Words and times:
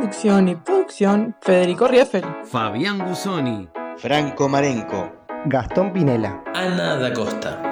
Conducción 0.00 0.48
y 0.48 0.56
producción, 0.56 1.36
Federico 1.42 1.86
Rieffel. 1.86 2.24
Fabián 2.50 3.06
Gusoni. 3.06 3.68
Franco 3.98 4.48
Marenco. 4.48 5.12
Gastón 5.44 5.92
Pinela. 5.92 6.42
Ana 6.54 6.96
da 6.96 7.12
Costa. 7.12 7.69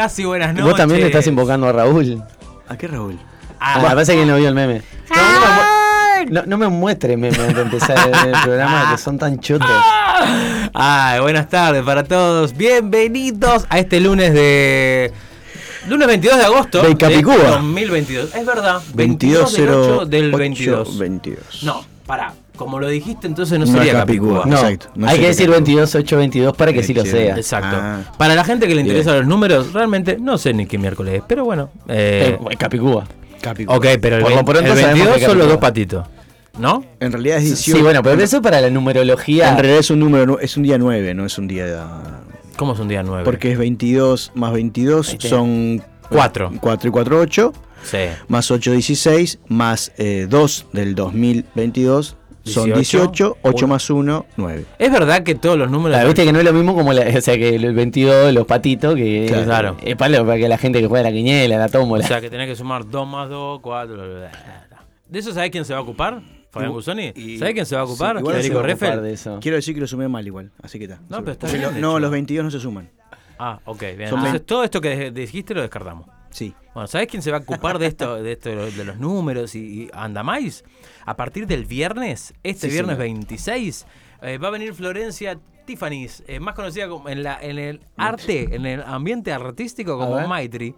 Casi 0.00 0.24
buenas 0.24 0.48
Y 0.48 0.54
noches. 0.54 0.64
vos 0.64 0.76
también 0.76 1.00
le 1.02 1.06
estás 1.08 1.26
invocando 1.26 1.68
a 1.68 1.72
Raúl. 1.72 2.22
¿A 2.68 2.78
qué 2.78 2.88
Raúl? 2.88 3.18
Ah, 3.58 3.80
me 3.82 3.88
parece 3.90 4.14
que 4.14 4.24
no 4.24 4.36
vio 4.38 4.48
el 4.48 4.54
meme. 4.54 4.80
No, 6.30 6.42
no, 6.46 6.56
me 6.56 6.68
muestre 6.68 7.18
memes 7.18 7.38
antes 7.38 7.56
de 7.56 7.62
empezar 7.62 8.08
el, 8.08 8.28
el 8.34 8.40
programa 8.44 8.92
que 8.92 8.96
son 8.98 9.18
tan 9.18 9.38
chotos. 9.40 9.68
Ay, 10.72 11.20
buenas 11.20 11.50
tardes 11.50 11.82
para 11.82 12.04
todos. 12.04 12.56
Bienvenidos 12.56 13.66
a 13.68 13.78
este 13.78 14.00
lunes 14.00 14.32
de. 14.32 15.12
Lunes 15.86 16.06
22 16.08 16.38
de 16.38 16.44
agosto. 16.44 16.82
De 16.82 16.96
Capicúa. 16.96 17.34
2022. 17.36 18.34
Es 18.34 18.46
verdad. 18.46 18.80
22 18.94 19.52
del 19.52 19.68
8 19.68 20.06
del 20.06 20.32
22. 20.32 20.98
22. 20.98 21.62
No. 21.64 21.84
Como 22.60 22.78
lo 22.78 22.88
dijiste, 22.88 23.26
entonces 23.26 23.58
no 23.58 23.64
No 23.64 23.72
sería 23.72 23.94
Capicúa. 23.94 24.42
Capicúa. 24.42 24.46
No, 24.46 24.56
Exacto, 24.68 24.88
no 24.94 25.08
hay 25.08 25.18
que 25.18 25.28
decir 25.28 25.46
tal. 25.46 25.54
22, 25.62 25.94
8, 25.94 26.16
22 26.18 26.56
para 26.56 26.72
que 26.74 26.82
sí 26.82 26.92
lo 26.92 27.06
sea. 27.06 27.34
Exacto. 27.36 27.76
Ah. 27.80 28.00
Para 28.18 28.34
la 28.34 28.44
gente 28.44 28.68
que 28.68 28.74
le 28.74 28.82
interesan 28.82 29.16
los 29.16 29.26
números, 29.26 29.72
realmente 29.72 30.18
no 30.20 30.36
sé 30.36 30.52
ni 30.52 30.66
qué 30.66 30.76
miércoles 30.76 31.14
es, 31.14 31.22
pero 31.26 31.46
bueno. 31.46 31.70
eh, 31.88 32.36
Eh, 32.50 32.56
Capicúa. 32.58 33.06
Capicúa. 33.40 33.76
ok, 33.78 33.86
pero 33.98 34.16
el, 34.16 34.44
Por 34.44 34.58
el 34.58 34.66
sabemos 34.66 34.84
22 34.84 35.16
que 35.16 35.24
son 35.24 35.38
los 35.38 35.48
dos 35.48 35.56
patitos. 35.56 36.06
¿No? 36.58 36.84
En 37.00 37.12
realidad 37.12 37.38
es 37.38 37.44
18. 37.44 37.76
Sí, 37.78 37.82
bueno, 37.82 38.02
pero 38.02 38.20
eso 38.22 38.36
es 38.36 38.42
para 38.42 38.60
la 38.60 38.68
numerología. 38.68 39.48
En 39.48 39.56
realidad 39.56 39.78
es 39.78 39.90
un 39.90 40.00
número, 40.00 40.38
es 40.40 40.58
un 40.58 40.62
día 40.64 40.76
9, 40.76 41.14
no 41.14 41.24
es 41.24 41.38
un 41.38 41.48
día. 41.48 41.88
¿Cómo 42.56 42.74
es 42.74 42.78
un 42.78 42.88
día 42.88 43.02
9? 43.02 43.24
Porque 43.24 43.52
es 43.52 43.58
22 43.58 44.32
más 44.34 44.52
22 44.52 45.08
Ahí 45.08 45.14
está. 45.14 45.28
son 45.30 45.82
Cuatro. 46.10 46.52
4 46.60 46.88
y 46.88 46.92
4, 46.92 47.18
8. 47.20 47.52
Sí. 47.84 47.96
Más 48.28 48.50
8, 48.50 48.72
16. 48.72 49.38
Más 49.48 49.92
eh, 49.96 50.26
2 50.28 50.66
del 50.74 50.94
2022 50.94 52.16
son 52.52 52.72
18, 52.72 53.06
18. 53.06 53.36
8 53.42 53.56
uno. 53.58 53.66
más 53.68 53.90
1, 53.90 54.26
9. 54.36 54.64
Es 54.78 54.92
verdad 54.92 55.22
que 55.22 55.34
todos 55.34 55.58
los 55.58 55.70
números. 55.70 55.96
Claro, 55.96 56.08
viste 56.08 56.24
que 56.24 56.32
no 56.32 56.38
es 56.38 56.44
lo 56.44 56.52
mismo 56.52 56.74
como 56.74 56.92
la, 56.92 57.02
o 57.18 57.20
sea, 57.20 57.36
que 57.36 57.56
el 57.56 57.74
22, 57.74 58.32
los 58.32 58.46
patitos, 58.46 58.94
que 58.94 59.26
Claro. 59.28 59.44
Claro. 59.44 59.76
es 59.82 59.96
para, 59.96 60.24
para 60.24 60.38
que 60.38 60.48
la 60.48 60.58
gente 60.58 60.80
que 60.80 60.86
juega 60.86 61.04
la 61.04 61.12
quiniela, 61.12 61.58
la 61.58 61.68
tómbola. 61.68 62.04
O 62.04 62.08
sea, 62.08 62.20
que 62.20 62.30
tenés 62.30 62.48
que 62.48 62.56
sumar 62.56 62.88
2 62.88 63.08
más 63.08 63.28
2, 63.28 63.60
4. 63.60 63.96
¿De 65.08 65.18
eso 65.18 65.32
sabés 65.32 65.50
quién 65.50 65.64
se 65.64 65.72
va 65.72 65.80
a 65.80 65.82
ocupar? 65.82 66.22
¿Fabián 66.50 66.72
Gusoni? 66.72 67.12
¿Sabés 67.38 67.54
quién 67.54 67.66
se 67.66 67.76
va 67.76 67.82
a 67.82 67.84
ocupar? 67.84 68.16
sí, 68.16 68.20
igual 68.20 68.34
se 68.34 68.42
Federico 68.42 68.60
va 68.62 68.68
a 68.68 68.72
ocupar 68.72 69.00
de 69.02 69.12
eso. 69.12 69.38
Quiero 69.40 69.56
decir 69.56 69.74
que 69.74 69.80
lo 69.80 69.86
sumé 69.86 70.08
mal 70.08 70.26
igual, 70.26 70.50
así 70.62 70.78
que 70.78 70.84
está. 70.84 71.00
No, 71.08 71.18
pero 71.20 71.32
está 71.32 71.46
bien 71.48 71.62
lo-. 71.62 71.72
No, 71.72 71.98
los 72.00 72.10
22 72.10 72.44
no 72.44 72.50
se 72.50 72.60
suman. 72.60 72.88
Ah, 73.38 73.58
ok, 73.64 73.80
bien. 73.80 74.02
Entonces 74.02 74.44
todo 74.44 74.64
esto 74.64 74.80
que 74.80 75.10
dijiste 75.10 75.54
lo 75.54 75.62
descartamos. 75.62 76.06
Sí. 76.30 76.54
Bueno, 76.74 76.86
¿sabés 76.86 77.08
quién 77.08 77.22
se 77.22 77.30
va 77.30 77.38
a 77.38 77.40
ocupar 77.40 77.78
de 77.78 77.86
esto, 77.86 78.22
de 78.22 78.32
esto 78.32 78.48
de 78.70 78.84
los- 78.84 78.96
números 78.98 79.54
y, 79.54 79.58
y 79.84 79.90
anda 79.92 80.22
más? 80.22 80.64
A 81.04 81.16
partir 81.16 81.46
del 81.46 81.64
viernes, 81.66 82.32
este 82.42 82.68
Sí, 82.68 82.72
viernes 82.74 82.96
señor. 82.96 83.14
26, 83.14 83.86
eh, 84.22 84.38
va 84.38 84.48
a 84.48 84.50
venir 84.52 84.72
Florencia 84.74 85.38
Tiffany's, 85.66 86.22
eh, 86.26 86.40
más 86.40 86.54
conocida 86.54 86.88
como 86.88 87.08
en, 87.08 87.22
la, 87.22 87.38
en 87.40 87.58
el 87.58 87.80
arte, 87.96 88.54
en 88.54 88.66
el 88.66 88.82
ambiente 88.82 89.32
artístico 89.32 89.98
como. 89.98 90.26
Maitri, 90.26 90.74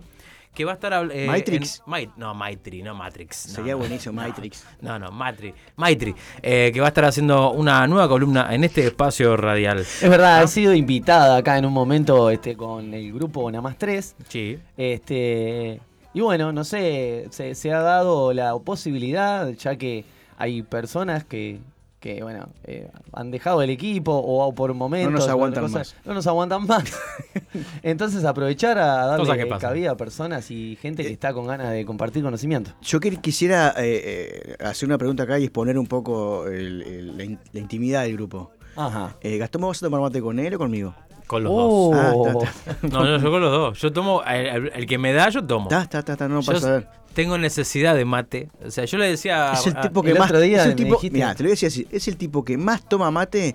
que 0.54 0.64
va 0.64 0.72
a 0.72 0.74
estar... 0.74 0.92
eh, 1.12 1.26
Matrix. 1.26 1.82
en- 1.86 2.12
no, 2.16 2.34
Maitri, 2.34 2.82
no 2.82 2.94
Matrix. 2.94 3.46
no, 3.48 3.54
Sería 3.54 3.72
no, 3.72 3.78
buenísimo, 3.78 4.20
no. 4.20 4.28
Matrix. 4.28 4.64
No, 4.80 4.98
no, 4.98 5.10
Maitri. 5.10 5.54
Maitri, 5.76 6.14
eh, 6.42 6.70
que 6.74 6.80
va 6.80 6.86
a 6.86 6.88
estar 6.88 7.04
haciendo 7.06 7.52
una 7.52 7.86
nueva 7.86 8.08
columna 8.08 8.54
en 8.54 8.64
este 8.64 8.86
espacio 8.86 9.36
radial. 9.36 9.78
Es 9.78 10.02
verdad, 10.08 10.42
ha 10.42 10.46
sido 10.46 10.74
invitada 10.74 11.38
acá 11.38 11.56
en 11.56 11.64
un 11.64 11.72
momento 11.72 12.28
este, 12.30 12.56
con 12.56 12.92
el 12.92 13.12
grupo 13.12 13.50
Nada 13.50 13.62
más 13.62 13.78
3. 13.78 14.16
Sí. 14.28 14.58
Este, 14.76 15.80
y 16.14 16.20
bueno, 16.20 16.52
no 16.52 16.64
sé, 16.64 17.26
se, 17.30 17.54
se 17.54 17.72
ha 17.72 17.80
dado 17.80 18.32
la 18.34 18.54
posibilidad, 18.58 19.48
ya 19.50 19.76
que 19.76 20.04
hay 20.36 20.62
personas 20.62 21.24
que, 21.24 21.60
que 22.02 22.20
bueno, 22.20 22.48
eh, 22.64 22.90
han 23.12 23.30
dejado 23.30 23.62
el 23.62 23.70
equipo 23.70 24.12
o 24.12 24.52
por 24.54 24.74
momentos. 24.74 25.12
nos 25.12 25.28
o 25.28 25.30
aguantan 25.30 25.62
cosas- 25.64 25.94
No 26.04 26.12
nos 26.14 26.26
aguantan 26.26 26.66
más. 26.66 26.82
Entonces 27.82 28.24
aprovechar 28.24 28.76
a 28.76 29.06
darle 29.06 29.48
cabida 29.60 29.92
a 29.92 29.96
personas 29.96 30.50
y 30.50 30.76
gente 30.82 31.04
que 31.04 31.12
está 31.12 31.32
con 31.32 31.46
ganas 31.46 31.70
de 31.70 31.84
compartir 31.86 32.22
conocimiento. 32.24 32.72
Yo 32.82 32.98
que- 32.98 33.16
quisiera 33.18 33.72
eh, 33.78 34.54
eh, 34.58 34.64
hacer 34.64 34.88
una 34.88 34.98
pregunta 34.98 35.22
acá 35.22 35.38
y 35.38 35.44
exponer 35.44 35.78
un 35.78 35.86
poco 35.86 36.48
el- 36.48 36.82
el- 36.82 37.16
la, 37.16 37.24
in- 37.24 37.38
la 37.52 37.60
intimidad 37.60 38.02
del 38.02 38.14
grupo. 38.14 38.50
Ajá. 38.74 39.14
Eh, 39.20 39.38
Gastón, 39.38 39.62
¿vos 39.62 39.68
vas 39.70 39.82
a 39.82 39.86
tomar 39.86 40.00
mate 40.00 40.20
con 40.20 40.38
él 40.40 40.54
o 40.54 40.58
conmigo? 40.58 40.94
Con 41.32 41.44
los 41.44 41.52
Oh. 41.54 42.30
dos. 42.32 42.44
Ah, 42.44 42.70
está, 42.70 42.86
No, 42.88 43.04
no, 43.04 43.18
yo 43.18 43.30
con 43.30 43.40
los 43.40 43.50
dos. 43.50 43.78
Yo 43.80 43.92
tomo, 43.92 44.22
el, 44.24 44.46
el- 44.46 44.72
el 44.74 44.86
que 44.86 44.98
me 44.98 45.12
da, 45.12 45.28
yo 45.30 45.42
tomo. 45.44 45.68
No 45.70 46.40
Yo 46.40 46.52
pasa 46.52 46.76
a 46.76 46.82
tengo 47.14 47.36
necesidad 47.38 47.94
de 47.94 48.04
mate. 48.04 48.48
O 48.66 48.70
sea, 48.70 48.84
yo 48.84 48.98
le 48.98 49.06
decía. 49.08 49.52
Es 49.52 49.66
el 49.66 49.76
a- 49.76 49.80
tipo 49.80 50.02
que 50.02 50.10
el 50.12 50.18
más. 50.18 50.28
otro 50.30 50.40
día 50.40 50.58
es 50.58 50.62
el 50.64 50.68
me 50.70 50.74
tipo, 50.76 50.98
mirá, 51.10 51.34
te 51.34 51.42
lo 51.42 51.48
voy 51.48 51.52
a 51.52 51.54
decir 51.54 51.66
así. 51.68 51.86
Es 51.90 52.06
el 52.08 52.16
tipo 52.16 52.44
que 52.44 52.56
más 52.56 52.88
toma 52.88 53.10
mate 53.10 53.54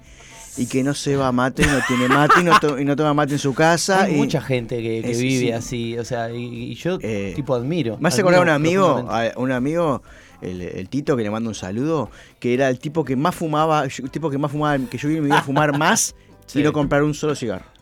y 0.57 0.65
que 0.65 0.83
no 0.83 0.94
se 0.95 1.15
va 1.15 1.27
a 1.27 1.31
mate, 1.31 1.65
no 1.68 1.79
tiene 1.88 2.07
mate 2.07 2.41
y 2.41 2.44
no, 2.44 2.59
to- 2.59 2.79
y 2.79 2.85
no 2.85 2.95
toma 2.95 3.13
mate 3.13 3.33
en 3.33 3.39
su 3.39 3.53
casa. 3.53 4.03
Hay 4.03 4.13
y- 4.15 4.18
mucha 4.18 4.41
gente 4.41 4.77
que, 4.81 5.01
que 5.03 5.12
es- 5.12 5.19
vive 5.21 5.39
sí. 5.47 5.51
así, 5.51 5.97
o 6.00 6.03
sea, 6.06 6.31
y, 6.31 6.71
y 6.71 6.75
yo 6.75 6.97
Eh, 7.01 7.33
tipo 7.35 7.53
admiro. 7.56 7.97
Me 8.00 8.07
hace 8.09 8.21
acordar 8.21 8.39
a 8.39 8.44
un 8.44 8.50
amigo, 8.50 9.07
a 9.09 9.31
un 9.38 9.51
amigo, 9.51 10.01
el, 10.41 10.62
el 10.62 10.88
Tito, 10.89 11.15
que 11.18 11.23
le 11.23 11.31
mando 11.31 11.50
un 11.50 11.56
saludo, 11.56 12.09
que 12.39 12.53
era 12.53 12.69
el 12.69 12.77
tipo 12.80 13.03
que 13.03 13.15
más 13.15 13.33
fumaba, 13.35 13.83
el 13.85 14.09
tipo 14.12 14.30
que 14.30 14.38
más 14.38 14.51
fumaba, 14.51 14.77
que 14.88 14.97
yo 15.00 15.09
vi 15.09 15.18
en 15.18 15.23
mi 15.23 15.30
vida 15.30 15.41
fumar 15.41 15.75
más 15.77 16.15
No 16.55 16.73
comprar 16.73 17.03
un 17.03 17.13
solo 17.13 17.35
cigarro. 17.35 17.65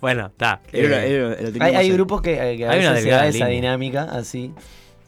Bueno, 0.00 0.26
está. 0.26 0.60
Eh, 0.72 1.52
Hay, 1.60 1.74
hay 1.74 1.90
grupos 1.90 2.20
que, 2.22 2.32
eh, 2.34 2.56
que 2.56 2.66
a 2.66 2.70
Hay 2.72 2.80
una 2.80 2.90
veces 2.92 3.04
se 3.04 3.10
da 3.10 3.26
esa 3.26 3.46
línea. 3.46 3.48
dinámica 3.48 4.02
así. 4.04 4.52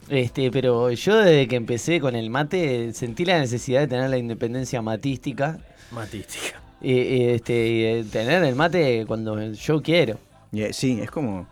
Este, 0.08 0.50
pero 0.50 0.90
yo 0.90 1.16
desde 1.19 1.48
que 1.48 1.56
empecé 1.56 2.00
con 2.00 2.14
el 2.14 2.31
mate 2.31 2.93
sentí 2.94 3.25
la 3.25 3.38
necesidad 3.38 3.81
de 3.81 3.88
tener 3.88 4.08
la 4.08 4.16
independencia 4.19 4.81
matística. 4.82 5.58
Matística. 5.90 6.60
Y, 6.81 6.93
y, 6.93 7.28
este, 7.31 7.66
y 7.66 7.82
de 7.82 8.04
tener 8.04 8.44
el 8.44 8.54
mate 8.54 9.04
cuando 9.06 9.52
yo 9.52 9.82
quiero. 9.82 10.19
Eh, 10.52 10.72
Sí, 10.72 11.00
es 11.02 11.10
como. 11.10 11.46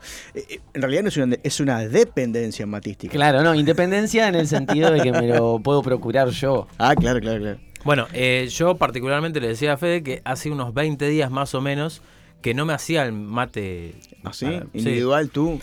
En 0.73 0.81
realidad 0.81 1.03
no 1.03 1.09
es 1.09 1.17
una, 1.17 1.37
es 1.43 1.61
una 1.61 1.81
dependencia 1.81 2.65
matística. 2.67 3.13
Claro, 3.13 3.43
no, 3.43 3.55
independencia 3.55 4.29
en 4.29 4.37
el 4.37 4.47
sentido 4.49 4.91
de 4.91 5.01
que 5.01 5.13
me 5.13 5.27
lo 5.29 5.59
puedo 5.59 5.83
procurar 5.83 6.29
yo. 6.31 6.67
Ah, 6.79 6.95
claro, 6.95 7.21
claro, 7.21 7.41
claro. 7.41 7.59
Bueno, 7.85 8.07
eh, 8.13 8.49
yo 8.51 8.77
particularmente 8.77 9.41
le 9.41 9.49
decía 9.49 9.75
a 9.75 9.77
Fede 9.77 10.03
que 10.03 10.23
hace 10.25 10.51
unos 10.51 10.73
20 10.75 11.07
días 11.09 11.31
más 11.31 11.55
o 11.55 11.61
menos 11.61 12.03
que 12.43 12.55
no 12.55 12.65
me 12.67 12.73
hacía 12.75 13.05
el 13.05 13.13
mate. 13.13 13.95
¿Así? 14.25 14.47
Ah, 14.47 14.65
sí. 14.73 14.79
Individual, 14.79 15.31
tú. 15.31 15.61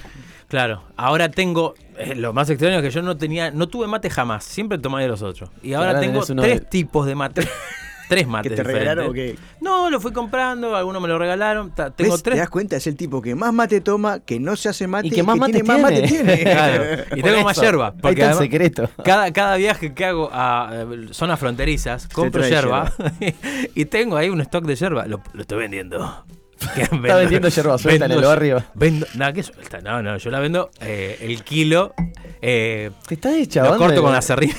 Claro, 0.47 0.83
ahora 0.97 1.29
tengo. 1.29 1.75
eh, 1.97 2.15
lo 2.15 2.33
más 2.33 2.49
extraño 2.49 2.77
es 2.77 2.83
que 2.83 2.89
yo 2.91 3.01
no 3.01 3.17
tenía. 3.17 3.51
No 3.51 3.67
tuve 3.67 3.87
mate 3.87 4.09
jamás, 4.09 4.43
siempre 4.43 4.77
tomé 4.77 5.01
de 5.03 5.07
los 5.07 5.21
otros. 5.21 5.49
Y 5.63 5.73
ahora, 5.73 5.89
ahora 5.89 6.01
tengo 6.01 6.21
tres 6.25 6.59
de- 6.59 6.65
tipos 6.65 7.05
de 7.05 7.15
mate. 7.15 7.47
tres 8.11 8.25
¿Que 8.25 8.29
mates. 8.29 8.55
te 8.55 8.63
regalaron 8.63 9.07
o 9.09 9.13
qué? 9.13 9.37
No, 9.61 9.89
lo 9.89 10.01
fui 10.01 10.11
comprando, 10.11 10.75
algunos 10.75 11.01
me 11.01 11.07
lo 11.07 11.17
regalaron. 11.17 11.73
Tengo 11.73 11.93
¿Ves? 11.97 12.23
¿Te 12.23 12.29
tres. 12.31 12.39
das 12.39 12.49
cuenta? 12.49 12.75
Es 12.75 12.85
el 12.87 12.97
tipo 12.97 13.21
que 13.21 13.33
más 13.35 13.53
mate 13.53 13.79
toma, 13.79 14.19
que 14.19 14.37
no 14.37 14.57
se 14.57 14.67
hace 14.67 14.85
mate 14.85 15.07
Y 15.07 15.11
que 15.11 15.23
más 15.23 15.37
mate 15.37 15.53
tiene. 15.53 15.67
Más 15.67 15.81
mate 15.81 16.01
tiene. 16.03 16.35
tiene. 16.35 16.51
Claro, 16.51 16.83
y 17.15 17.21
Por 17.21 17.31
tengo 17.31 17.43
más 17.45 17.59
yerba. 17.61 17.93
Porque 17.93 18.23
además- 18.23 18.39
secreto. 18.43 18.89
Cada, 19.03 19.31
cada 19.31 19.55
viaje 19.55 19.93
que 19.93 20.03
hago 20.05 20.29
a 20.33 20.71
eh, 20.73 21.07
zonas 21.11 21.39
fronterizas, 21.39 22.07
compro 22.09 22.45
yerba 22.47 22.91
y 23.75 23.85
tengo 23.85 24.17
ahí 24.17 24.29
un 24.29 24.41
stock 24.41 24.65
de 24.65 24.75
yerba. 24.75 25.05
Lo, 25.07 25.21
lo 25.33 25.41
estoy 25.41 25.59
vendiendo. 25.59 26.25
Que 26.75 26.81
Está 26.83 26.95
vendo- 26.97 27.17
vendiendo 27.17 27.47
yerba 27.47 27.77
suelta 27.77 28.05
en 28.05 28.11
el 28.11 28.17
vendo- 28.17 28.27
barrio. 28.29 28.63
Vendo, 28.75 29.07
nada, 29.15 29.31
que 29.33 29.41
suelta. 29.43 29.79
No, 29.81 30.03
no, 30.03 30.17
yo 30.17 30.29
la 30.29 30.39
vendo 30.39 30.69
eh, 30.81 31.17
el 31.21 31.43
kilo. 31.43 31.93
Eh, 32.41 32.91
Te 33.07 33.13
estás 33.15 33.33
lo 33.55 33.77
corto 33.77 34.01
con 34.01 34.11
la 34.11 34.21
serrín. 34.21 34.51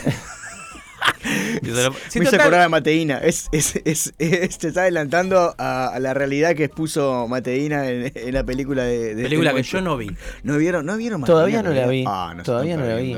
Sí, 2.08 2.19
Me 2.19 2.25
hizo 2.26 2.37
acordar 2.37 2.62
a 2.62 2.69
Mateína. 2.69 3.19
Es, 3.19 3.49
es, 3.52 3.76
es, 3.84 4.12
es- 4.19 4.58
te 4.58 4.69
está 4.69 4.82
adelantando 4.82 5.54
a, 5.58 5.88
a 5.88 5.99
la 6.00 6.14
realidad 6.14 6.54
que 6.54 6.64
expuso 6.64 7.26
Mateína 7.28 7.88
en, 7.88 8.12
en 8.14 8.34
la 8.34 8.44
película 8.44 8.84
de. 8.84 9.14
de 9.14 9.22
película 9.25 9.50
este 9.50 9.62
que 9.62 9.69
yo 9.69 9.81
no 9.81 9.96
vi. 9.96 10.10
¿No 10.43 10.56
vieron? 10.58 10.84
¿No 10.87 10.96
vieron 10.96 11.22
Todavía 11.22 11.58
Mateína 11.62 11.75
no 11.81 11.87
la 11.87 11.90
vi. 11.93 12.04
Ah, 12.06 12.34
no 12.37 12.43
Todavía 12.43 12.76
no 12.76 12.84
la 12.84 12.96
vi. 12.96 13.16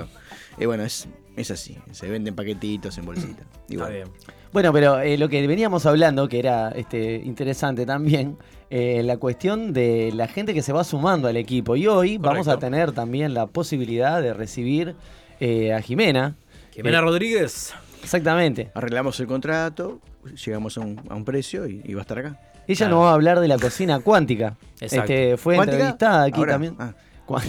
Y 0.59 0.67
bueno, 0.67 0.85
es, 0.85 1.09
es 1.37 1.51
así. 1.51 1.79
Se 1.93 2.09
venden 2.09 2.35
paquetitos 2.35 2.97
en 2.99 3.07
bolsita. 3.07 3.43
Y 3.69 3.75
Está 3.75 3.87
bueno. 3.87 3.91
bien. 3.91 4.09
Bueno, 4.53 4.73
pero 4.73 5.01
eh, 5.01 5.19
lo 5.19 5.29
que 5.29 5.45
veníamos 5.47 5.85
hablando, 5.87 6.29
que 6.29 6.39
era 6.39 6.69
este, 6.71 7.17
interesante 7.25 7.87
también, 7.87 8.37
eh, 8.71 9.03
la 9.03 9.17
cuestión 9.17 9.73
de 9.73 10.13
la 10.15 10.29
gente 10.29 10.55
que 10.55 10.63
se 10.63 10.73
va 10.73 10.85
sumando 10.85 11.27
al 11.27 11.37
equipo. 11.37 11.75
Y 11.75 11.89
hoy 11.89 12.19
vamos 12.19 12.47
a 12.47 12.59
tener 12.59 12.93
también 12.93 13.35
la 13.35 13.47
posibilidad 13.49 14.23
de 14.23 14.33
recibir 14.33 14.95
eh, 15.41 15.73
a 15.73 15.81
Jimena. 15.81 16.37
Jimena 16.75 16.99
Eh, 16.99 17.01
Rodríguez. 17.03 17.73
Exactamente. 18.03 18.71
Arreglamos 18.75 19.19
el 19.21 19.27
contrato, 19.27 20.01
llegamos 20.45 20.77
a 20.77 20.81
un, 20.81 21.01
a 21.09 21.15
un 21.15 21.25
precio 21.25 21.67
y, 21.67 21.81
y 21.85 21.95
va 21.95 22.01
a 22.01 22.03
estar 22.03 22.19
acá. 22.19 22.39
Ella 22.67 22.77
Claro. 22.87 22.97
nos 22.97 23.05
va 23.05 23.11
a 23.11 23.15
hablar 23.15 23.41
de 23.41 23.49
la 23.49 23.59
cocina 23.59 24.01
cuántica. 24.01 24.57
Exacto. 24.81 25.13
Este, 25.13 25.37
fue 25.37 25.57
¿Cuántica? 25.57 25.77
entrevistada 25.77 26.25
aquí 26.25 26.39
Ahora, 26.39 26.53
también. 26.55 26.77
ah. 26.79 26.93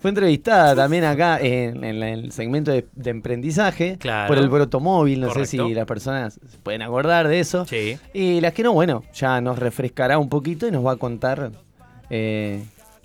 Fue 0.00 0.10
entrevistada 0.10 0.74
también 0.76 1.02
acá 1.04 1.38
en, 1.40 1.82
el 1.82 2.30
segmento 2.30 2.70
de, 2.70 2.86
de 2.94 3.08
emprendizaje 3.10 3.96
Claro. 3.98 4.28
por 4.28 4.36
el 4.36 4.50
brotomóvil. 4.50 5.18
No 5.20 5.32
sé 5.32 5.46
si 5.46 5.56
las 5.72 5.86
personas 5.86 6.34
se 6.34 6.58
pueden 6.58 6.82
acordar 6.82 7.26
de 7.26 7.40
eso. 7.40 7.64
Sí. 7.64 7.96
Y 8.12 8.42
las 8.42 8.52
que 8.52 8.62
no, 8.64 8.74
bueno, 8.74 9.02
ya 9.14 9.40
nos 9.40 9.58
refrescará 9.58 10.18
un 10.18 10.28
poquito 10.28 10.66
y 10.68 10.70
nos 10.72 10.84
va 10.84 10.92
a 10.92 10.96
contar. 10.96 11.52
eh, 12.10 12.62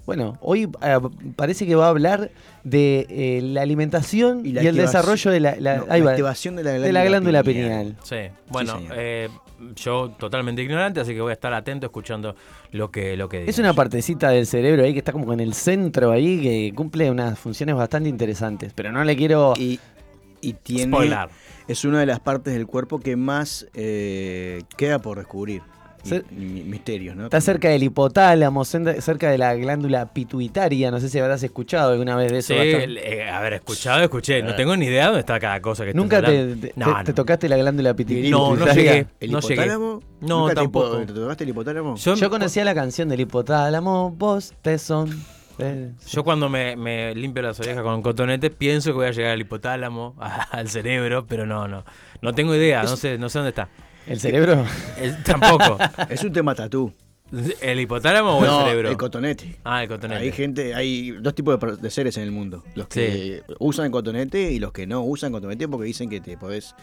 bueno, 0.09 0.39
hoy 0.41 0.63
eh, 0.81 0.97
parece 1.35 1.67
que 1.67 1.75
va 1.75 1.85
a 1.85 1.89
hablar 1.89 2.31
de 2.63 3.05
eh, 3.11 3.41
la 3.43 3.61
alimentación 3.61 4.43
y, 4.43 4.53
la 4.53 4.61
el 4.63 4.75
desarrollo 4.75 5.29
de 5.29 5.39
la, 5.39 5.55
la- 5.59 5.77
no, 5.77 5.85
ahí 5.87 5.99
la 5.99 6.05
va, 6.07 6.11
activación 6.13 6.55
de 6.55 6.63
la 6.63 6.71
de 6.71 6.91
la 6.91 7.03
glándula 7.05 7.43
pineal. 7.43 7.95
pineal. 8.01 8.31
Sí, 8.31 8.35
bueno, 8.47 8.79
eh, 8.91 9.29
yo 9.75 10.09
totalmente 10.17 10.63
ignorante, 10.63 10.99
así 10.99 11.13
que 11.13 11.21
voy 11.21 11.29
a 11.29 11.33
estar 11.33 11.53
atento 11.53 11.85
escuchando 11.85 12.35
lo 12.71 12.89
que, 12.89 13.15
lo 13.15 13.29
que. 13.29 13.47
Es 13.47 13.59
una 13.59 13.73
partecita 13.75 14.29
del 14.31 14.47
cerebro 14.47 14.83
ahí 14.83 14.93
que 14.93 14.99
está 14.99 15.11
como 15.11 15.31
en 15.31 15.41
el 15.41 15.53
centro 15.53 16.11
ahí 16.11 16.41
que 16.41 16.73
cumple 16.75 17.11
unas 17.11 17.37
funciones 17.37 17.75
bastante 17.75 18.09
interesantes. 18.09 18.73
Pero 18.73 18.91
no 18.91 19.03
le 19.03 19.15
quiero. 19.15 19.53
Y, 19.57 19.79
y 20.41 20.53
tiene. 20.53 20.91
Spoiler. 20.91 21.29
Es 21.67 21.85
una 21.85 21.99
de 21.99 22.07
las 22.07 22.19
partes 22.19 22.55
del 22.55 22.65
cuerpo 22.65 22.99
que 22.99 23.15
más 23.15 23.67
eh, 23.75 24.63
queda 24.75 24.97
por 24.97 25.19
descubrir. 25.19 25.61
Y- 26.03 26.15
y 26.59 26.63
misterios, 26.63 27.15
¿no? 27.15 27.25
Está 27.25 27.41
cerca 27.41 27.69
del 27.69 27.83
hipotálamo, 27.83 28.63
cerca 28.65 29.29
de 29.29 29.37
la 29.37 29.53
glándula 29.55 30.13
pituitaria. 30.13 30.91
No 30.91 30.99
sé 30.99 31.09
si 31.09 31.19
habrás 31.19 31.43
escuchado 31.43 31.91
alguna 31.91 32.15
vez 32.15 32.31
de 32.31 32.37
eso. 32.39 32.53
Sí, 32.53 32.59
eh, 32.61 33.29
haber 33.29 33.53
escuchado, 33.53 34.01
escuché. 34.03 34.41
No 34.43 34.55
tengo 34.55 34.75
ni 34.77 34.85
idea 34.87 35.05
dónde 35.07 35.19
está 35.21 35.39
cada 35.39 35.61
cosa 35.61 35.85
que 35.85 35.93
¿Nunca 35.93 36.21
te, 36.21 36.55
te- 36.55 36.73
No, 36.75 36.85
te- 36.85 36.91
no. 36.91 37.03
te 37.03 37.13
tocaste 37.13 37.49
la 37.49 37.57
glándula 37.57 37.95
pitu- 37.95 38.29
No, 38.29 38.49
no 38.49 38.51
pituitaria? 38.55 38.83
llegué. 38.93 39.07
¿El 39.19 39.31
No 39.31 39.39
llegué. 39.41 39.53
hipotálamo? 39.55 39.99
No, 40.21 40.39
¿Nunca 40.41 40.55
te 40.55 40.61
hipo- 40.61 40.81
tampoco. 40.83 40.97
¿Te 41.05 41.13
tocaste 41.13 41.43
el 41.43 41.49
hipotálamo? 41.49 41.95
Yo, 41.95 42.15
Yo 42.15 42.29
conocía 42.29 42.63
la 42.63 42.75
canción 42.75 43.09
del 43.09 43.19
hipotálamo, 43.21 44.11
vos 44.17 44.53
te 44.61 44.77
son. 44.77 45.09
yo 46.09 46.23
cuando 46.23 46.47
me, 46.47 46.77
me 46.77 47.13
limpio 47.15 47.43
las 47.43 47.59
orejas 47.59 47.83
con 47.83 48.01
cotonete 48.01 48.49
pienso 48.49 48.91
que 48.91 48.95
voy 48.95 49.07
a 49.07 49.11
llegar 49.11 49.31
al 49.33 49.41
hipotálamo, 49.41 50.15
al 50.51 50.69
cerebro, 50.69 51.25
pero 51.27 51.45
no, 51.45 51.67
no. 51.67 51.83
No 52.21 52.33
tengo 52.33 52.55
idea, 52.55 52.83
no 52.83 52.95
sé, 52.95 53.17
no 53.17 53.27
sé 53.29 53.39
dónde 53.39 53.49
está. 53.49 53.67
¿El 54.07 54.19
cerebro? 54.19 54.65
El- 54.99 55.21
tampoco. 55.23 55.77
Es 56.09 56.23
un 56.23 56.31
tema 56.33 56.55
tatú. 56.55 56.91
¿El 57.61 57.79
hipotálamo 57.79 58.39
o 58.39 58.43
el 58.43 58.65
cerebro? 58.65 58.89
el 58.89 58.97
cotonete. 58.97 59.59
ah, 59.63 59.83
el 59.83 59.89
cotonete. 59.89 60.21
Hay 60.23 60.31
gente, 60.31 60.73
hay 60.73 61.11
dos 61.11 61.35
tipos 61.35 61.59
de, 61.79 61.91
seres 61.91 62.17
en 62.17 62.23
el 62.23 62.31
mundo. 62.31 62.63
Los 62.73 62.87
que 62.87 63.43
usan 63.59 63.85
el 63.85 63.91
cotonete 63.91 64.51
y 64.51 64.57
los 64.57 64.71
que 64.71 64.87
no 64.87 65.03
usan 65.03 65.31
cotonete 65.31 65.67
porque 65.67 65.85
dicen 65.85 66.09
que 66.09 66.21
te 66.21 66.37
podés 66.37 66.73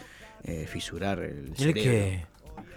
eh, 0.45 0.65
fisurar 0.65 1.19
el 1.19 1.47
¿El 1.49 1.55
cerebro. 1.57 1.81
qué? 1.81 2.25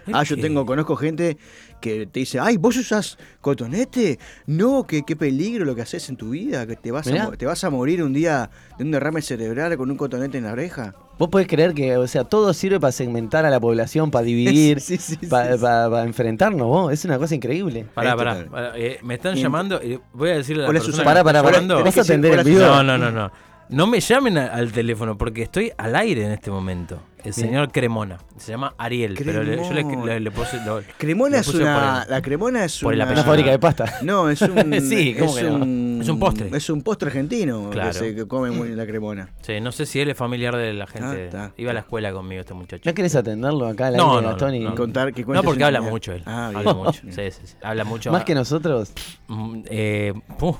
¿El 0.07 0.15
Ah, 0.15 0.23
yo 0.23 0.35
qué? 0.35 0.41
tengo, 0.41 0.65
conozco 0.65 0.95
gente 0.97 1.37
que 1.79 2.07
te 2.07 2.19
dice, 2.19 2.39
ay, 2.39 2.57
¿vos 2.57 2.75
usas 2.75 3.17
cotonete? 3.39 4.19
No, 4.47 4.85
que 4.85 5.03
qué 5.03 5.15
peligro 5.15 5.63
lo 5.63 5.73
que 5.75 5.81
haces 5.83 6.09
en 6.09 6.17
tu 6.17 6.31
vida, 6.31 6.67
que 6.67 6.75
te 6.75 6.91
vas, 6.91 7.07
a, 7.07 7.11
Mirá. 7.11 7.31
te 7.31 7.45
vas 7.45 7.63
a 7.63 7.69
morir 7.69 8.03
un 8.03 8.11
día 8.11 8.49
de 8.77 8.83
un 8.83 8.91
derrame 8.91 9.21
cerebral 9.21 9.77
con 9.77 9.89
un 9.89 9.97
cotonete 9.97 10.39
en 10.39 10.43
la 10.43 10.51
oreja. 10.53 10.93
Vos 11.21 11.29
podés 11.29 11.47
creer 11.47 11.75
que, 11.75 11.97
o 11.97 12.07
sea, 12.07 12.23
todo 12.23 12.51
sirve 12.51 12.79
para 12.79 12.91
segmentar 12.91 13.45
a 13.45 13.51
la 13.51 13.59
población, 13.59 14.09
para 14.09 14.25
dividir, 14.25 14.79
Sí, 14.81 14.97
sí, 14.97 15.15
sí, 15.21 15.27
para 15.27 15.55
sí. 15.55 16.07
enfrentarnos, 16.07 16.65
vos. 16.65 16.91
Es 16.91 17.05
una 17.05 17.19
cosa 17.19 17.35
increíble. 17.35 17.85
Pará, 17.93 18.15
pará. 18.17 18.43
pará, 18.49 18.71
eh, 18.75 18.97
me 19.03 19.13
están 19.13 19.35
llamando 19.35 19.79
y 19.83 19.99
voy 20.13 20.31
a 20.31 20.37
decirle 20.37 20.63
a 20.63 20.65
la 20.65 20.69
Hola, 20.71 20.79
persona 20.79 20.97
Susana. 21.03 21.23
Pará, 21.23 21.43
pará. 21.43 21.61
No, 21.61 22.83
no, 22.83 22.97
no, 22.97 23.11
no. 23.11 23.31
No 23.69 23.85
me 23.85 23.99
llamen 23.99 24.39
a- 24.39 24.47
al 24.47 24.71
teléfono 24.71 25.15
porque 25.15 25.43
estoy 25.43 25.71
al 25.77 25.95
aire 25.95 26.25
en 26.25 26.31
este 26.31 26.49
momento. 26.49 26.99
El 27.23 27.33
señor 27.33 27.71
Cremona. 27.71 28.17
Se 28.37 28.51
llama 28.51 28.73
Ariel, 28.77 29.13
pero 29.23 29.43
le- 29.43 29.57
yo 29.57 29.73
le, 29.73 29.83
le- 29.83 30.19
le 30.19 30.31
puse. 30.31 30.57
lo- 30.65 30.81
Cremona 30.97 31.35
le 31.35 31.41
es 31.41 31.47
una. 31.53 32.05
La 32.09 32.21
cremona 32.21 32.65
es 32.65 32.79
por 32.79 32.93
una. 32.95 33.05
fábrica 33.23 33.51
de 33.51 33.59
pasta. 33.59 33.99
No, 34.01 34.29
es 34.29 34.41
un. 34.41 34.81
Sí, 34.81 35.15
¿cómo 35.17 35.37
es 35.37 35.43
que 35.43 35.49
no? 35.49 35.55
un, 35.57 35.99
Es 36.01 36.09
un 36.09 36.19
postre. 36.19 36.49
Es 36.55 36.69
un 36.69 36.81
postre 36.81 37.07
argentino 37.09 37.69
Claro. 37.69 37.89
que 37.89 37.93
se 37.93 38.15
que 38.15 38.27
come 38.27 38.49
muy 38.51 38.69
la 38.69 38.85
cremona. 38.87 39.29
Sí, 39.41 39.61
no 39.61 39.71
sé 39.71 39.85
si 39.85 39.99
él 39.99 40.09
es 40.09 40.17
familiar 40.17 40.55
de 40.55 40.73
la 40.73 40.85
Ah, 40.85 40.87
gente. 40.87 41.25
está. 41.25 41.51
Iba 41.57 41.71
a 41.71 41.73
la 41.75 41.81
escuela 41.81 42.11
conmigo 42.11 42.41
este 42.41 42.53
muchacho. 42.55 42.81
¿No 42.89 42.93
querés 42.95 43.15
atenderlo 43.15 43.67
acá 43.67 43.91
No, 43.91 44.13
aire, 44.15 44.21
no, 44.23 44.29
Gastón? 44.29 44.55
y- 44.55 44.59
no, 44.59 44.75
contar 44.75 45.13
que 45.13 45.23
No, 45.23 45.43
porque 45.43 45.63
habla 45.63 45.81
mucho 45.81 46.13
él. 46.13 46.23
Ah, 46.25 46.51
habla 46.55 46.73
mucho. 46.73 47.01
Sí, 47.09 47.31
sí, 47.31 47.41
sí. 47.43 47.55
Habla 47.61 47.83
mucho. 47.83 48.11
Más 48.11 48.23
que 48.23 48.33
nosotros. 48.33 48.93
Mm, 49.27 49.61
eh, 49.65 50.13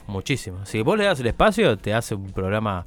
muchísimo. 0.08 0.65
Si 0.65 0.82
vos 0.82 0.98
le 0.98 1.06
das 1.06 1.20
el 1.20 1.27
espacio, 1.27 1.77
te 1.77 1.94
hace 1.94 2.13
un 2.15 2.32
programa 2.32 2.86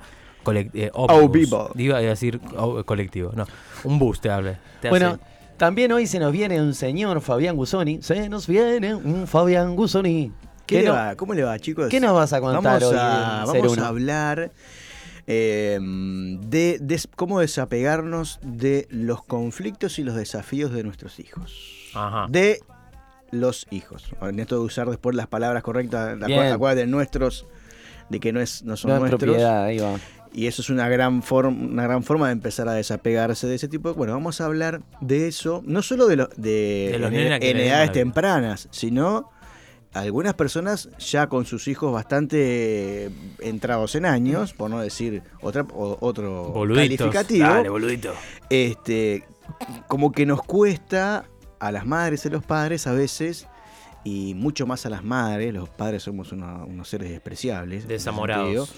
eh, 0.52 0.90
Oh, 0.94 1.06
ómnibus. 1.06 1.50
people. 1.70 1.82
Iba 1.82 1.98
a 1.98 2.00
decir 2.00 2.40
oh, 2.56 2.82
colectivo. 2.84 3.32
No, 3.34 3.46
un 3.84 3.98
bus 3.98 4.20
te 4.20 4.30
habla. 4.30 4.58
te 4.80 4.88
Bueno, 4.90 5.08
hace- 5.20 5.20
también 5.56 5.92
hoy 5.92 6.06
se 6.06 6.18
nos 6.18 6.32
viene 6.32 6.60
un 6.60 6.74
señor 6.74 7.20
Fabián 7.20 7.56
Gusoni. 7.56 8.02
Se 8.02 8.28
nos 8.28 8.46
viene 8.46 8.94
un 8.94 9.26
Fabián 9.26 9.76
Gusoni. 9.76 10.32
¿Qué 10.66 10.76
¿Qué 10.76 10.82
le 10.82 10.88
no- 10.88 10.94
va? 10.94 11.14
¿Cómo 11.16 11.34
le 11.34 11.42
va, 11.44 11.58
chicos? 11.58 11.88
¿Qué 11.90 12.00
nos 12.00 12.14
vas 12.14 12.32
a 12.32 12.40
contar 12.40 12.62
vamos 12.62 12.82
hoy 12.84 12.96
A, 12.98 13.44
vamos 13.46 13.72
Uno? 13.72 13.84
a 13.84 13.88
hablar 13.88 14.50
eh, 15.26 15.78
de, 15.80 16.78
des- 16.80 17.08
cómo 17.16 17.40
desapegarnos 17.40 18.38
de 18.42 18.86
los 18.90 19.22
conflictos 19.24 19.98
y 19.98 20.04
los 20.04 20.14
desafíos 20.14 20.72
de 20.72 20.82
nuestros 20.84 21.18
hijos. 21.20 21.90
Ajá. 21.94 22.26
De 22.28 22.60
los 23.30 23.66
hijos. 23.70 24.10
En 24.22 24.38
esto 24.38 24.56
de 24.58 24.64
usar 24.64 24.88
después 24.88 25.14
las 25.16 25.26
palabras 25.26 25.62
correctas, 25.62 26.18
la 26.18 26.58
cual 26.58 26.76
de 26.76 26.86
nuestros, 26.86 27.46
de 28.10 28.20
que 28.20 28.32
no, 28.32 28.40
es, 28.40 28.62
no 28.64 28.76
son 28.76 28.90
No 28.90 28.94
es 28.96 29.00
nuestros. 29.00 29.20
propiedad, 29.22 29.64
ahí 29.64 29.78
va. 29.78 29.96
Y 30.34 30.48
eso 30.48 30.62
es 30.62 30.68
una 30.70 30.88
gran, 30.88 31.22
forma 31.22 31.50
una 31.64 31.84
gran 31.84 32.02
forma 32.02 32.26
de 32.26 32.32
empezar 32.32 32.68
a 32.68 32.72
desapegarse 32.72 33.46
de 33.46 33.54
ese 33.54 33.68
tipo. 33.68 33.90
de- 33.90 33.94
Bueno, 33.94 34.12
vamos 34.14 34.40
a 34.40 34.46
hablar 34.46 34.82
de 35.00 35.28
eso, 35.28 35.62
no 35.64 35.80
solo 35.80 36.06
de, 36.08 36.16
lo- 36.16 36.28
de, 36.36 36.88
De 36.92 36.98
los 36.98 37.12
en, 37.12 37.32
en 37.42 37.56
edades 37.58 37.92
tempranas, 37.92 38.66
sino 38.72 39.30
algunas 39.92 40.34
personas 40.34 40.88
ya 40.98 41.28
con 41.28 41.44
sus 41.46 41.68
hijos 41.68 41.92
bastante 41.92 43.10
entrados 43.38 43.94
en 43.94 44.06
años, 44.06 44.52
por 44.52 44.68
no 44.70 44.80
decir 44.80 45.22
otra, 45.40 45.64
o- 45.72 45.98
otro 46.00 46.46
Boluditos. 46.52 46.98
calificativo, 47.12 47.46
Dale, 47.48 47.68
boludito. 47.68 48.12
este, 48.50 49.24
como 49.86 50.10
que 50.10 50.26
nos 50.26 50.42
cuesta 50.42 51.26
a 51.60 51.70
las 51.70 51.86
madres 51.86 52.24
y 52.24 52.28
a 52.28 52.32
los 52.32 52.44
padres 52.44 52.88
a 52.88 52.92
veces 52.92 53.46
y 54.04 54.34
mucho 54.34 54.66
más 54.66 54.84
a 54.84 54.90
las 54.90 55.02
madres, 55.02 55.52
los 55.54 55.68
padres 55.70 56.02
somos 56.02 56.30
una- 56.32 56.62
unos 56.64 56.88
seres 56.88 57.10
despreciables. 57.10 57.88
Desamorados. 57.88 58.72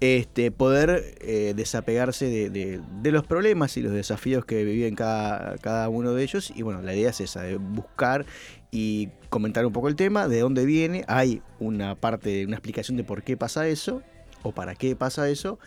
Este, 0.00 0.50
poder 0.50 1.14
eh, 1.20 1.52
desapegarse 1.54 2.26
de, 2.26 2.50
de- 2.50 2.80
de 3.00 3.12
los 3.12 3.24
problemas 3.24 3.76
y 3.76 3.82
los 3.82 3.92
desafíos 3.92 4.44
que 4.44 4.64
viven 4.64 4.96
cada, 4.96 5.56
cada 5.58 5.88
uno 5.88 6.12
de 6.14 6.22
ellos. 6.24 6.52
Y 6.54 6.62
bueno, 6.62 6.82
la 6.82 6.94
idea 6.94 7.10
es 7.10 7.20
esa, 7.20 7.42
de 7.42 7.56
buscar 7.56 8.26
y 8.72 9.10
comentar 9.28 9.64
un 9.64 9.72
poco 9.72 9.88
el 9.88 9.94
tema, 9.96 10.26
de 10.28 10.40
dónde 10.40 10.64
viene. 10.64 11.04
Hay 11.06 11.42
una 11.60 11.94
parte, 11.94 12.44
una 12.44 12.56
explicación 12.56 12.96
de 12.96 13.04
por 13.04 13.22
qué 13.22 13.36
pasa 13.36 13.68
eso, 13.68 14.02
o 14.42 14.50
para 14.52 14.74
qué 14.74 14.96
pasa 14.96 15.28
eso. 15.28 15.58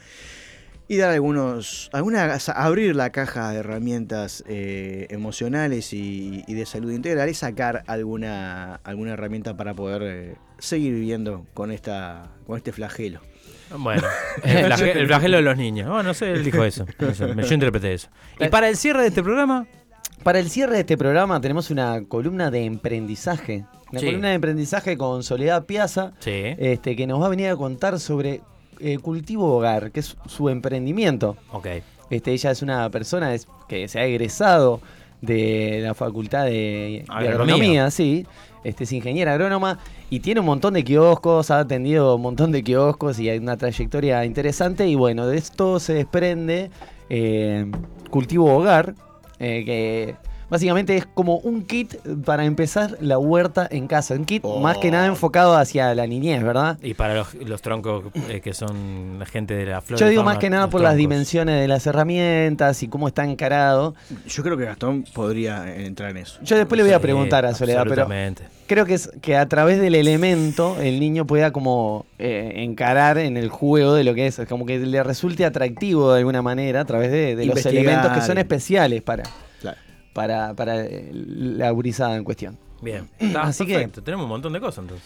Y 0.87 0.97
dar 0.97 1.09
algunos, 1.11 1.89
alguna, 1.93 2.37
abrir 2.55 2.95
la 2.95 3.11
caja 3.11 3.49
de 3.49 3.57
herramientas 3.57 4.43
eh, 4.47 5.07
emocionales 5.09 5.93
y, 5.93 6.43
y 6.47 6.53
de 6.53 6.65
salud 6.67 6.91
integral 6.91 7.27
y 7.27 7.33
sacar 7.33 7.83
alguna, 7.87 8.75
alguna 8.83 9.13
herramienta 9.13 9.57
para 9.57 9.73
poder 9.73 10.01
eh, 10.03 10.35
seguir 10.59 10.93
viviendo 10.93 11.45
con 11.55 11.71
esta, 11.71 12.29
con 12.45 12.57
este 12.57 12.71
flagelo. 12.71 13.19
Bueno, 13.79 14.03
el, 14.43 14.65
flage- 14.71 14.95
el 14.95 15.07
flagelo 15.07 15.37
de 15.37 15.43
los 15.43 15.57
niños. 15.57 15.87
Bueno, 15.89 16.03
no 16.03 16.13
sé, 16.13 16.31
él 16.33 16.43
dijo 16.43 16.63
eso. 16.63 16.85
Yo 16.99 17.53
interpreté 17.53 17.93
eso. 17.93 18.09
Y 18.39 18.47
para 18.49 18.69
el 18.69 18.77
cierre 18.77 19.01
de 19.01 19.07
este 19.07 19.23
programa, 19.23 19.65
Para 20.23 20.37
el 20.39 20.51
cierre 20.51 20.73
de 20.75 20.79
este 20.81 20.97
programa 20.97 21.41
tenemos 21.41 21.71
una 21.71 22.03
columna 22.07 22.51
de 22.51 22.63
emprendizaje. 22.65 23.65
Una 23.91 23.99
Sí. 24.01 24.05
columna 24.07 24.29
de 24.29 24.35
emprendizaje 24.35 24.97
con 24.97 25.23
Soledad 25.23 25.65
Piazza, 25.65 26.13
sí. 26.19 26.31
este, 26.59 26.95
que 26.95 27.07
nos 27.07 27.19
va 27.21 27.25
a 27.25 27.29
venir 27.29 27.49
a 27.49 27.55
contar 27.55 27.99
sobre 27.99 28.41
eh, 28.85 28.97
Cultivo 28.99 29.55
Hogar, 29.57 29.91
que 29.91 29.99
es 30.01 30.15
su 30.27 30.49
emprendimiento. 30.49 31.37
Ok. 31.51 31.67
Este, 32.09 32.31
ella 32.33 32.51
es 32.51 32.61
una 32.61 32.89
persona 32.91 33.33
es- 33.33 33.47
que 33.67 33.87
se 33.87 33.99
ha 33.99 34.05
egresado 34.05 34.79
de 35.21 35.79
la 35.83 35.93
Facultad 35.95 36.45
de. 36.45 37.03
Agronomía, 37.09 37.89
sí. 37.91 38.25
Este, 38.63 38.83
es 38.83 38.91
ingeniera 38.91 39.33
agrónoma 39.33 39.77
y 40.09 40.19
tiene 40.21 40.39
un 40.39 40.45
montón 40.47 40.73
de 40.73 40.83
kioscos, 40.83 41.51
ha 41.51 41.59
atendido 41.59 42.15
un 42.15 42.21
montón 42.23 42.51
de 42.51 42.63
kioscos 42.63 43.19
y 43.19 43.29
hay 43.29 43.37
una 43.37 43.57
trayectoria 43.57 44.25
interesante. 44.25 44.87
Y 44.87 44.95
bueno, 44.95 45.27
de 45.27 45.37
esto 45.37 45.79
se 45.79 45.93
desprende 45.93 46.71
eh, 47.09 47.65
Cultivo 48.09 48.55
Hogar, 48.55 48.95
eh, 49.39 49.63
que 49.65 50.15
básicamente 50.49 50.97
es 50.97 51.05
como 51.05 51.37
un 51.37 51.63
kit 51.63 51.95
para 52.25 52.45
empezar 52.45 52.97
la 53.01 53.17
huerta 53.17 53.67
en 53.69 53.87
casa. 53.87 54.13
Un 54.15 54.25
kit 54.25 54.43
más 54.43 54.77
que 54.77 54.91
nada 54.91 55.07
enfocado 55.07 55.55
hacia 55.55 55.93
la 55.95 56.07
niñez, 56.07 56.43
¿verdad? 56.43 56.77
Y 56.81 56.93
para 56.93 57.15
los, 57.15 57.33
los 57.35 57.61
troncos 57.61 58.05
eh, 58.29 58.41
que 58.41 58.53
son 58.53 59.19
la 59.19 59.25
gente 59.25 59.55
de 59.55 59.65
la 59.65 59.81
flor. 59.81 59.99
Yo 59.99 60.07
digo 60.07 60.23
más 60.23 60.37
que 60.37 60.49
nada 60.49 60.69
por 60.69 60.81
las 60.81 60.95
dimensiones 60.95 61.59
de 61.61 61.67
las 61.67 61.85
herramientas 61.87 62.81
y 62.83 62.87
cómo 62.87 63.07
está 63.07 63.23
encarado. 63.25 63.95
Yo 64.27 64.43
creo 64.43 64.57
que 64.57 64.65
Gastón 64.65 65.03
podría 65.13 65.75
entrar 65.75 66.11
en 66.11 66.17
eso. 66.17 66.39
Yo 66.43 66.57
después 66.57 66.77
le 66.77 66.83
voy 66.83 66.93
a 66.93 66.97
Sí, 66.97 67.01
preguntar 67.01 67.45
a 67.45 67.53
Soledad, 67.53 67.85
pero 67.87 68.07
creo 68.67 68.85
que 68.85 68.95
es 68.95 69.11
que 69.21 69.35
a 69.37 69.47
través 69.47 69.79
del 69.79 69.95
elemento 69.95 70.77
el 70.81 70.99
niño 70.99 71.25
pueda 71.25 71.51
como 71.51 72.05
eh, 72.17 72.53
encarar 72.57 73.17
en 73.17 73.37
el 73.37 73.49
juego 73.49 73.93
de 73.93 74.03
lo 74.03 74.13
que 74.13 74.27
es, 74.27 74.41
como 74.49 74.65
que 74.65 74.79
le 74.79 75.03
resulte 75.03 75.45
atractivo 75.45 76.13
de 76.13 76.19
alguna 76.19 76.41
manera 76.41 76.81
a 76.81 76.85
través 76.85 77.11
de, 77.11 77.35
de 77.35 77.45
los 77.45 77.65
elementos 77.65 78.11
que 78.11 78.21
son 78.21 78.37
especiales 78.37 79.01
para. 79.01 79.23
Para, 80.15 80.53
para 80.53 80.85
eh, 80.85 81.11
la 81.13 81.69
gurizada 81.71 82.15
en 82.15 82.23
cuestión. 82.23 82.57
Bien. 82.81 83.09
Está 83.19 83.41
Así 83.43 83.65
que- 83.65 83.73
perfecto. 83.73 84.01
Tenemos 84.01 84.23
un 84.23 84.29
montón 84.29 84.53
de 84.53 84.61
cosas 84.61 84.83
entonces. 84.85 85.05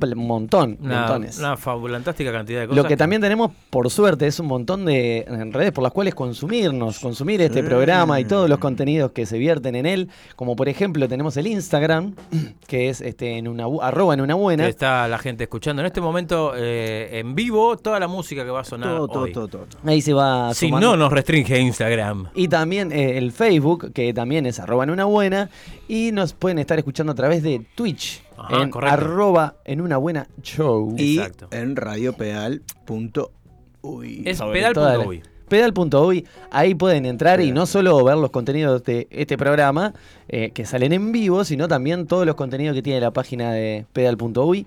Un 0.00 0.26
montón, 0.28 0.78
Una, 0.80 1.00
montones. 1.00 1.38
una 1.38 1.56
fabulantástica 1.56 2.30
cantidad 2.30 2.60
de 2.60 2.68
cosas. 2.68 2.82
Lo 2.82 2.88
que 2.88 2.96
también 2.96 3.20
tenemos, 3.20 3.50
por 3.68 3.90
suerte, 3.90 4.28
es 4.28 4.38
un 4.38 4.46
montón 4.46 4.84
de 4.84 5.26
redes 5.50 5.72
por 5.72 5.82
las 5.82 5.92
cuales 5.92 6.14
consumirnos, 6.14 7.00
consumir 7.00 7.40
este 7.42 7.62
Sí. 7.62 7.66
programa 7.68 8.20
y 8.20 8.24
todos 8.24 8.48
los 8.48 8.58
contenidos 8.58 9.10
que 9.10 9.26
se 9.26 9.38
vierten 9.38 9.74
en 9.74 9.86
él. 9.86 10.08
Como 10.36 10.54
por 10.54 10.68
ejemplo, 10.68 11.08
tenemos 11.08 11.36
el 11.36 11.48
Instagram, 11.48 12.14
que 12.68 12.88
es 12.88 13.00
este 13.00 13.38
en 13.38 13.48
una 13.48 13.64
arroba 13.82 14.14
en 14.14 14.20
una 14.20 14.34
buena. 14.36 14.68
Está 14.68 15.08
la 15.08 15.18
gente 15.18 15.44
escuchando 15.44 15.82
en 15.82 15.86
este 15.86 16.00
momento 16.00 16.52
eh, 16.56 17.18
en 17.18 17.34
vivo 17.34 17.76
toda 17.76 17.98
la 17.98 18.06
música 18.08 18.44
que 18.44 18.50
va 18.50 18.60
a 18.60 18.64
sonar 18.64 18.88
Todo, 18.96 19.08
todo, 19.08 19.22
hoy. 19.24 19.32
todo, 19.32 19.48
todo. 19.48 19.66
Ahí 19.84 20.00
se 20.00 20.12
va 20.14 20.54
Si 20.54 20.66
sumando. 20.68 20.90
no 20.92 20.96
nos 20.96 21.12
restringe 21.12 21.58
Instagram. 21.58 22.28
Y 22.36 22.46
también 22.48 22.92
eh, 22.92 23.18
el 23.18 23.32
Facebook, 23.32 23.92
que 23.92 24.14
también 24.14 24.46
es 24.46 24.60
arroba 24.60 24.84
en 24.84 24.90
una 24.90 25.04
buena. 25.06 25.50
Y 25.88 26.12
nos 26.12 26.34
pueden 26.34 26.58
estar 26.60 26.78
escuchando 26.78 27.12
a 27.12 27.14
través 27.16 27.42
de 27.42 27.66
Twitch. 27.74 28.22
Ajá, 28.38 28.62
en 28.62 28.70
correcto. 28.70 28.94
arroba 28.94 29.56
en 29.64 29.80
una 29.80 29.96
buena 29.96 30.28
show. 30.42 30.94
Y 30.96 31.18
Exacto. 31.18 31.48
en 31.50 31.74
radiopedal.uy. 31.76 34.22
Es 34.24 34.40
pedal.uy. 34.40 35.22
Pedal.uy, 35.48 36.26
ahí 36.50 36.74
pueden 36.74 37.06
entrar 37.06 37.40
y 37.40 37.52
no 37.52 37.64
solo 37.64 38.04
ver 38.04 38.18
los 38.18 38.30
contenidos 38.30 38.84
de 38.84 39.06
este 39.10 39.38
programa 39.38 39.94
eh, 40.28 40.50
que 40.50 40.66
salen 40.66 40.92
en 40.92 41.10
vivo, 41.10 41.42
sino 41.42 41.68
también 41.68 42.06
todos 42.06 42.26
los 42.26 42.34
contenidos 42.34 42.74
que 42.74 42.82
tiene 42.82 43.00
la 43.00 43.12
página 43.12 43.50
de 43.52 43.86
Pedal.uy. 43.94 44.66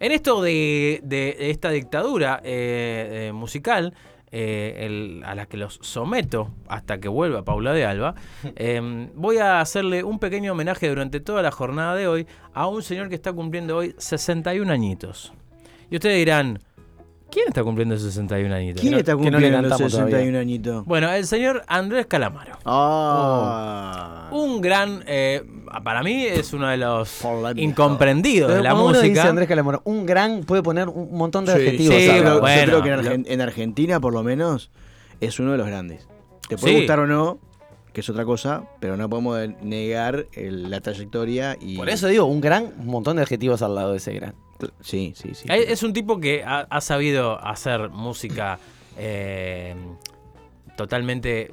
En 0.00 0.12
esto 0.12 0.40
de, 0.42 1.00
de 1.02 1.36
esta 1.50 1.70
dictadura 1.70 2.40
eh, 2.42 3.28
eh, 3.28 3.32
musical, 3.32 3.94
eh, 4.32 4.76
el- 4.86 5.22
a 5.24 5.34
la 5.34 5.46
que 5.46 5.56
los 5.56 5.78
someto 5.82 6.50
hasta 6.68 6.98
que 6.98 7.08
vuelva 7.08 7.44
Paula 7.44 7.72
de 7.72 7.84
Alba, 7.84 8.14
eh, 8.56 9.08
voy 9.14 9.38
a 9.38 9.60
hacerle 9.60 10.04
un 10.04 10.18
pequeño 10.18 10.52
homenaje 10.52 10.88
durante 10.88 11.20
toda 11.20 11.42
la 11.42 11.50
jornada 11.50 11.94
de 11.96 12.06
hoy 12.08 12.26
a 12.54 12.66
un 12.68 12.82
señor 12.82 13.08
que 13.08 13.14
está 13.16 13.32
cumpliendo 13.32 13.76
hoy 13.76 13.94
61 13.98 14.72
añiñitos. 14.72 15.32
Y 15.90 15.96
ustedes 15.96 16.18
dirán, 16.18 16.60
¿quién 17.30 17.46
está 17.48 17.62
cumpliendo 17.62 17.96
61 17.96 18.54
añitos? 18.54 18.80
¿Quién 18.80 18.92
no- 18.92 18.98
está 18.98 19.12
no 19.12 19.18
cumpliendo 19.18 19.62
todavía. 19.62 19.88
61 19.88 20.38
añitos? 20.38 20.84
Bueno, 20.84 21.10
el 21.12 21.26
señor 21.26 21.62
Andrés 21.66 22.06
Calamaro. 22.06 22.58
Ah. 22.64 24.28
Un 24.32 24.60
gran, 24.60 25.02
eh, 25.06 25.42
para 25.84 26.02
mí 26.02 26.24
es 26.24 26.52
uno 26.52 26.68
de 26.68 26.76
los 26.76 27.22
incomprendidos 27.56 28.52
de 28.54 28.62
la 28.62 28.74
uno 28.74 28.88
música. 28.88 29.02
dice 29.06 29.20
Andrés 29.20 29.48
Calamaro, 29.48 29.82
un 29.84 30.06
gran 30.06 30.42
puede 30.44 30.62
poner 30.62 30.88
un 30.88 31.16
montón 31.16 31.44
de 31.44 31.52
Sí, 31.54 31.58
adjetivos. 31.58 31.94
sí, 31.96 32.08
bueno, 32.40 32.72
yo 32.72 32.80
creo 32.80 32.82
que 32.82 32.88
en, 32.90 32.96
lo- 32.96 33.02
Argen- 33.10 33.24
en 33.26 33.40
Argentina, 33.40 34.00
por 34.00 34.12
lo 34.12 34.22
menos, 34.22 34.70
es 35.20 35.38
uno 35.40 35.52
de 35.52 35.58
los 35.58 35.66
grandes. 35.66 36.08
Te 36.48 36.56
puede 36.56 36.74
Sí. 36.74 36.78
gustar 36.80 37.00
o 37.00 37.06
no, 37.06 37.38
que 37.92 38.00
es 38.00 38.08
otra 38.08 38.24
cosa, 38.24 38.64
pero 38.80 38.96
no 38.96 39.08
podemos 39.08 39.38
negar 39.62 40.26
el- 40.32 40.70
la 40.70 40.80
trayectoria 40.80 41.56
y. 41.60 41.76
Por 41.76 41.88
eso 41.88 42.06
digo, 42.08 42.24
un 42.26 42.40
gran, 42.40 42.72
un 42.78 42.86
montón 42.86 43.16
de 43.16 43.22
adjetivos 43.22 43.62
al 43.62 43.74
lado 43.74 43.92
de 43.92 43.98
ese 43.98 44.12
gran. 44.12 44.34
Sí, 44.80 45.12
sí, 45.16 45.34
sí. 45.34 45.46
Es 45.72 45.82
un 45.82 45.92
tipo 45.92 46.20
que 46.20 46.42
ha, 46.44 46.66
ha 46.70 46.80
sabido 46.80 47.38
hacer 47.44 47.90
música 47.90 48.58
eh, 48.96 49.74
totalmente 50.76 51.50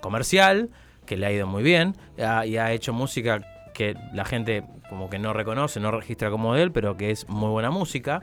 comercial, 0.00 0.70
que 1.06 1.16
le 1.16 1.26
ha 1.26 1.32
ido 1.32 1.46
muy 1.46 1.62
bien, 1.62 1.96
ha- 2.22 2.46
y 2.46 2.56
ha 2.56 2.72
hecho 2.72 2.92
música 2.92 3.40
que 3.74 3.94
la 4.12 4.24
gente 4.24 4.64
como 4.88 5.10
que 5.10 5.18
no 5.18 5.32
reconoce, 5.32 5.80
no 5.80 5.90
registra 5.90 6.30
como 6.30 6.54
de 6.54 6.62
él, 6.62 6.72
pero 6.72 6.96
que 6.96 7.10
es 7.10 7.28
muy 7.28 7.50
buena 7.50 7.70
música. 7.70 8.20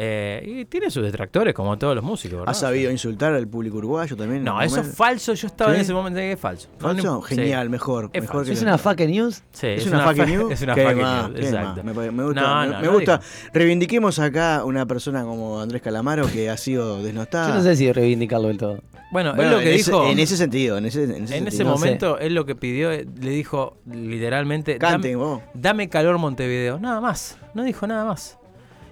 Eh, 0.00 0.44
y 0.46 0.64
tiene 0.66 0.92
sus 0.92 1.02
detractores, 1.02 1.52
como 1.54 1.76
todos 1.76 1.92
los 1.96 2.04
músicos. 2.04 2.38
¿verdad? 2.38 2.50
¿Has 2.52 2.60
sabido 2.60 2.88
insultar 2.92 3.32
al 3.32 3.48
público 3.48 3.78
uruguayo 3.78 4.14
también? 4.16 4.44
No, 4.44 4.60
eso 4.62 4.76
es 4.76 4.82
momento? 4.82 4.96
falso. 4.96 5.34
Yo 5.34 5.46
estaba 5.48 5.74
en 5.74 5.80
ese 5.80 5.92
momento 5.92 6.20
que 6.20 6.30
es 6.32 6.38
falso. 6.38 6.68
¿Falso? 6.78 7.02
no- 7.02 7.20
Genial, 7.22 7.66
sí. 7.66 7.70
mejor. 7.70 8.10
Es 8.12 8.22
mejor 8.22 8.44
que 8.44 8.52
¿Es 8.52 8.62
una 8.62 8.78
fucking 8.78 9.10
news? 9.10 9.42
Sí, 9.50 9.66
¿Es, 9.66 9.86
una 9.88 10.04
fucking 10.06 10.26
news? 10.26 10.52
Es 10.52 10.62
una 10.62 10.74
¿Qué 10.76 10.84
fucking 10.84 11.02
más? 11.02 11.28
news, 11.30 11.40
¿Qué 11.40 11.46
exacto. 11.48 11.82
Me, 11.82 11.92
gusta, 11.92 12.12
No, 12.12 12.60
me, 12.60 12.66
no, 12.68 12.80
me 12.80 12.86
no 12.86 12.92
gusta. 12.92 13.20
Reivindiquemos 13.52 14.20
acá 14.20 14.62
una 14.64 14.86
persona 14.86 15.24
como 15.24 15.60
Andrés 15.60 15.82
Calamaro 15.82 16.28
que 16.30 16.48
ha 16.48 16.56
sido 16.56 17.02
desnostada. 17.02 17.48
Yo 17.48 17.54
no 17.54 17.62
sé 17.62 17.74
si 17.74 17.90
reivindicarlo 17.92 18.46
del 18.46 18.58
todo. 18.58 18.78
Bueno, 19.10 19.34
Bueno, 19.34 19.50
es 19.50 19.56
lo 19.56 19.58
que 19.64 19.70
en 19.74 19.80
ese- 19.80 19.90
dijo. 19.90 20.06
en 20.06 20.18
ese 20.20 20.36
sentido, 20.36 20.78
en 20.78 20.86
ese, 20.86 21.02
en 21.04 21.10
ese, 21.10 21.18
En 21.18 21.26
sentido. 21.28 21.48
ese 21.48 21.64
No 21.64 21.76
sé. 21.76 21.78
momento, 21.80 22.18
él 22.20 22.34
lo 22.34 22.44
que 22.46 22.54
pidió, 22.54 22.90
le 22.90 23.30
dijo 23.30 23.76
literalmente: 23.90 24.78
Canten 24.78 25.00
dame, 25.12 25.16
vos. 25.16 25.40
dame 25.54 25.88
calor 25.88 26.18
Montevideo. 26.18 26.78
Nada 26.78 27.00
más. 27.00 27.36
No 27.54 27.64
dijo 27.64 27.86
nada 27.88 28.04
más. 28.04 28.38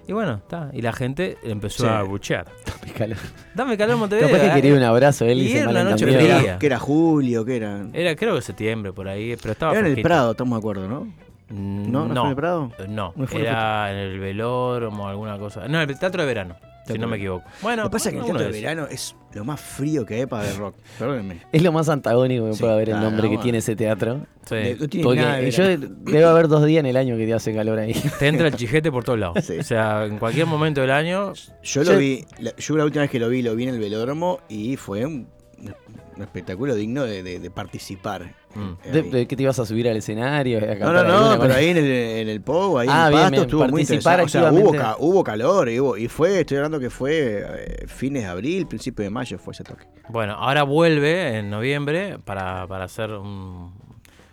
Y 0.07 0.13
bueno, 0.13 0.35
está. 0.35 0.69
Y 0.73 0.81
la 0.81 0.93
gente 0.93 1.37
empezó 1.43 1.83
Sí. 1.83 1.89
a 1.89 2.01
buchear. 2.03 2.45
Dame 2.65 2.93
calor. 2.93 3.17
Dame 3.53 3.77
calor 3.77 3.97
Montevideo. 3.97 4.29
Capaz 4.29 4.41
que 4.41 4.47
¿eh? 4.47 4.53
quería 4.55 4.73
un 4.73 4.83
abrazo 4.83 5.25
él 5.25 5.41
y, 5.41 5.47
Y 5.47 5.57
era 5.57 5.69
una 5.69 5.83
noche. 5.83 6.05
Que 6.05 6.25
era, 6.25 6.57
que 6.59 6.65
era 6.65 6.79
julio, 6.79 7.43
que 7.43 7.57
era. 7.57 7.85
Era 7.91 8.15
creo 8.15 8.35
que 8.35 8.41
septiembre 8.41 8.93
por 8.93 9.07
ahí, 9.09 9.35
pero 9.35 9.51
estaba 9.51 9.73
Era 9.73 9.87
en 9.87 9.97
el. 9.97 10.01
Prado, 10.01 10.31
estamos 10.31 10.55
de 10.55 10.59
acuerdo, 10.59 10.87
¿no? 10.87 11.07
Mm, 11.49 11.91
¿No? 11.91 12.07
¿No 12.07 12.13
fue 12.13 12.23
en 12.23 12.29
el 12.29 12.35
Prado? 12.35 12.71
eh, 12.79 12.85
No, 12.89 13.13
¿No 13.15 13.27
fue 13.27 13.39
en 13.39 13.45
el 13.45 13.51
era 13.53 13.91
en 13.91 13.97
el 13.97 14.19
velódromo 14.19 15.03
o 15.03 15.07
alguna 15.07 15.37
cosa. 15.37 15.67
No, 15.67 15.81
el 15.81 15.97
teatro 15.99 16.21
de 16.21 16.27
verano, 16.27 16.55
si 16.85 16.97
no 16.97 17.07
me 17.07 17.17
equivoco. 17.17 17.45
Bueno, 17.61 17.83
Lo 17.83 17.89
que 17.89 17.93
pasa 17.93 18.09
es 18.09 18.13
que 18.15 18.19
el 18.19 18.25
teatro 18.25 18.43
de 18.45 18.51
verano 18.51 18.87
es 18.89 19.15
lo 19.33 19.45
más 19.45 19.59
frío 19.61 20.05
que 20.05 20.15
hay 20.15 20.25
para 20.25 20.43
ver 20.43 20.57
rock. 20.57 20.75
Perdónenme. 20.99 21.41
Es 21.51 21.61
lo 21.61 21.71
más 21.71 21.87
antagónico 21.89 22.47
que 22.47 22.53
Sí, 22.53 22.59
puede 22.61 22.73
haber 22.73 22.89
el 22.89 22.99
nombre 22.99 23.21
que 23.23 23.27
bueno. 23.27 23.43
tiene 23.43 23.57
ese 23.59 23.75
teatro. 23.75 24.25
Sí. 24.45 24.55
De- 24.55 24.75
no 24.79 24.87
tiene 24.87 25.03
Porque 25.05 25.21
nada 25.21 25.37
de 25.37 25.51
yo 25.51 25.63
debo 25.67 26.27
haber 26.29 26.47
dos 26.47 26.65
días 26.65 26.79
en 26.81 26.85
el 26.87 26.97
año 26.97 27.15
que 27.17 27.25
te 27.25 27.33
hace 27.33 27.53
calor 27.53 27.79
ahí. 27.79 27.93
Te 28.19 28.27
entra 28.27 28.47
el 28.47 28.55
chijete 28.55 28.91
por 28.91 29.03
todos 29.03 29.19
lados. 29.19 29.43
Sí. 29.45 29.57
O 29.59 29.63
sea, 29.63 30.05
en 30.05 30.17
cualquier 30.19 30.47
momento 30.47 30.81
del 30.81 30.91
año. 30.91 31.33
Yo 31.63 31.83
lo 31.83 31.93
Yo- 31.93 31.97
vi, 31.97 32.25
la, 32.39 32.53
yo 32.57 32.75
la 32.77 32.83
última 32.85 33.01
vez 33.03 33.11
que 33.11 33.19
lo 33.19 33.29
vi, 33.29 33.41
lo 33.41 33.55
vi 33.55 33.63
en 33.63 33.69
el 33.75 33.79
velódromo 33.79 34.39
y 34.49 34.75
fue 34.77 35.05
un, 35.05 35.27
un 36.15 36.21
espectáculo 36.23 36.73
digno 36.75 37.03
de, 37.03 37.21
de- 37.23 37.39
de 37.39 37.51
participar. 37.51 38.33
Mm. 38.55 38.91
De, 38.91 38.99
Ahí. 39.01 39.09
de 39.09 39.27
que 39.27 39.35
te 39.35 39.43
ibas 39.43 39.59
a 39.59 39.65
subir 39.65 39.87
al 39.89 39.97
escenario. 39.97 40.57
a 40.59 40.75
No, 40.75 40.91
no, 40.93 41.35
no, 41.35 41.39
pero 41.41 41.53
ahí 41.53 41.69
en 41.69 41.77
el, 41.77 41.85
en 41.85 42.29
el 42.29 42.41
Pogo, 42.41 42.79
ahí 42.79 42.87
Ah, 42.89 43.07
en 43.07 43.13
Pasto, 43.13 43.29
bien, 43.31 43.41
estuvo 43.43 43.67
muy 43.67 43.81
interesante. 43.81 44.23
O 44.23 44.27
sea, 44.29 44.51
hubo, 44.51 44.71
ca- 44.71 44.95
hubo 44.99 45.23
calor 45.23 45.69
y, 45.69 45.79
hubo- 45.79 45.97
y 45.97 46.07
fue, 46.07 46.39
estoy 46.39 46.57
hablando 46.57 46.79
que 46.79 46.89
fue 46.89 47.43
eh, 47.45 47.85
fines 47.87 48.23
de 48.23 48.29
abril, 48.29 48.67
principio 48.67 49.03
de 49.03 49.09
mayo 49.11 49.37
fue 49.37 49.53
ese 49.53 49.63
toque. 49.63 49.85
Bueno, 50.09 50.33
ahora 50.33 50.63
vuelve 50.63 51.37
en 51.37 51.49
noviembre 51.49 52.17
para, 52.23 52.65
para 52.67 52.85
hacer 52.85 53.11
un, 53.11 53.73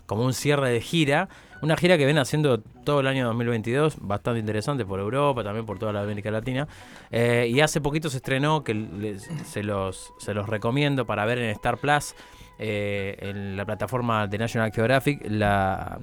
como 0.06 0.24
un 0.24 0.32
cierre 0.32 0.70
de 0.70 0.80
gira. 0.80 1.28
Una 1.62 1.76
gira 1.76 1.96
que 1.96 2.04
viene 2.04 2.20
haciendo 2.20 2.60
todo 2.60 3.00
el 3.00 3.06
año 3.06 3.26
2022, 3.26 3.96
bastante 4.00 4.40
interesante 4.40 4.84
por 4.84 5.00
Europa, 5.00 5.42
también 5.42 5.64
por 5.64 5.78
toda 5.78 5.92
la 5.92 6.02
América 6.02 6.30
Latina. 6.30 6.68
Eh, 7.10 7.48
y 7.50 7.60
hace 7.60 7.80
poquito 7.80 8.10
se 8.10 8.18
estrenó, 8.18 8.62
que 8.64 8.74
les- 8.74 9.22
se, 9.46 9.62
los, 9.62 10.12
se 10.18 10.34
los 10.34 10.48
recomiendo 10.48 11.06
para 11.06 11.24
ver 11.24 11.38
en 11.38 11.50
Star 11.50 11.78
Plus, 11.78 12.14
eh, 12.58 13.16
en 13.20 13.56
la 13.56 13.64
plataforma 13.64 14.26
de 14.26 14.36
National 14.38 14.72
Geographic, 14.72 15.20
la, 15.28 15.98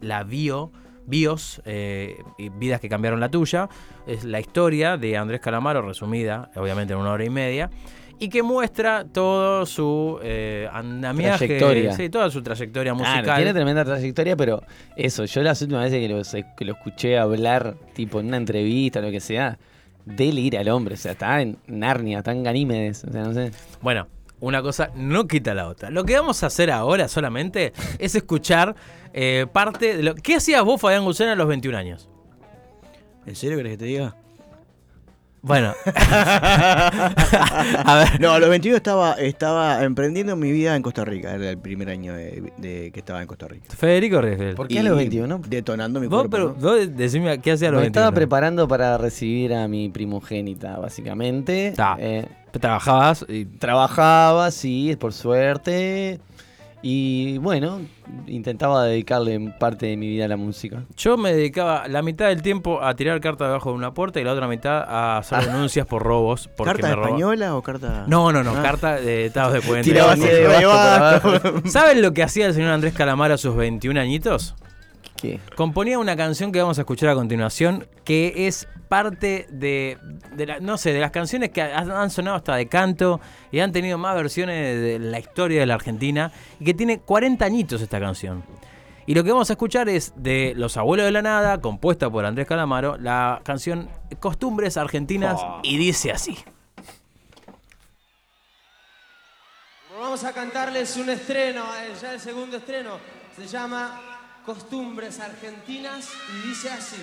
la 0.00 0.24
bio, 0.24 0.72
BIOS, 1.06 1.60
eh, 1.66 2.16
y 2.38 2.48
Vidas 2.48 2.80
que 2.80 2.88
cambiaron 2.88 3.20
la 3.20 3.30
tuya. 3.30 3.68
Es 4.06 4.24
la 4.24 4.40
historia 4.40 4.96
de 4.96 5.18
Andrés 5.18 5.40
Calamaro, 5.40 5.82
resumida, 5.82 6.50
obviamente 6.56 6.94
en 6.94 7.00
una 7.00 7.10
hora 7.12 7.24
y 7.24 7.30
media 7.30 7.68
y 8.24 8.28
que 8.30 8.42
muestra 8.42 9.04
todo 9.04 9.66
su 9.66 10.18
eh, 10.22 10.66
andamiaje, 10.72 11.46
Trayectoria. 11.46 11.92
sí, 11.92 12.08
toda 12.08 12.30
su 12.30 12.42
trayectoria 12.42 12.94
musical. 12.94 13.22
Claro, 13.22 13.36
tiene 13.36 13.52
tremenda 13.52 13.84
trayectoria, 13.84 14.34
pero 14.34 14.62
eso, 14.96 15.26
yo 15.26 15.42
las 15.42 15.60
últimas 15.60 15.90
veces 15.90 16.00
que 16.00 16.08
lo, 16.40 16.46
que 16.56 16.64
lo 16.64 16.72
escuché 16.72 17.18
hablar, 17.18 17.74
tipo 17.92 18.20
en 18.20 18.28
una 18.28 18.38
entrevista 18.38 19.00
o 19.00 19.02
lo 19.02 19.10
que 19.10 19.20
sea, 19.20 19.58
delira 20.06 20.60
al 20.60 20.70
hombre, 20.70 20.94
o 20.94 20.96
sea, 20.96 21.12
está 21.12 21.42
en 21.42 21.58
Narnia, 21.66 22.18
está 22.18 22.32
en 22.32 22.44
Ganímedes, 22.44 23.04
o 23.04 23.12
sea, 23.12 23.24
no 23.24 23.34
sé. 23.34 23.50
Bueno, 23.82 24.06
una 24.40 24.62
cosa 24.62 24.90
no 24.94 25.28
quita 25.28 25.52
la 25.52 25.68
otra. 25.68 25.90
Lo 25.90 26.04
que 26.04 26.14
vamos 26.16 26.42
a 26.42 26.46
hacer 26.46 26.70
ahora 26.70 27.08
solamente 27.08 27.74
es 27.98 28.14
escuchar 28.14 28.74
eh, 29.12 29.46
parte 29.52 29.98
de 29.98 30.02
lo 30.02 30.14
¿Qué 30.14 30.36
hacías 30.36 30.64
vos, 30.64 30.80
Fabián 30.80 31.04
Guzena, 31.04 31.32
a 31.32 31.36
los 31.36 31.46
21 31.46 31.76
años? 31.76 32.08
¿En 33.26 33.36
serio 33.36 33.58
querés 33.58 33.72
que 33.72 33.78
te 33.78 33.84
diga? 33.84 34.16
Bueno, 35.46 35.74
a 36.74 37.94
ver. 37.98 38.20
No, 38.20 38.32
a 38.32 38.38
los 38.38 38.48
21 38.48 38.76
estaba, 38.76 39.12
estaba 39.14 39.84
emprendiendo 39.84 40.36
mi 40.36 40.50
vida 40.50 40.74
en 40.74 40.82
Costa 40.82 41.04
Rica. 41.04 41.34
Era 41.34 41.50
el 41.50 41.58
primer 41.58 41.90
año 41.90 42.14
de, 42.14 42.52
de 42.56 42.90
que 42.92 43.00
estaba 43.00 43.20
en 43.20 43.26
Costa 43.28 43.46
Rica. 43.48 43.66
Federico 43.76 44.20
Riesel. 44.20 44.54
¿Por 44.54 44.68
qué 44.68 44.74
Y 44.74 44.78
a 44.78 44.82
los 44.82 44.96
21? 44.96 45.42
Detonando 45.46 46.00
mi 46.00 46.06
Vos, 46.06 46.26
cuerpo. 46.28 46.54
pero, 46.58 46.72
¿no? 46.72 46.78
vos 46.78 46.96
decime 46.96 47.40
qué 47.40 47.52
hacías 47.52 47.68
a 47.68 47.72
los 47.72 47.80
Me 47.80 47.86
21. 47.86 48.00
estaba 48.04 48.14
preparando 48.14 48.66
para 48.68 48.96
recibir 48.98 49.52
a 49.54 49.68
mi 49.68 49.88
primogénita, 49.90 50.78
básicamente. 50.78 51.72
Ta. 51.76 51.96
Eh, 51.98 52.26
Trabajabas 52.52 53.26
y 53.28 53.44
trabajaba, 53.46 54.50
sí, 54.52 54.96
por 54.98 55.12
suerte. 55.12 56.20
Y 56.82 57.38
bueno, 57.38 57.80
intentaba 58.26 58.84
dedicarle 58.84 59.54
parte 59.58 59.86
de 59.86 59.96
mi 59.96 60.08
vida 60.08 60.24
a 60.26 60.28
la 60.28 60.36
música. 60.36 60.84
Yo 60.96 61.16
me 61.16 61.32
dedicaba 61.34 61.88
la 61.88 62.02
mitad 62.02 62.26
del 62.28 62.42
tiempo 62.42 62.82
a 62.82 62.94
tirar 62.94 63.20
cartas 63.20 63.48
debajo 63.48 63.70
de 63.70 63.76
una 63.76 63.94
puerta 63.94 64.20
y 64.20 64.24
la 64.24 64.32
otra 64.32 64.46
mitad 64.48 64.82
a 64.86 65.18
hacer 65.18 65.44
denuncias 65.46 65.86
por 65.86 66.02
robos. 66.02 66.48
Porque 66.56 66.72
¿Carta 66.82 66.96
me 66.96 67.02
española 67.02 67.56
o 67.56 67.62
carta.? 67.62 68.04
No, 68.06 68.32
no, 68.32 68.42
no, 68.42 68.52
Ah. 68.56 68.62
carta 68.62 68.96
de 68.96 69.26
estados 69.26 69.52
de 69.54 69.60
puente. 69.62 69.90
Tiraba 69.90 70.12
así 70.12 70.22
de 70.26 70.44
por 70.44 70.54
abajo. 70.54 71.30
¿Saben 71.66 72.02
lo 72.02 72.12
que 72.12 72.22
hacía 72.22 72.46
el 72.46 72.54
señor 72.54 72.70
Andrés 72.70 72.94
Calamaro 72.94 73.34
a 73.34 73.38
sus 73.38 73.56
21 73.56 73.98
añitos? 74.00 74.54
¿Qué? 75.24 75.40
Componía 75.56 75.98
una 75.98 76.16
canción 76.16 76.52
que 76.52 76.60
vamos 76.60 76.76
a 76.76 76.82
escuchar 76.82 77.08
a 77.08 77.14
continuación, 77.14 77.86
que 78.04 78.46
es 78.46 78.68
parte 78.90 79.46
de, 79.48 79.96
de 80.36 80.46
la- 80.46 80.60
no 80.60 80.76
sé, 80.76 80.92
de 80.92 81.00
las 81.00 81.10
canciones 81.12 81.48
que 81.48 81.62
han 81.62 81.90
han 81.90 82.10
sonado 82.10 82.36
hasta 82.36 82.54
de 82.56 82.66
canto 82.68 83.20
y 83.50 83.60
han 83.60 83.72
tenido 83.72 83.96
más 83.96 84.14
versiones 84.16 84.78
de 84.82 84.98
la 84.98 85.18
historia 85.18 85.60
de 85.60 85.66
la 85.66 85.74
Argentina, 85.74 86.30
y 86.60 86.66
que 86.66 86.74
tiene 86.74 87.00
40 87.00 87.42
añitos 87.42 87.80
esta 87.80 87.98
canción. 87.98 88.44
Y 89.06 89.14
lo 89.14 89.24
que 89.24 89.30
vamos 89.32 89.48
a 89.48 89.54
escuchar 89.54 89.88
es 89.88 90.12
de 90.16 90.52
Los 90.56 90.76
Abuelos 90.76 91.06
de 91.06 91.12
la 91.12 91.22
Nada, 91.22 91.58
compuesta 91.62 92.10
por 92.10 92.26
Andrés 92.26 92.46
Calamaro, 92.46 92.98
la 92.98 93.40
canción 93.44 93.88
Costumbres 94.20 94.76
Argentinas, 94.76 95.40
y 95.62 95.78
dice 95.78 96.12
así. 96.12 96.36
Vamos 99.98 100.22
a 100.24 100.32
cantarles 100.34 100.96
un 100.98 101.08
estreno, 101.08 101.62
eh, 101.76 101.92
ya 102.00 102.12
el 102.12 102.20
segundo 102.20 102.58
estreno. 102.58 102.98
Se 103.36 103.46
llama 103.46 104.13
Costumbres 104.44 105.20
Argentinas 105.20 106.10
y 106.28 106.48
dice 106.48 106.70
así. 106.70 107.02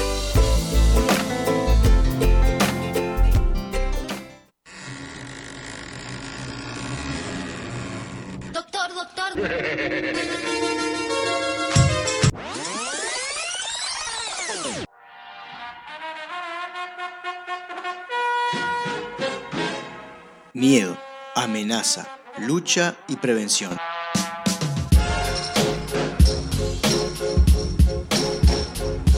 Lucha 22.39 22.97
y 23.07 23.15
prevención. 23.17 23.77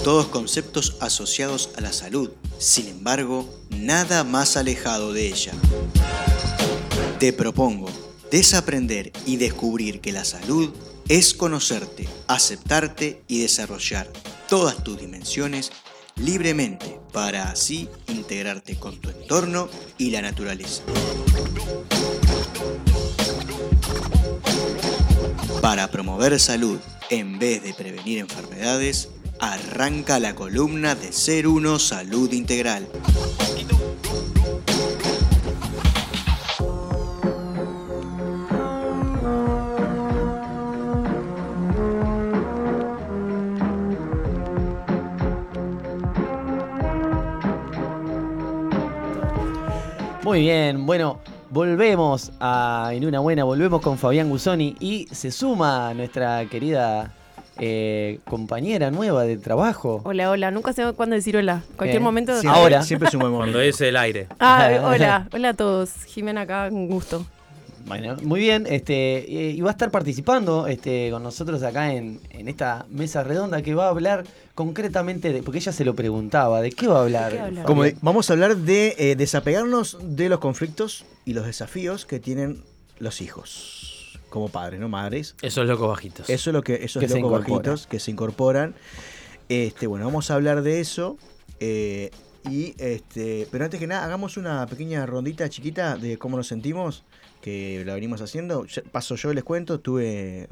Todos 0.03 0.27
conceptos 0.27 0.97
asociados 0.99 1.69
a 1.77 1.81
la 1.81 1.93
salud, 1.93 2.31
sin 2.57 2.87
embargo, 2.87 3.47
nada 3.69 4.23
más 4.23 4.57
alejado 4.57 5.13
de 5.13 5.27
ella. 5.27 5.53
Te 7.19 7.31
propongo 7.31 7.89
desaprender 8.29 9.13
y 9.25 9.37
descubrir 9.37 10.01
que 10.01 10.11
la 10.11 10.25
salud 10.25 10.73
es 11.07 11.33
conocerte, 11.33 12.09
aceptarte 12.27 13.23
y 13.27 13.41
desarrollar 13.41 14.11
todas 14.49 14.83
tus 14.83 14.99
dimensiones 14.99 15.71
libremente 16.15 16.99
para 17.11 17.49
así 17.49 17.89
integrarte 18.07 18.75
con 18.77 18.99
tu 18.99 19.09
entorno 19.09 19.69
y 19.97 20.11
la 20.11 20.21
naturaleza. 20.21 20.83
Para 25.63 25.87
promover 25.87 26.37
salud 26.41 26.77
en 27.09 27.39
vez 27.39 27.63
de 27.63 27.73
prevenir 27.73 28.19
enfermedades, 28.19 29.07
arranca 29.39 30.19
la 30.19 30.35
columna 30.35 30.93
de 30.93 31.13
Ser 31.13 31.47
Uno 31.47 31.79
Salud 31.79 32.33
Integral. 32.33 32.85
Muy 50.25 50.41
bien, 50.41 50.85
bueno, 50.85 51.21
volvemos 51.53 52.31
a 52.39 52.89
En 52.93 53.05
una 53.05 53.19
buena, 53.19 53.43
volvemos 53.43 53.79
con 53.81 53.97
Fabián 53.99 54.27
Gusoni 54.29 54.75
y 54.79 55.07
se 55.11 55.29
suma 55.31 55.93
nuestra 55.93 56.45
querida 56.45 57.11
eh, 57.59 58.19
compañera 58.25 58.89
nueva 58.89 59.23
de 59.23 59.37
trabajo. 59.37 60.01
Hola, 60.03 60.31
hola. 60.31 60.49
Nunca 60.49 60.73
sé 60.73 60.91
cuándo 60.93 61.15
decir 61.15 61.37
hola. 61.37 61.61
Cualquier 61.77 62.01
Eh, 62.01 62.03
momento. 62.03 62.33
siempre- 62.39 62.59
Ahora. 62.59 62.81
Siempre 62.81 63.07
es 63.09 63.13
un 63.13 63.19
buen 63.21 63.31
momento. 63.31 63.53
Cuando 63.53 63.61
es 63.69 63.79
el 63.81 63.95
aire. 63.95 64.27
Ah, 64.39 64.67
hola. 64.83 65.27
Hola 65.31 65.49
a 65.49 65.53
todos. 65.53 65.91
Jimena 66.07 66.41
acá, 66.41 66.67
un 66.71 66.87
gusto. 66.87 67.23
Bueno, 67.85 68.15
muy 68.23 68.39
bien, 68.39 68.65
este, 68.69 69.25
y 69.27 69.59
va 69.61 69.69
a 69.69 69.73
estar 69.73 69.91
participando 69.91 70.67
este, 70.67 71.09
con 71.11 71.21
nosotros 71.21 71.61
acá 71.63 71.93
en, 71.93 72.21
en 72.29 72.47
esta 72.47 72.85
mesa 72.89 73.23
redonda 73.23 73.61
que 73.61 73.75
va 73.75 73.87
a 73.87 73.89
hablar 73.89 74.23
concretamente 74.55 75.33
de, 75.33 75.43
porque 75.43 75.57
ella 75.59 75.71
se 75.73 75.83
lo 75.83 75.93
preguntaba, 75.93 76.61
¿de 76.61 76.71
qué 76.71 76.87
va 76.87 76.99
a 76.99 77.01
hablar? 77.03 77.51
Como 77.65 77.83
de- 77.83 77.97
vamos 78.01 78.29
a 78.29 78.33
hablar 78.33 78.55
de 78.55 78.95
eh, 78.97 79.15
desapegarnos 79.17 79.97
de 80.01 80.29
los 80.29 80.39
conflictos 80.39 81.03
y 81.25 81.33
los 81.33 81.45
desafíos 81.45 82.05
que 82.05 82.19
tienen 82.19 82.63
los 82.99 83.19
hijos 83.21 84.17
como 84.29 84.47
padres, 84.49 84.79
¿no? 84.79 84.87
Madres. 84.89 85.35
Esos 85.41 85.67
locos 85.67 85.89
bajitos. 85.89 86.29
Eso 86.29 86.49
es 86.49 86.53
lo 86.53 86.63
que 86.63 86.75
esos 86.85 87.01
Que 87.01 87.07
locos 87.07 87.19
incorporan. 87.19 87.51
bajitos 87.57 87.87
que 87.87 87.99
se 87.99 88.11
incorporan. 88.11 88.75
Este, 89.49 89.87
bueno, 89.87 90.05
vamos 90.05 90.31
a 90.31 90.35
hablar 90.35 90.61
de 90.63 90.79
eso. 90.79 91.17
eh, 91.59 92.11
y 92.49 92.73
este, 92.77 93.47
pero 93.51 93.63
antes 93.63 93.79
que 93.79 93.87
nada, 93.87 94.03
hagamos 94.03 94.35
una 94.35 94.65
pequeña 94.67 95.05
rondita 95.05 95.47
chiquita 95.47 95.95
de 95.95 96.17
cómo 96.17 96.35
nos 96.35 96.47
sentimos, 96.47 97.03
que 97.43 97.83
la 97.85 97.93
venimos 97.93 98.21
haciendo. 98.21 98.65
Paso 98.93 99.15
yo 99.17 99.33
les 99.33 99.43
cuento, 99.43 99.75
estuve 99.75 100.47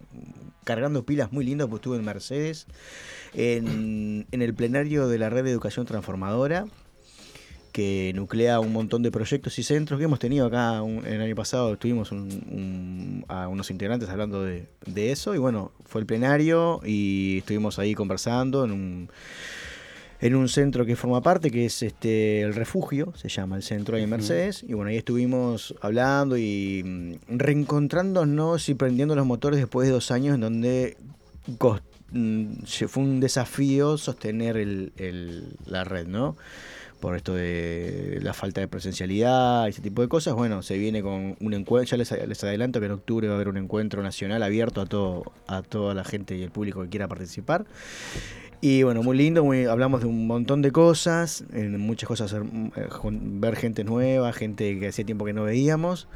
cargando 0.66 1.06
pilas 1.06 1.32
muy 1.32 1.46
lindo, 1.46 1.68
pues 1.70 1.80
estuve 1.80 1.96
en 1.98 2.04
Mercedes, 2.06 2.68
en, 3.34 4.28
en 4.30 4.42
el 4.42 4.54
plenario 4.54 5.08
de 5.08 5.18
la 5.18 5.30
red 5.30 5.46
de 5.46 5.52
educación 5.52 5.86
transformadora 5.86 6.66
que 7.72 8.12
nuclea 8.16 8.60
un 8.60 8.74
montón 8.74 9.02
de 9.02 9.12
proyectos 9.12 9.58
y 9.58 9.64
centros 9.64 9.98
que 9.98 10.04
hemos 10.04 10.20
tenido 10.20 10.46
acá 10.46 10.82
un- 10.82 11.06
el 11.06 11.22
año 11.22 11.36
pasado. 11.38 11.78
Tuvimos 11.78 12.12
un- 12.12 12.20
un- 12.52 13.26
a 13.30 13.48
unos 13.48 13.72
integrantes 13.72 14.10
hablando 14.10 14.44
de, 14.44 14.66
de 14.86 15.14
eso 15.14 15.34
y 15.34 15.38
bueno, 15.38 15.72
fue 15.86 16.02
el 16.02 16.06
plenario 16.06 16.82
y 16.86 17.38
estuvimos 17.38 17.80
ahí 17.80 17.96
conversando 17.96 18.66
en 18.66 18.72
un, 18.74 19.10
en 20.22 20.36
un 20.36 20.48
centro 20.48 20.86
que 20.86 20.96
forma 20.96 21.22
parte, 21.22 21.50
que 21.52 21.66
es 21.66 21.82
este 21.84 22.42
el 22.42 22.54
refugio, 22.54 23.12
se 23.16 23.28
llama 23.28 23.56
el 23.58 23.64
centro 23.64 23.98
en 23.98 24.10
Mercedes. 24.10 24.64
Y 24.68 24.74
bueno, 24.74 24.90
ahí 24.92 24.98
estuvimos 24.98 25.74
hablando 25.82 26.38
y 26.38 26.84
mm, 26.86 27.38
reencontrándonos 27.38 28.70
y 28.70 28.76
prendiendo 28.76 29.16
los 29.16 29.26
motores 29.26 29.60
después 29.60 29.88
de 29.88 29.94
dos 29.94 30.12
años 30.12 30.36
en 30.36 30.42
donde 30.42 30.96
mm, 32.12 32.64
fue 32.88 33.04
un 33.04 33.20
desafío 33.20 33.98
sostener 33.98 34.58
el- 34.58 34.92
el- 34.98 35.56
la 35.66 35.84
red, 35.84 36.08
¿no? 36.08 36.36
por 37.00 37.16
esto 37.16 37.34
de 37.34 38.20
la 38.22 38.32
falta 38.32 38.62
de 38.62 38.68
presencialidad 38.68 39.66
y 39.66 39.70
ese 39.72 39.82
tipo 39.82 40.04
de 40.04 40.08
cosas, 40.08 40.36
bueno, 40.36 40.62
se 40.62 40.78
viene 40.78 41.02
con 41.02 41.36
un 41.40 41.54
encuentro, 41.56 41.90
ya 41.90 41.98
les, 41.98 42.12
les 42.28 42.44
adelanto 42.44 42.80
que 42.80 42.86
en 42.86 42.92
octubre 42.92 43.26
va 43.28 43.34
a 43.34 43.38
haber 43.38 43.48
un 43.48 43.58
encuentro 43.58 44.04
nacional 44.04 44.44
abierto 44.44 44.82
a 44.82 44.86
todo 44.86 45.24
a 45.48 45.64
toda 45.64 45.96
la 45.96 46.04
gente 46.04 46.38
y 46.38 46.44
el 46.44 46.52
público 46.52 46.84
que 46.84 46.90
quiera 46.90 47.08
participar. 47.08 47.66
Y 48.64 48.84
bueno, 48.84 49.02
muy 49.02 49.18
lindo, 49.18 49.44
muy, 49.44 49.66
hablamos 49.66 50.02
de 50.02 50.08
un 50.08 50.28
montón 50.28 50.62
de 50.62 50.72
cosas, 50.72 51.44
en 51.52 51.80
muchas 51.80 52.08
cosas, 52.08 52.36
ver 53.02 53.56
gente 53.56 53.84
nueva, 53.84 54.32
gente 54.34 54.80
que 54.80 54.90
hacía 54.90 55.04
tiempo 55.04 55.26
que 55.26 55.34
no 55.34 55.44
veíamos, 55.44 56.08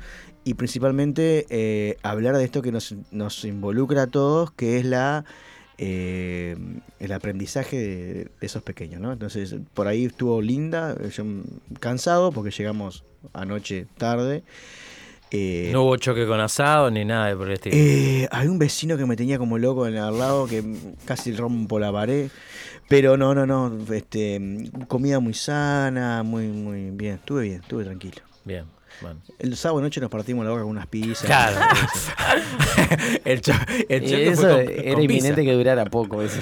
y 0.44 0.54
principalmente 0.54 1.48
eh, 1.50 1.98
hablar 2.04 2.38
de 2.38 2.44
esto 2.44 2.62
que 2.62 2.72
nos, 2.72 2.94
nos 3.10 3.44
involucra 3.46 4.04
a 4.04 4.08
todos, 4.08 4.52
que 4.52 4.78
es 4.78 4.86
la 4.86 5.26
eh, 5.80 6.56
el 7.00 7.12
aprendizaje 7.12 7.78
de, 7.78 8.14
de 8.26 8.30
esos 8.42 8.62
pequeños, 8.62 9.02
¿no? 9.02 9.12
Entonces, 9.12 9.56
por 9.74 9.88
ahí 9.88 10.06
estuvo 10.06 10.40
linda, 10.40 10.96
yo 11.10 11.26
cansado 11.80 12.32
porque 12.32 12.52
llegamos 12.52 13.04
anoche 13.34 13.88
tarde. 13.98 14.44
Eh, 15.32 15.70
No 15.74 15.84
hubo 15.84 15.98
choque 15.98 16.26
con 16.28 16.40
asado 16.40 16.90
ni 16.92 17.04
nada 17.04 17.36
por 17.36 17.48
el 17.48 17.54
estilo. 17.54 17.76
eh, 17.76 18.28
hay 18.32 18.48
un 18.48 18.60
vecino 18.60 18.96
que 18.98 19.06
me 19.06 19.16
tenía 19.16 19.38
como 19.38 19.58
loco 19.58 19.88
en 19.88 19.98
al 19.98 20.18
lado 20.18 20.48
que 20.48 20.64
casi 21.06 21.34
rompo 21.34 21.80
la 21.80 21.92
pared. 21.92 22.30
Pero 22.88 23.18
no, 23.18 23.34
no, 23.34 23.46
no. 23.46 23.72
Este, 23.94 24.40
comida 24.88 25.20
muy 25.20 25.34
sana, 25.34 26.22
muy, 26.24 26.48
muy 26.48 26.92
bien. 26.92 27.16
Estuve 27.16 27.44
bien, 27.44 27.62
estuve 27.62 27.84
tranquilo. 27.84 28.18
Bien, 28.44 28.66
bueno. 29.02 29.20
El 29.40 29.58
sábado 29.58 29.82
noche 29.82 30.00
nos 30.00 30.12
partimos 30.12 30.46
la 30.46 30.52
boca 30.52 30.62
con 30.62 30.70
unas 30.72 30.86
pizzas. 30.88 31.26
Claro. 31.26 31.58
el 33.26 33.42
cho- 33.42 33.54
el 33.90 34.02
choque 34.04 34.28
eso 34.28 34.42
fue 34.44 34.66
con- 34.66 34.74
era 34.74 34.94
con 34.94 35.02
inminente 35.04 35.42
pizza. 35.42 35.44
que 35.52 35.54
durara 35.58 35.86
poco 35.86 36.22
eso. 36.22 36.40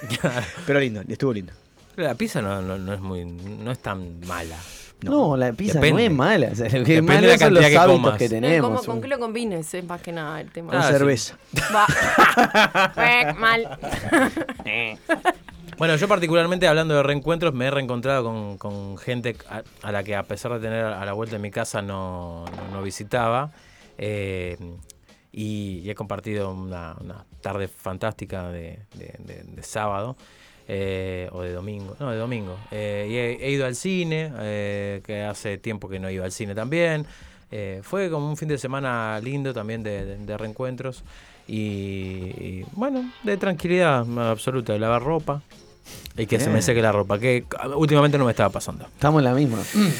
Pero 0.66 0.80
lindo, 0.80 1.02
estuvo 1.06 1.32
lindo. 1.32 1.52
La 1.96 2.14
pizza 2.14 2.40
no, 2.42 2.60
no, 2.62 2.76
no 2.78 2.94
es 2.94 3.00
muy, 3.00 3.24
no 3.24 3.70
es 3.70 3.78
tan 3.78 4.20
mala. 4.26 4.56
No, 5.10 5.36
la 5.36 5.52
pizza 5.52 5.74
Depende. 5.80 6.02
no 6.02 6.08
es 6.10 6.16
mala. 6.16 6.48
O 6.52 6.54
sea, 6.54 6.66
lo 6.66 6.70
que 6.72 6.78
es 6.78 6.86
Depende 6.86 7.02
malo 7.14 7.26
de 7.26 7.32
la 7.32 7.38
son 7.38 7.54
los 7.54 7.64
que 7.66 7.76
hábitos 7.78 8.00
comas. 8.00 8.18
que 8.18 8.28
tenemos. 8.28 8.68
¿cómo- 8.80 8.82
¿Con 8.84 9.00
qué 9.02 9.08
lo 9.08 9.18
combines? 9.18 9.74
Es 9.74 9.84
más 9.84 10.00
que 10.02 10.12
nada 10.12 10.40
el 10.40 10.50
tema. 10.50 10.72
Con 10.72 10.80
Ah, 10.80 10.86
sí. 10.86 10.92
cerveza. 10.92 11.38
Va. 11.74 13.34
Mal. 13.38 13.78
Bueno, 15.76 15.96
yo 15.96 16.06
particularmente 16.06 16.68
hablando 16.68 16.94
de 16.94 17.02
reencuentros, 17.02 17.52
me 17.52 17.66
he 17.66 17.70
reencontrado 17.70 18.22
con, 18.22 18.58
con 18.58 18.96
gente 18.96 19.36
a, 19.50 19.62
a 19.82 19.90
la 19.90 20.04
que 20.04 20.14
a 20.14 20.22
pesar 20.22 20.52
de 20.52 20.60
tener 20.60 20.84
a 20.84 21.04
la 21.04 21.12
vuelta 21.14 21.34
de 21.36 21.42
mi 21.42 21.50
casa 21.50 21.82
no, 21.82 22.44
no, 22.44 22.76
no 22.76 22.82
visitaba. 22.82 23.50
eh, 23.98 24.56
y, 25.32 25.80
y 25.82 25.90
he 25.90 25.94
compartido 25.96 26.52
una, 26.52 26.94
una 27.00 27.24
tarde 27.40 27.66
fantástica 27.66 28.50
de, 28.50 28.78
de- 28.94 29.16
de- 29.18 29.42
de 29.42 29.62
sábado. 29.64 30.16
Eh, 30.68 31.28
o 31.32 31.42
de 31.42 31.52
domingo, 31.52 31.96
no, 31.98 32.10
de 32.10 32.18
domingo. 32.18 32.56
Eh, 32.70 33.38
y 33.38 33.44
he, 33.44 33.50
ido 33.50 33.66
al 33.66 33.74
cine, 33.74 34.32
eh, 34.40 35.02
que 35.04 35.22
hace 35.22 35.58
tiempo 35.58 35.88
que 35.88 35.98
no 35.98 36.10
iba 36.10 36.24
al 36.24 36.32
cine 36.32 36.54
también. 36.54 37.06
Eh, 37.50 37.80
fue 37.82 38.10
como 38.10 38.28
un 38.28 38.36
fin 38.36 38.48
de 38.48 38.58
semana 38.58 39.20
lindo 39.22 39.52
también 39.52 39.82
de 39.82 40.36
reencuentros. 40.38 41.04
Y, 41.46 41.52
y, 41.52 42.66
bueno, 42.72 43.10
de 43.22 43.36
tranquilidad 43.36 44.06
absoluta, 44.30 44.72
de 44.72 44.78
lavar 44.78 45.02
ropa. 45.02 45.42
Y 46.16 46.26
que 46.26 46.38
se 46.38 46.48
me 46.48 46.62
seque 46.62 46.80
la 46.80 46.92
ropa, 46.92 47.18
que 47.18 47.44
últimamente 47.76 48.16
no 48.18 48.24
me 48.24 48.30
estaba 48.30 48.48
pasando. 48.50 48.84
Estamos 48.86 49.18
en 49.20 49.24
la 49.24 49.34
misma. 49.34 49.58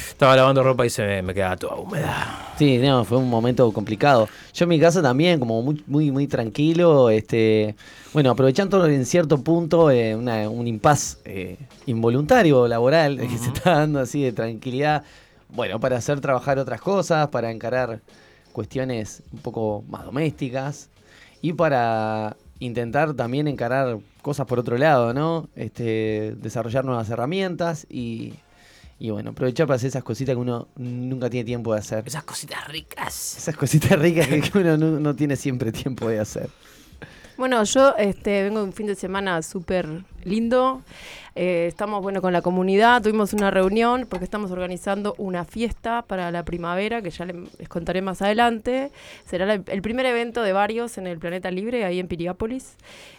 Estaba 0.08 0.36
lavando 0.36 0.62
ropa 0.62 0.86
y 0.86 0.90
se 0.90 1.02
me, 1.04 1.22
me 1.22 1.34
quedaba 1.34 1.56
toda 1.56 1.74
húmeda. 1.74 2.54
Sí, 2.56 2.78
no, 2.78 3.04
fue 3.04 3.18
un 3.18 3.28
momento 3.28 3.70
complicado. 3.72 4.28
Yo 4.54 4.62
en 4.62 4.68
mi 4.68 4.78
casa 4.78 5.02
también, 5.02 5.40
como 5.40 5.60
muy, 5.62 5.82
muy, 5.88 6.10
muy 6.12 6.28
tranquilo, 6.28 7.10
este, 7.10 7.74
bueno, 8.12 8.30
aprovechando 8.30 8.86
en 8.86 9.04
cierto 9.06 9.42
punto 9.42 9.90
eh, 9.90 10.14
una- 10.14 10.48
un 10.48 10.68
impas 10.68 11.18
eh, 11.24 11.56
involuntario 11.86 12.68
laboral 12.68 13.18
que 13.28 13.36
se 13.36 13.48
está 13.48 13.74
dando 13.78 13.98
así 13.98 14.22
de 14.22 14.30
tranquilidad, 14.32 15.02
bueno, 15.48 15.80
para 15.80 15.96
hacer 15.96 16.20
trabajar 16.20 16.60
otras 16.60 16.80
cosas, 16.80 17.26
para 17.28 17.50
encarar 17.50 18.00
cuestiones 18.52 19.22
un 19.32 19.40
poco 19.40 19.82
más 19.88 20.04
domésticas 20.04 20.88
y 21.42 21.52
para 21.54 22.36
intentar 22.58 23.14
también 23.14 23.48
encarar 23.48 23.98
cosas 24.22 24.46
por 24.46 24.58
otro 24.58 24.78
lado, 24.78 25.12
¿no? 25.14 25.48
Este, 25.56 26.34
desarrollar 26.36 26.84
nuevas 26.84 27.10
herramientas 27.10 27.86
y, 27.90 28.34
y 28.98 29.10
bueno, 29.10 29.30
aprovechar 29.30 29.66
para 29.66 29.76
hacer 29.76 29.88
esas 29.88 30.04
cositas 30.04 30.34
que 30.34 30.40
uno 30.40 30.68
nunca 30.76 31.28
tiene 31.30 31.44
tiempo 31.44 31.72
de 31.72 31.80
hacer. 31.80 32.04
Esas 32.06 32.24
cositas 32.24 32.66
ricas. 32.68 33.36
Esas 33.36 33.56
cositas 33.56 33.98
ricas 33.98 34.28
que 34.28 34.58
uno 34.58 34.76
no, 34.76 35.00
no 35.00 35.14
tiene 35.14 35.36
siempre 35.36 35.72
tiempo 35.72 36.08
de 36.08 36.20
hacer. 36.20 36.48
Bueno, 37.36 37.64
yo 37.64 37.96
este, 37.96 38.44
vengo 38.44 38.60
de 38.60 38.66
un 38.66 38.72
fin 38.72 38.86
de 38.86 38.94
semana 38.94 39.42
súper 39.42 39.88
lindo. 40.22 40.82
Eh, 41.34 41.66
estamos 41.66 42.00
bueno 42.00 42.22
con 42.22 42.32
la 42.32 42.42
comunidad, 42.42 43.02
tuvimos 43.02 43.32
una 43.32 43.50
reunión 43.50 44.06
porque 44.08 44.24
estamos 44.24 44.52
organizando 44.52 45.16
una 45.18 45.44
fiesta 45.44 46.02
para 46.02 46.30
la 46.30 46.44
primavera 46.44 47.02
que 47.02 47.10
ya 47.10 47.24
le- 47.24 47.48
les 47.58 47.68
contaré 47.68 48.02
más 48.02 48.22
adelante. 48.22 48.92
Será 49.26 49.52
el 49.54 49.82
primer 49.82 50.06
evento 50.06 50.42
de 50.42 50.52
varios 50.52 50.96
en 50.96 51.08
el 51.08 51.18
Planeta 51.18 51.50
Libre, 51.50 51.84
ahí 51.84 51.98
en 51.98 52.06
Piriápolis. 52.06 52.76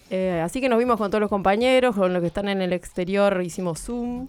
Eh, 0.09 0.41
así 0.41 0.61
que 0.61 0.69
nos 0.69 0.79
vimos 0.79 0.95
con 0.97 1.11
todos 1.11 1.19
los 1.19 1.29
compañeros, 1.29 1.93
con 1.93 2.13
los 2.13 2.21
que 2.21 2.27
están 2.27 2.47
en 2.47 2.61
el 2.61 2.71
exterior 2.71 3.41
hicimos 3.43 3.81
Zoom. 3.81 4.27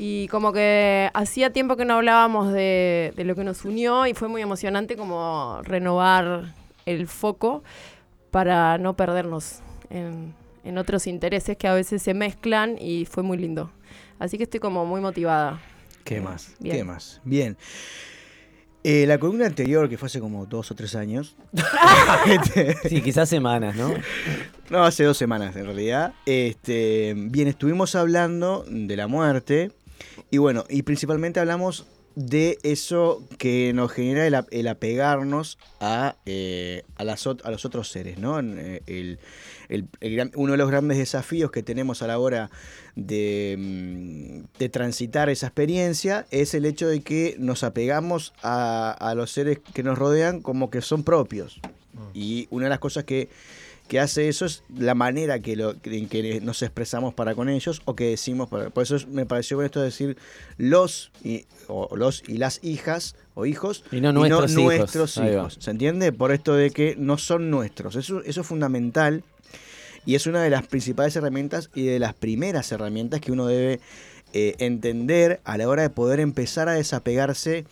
Y 0.00 0.26
como 0.28 0.52
que 0.52 1.10
hacía 1.14 1.52
tiempo 1.52 1.76
que 1.76 1.84
no 1.84 1.94
hablábamos 1.94 2.52
de, 2.52 3.12
de 3.14 3.24
lo 3.24 3.36
que 3.36 3.44
nos 3.44 3.64
unió 3.64 4.04
y 4.08 4.14
fue 4.14 4.26
muy 4.26 4.42
emocionante 4.42 4.96
como 4.96 5.60
renovar 5.62 6.54
el 6.86 7.06
foco 7.06 7.62
para 8.32 8.78
no 8.78 8.96
perdernos 8.96 9.60
en, 9.90 10.34
en 10.64 10.78
otros 10.78 11.06
intereses 11.06 11.56
que 11.56 11.68
a 11.68 11.74
veces 11.74 12.02
se 12.02 12.14
mezclan 12.14 12.76
y 12.80 13.04
fue 13.04 13.22
muy 13.22 13.38
lindo. 13.38 13.70
Así 14.18 14.38
que 14.38 14.44
estoy 14.44 14.58
como 14.58 14.84
muy 14.84 15.00
motivada. 15.00 15.60
¿Qué 16.02 16.20
más? 16.20 16.54
Bien. 16.58 16.76
¿Qué 16.76 16.84
más? 16.84 17.20
Bien. 17.22 17.56
Eh, 18.84 19.06
la 19.06 19.18
columna 19.18 19.46
anterior, 19.46 19.88
que 19.88 19.96
fue 19.96 20.06
hace 20.06 20.18
como 20.18 20.46
dos 20.46 20.70
o 20.70 20.74
tres 20.74 20.96
años. 20.96 21.36
este, 22.26 22.76
Sí, 22.88 23.00
quizás 23.00 23.28
semanas, 23.28 23.76
¿no? 23.76 23.94
No, 24.70 24.84
hace 24.84 25.04
dos 25.04 25.16
semanas 25.16 25.54
en 25.54 25.66
realidad. 25.66 26.14
Este, 26.26 27.14
bien, 27.16 27.46
estuvimos 27.46 27.94
hablando 27.94 28.64
de 28.68 28.96
la 28.96 29.06
muerte. 29.06 29.70
Y 30.30 30.38
bueno, 30.38 30.64
y 30.68 30.82
principalmente 30.82 31.38
hablamos 31.38 31.86
de 32.14 32.58
eso 32.62 33.22
que 33.38 33.72
nos 33.74 33.90
genera 33.92 34.26
el, 34.26 34.36
el 34.50 34.68
apegarnos 34.68 35.58
a, 35.80 36.16
eh, 36.26 36.82
a, 36.96 37.04
las 37.04 37.26
a 37.26 37.50
los 37.50 37.64
otros 37.64 37.90
seres, 37.90 38.18
¿no? 38.18 38.38
Eh, 38.40 38.82
El, 38.86 39.18
el- 39.68 39.88
gran- 40.14 40.32
uno 40.34 40.52
de 40.52 40.58
los 40.58 40.68
grandes 40.70 40.98
desafíos 40.98 41.50
que 41.50 41.62
tenemos 41.62 42.02
a 42.02 42.06
la 42.06 42.18
hora 42.18 42.50
de, 42.96 43.56
mm, 43.58 44.58
de 44.58 44.68
transitar 44.68 45.28
esa 45.30 45.46
experiencia 45.46 46.26
es 46.30 46.54
el 46.54 46.66
hecho 46.66 46.88
de 46.88 47.00
que 47.00 47.36
nos 47.38 47.62
apegamos 47.64 48.32
a, 48.42 48.90
a 48.92 49.14
los 49.14 49.30
seres 49.32 49.58
que 49.72 49.82
nos 49.82 49.98
rodean 49.98 50.40
como 50.42 50.70
que 50.70 50.80
son 50.82 51.04
propios. 51.04 51.60
Y 52.14 52.48
una 52.50 52.64
de 52.66 52.70
las 52.70 52.78
cosas 52.78 53.04
que, 53.04 53.28
que 53.88 54.00
hace 54.00 54.28
eso 54.28 54.46
es 54.46 54.62
la 54.74 54.94
manera 54.94 55.40
que 55.40 55.54
lo, 55.56 55.74
en 55.84 56.08
que 56.08 56.40
nos 56.40 56.62
expresamos 56.62 57.12
para 57.12 57.34
con 57.34 57.48
ellos 57.50 57.82
o 57.84 57.94
que 57.94 58.04
decimos. 58.10 58.48
para- 58.48 58.70
por 58.70 58.82
eso 58.84 58.96
es- 58.96 59.06
me 59.06 59.26
pareció 59.26 59.56
bueno 59.58 59.66
esto 59.66 59.80
de 59.80 59.86
decir 59.86 60.16
los 60.56 61.10
y, 61.22 61.44
o 61.68 61.94
los 61.96 62.22
y 62.26 62.38
las 62.38 62.60
hijas 62.62 63.16
o 63.34 63.44
hijos 63.46 63.84
Y 63.92 64.28
no 64.30 64.40
nuestros 64.78 65.16
hijos. 65.34 65.56
¿Se 65.60 65.70
entiende? 65.70 66.12
Por 66.12 66.32
esto 66.32 66.54
de 66.54 66.70
que 66.70 66.96
no 66.98 67.18
son 67.18 67.50
nuestros. 67.50 67.96
Eso, 67.96 68.22
eso 68.24 68.40
es 68.40 68.46
fundamental 68.46 69.24
y 70.06 70.14
es 70.14 70.26
una 70.26 70.42
de 70.42 70.50
las 70.50 70.66
principales 70.66 71.14
herramientas 71.16 71.68
y 71.74 71.84
de 71.84 71.98
las 71.98 72.14
primeras 72.14 72.72
herramientas 72.72 73.20
que 73.20 73.30
uno 73.32 73.46
debe 73.46 73.80
eh, 74.32 74.54
entender 74.58 75.40
a 75.44 75.58
la 75.58 75.68
hora 75.68 75.82
de 75.82 75.90
poder 75.90 76.18
empezar 76.18 76.68
a 76.68 76.72
desapegarse 76.72 77.66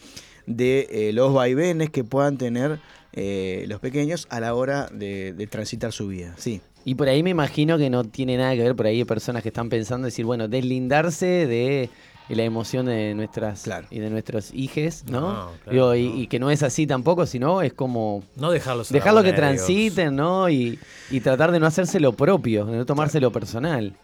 de 0.47 0.87
eh, 0.91 1.13
los 1.15 1.33
vaivenes 1.33 1.89
que 1.91 2.05
puedan 2.05 2.37
tener 2.37 2.79
eh, 3.13 3.65
los 3.69 3.81
pequeños 3.81 4.27
a 4.31 4.41
la 4.41 4.55
hora 4.55 4.89
de, 4.93 5.33
de 5.33 5.47
transitar 5.47 5.93
su 5.93 6.09
vida. 6.09 6.35
Sí. 6.37 6.61
Y 6.85 6.95
por 6.95 7.09
ahí 7.09 7.23
me 7.23 7.31
imagino 7.31 7.77
que 7.77 7.91
no 7.91 8.05
tiene 8.05 8.37
nada 8.37 8.55
que 8.55 8.63
ver, 8.63 8.75
por 8.75 8.87
ahí 8.87 8.99
hay 8.99 9.05
personas 9.05 9.43
que 9.43 9.51
están 9.51 9.69
pensando 9.69 10.07
decir, 10.07 10.25
bueno, 10.25 10.49
deslindarse 10.49 11.47
de 11.47 11.91
la 12.29 12.45
emoción 12.45 12.87
de 12.87 13.15
nuestras 13.15 13.69
y 13.91 13.99
de 13.99 14.09
nuestros 14.09 14.55
hijes, 14.55 15.05
¿no? 15.09 15.21
No, 15.21 15.51
claro, 15.65 15.93
Digo, 15.93 15.95
y, 15.97 16.23
y 16.23 16.27
que 16.29 16.39
no 16.39 16.51
es 16.51 16.63
así 16.63 16.87
tampoco, 16.87 17.27
sino 17.27 17.61
es 17.61 17.73
como 17.73 18.23
No 18.37 18.51
dejarlos 18.51 18.91
dejarlo 18.91 19.23
que 19.23 19.33
transiten, 19.33 20.15
¿no? 20.15 20.49
Y, 20.49 20.79
y 21.11 21.21
tratar 21.21 21.51
de 21.51 21.59
no 21.59 21.67
hacerse 21.67 21.99
lo 21.99 22.13
propio, 22.13 22.67
de 22.67 22.77
no 22.79 22.87
tomárselo 22.87 23.33
personal. 23.33 23.95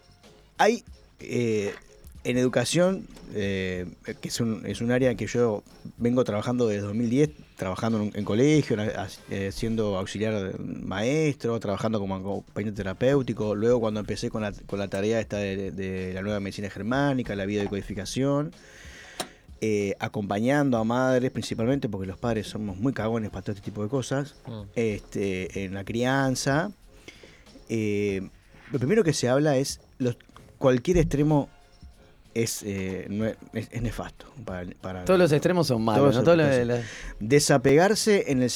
Hay 0.59 0.83
eh, 1.21 1.73
en 2.31 2.39
educación, 2.39 3.07
eh, 3.35 3.87
que 4.21 4.29
es 4.29 4.41
un, 4.41 4.65
es 4.67 4.81
un 4.81 4.91
área 4.91 5.15
que 5.15 5.27
yo 5.27 5.63
vengo 5.97 6.25
trabajando 6.25 6.67
desde 6.67 6.83
2010, 6.87 7.31
trabajando 7.57 8.03
en, 8.03 8.11
en 8.15 8.25
colegio, 8.25 8.77
eh, 9.31 9.51
siendo 9.53 9.97
auxiliar 9.97 10.59
maestro, 10.61 11.59
trabajando 11.61 11.99
como 12.01 12.17
acompañante 12.17 12.77
terapéutico, 12.83 13.55
luego 13.55 13.81
cuando 13.81 14.01
empecé 14.01 14.31
con 14.31 14.43
la, 14.43 14.53
con 14.67 14.79
la 14.79 14.89
tarea 14.89 15.21
esta 15.21 15.39
de, 15.39 15.71
de 15.71 16.13
la 16.15 16.23
nueva 16.23 16.41
medicina 16.41 16.69
germánica, 16.71 17.35
la 17.37 17.47
biodecodificación, 17.47 18.53
eh, 19.61 19.95
acompañando 20.01 20.77
a 20.77 20.85
madres 20.85 21.31
principalmente, 21.31 21.89
porque 21.89 22.07
los 22.07 22.19
padres 22.19 22.47
somos 22.49 22.77
muy 22.77 22.93
cagones 22.93 23.31
para 23.31 23.43
todo 23.43 23.53
este 23.53 23.65
tipo 23.65 23.83
de 23.83 23.89
cosas, 23.89 24.35
Mm. 24.47 24.63
este, 24.75 25.65
en 25.65 25.75
la 25.75 25.85
crianza. 25.85 26.71
Eh, 27.69 28.29
lo 28.73 28.79
primero 28.79 29.03
que 29.03 29.13
se 29.13 29.29
habla 29.29 29.57
es 29.57 29.81
los, 29.99 30.17
cualquier 30.59 30.99
extremo 30.99 31.49
es, 32.43 32.63
eh, 32.65 33.07
no 33.09 33.25
es, 33.27 33.37
nefasto. 33.83 34.27
Para, 34.45 34.69
para- 34.81 35.05
Todos 35.05 35.19
los 35.19 35.33
extremos 35.33 35.67
son 35.67 35.83
malos, 35.83 36.13
Todos 36.13 36.15
¿no? 36.15 36.21
los 36.21 36.25
Todo 36.25 36.37
lo 36.37 36.43
de 36.45 36.57
extremos. 36.59 36.85
la- 37.21 37.27
Desapegarse 37.27 38.31
en 38.33 38.43
el 38.43 38.51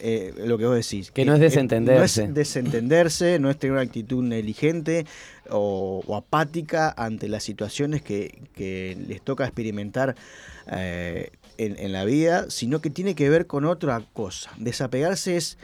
eh, 0.00 0.34
lo 0.44 0.58
que 0.58 0.66
vos 0.66 0.74
decís. 0.76 1.10
Que 1.10 1.24
no 1.24 1.34
es 1.34 1.40
Eh, 1.40 1.44
desentenderse. 1.44 2.22
No 2.22 2.28
es 2.28 2.34
desentenderse, 2.34 3.38
no 3.38 3.50
es 3.50 3.58
tener 3.58 3.72
una 3.72 3.82
actitud 3.82 4.22
negligente 4.22 5.06
o, 5.50 6.02
o 6.06 6.16
apática 6.16 6.92
ante 6.96 7.28
las 7.28 7.42
situaciones 7.44 8.02
que, 8.02 8.42
que 8.54 8.96
les 9.06 9.22
toca 9.22 9.44
experimentar 9.44 10.16
eh, 10.70 11.30
en, 11.58 11.78
en 11.78 11.92
la 11.92 12.04
vida, 12.04 12.46
sino 12.50 12.80
que 12.80 12.90
tiene 12.90 13.14
que 13.14 13.28
ver 13.30 13.46
con 13.46 13.64
otra 13.64 14.02
cosa. 14.12 14.50
Desapegarse 14.58 15.36
es 15.36 15.58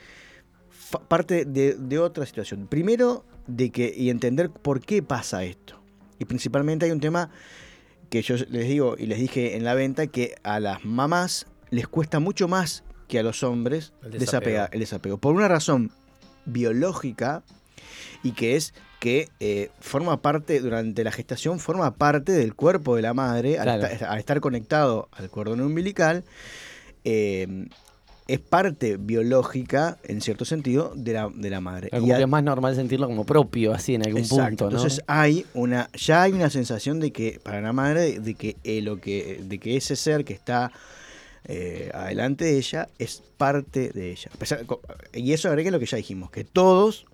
parte 1.08 1.44
de, 1.44 1.74
de 1.74 1.98
otra 1.98 2.26
situación. 2.26 2.66
Primero, 2.66 3.24
de 3.46 3.70
que 3.70 3.92
y 3.96 4.10
entender 4.10 4.50
por 4.50 4.80
qué 4.80 5.02
pasa 5.02 5.44
esto. 5.44 5.81
Y 6.22 6.24
principalmente 6.24 6.86
hay 6.86 6.92
un 6.92 7.00
tema 7.00 7.30
que 8.08 8.22
yo 8.22 8.36
les 8.36 8.68
digo 8.68 8.94
y 8.96 9.06
les 9.06 9.18
dije 9.18 9.56
en 9.56 9.64
la 9.64 9.74
venta 9.74 10.06
que 10.06 10.36
a 10.44 10.60
las 10.60 10.84
mamás 10.84 11.46
les 11.70 11.88
cuesta 11.88 12.20
mucho 12.20 12.46
más 12.46 12.84
que 13.08 13.18
a 13.18 13.24
los 13.24 13.42
hombres 13.42 13.92
El 14.04 14.20
desapego. 14.20 14.66
el 14.70 14.78
desapego. 14.78 15.18
Por 15.18 15.34
una 15.34 15.48
razón 15.48 15.90
biológica 16.44 17.42
y 18.22 18.32
que 18.32 18.54
es 18.54 18.72
que 19.00 19.30
eh, 19.40 19.70
forma 19.80 20.22
parte, 20.22 20.60
durante 20.60 21.02
la 21.02 21.10
gestación, 21.10 21.58
forma 21.58 21.94
parte 21.94 22.30
del 22.30 22.54
cuerpo 22.54 22.94
de 22.94 23.02
la 23.02 23.14
madre, 23.14 23.58
al 23.58 23.82
estar 24.16 24.40
conectado 24.40 25.08
al 25.10 25.28
cordón 25.28 25.60
umbilical, 25.60 26.22
eh, 27.02 27.66
es 28.28 28.38
parte 28.38 28.96
biológica, 28.98 29.98
en 30.04 30.20
cierto 30.20 30.44
sentido, 30.44 30.92
de 30.94 31.12
la, 31.12 31.28
de 31.34 31.50
la 31.50 31.60
madre. 31.60 31.90
Como 31.90 32.06
Y 32.06 32.12
a- 32.12 32.16
que 32.16 32.22
es 32.22 32.28
más 32.28 32.42
normal 32.44 32.74
sentirlo 32.76 33.06
como 33.08 33.24
propio, 33.26 33.72
así 33.74 33.94
en 33.96 34.04
algún 34.06 34.20
Exacto. 34.22 34.48
punto, 34.48 34.64
¿no? 34.70 34.76
Entonces 34.76 35.02
hay 35.06 35.44
una, 35.54 35.90
ya 35.94 36.22
hay 36.22 36.32
una 36.32 36.48
sensación 36.50 37.00
de 37.00 37.10
que 37.12 37.40
para 37.42 37.60
la 37.60 37.72
madre 37.72 38.20
de, 38.20 38.34
que 38.34 38.56
eh, 38.64 38.80
lo 38.82 39.00
que, 39.00 39.40
de 39.42 39.58
que 39.58 39.76
ese 39.76 39.96
ser 39.96 40.24
que 40.24 40.32
está 40.34 40.70
eh, 41.44 41.90
adelante 41.92 42.44
de 42.44 42.56
ella 42.58 42.88
es 42.98 43.22
parte 43.36 43.90
de 43.90 44.12
ella. 44.12 44.30
Y 45.12 45.32
eso 45.32 45.48
agrega 45.48 45.70
lo 45.72 45.80
que 45.80 45.86
ya 45.86 45.96
dijimos, 45.96 46.30
que 46.30 46.44
todos 46.44 47.06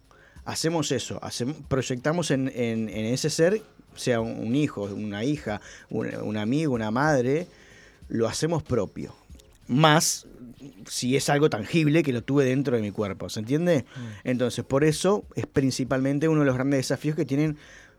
hacemos 0.45 0.93
eso, 0.93 1.19
hacemos, 1.23 1.57
proyectamos 1.69 2.31
en, 2.31 2.49
en- 2.55 2.89
en 2.91 3.05
ese 3.07 3.31
ser, 3.31 3.63
sea 3.97 4.21
un, 4.21 4.39
un 4.39 4.55
hijo, 4.55 4.83
una 4.85 5.25
hija, 5.25 5.61
un, 5.91 6.07
un 6.23 6.37
amigo, 6.37 6.75
una 6.75 6.91
madre, 6.91 7.47
lo 8.09 8.29
hacemos 8.29 8.63
propio. 8.63 9.15
Más 9.67 10.27
si 10.87 11.17
es 11.17 11.29
algo 11.29 11.49
tangible 11.51 12.03
que 12.03 12.13
lo 12.13 12.23
tuve 12.23 12.45
dentro 12.45 12.77
de 12.77 12.83
mi 12.83 12.91
cuerpo, 12.91 13.29
¿se 13.29 13.41
entiende? 13.41 13.85
Entonces, 14.25 14.65
por 14.65 14.85
eso 14.85 15.25
es 15.35 15.47
principalmente 15.47 16.29
uno 16.29 16.41
de 16.41 16.47
los 16.47 16.55
grandes 16.55 16.79
desafíos 16.79 17.17
que 17.17 17.25
tienen 17.25 17.57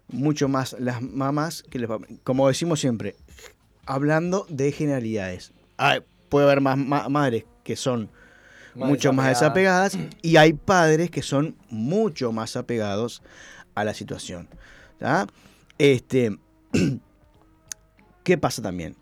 mucho 0.08 0.48
más 0.48 0.76
las 0.80 1.02
mamás 1.02 1.64
que 1.70 1.80
los 1.80 1.88
papás. 1.90 2.10
Como 2.24 2.48
decimos 2.48 2.80
siempre, 2.80 3.16
hablando 3.86 4.46
de 4.50 4.72
generalidades. 4.72 5.52
Hay- 5.78 6.02
puede 6.30 6.46
haber 6.46 6.62
más 6.62 6.78
ma- 6.78 7.10
madres 7.10 7.46
que 7.64 7.76
son 7.76 8.10
Más 8.76 8.88
mucho 8.90 9.14
más 9.14 9.30
desapegadas. 9.30 9.94
desapegadas 9.94 10.16
y 10.22 10.38
hay 10.38 10.54
padres 10.54 11.10
que 11.12 11.22
son 11.22 11.56
mucho 11.70 12.32
más 12.32 12.56
apegados 12.56 13.22
a 13.76 13.84
la 13.84 13.94
situación. 13.94 14.48
¿tá? 15.00 15.28
Este, 15.78 16.38
¿Qué 18.24 18.38
pasa 18.38 18.62
también? 18.62 18.96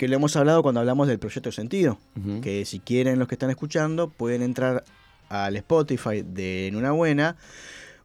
Que 0.00 0.08
lo 0.08 0.16
hemos 0.16 0.34
hablado 0.36 0.62
cuando 0.62 0.80
hablamos 0.80 1.08
del 1.08 1.18
proyecto 1.18 1.52
Sentido. 1.52 1.98
Que 2.40 2.64
si 2.64 2.80
quieren 2.80 3.18
los 3.18 3.28
que 3.28 3.34
están 3.34 3.50
escuchando, 3.50 4.08
pueden 4.08 4.40
entrar 4.40 4.82
al 5.28 5.56
Spotify 5.56 6.22
de 6.22 6.68
En 6.68 6.76
Una 6.76 6.92
Buena 6.92 7.36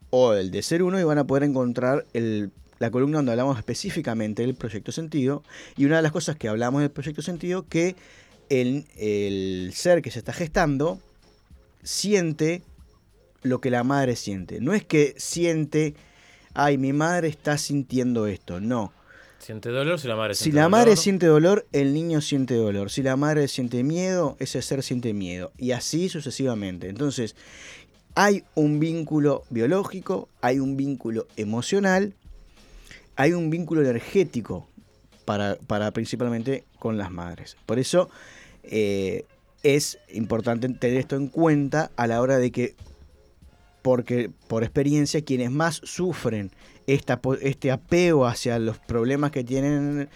o 0.10 0.34
el 0.34 0.52
de 0.52 0.62
Ser 0.62 0.84
Uno 0.84 1.00
y 1.00 1.04
van 1.04 1.18
a 1.20 1.24
poder 1.26 1.44
encontrar 1.44 2.06
el- 2.14 2.52
la 2.80 2.92
columna 2.92 3.20
donde 3.20 3.32
hablamos 3.32 3.58
específicamente 3.58 4.42
del 4.42 4.56
proyecto 4.56 4.92
Sentido. 4.92 5.42
Y 5.78 5.86
una 5.86 5.96
de 5.96 6.02
las 6.02 6.12
cosas 6.12 6.36
que 6.36 6.50
hablamos 6.50 6.82
del 6.82 6.92
proyecto 6.92 7.22
Sentido, 7.22 7.66
que 7.70 7.96
el, 8.50 8.86
el 8.98 9.72
ser 9.74 10.02
que 10.02 10.12
se 10.12 10.20
está 10.20 10.34
gestando 10.34 11.00
siente 11.82 12.62
lo 13.42 13.62
que 13.62 13.70
la 13.72 13.84
madre 13.84 14.16
siente. 14.18 14.60
No 14.60 14.74
es 14.74 14.84
que 14.84 15.14
siente, 15.18 15.96
ay, 16.54 16.78
mi 16.78 16.94
madre 16.94 17.30
está 17.30 17.58
sintiendo 17.58 18.28
esto. 18.28 18.60
No. 18.60 18.92
¿Siente 19.46 19.70
dolor 19.70 20.00
si 20.00 20.08
la 20.08 20.16
madre 20.16 20.34
Si 20.34 20.46
siente 20.46 20.56
la 20.56 20.64
dolor? 20.64 20.72
madre 20.72 20.96
siente 20.96 21.26
dolor, 21.28 21.68
el 21.72 21.94
niño 21.94 22.20
siente 22.20 22.56
dolor. 22.56 22.90
Si 22.90 23.04
la 23.04 23.16
madre 23.16 23.48
siente 23.48 23.84
miedo, 23.84 24.36
ese 24.40 24.60
ser 24.64 24.82
siente 24.82 25.14
miedo. 25.14 25.52
Y 25.56 25.70
así 25.70 26.10
sucesivamente. 26.10 26.90
Entonces, 26.90 27.36
hay 28.16 28.44
un 28.56 28.80
vínculo 28.80 29.44
biológico, 29.52 30.30
hay 30.42 30.58
un 30.58 30.78
vínculo 30.78 31.28
emocional, 31.38 32.16
hay 33.16 33.34
un 33.34 33.52
vínculo 33.52 33.82
energético 33.82 34.68
para, 35.26 35.58
para 35.68 35.92
principalmente 35.92 36.64
con 36.80 36.98
las 36.98 37.12
madres. 37.12 37.56
Por 37.68 37.78
eso 37.78 38.10
eh, 38.64 39.26
es 39.62 40.00
importante 40.12 40.68
tener 40.70 40.98
esto 40.98 41.18
en 41.18 41.28
cuenta 41.28 41.92
a 41.98 42.08
la 42.08 42.20
hora 42.20 42.40
de 42.40 42.50
que, 42.52 42.74
porque 43.84 44.32
por 44.48 44.64
experiencia, 44.64 45.24
quienes 45.24 45.52
más 45.52 45.82
sufren 45.84 46.50
esta, 46.88 47.22
po- 47.22 47.36
este 47.36 47.72
apego 47.72 48.26
hacia 48.26 48.60
los 48.60 48.78
problemas 48.80 49.32
que 49.32 49.44
tienen 49.44 50.10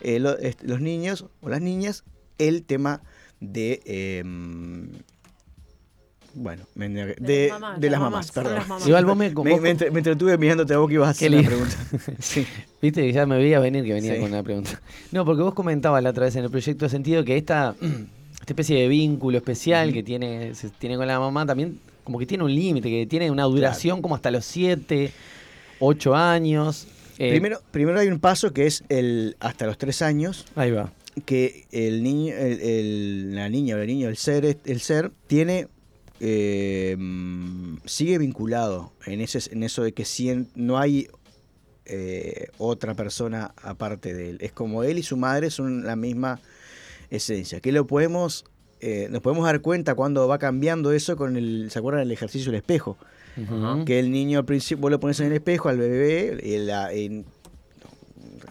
eh, 0.00 0.18
lo- 0.18 0.36
los 0.62 0.80
niños 0.80 1.26
o 1.40 1.48
las 1.48 1.60
niñas, 1.60 2.04
el 2.38 2.62
tema 2.64 3.02
de... 3.40 3.80
em, 3.86 4.88
bueno, 6.36 6.64
me- 6.74 6.88
de, 6.88 7.14
de 7.18 7.48
las 7.48 7.60
mamás, 7.60 7.78
las 7.80 7.90
las 7.90 8.00
mamás, 8.00 8.10
mamás, 8.10 8.32
perdón. 8.32 8.54
las 8.54 8.68
mamás. 8.68 8.86
Igual 8.88 9.04
vos 9.04 9.16
me- 9.16 9.28
me, 9.28 9.34
vos- 9.34 9.60
me 9.60 9.70
entre- 9.70 9.90
me 9.92 9.98
entretuve 10.00 10.36
mirándote 10.36 10.74
a 10.74 10.78
vos 10.78 10.88
que 10.88 10.94
ibas 10.94 11.08
a 11.08 11.10
hacer 11.12 11.30
la 11.30 11.42
pregunta. 11.42 11.76
sí. 12.18 12.44
Viste 12.82 13.02
que 13.02 13.12
ya 13.12 13.24
me 13.24 13.36
veía 13.36 13.60
venir 13.60 13.84
que 13.84 13.92
venía 13.92 14.14
Sí. 14.14 14.20
con 14.20 14.30
una 14.32 14.42
pregunta. 14.42 14.80
No, 15.12 15.24
porque 15.24 15.42
vos 15.42 15.54
comentabas 15.54 16.02
la 16.02 16.10
otra 16.10 16.24
vez 16.24 16.34
en 16.34 16.44
el 16.44 16.50
proyecto 16.50 16.88
Sentido 16.88 17.24
que 17.24 17.36
esta, 17.36 17.76
esta 18.34 18.46
especie 18.52 18.80
de 18.80 18.88
vínculo 18.88 19.38
especial 19.38 19.92
que 19.92 20.02
tiene, 20.02 20.54
se 20.56 20.70
tiene 20.70 20.96
con 20.96 21.06
la 21.06 21.20
mamá 21.20 21.46
también 21.46 21.78
como 22.02 22.18
que 22.18 22.26
tiene 22.26 22.42
un 22.44 22.52
límite, 22.54 22.90
que 22.90 23.06
tiene 23.06 23.30
una 23.30 23.44
duración 23.44 24.02
como 24.02 24.14
hasta 24.16 24.30
los 24.32 24.44
7, 24.44 25.12
8 25.80 26.14
años. 26.14 26.86
Eh, 27.18 27.30
Primero, 27.30 27.60
primero 27.70 27.98
hay 28.00 28.08
un 28.08 28.18
paso 28.20 28.52
que 28.52 28.66
es 28.66 28.82
el 28.88 29.36
hasta 29.40 29.66
los 29.66 29.78
tres 29.78 30.02
años. 30.02 30.46
Ahí 30.56 30.70
va. 30.70 30.92
Que 31.26 31.66
el 31.70 32.02
niño, 32.02 32.34
el, 32.34 32.60
el- 32.60 33.34
la 33.36 33.48
niña 33.48 33.76
o 33.76 33.78
el 33.78 33.86
niño, 33.86 34.08
el 34.08 34.16
ser, 34.16 34.58
el 34.64 34.80
ser 34.80 35.12
tiene 35.28 35.68
eh, 36.20 36.96
sigue 37.84 38.18
vinculado 38.18 38.92
en 39.06 39.20
ese, 39.20 39.40
en 39.52 39.62
eso 39.62 39.82
de 39.82 39.92
que 39.92 40.04
no 40.54 40.78
hay 40.78 41.08
eh, 41.86 42.48
otra 42.58 42.94
persona 42.94 43.54
aparte 43.62 44.14
de 44.14 44.30
él. 44.30 44.38
Es 44.40 44.52
como 44.52 44.82
él 44.84 44.98
y 44.98 45.02
su 45.02 45.16
madre 45.16 45.50
son 45.50 45.84
la 45.84 45.96
misma 45.96 46.40
esencia. 47.10 47.60
Que 47.60 47.72
lo 47.72 47.86
podemos, 47.86 48.44
eh, 48.80 49.08
nos 49.10 49.20
podemos 49.22 49.44
dar 49.44 49.60
cuenta 49.60 49.94
cuando 49.94 50.26
va 50.26 50.38
cambiando 50.38 50.92
eso 50.92 51.16
con 51.16 51.36
el, 51.36 51.68
¿se 51.70 51.78
acuerdan 51.78 52.02
del 52.04 52.12
ejercicio 52.12 52.50
del 52.50 52.60
espejo? 52.60 52.96
Que 53.84 53.98
el 53.98 54.10
niño 54.10 54.38
al 54.40 54.44
principio, 54.44 54.82
vos 54.82 54.90
lo 54.90 55.00
pones 55.00 55.18
en 55.20 55.26
el 55.26 55.32
espejo 55.32 55.68
al 55.68 55.78
bebé, 55.78 56.38
y 56.42 56.58
la- 56.58 56.94
y 56.94 57.08
no 57.08 57.24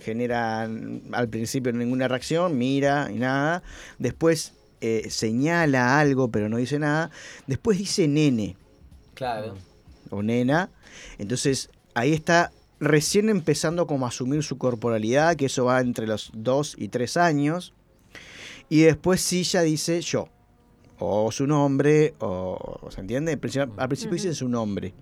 genera 0.02 0.64
al 0.64 1.30
principio 1.30 1.72
ninguna 1.72 2.08
reacción, 2.08 2.58
mira 2.58 3.10
y 3.12 3.16
nada. 3.20 3.64
Después 4.00 4.54
eh, 4.82 5.10
señala 5.10 5.98
algo, 6.00 6.30
pero 6.30 6.50
no 6.50 6.58
dice 6.58 6.78
nada. 6.80 7.10
Después 7.48 7.78
dice 7.78 8.08
nene 8.10 8.58
Claro. 9.14 9.56
o 10.10 10.22
nena. 10.22 10.70
Entonces 11.18 11.70
ahí 11.94 12.12
está 12.12 12.52
recién 12.82 13.30
empezando 13.30 13.88
como 13.88 14.06
a 14.06 14.10
asumir 14.10 14.44
su 14.44 14.58
corporalidad, 14.58 15.38
que 15.38 15.46
eso 15.46 15.64
va 15.66 15.80
entre 15.80 16.06
los 16.06 16.32
2 16.34 16.76
y 16.78 16.90
3 16.90 17.16
años. 17.16 17.74
Y 18.68 18.82
después 18.82 19.22
sí 19.22 19.44
ya 19.44 19.62
dice 19.62 20.02
yo. 20.02 20.28
O 21.06 21.32
su 21.34 21.46
nombre, 21.46 22.14
o 22.20 22.80
¿se 22.90 23.02
entiende? 23.02 23.34
Al 23.34 23.38
principio, 23.40 23.74
al 23.76 23.88
principio 23.90 24.14
dicen 24.14 24.34
su 24.34 24.48
nombre. 24.48 24.94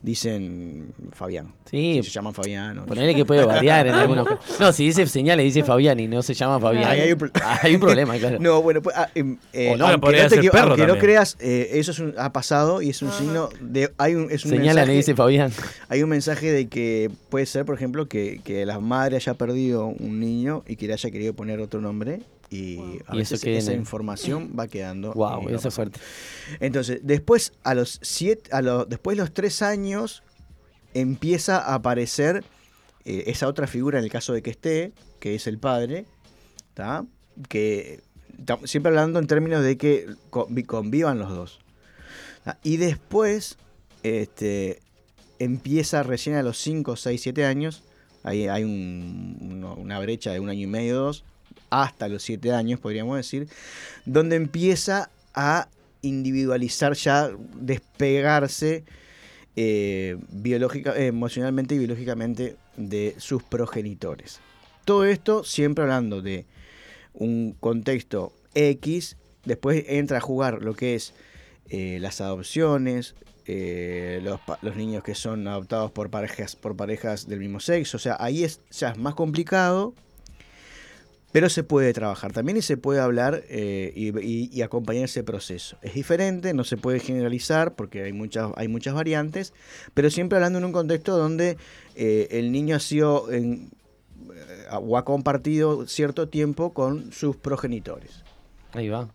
Dicen 0.00 0.92
Fabián. 1.12 1.52
Sí. 1.68 2.00
Se 2.04 2.10
llaman 2.10 2.32
Fabián. 2.32 2.84
Ponele 2.86 3.14
que 3.16 3.24
puede 3.24 3.44
variar 3.44 3.86
en 3.88 3.94
algunos. 3.94 4.26
No, 4.60 4.72
si 4.72 4.84
dice 4.86 5.04
señales, 5.06 5.44
dice 5.44 5.64
Fabián 5.64 5.98
y 5.98 6.06
no 6.06 6.22
se 6.22 6.34
llama 6.34 6.60
Fabián. 6.60 6.84
Ahí 6.88 7.00
hay 7.00 7.12
un 7.12 7.18
pro- 7.18 7.30
Hay 7.62 7.74
un 7.74 7.80
problema, 7.80 8.16
claro. 8.16 8.38
No, 8.40 8.62
bueno, 8.62 8.80
pues, 8.80 8.96
ah, 8.96 9.08
em, 9.16 9.36
eh, 9.52 9.70
O 9.72 9.76
no, 9.76 9.86
aunque, 9.88 10.06
no, 10.22 10.28
te 10.28 10.58
aunque 10.58 10.86
no 10.86 10.98
creas, 10.98 11.36
eh, 11.40 11.70
eso 11.74 11.90
es 11.90 11.98
un- 11.98 12.14
ha 12.16 12.32
pasado 12.32 12.80
y 12.80 12.90
es 12.90 13.02
un 13.02 13.10
signo 13.12 13.48
de. 13.60 13.92
Hay 13.98 14.14
un, 14.14 14.30
es 14.30 14.44
un 14.44 14.52
Señala, 14.52 14.84
le 14.84 14.92
dice 14.92 15.16
Fabián. 15.16 15.50
Hay 15.88 16.02
un 16.04 16.10
mensaje 16.10 16.50
de 16.52 16.68
que 16.68 17.10
puede 17.28 17.46
ser, 17.46 17.64
por 17.64 17.74
ejemplo, 17.74 18.06
que, 18.08 18.40
que 18.44 18.64
la 18.66 18.78
madre 18.78 19.16
haya 19.16 19.34
perdido 19.34 19.86
un 19.86 20.20
niño 20.20 20.62
y 20.68 20.76
que 20.76 20.86
le 20.86 20.92
haya 20.92 21.10
querido 21.10 21.34
poner 21.34 21.58
otro 21.60 21.80
nombre 21.80 22.20
y 22.50 22.78
a 23.06 23.14
veces 23.14 23.44
esa 23.44 23.72
información 23.74 24.54
va 24.58 24.68
quedando. 24.68 25.12
Wow, 25.12 25.48
eh, 25.48 25.54
eso 25.54 25.70
fuerte. 25.70 26.00
Entonces, 26.60 27.00
después 27.02 27.52
a 27.64 27.74
los 27.74 27.98
siete, 28.02 28.50
a 28.52 28.62
los, 28.62 28.88
después 28.88 29.16
de 29.16 29.22
los 29.22 29.32
tres 29.34 29.60
años 29.62 30.22
empieza 30.94 31.58
a 31.58 31.74
aparecer 31.74 32.44
eh, 33.04 33.24
esa 33.26 33.48
otra 33.48 33.66
figura 33.66 33.98
en 33.98 34.04
el 34.04 34.10
caso 34.10 34.32
de 34.32 34.42
que 34.42 34.50
esté, 34.50 34.92
que 35.20 35.34
es 35.34 35.46
el 35.46 35.58
padre, 35.58 36.06
¿tá? 36.74 37.04
que 37.48 38.00
tam- 38.44 38.66
siempre 38.66 38.88
hablando 38.90 39.18
en 39.18 39.26
términos 39.26 39.62
de 39.62 39.76
que 39.76 40.06
convi- 40.30 40.66
convivan 40.66 41.18
los 41.18 41.28
dos. 41.30 41.60
¿tá? 42.44 42.58
Y 42.62 42.78
después 42.78 43.58
este, 44.02 44.80
empieza 45.38 46.02
recién 46.02 46.36
a 46.36 46.42
los 46.42 46.58
5, 46.58 46.96
6, 46.96 47.20
7 47.20 47.44
años, 47.44 47.82
ahí 48.22 48.48
hay 48.48 48.64
un- 48.64 49.36
uno- 49.40 49.74
una 49.74 49.98
brecha 50.00 50.32
de 50.32 50.40
un 50.40 50.48
año 50.48 50.62
y 50.62 50.66
medio, 50.66 50.96
dos, 50.96 51.24
hasta 51.70 52.08
los 52.08 52.22
7 52.22 52.52
años 52.52 52.80
podríamos 52.80 53.16
decir, 53.16 53.48
donde 54.04 54.36
empieza 54.36 55.10
a 55.34 55.68
individualizar 56.02 56.94
ya, 56.94 57.30
despegarse 57.54 58.84
eh, 59.56 60.16
biológica, 60.30 60.96
emocionalmente 60.96 61.74
y 61.74 61.78
biológicamente 61.78 62.56
de 62.76 63.14
sus 63.18 63.42
progenitores. 63.42 64.40
Todo 64.84 65.04
esto 65.04 65.44
siempre 65.44 65.82
hablando 65.82 66.22
de 66.22 66.46
un 67.12 67.56
contexto 67.58 68.32
X, 68.54 69.16
después 69.44 69.84
entra 69.88 70.18
a 70.18 70.20
jugar 70.20 70.62
lo 70.62 70.74
que 70.74 70.94
es 70.94 71.12
eh, 71.68 71.98
las 72.00 72.20
adopciones, 72.20 73.14
eh, 73.46 74.20
los, 74.22 74.40
los 74.62 74.76
niños 74.76 75.02
que 75.02 75.14
son 75.14 75.48
adoptados 75.48 75.90
por 75.90 76.10
parejas, 76.10 76.54
por 76.54 76.76
parejas 76.76 77.26
del 77.26 77.40
mismo 77.40 77.60
sexo, 77.60 77.96
o 77.96 78.00
sea, 78.00 78.16
ahí 78.20 78.44
es, 78.44 78.60
ya 78.70 78.90
es 78.90 78.98
más 78.98 79.14
complicado, 79.14 79.94
pero 81.32 81.48
se 81.50 81.62
puede 81.62 81.92
trabajar 81.92 82.32
también 82.32 82.56
y 82.58 82.62
se 82.62 82.76
puede 82.76 83.00
hablar 83.00 83.42
eh, 83.48 83.92
y, 83.94 84.18
y- 84.20 84.50
y 84.52 84.62
acompañar 84.62 85.04
ese 85.04 85.22
proceso. 85.22 85.76
Es 85.82 85.94
diferente, 85.94 86.54
no 86.54 86.64
se 86.64 86.76
puede 86.76 87.00
generalizar 87.00 87.74
porque 87.74 88.02
hay 88.02 88.12
muchas, 88.12 88.50
hay 88.56 88.68
muchas 88.68 88.94
variantes, 88.94 89.52
pero 89.94 90.10
siempre 90.10 90.36
hablando 90.36 90.58
en 90.58 90.64
un 90.64 90.72
contexto 90.72 91.16
donde 91.18 91.58
eh, 91.96 92.28
el 92.30 92.50
niño 92.52 92.76
ha 92.76 92.80
sido 92.80 93.30
en- 93.30 93.70
eh, 94.32 94.66
o 94.80 94.96
ha 94.96 95.04
compartido 95.04 95.86
cierto 95.86 96.28
tiempo 96.28 96.72
con 96.72 97.12
sus 97.12 97.36
progenitores. 97.36 98.24
Ahí 98.72 98.88
va. 98.88 99.08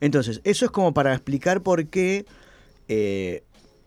Entonces, 0.00 0.40
eso 0.44 0.64
es 0.66 0.70
como 0.70 0.92
para 0.94 1.12
explicar 1.14 1.62
por 1.62 1.86
qué 1.86 2.26
eh, 2.88 3.42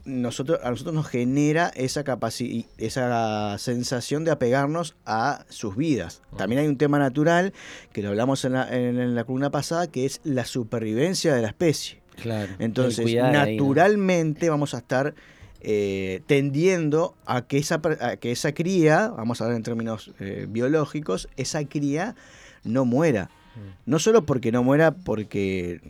nosotros, 0.06 0.60
a 0.64 0.70
nosotros 0.72 0.96
nos 0.96 1.08
genera 1.08 1.72
esa, 1.76 2.04
capaci- 2.04 2.66
esa 2.78 3.58
sensación 3.58 4.24
de 4.26 4.32
apegarnos 4.32 4.96
a 5.06 5.46
sus 5.50 5.76
vidas. 5.76 6.22
También 6.38 6.62
hay 6.62 6.68
un 6.68 6.78
tema 6.78 7.00
natural, 7.00 7.54
que 7.94 8.02
lo 8.02 8.10
hablamos 8.10 8.44
en 8.46 8.54
la, 8.54 8.76
en- 8.76 9.00
en 9.00 9.16
la 9.16 9.24
columna 9.24 9.50
pasada, 9.52 9.88
que 9.88 10.06
es 10.06 10.22
la 10.24 10.46
supervivencia 10.46 11.34
de 11.36 11.42
la 11.42 11.50
especie. 11.50 12.02
Claro. 12.22 12.52
Entonces, 12.60 13.06
naturalmente 13.32 14.50
vamos 14.50 14.74
a 14.74 14.80
estar 14.80 15.14
eh, 15.62 16.22
tendiendo 16.28 17.16
a 17.26 17.42
que, 17.44 17.58
esa, 17.58 17.82
a 18.02 18.18
que 18.18 18.32
esa 18.32 18.54
cría, 18.54 19.10
vamos 19.10 19.42
a 19.42 19.44
hablar 19.46 19.58
en 19.58 19.64
términos 19.64 20.12
eh, 20.20 20.46
biológicos, 20.50 21.28
esa 21.38 21.64
cría 21.66 22.16
no 22.64 22.86
muera. 22.86 23.30
Mm. 23.56 23.90
No 23.92 24.00
solo 24.00 24.26
porque 24.26 24.52
no 24.52 24.64
muera 24.64 24.92
porque... 24.92 25.82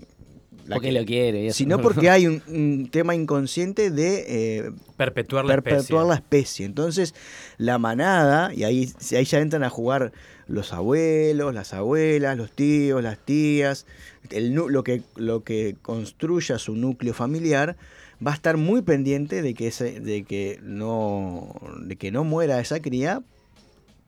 la 0.69 0.75
Porque 0.75 0.89
que- 0.93 0.99
lo 0.99 1.05
quiere. 1.05 1.47
eso. 1.47 1.57
Sino 1.57 1.81
porque 1.81 2.09
hay 2.11 2.27
un, 2.27 2.41
un 2.47 2.89
tema 2.91 3.15
inconsciente 3.15 3.89
de 3.91 4.25
eh, 4.67 4.71
Perpetuar 4.95 5.43
la 5.45 5.53
perpetuar 5.55 5.79
especie. 5.81 6.07
la 6.07 6.13
especie. 6.15 6.65
Entonces, 6.65 7.15
la 7.57 7.77
manada, 7.79 8.53
y 8.53 8.63
ahí, 8.63 8.91
ahí 9.17 9.25
ya 9.25 9.39
entran 9.39 9.63
a 9.63 9.69
jugar 9.69 10.11
los 10.47 10.71
abuelos, 10.73 11.53
las 11.53 11.73
abuelas, 11.73 12.37
los 12.37 12.51
tíos, 12.51 13.01
las 13.03 13.17
tías, 13.17 13.85
el, 14.29 14.53
nu- 14.53 14.69
lo, 14.69 14.83
que, 14.83 15.01
lo 15.15 15.43
que 15.43 15.75
construya 15.81 16.57
su 16.59 16.75
núcleo 16.75 17.13
familiar, 17.13 17.75
va 18.25 18.31
a 18.31 18.35
estar 18.35 18.57
muy 18.57 18.81
pendiente 18.81 19.41
de 19.41 19.53
que, 19.53 19.67
ese, 19.67 19.99
de 19.99 20.23
que, 20.23 20.59
no, 20.61 21.55
de 21.81 21.95
que 21.95 22.11
no 22.11 22.23
muera 22.23 22.59
esa 22.59 22.79
cría 22.81 23.21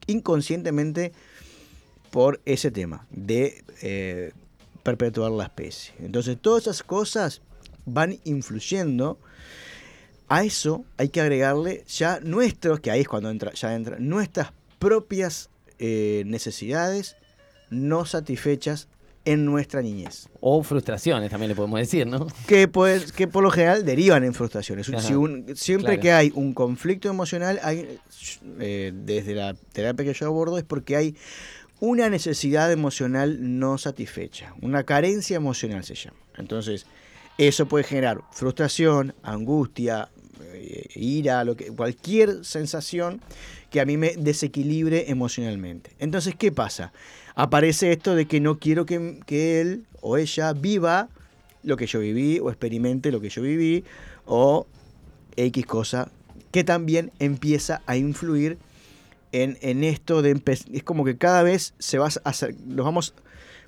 inconscientemente 0.06 1.12
por 2.10 2.40
ese 2.44 2.70
tema 2.70 3.06
de 3.10 3.64
eh, 3.82 4.32
perpetuar 4.82 5.30
la 5.32 5.44
especie. 5.44 5.94
Entonces 6.00 6.36
todas 6.40 6.62
esas 6.64 6.82
cosas 6.82 7.40
van 7.84 8.18
influyendo. 8.24 9.18
A 10.28 10.44
eso 10.44 10.84
hay 10.96 11.10
que 11.10 11.20
agregarle 11.20 11.84
ya 11.88 12.18
nuestros, 12.20 12.80
que 12.80 12.90
ahí 12.90 13.00
es 13.02 13.08
cuando 13.08 13.28
entra, 13.30 13.52
ya 13.52 13.74
entra, 13.74 13.98
nuestras 13.98 14.52
propias 14.78 15.50
eh, 15.78 16.22
necesidades 16.26 17.16
no 17.70 18.04
satisfechas 18.06 18.88
en 19.24 19.44
nuestra 19.44 19.82
niñez. 19.82 20.28
O 20.40 20.62
frustraciones 20.62 21.30
también 21.30 21.50
le 21.50 21.54
podemos 21.54 21.78
decir, 21.78 22.06
¿no? 22.06 22.26
Que, 22.46 22.66
pues, 22.66 23.12
que 23.12 23.28
por 23.28 23.42
lo 23.42 23.50
general 23.50 23.84
derivan 23.84 24.24
en 24.24 24.34
frustraciones. 24.34 24.88
Ajá, 24.88 25.00
Si 25.00 25.14
un- 25.14 25.54
siempre 25.54 25.92
claro. 25.94 26.00
que 26.02 26.12
hay 26.12 26.32
un 26.34 26.54
conflicto 26.54 27.08
emocional, 27.08 27.60
hay, 27.62 27.98
eh, 28.58 28.92
desde 28.94 29.34
la 29.34 29.54
terapia 29.72 30.04
que 30.06 30.14
yo 30.14 30.26
abordo, 30.26 30.58
es 30.58 30.64
porque 30.64 30.96
hay 30.96 31.16
una 31.82 32.08
necesidad 32.08 32.70
emocional 32.70 33.58
no 33.58 33.76
satisfecha. 33.76 34.54
Una 34.62 34.84
carencia 34.84 35.34
emocional 35.34 35.82
se 35.82 35.96
llama. 35.96 36.16
Entonces, 36.38 36.86
eso 37.38 37.66
puede 37.66 37.82
generar 37.82 38.20
frustración, 38.30 39.16
angustia, 39.24 40.08
eh, 40.52 40.86
ira, 40.94 41.42
lo 41.42 41.56
que, 41.56 41.72
cualquier 41.72 42.44
sensación 42.44 43.20
que 43.68 43.80
a 43.80 43.84
mí 43.84 43.96
me 43.96 44.14
desequilibre 44.16 45.10
emocionalmente. 45.10 45.90
Entonces, 45.98 46.36
¿qué 46.38 46.52
pasa? 46.52 46.92
Aparece 47.34 47.90
esto 47.90 48.14
de 48.14 48.26
que 48.26 48.38
no 48.38 48.60
quiero 48.60 48.86
que, 48.86 49.18
que 49.26 49.60
él 49.60 49.84
o 50.02 50.18
ella 50.18 50.52
viva 50.52 51.08
lo 51.64 51.76
que 51.76 51.88
yo 51.88 51.98
viví 51.98 52.38
o 52.38 52.50
experimente 52.50 53.10
lo 53.10 53.20
que 53.20 53.28
yo 53.28 53.42
viví 53.42 53.82
o 54.24 54.68
X 55.34 55.66
cosa 55.66 56.12
que 56.52 56.62
también 56.62 57.10
empieza 57.18 57.82
a 57.86 57.96
influir 57.96 58.58
en, 59.32 59.58
en 59.62 59.82
esto 59.84 60.22
de 60.22 60.40
es 60.72 60.82
como 60.84 61.04
que 61.04 61.16
cada 61.18 61.42
vez 61.42 61.74
se 61.78 61.98
va 61.98 62.06
a 62.06 62.28
hacer, 62.30 62.54
nos 62.66 62.84
vamos 62.84 63.14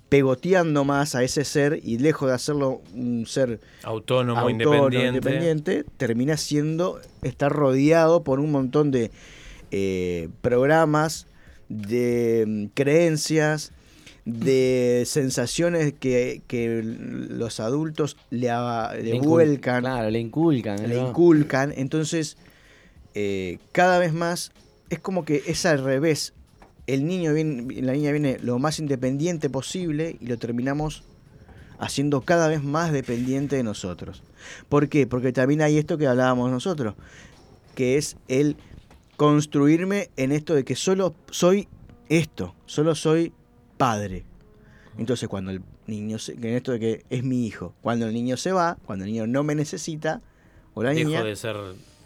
pegoteando 0.08 0.84
más 0.84 1.14
a 1.14 1.22
ese 1.24 1.44
ser 1.44 1.80
y 1.82 1.98
lejos 1.98 2.28
de 2.28 2.34
hacerlo 2.34 2.82
un 2.94 3.26
ser 3.26 3.58
Autónomo, 3.82 4.38
autónomo, 4.40 4.50
independiente. 4.50 5.08
independiente, 5.08 5.84
termina 5.96 6.36
siendo 6.36 7.00
estar 7.22 7.50
rodeado 7.50 8.22
por 8.22 8.38
un 8.38 8.52
montón 8.52 8.90
de 8.90 9.10
eh, 9.70 10.28
programas, 10.42 11.26
de 11.68 12.44
mm, 12.46 12.64
creencias, 12.74 13.72
de 14.26 15.02
sensaciones 15.06 15.94
que, 15.98 16.42
que 16.46 16.82
los 16.84 17.58
adultos 17.60 18.16
le, 18.30 18.48
le 19.02 19.02
Le 19.14 19.20
vuelcan, 19.20 19.82
Claro, 19.82 20.10
le 20.10 20.20
inculcan. 20.20 20.88
le 20.88 20.94
¿no? 21.00 21.08
inculcan. 21.08 21.72
Entonces, 21.76 22.36
eh, 23.14 23.58
cada 23.72 23.98
vez 23.98 24.12
más 24.12 24.52
es 24.90 24.98
como 24.98 25.24
que 25.24 25.42
es 25.46 25.66
al 25.66 25.82
revés. 25.82 26.34
El 26.86 27.06
niño 27.06 27.32
viene, 27.32 27.82
la 27.82 27.92
niña 27.92 28.10
viene 28.12 28.38
lo 28.40 28.58
más 28.58 28.78
independiente 28.78 29.48
posible 29.48 30.16
y 30.20 30.26
lo 30.26 30.38
terminamos 30.38 31.02
haciendo 31.78 32.20
cada 32.20 32.48
vez 32.48 32.62
más 32.62 32.92
dependiente 32.92 33.56
de 33.56 33.62
nosotros. 33.62 34.22
¿Por 34.68 34.88
qué? 34.88 35.06
Porque 35.06 35.32
también 35.32 35.62
hay 35.62 35.78
esto 35.78 35.98
que 35.98 36.06
hablábamos 36.06 36.50
nosotros, 36.50 36.94
que 37.74 37.96
es 37.96 38.16
el 38.28 38.56
construirme 39.16 40.10
en 40.16 40.32
esto 40.32 40.54
de 40.54 40.64
que 40.64 40.76
solo 40.76 41.14
soy 41.30 41.68
esto, 42.08 42.54
solo 42.66 42.94
soy 42.94 43.32
padre. 43.76 44.24
Entonces 44.98 45.28
cuando 45.28 45.50
el 45.50 45.62
niño, 45.86 46.18
se, 46.18 46.32
en 46.32 46.44
esto 46.44 46.72
de 46.72 46.80
que 46.80 47.04
es 47.10 47.24
mi 47.24 47.46
hijo, 47.46 47.74
cuando 47.82 48.06
el 48.06 48.14
niño 48.14 48.36
se 48.36 48.52
va, 48.52 48.78
cuando 48.86 49.04
el 49.04 49.12
niño 49.12 49.26
no 49.26 49.42
me 49.42 49.54
necesita, 49.54 50.20
o 50.74 50.82
la 50.82 50.90
Dejo 50.90 51.08
niña, 51.08 51.24
de 51.24 51.36
ser 51.36 51.56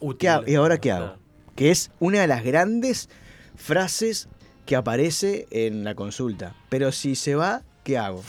útil. 0.01 0.31
¿y 0.47 0.55
ahora 0.55 0.79
qué 0.79 0.93
hago? 0.93 1.17
Que 1.59 1.71
es 1.73 1.91
una 1.99 2.21
de 2.21 2.29
las 2.29 2.45
grandes 2.45 3.09
frases 3.57 4.29
que 4.65 4.77
aparece 4.77 5.47
en 5.51 5.83
la 5.85 5.95
consulta. 5.95 6.55
Pero 6.69 6.93
si 6.93 7.15
se 7.17 7.35
va, 7.35 7.63
¿qué 7.85 7.99
hago? 7.99 8.23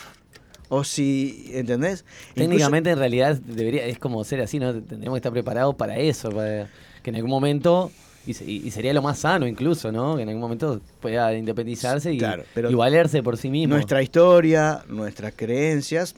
O 0.69 0.83
si, 0.83 1.49
¿entendés? 1.53 2.05
Incluso- 2.31 2.35
Técnicamente, 2.49 2.89
en 2.91 2.97
realidad, 2.99 3.37
debería 3.37 3.85
es 3.85 3.99
como 3.99 4.23
ser 4.23 4.41
así, 4.41 4.59
¿no? 4.59 4.73
Tendríamos 4.73 5.15
que 5.15 5.19
estar 5.19 5.31
preparados 5.31 5.75
para 5.75 5.97
eso, 5.97 6.29
para 6.31 6.69
que 7.03 7.09
en 7.09 7.15
algún 7.17 7.29
momento, 7.31 7.91
y, 8.25 8.33
se- 8.33 8.45
y 8.49 8.69
sería 8.71 8.93
lo 8.93 9.01
más 9.01 9.19
sano 9.19 9.47
incluso, 9.47 9.91
¿no? 9.91 10.15
Que 10.15 10.23
en 10.23 10.29
algún 10.29 10.41
momento 10.41 10.79
pueda 10.99 11.33
independizarse 11.35 12.13
y, 12.13 12.17
Claro, 12.19 12.43
pero 12.53 12.69
y 12.71 12.75
valerse 12.75 13.21
por 13.23 13.37
sí 13.37 13.49
mismo. 13.49 13.75
Nuestra 13.75 14.01
historia, 14.01 14.83
nuestras 14.87 15.33
creencias 15.35 16.15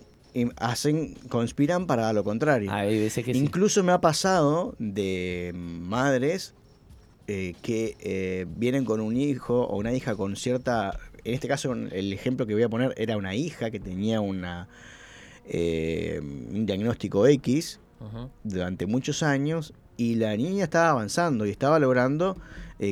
hacen, 0.57 1.15
conspiran 1.29 1.87
para 1.87 2.11
lo 2.13 2.23
contrario. 2.23 2.71
Hay 2.71 2.99
veces 2.99 3.25
que 3.25 3.33
sí. 3.33 3.39
Incluso 3.39 3.83
me 3.83 3.91
ha 3.91 3.99
pasado 4.01 4.75
de 4.79 5.51
madres 5.55 6.53
eh, 7.33 7.55
que 7.61 7.95
eh, 8.01 8.45
vienen 8.57 8.83
con 8.83 8.99
un 8.99 9.15
hijo 9.15 9.61
o 9.61 9.77
una 9.77 9.93
hija 9.93 10.17
con 10.17 10.35
cierta. 10.35 10.99
En 11.23 11.33
este 11.33 11.47
caso, 11.47 11.71
el 11.71 12.11
ejemplo 12.11 12.45
que 12.45 12.53
voy 12.53 12.63
a 12.63 12.67
poner 12.67 12.93
era 12.97 13.15
una 13.15 13.35
hija 13.35 13.71
que 13.71 13.79
tenía 13.79 14.19
una 14.19 14.67
eh, 15.45 16.19
un 16.21 16.65
diagnóstico 16.65 17.25
X 17.27 17.79
durante 18.43 18.85
muchos 18.85 19.23
años 19.23 19.73
y 19.95 20.15
la 20.15 20.35
niña 20.35 20.65
estaba 20.65 20.89
avanzando 20.89 21.45
y 21.45 21.51
estaba 21.51 21.79
logrando 21.79 22.35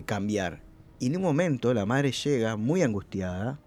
cambiar. 0.06 0.62
Y 1.00 1.08
en 1.08 1.18
un 1.18 1.24
momento 1.24 1.74
la 1.74 1.86
madre 1.86 2.14
llega 2.14 2.56
muy 2.56 2.82
angustiada 2.82 3.60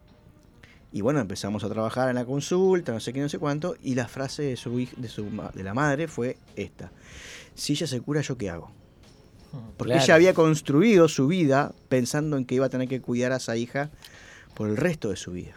y 0.91 1.03
bueno, 1.03 1.21
empezamos 1.21 1.65
a 1.65 1.69
trabajar 1.69 2.09
en 2.09 2.15
la 2.15 2.25
consulta, 2.25 2.93
no 2.93 3.01
sé 3.01 3.13
qué, 3.13 3.21
no 3.21 3.29
sé 3.29 3.39
cuánto, 3.39 3.77
y 3.83 3.95
la 3.95 4.09
frase 4.09 4.43
de, 4.45 4.57
su, 4.57 4.89
de, 4.97 5.09
su 5.09 5.27
de 5.53 5.63
la 5.65 5.75
madre 5.75 6.09
fue 6.09 6.39
esta. 6.57 6.93
Si 7.55 7.75
ella 7.75 7.87
se 7.87 8.01
cura, 8.01 8.23
¿yo 8.23 8.39
qué 8.39 8.49
hago? 8.49 8.71
Porque 9.77 9.93
Claro. 9.93 10.05
ella 10.05 10.15
había 10.15 10.35
construido 10.35 11.09
su 11.09 11.27
vida 11.27 11.73
pensando 11.89 12.37
en 12.37 12.45
que 12.45 12.55
iba 12.55 12.67
a 12.67 12.69
tener 12.69 12.89
que 12.89 13.01
cuidar 13.01 13.33
a 13.33 13.37
esa 13.37 13.57
hija 13.57 13.91
por 14.55 14.69
el 14.69 14.77
resto 14.77 15.11
de 15.11 15.17
su 15.17 15.33
vida. 15.33 15.53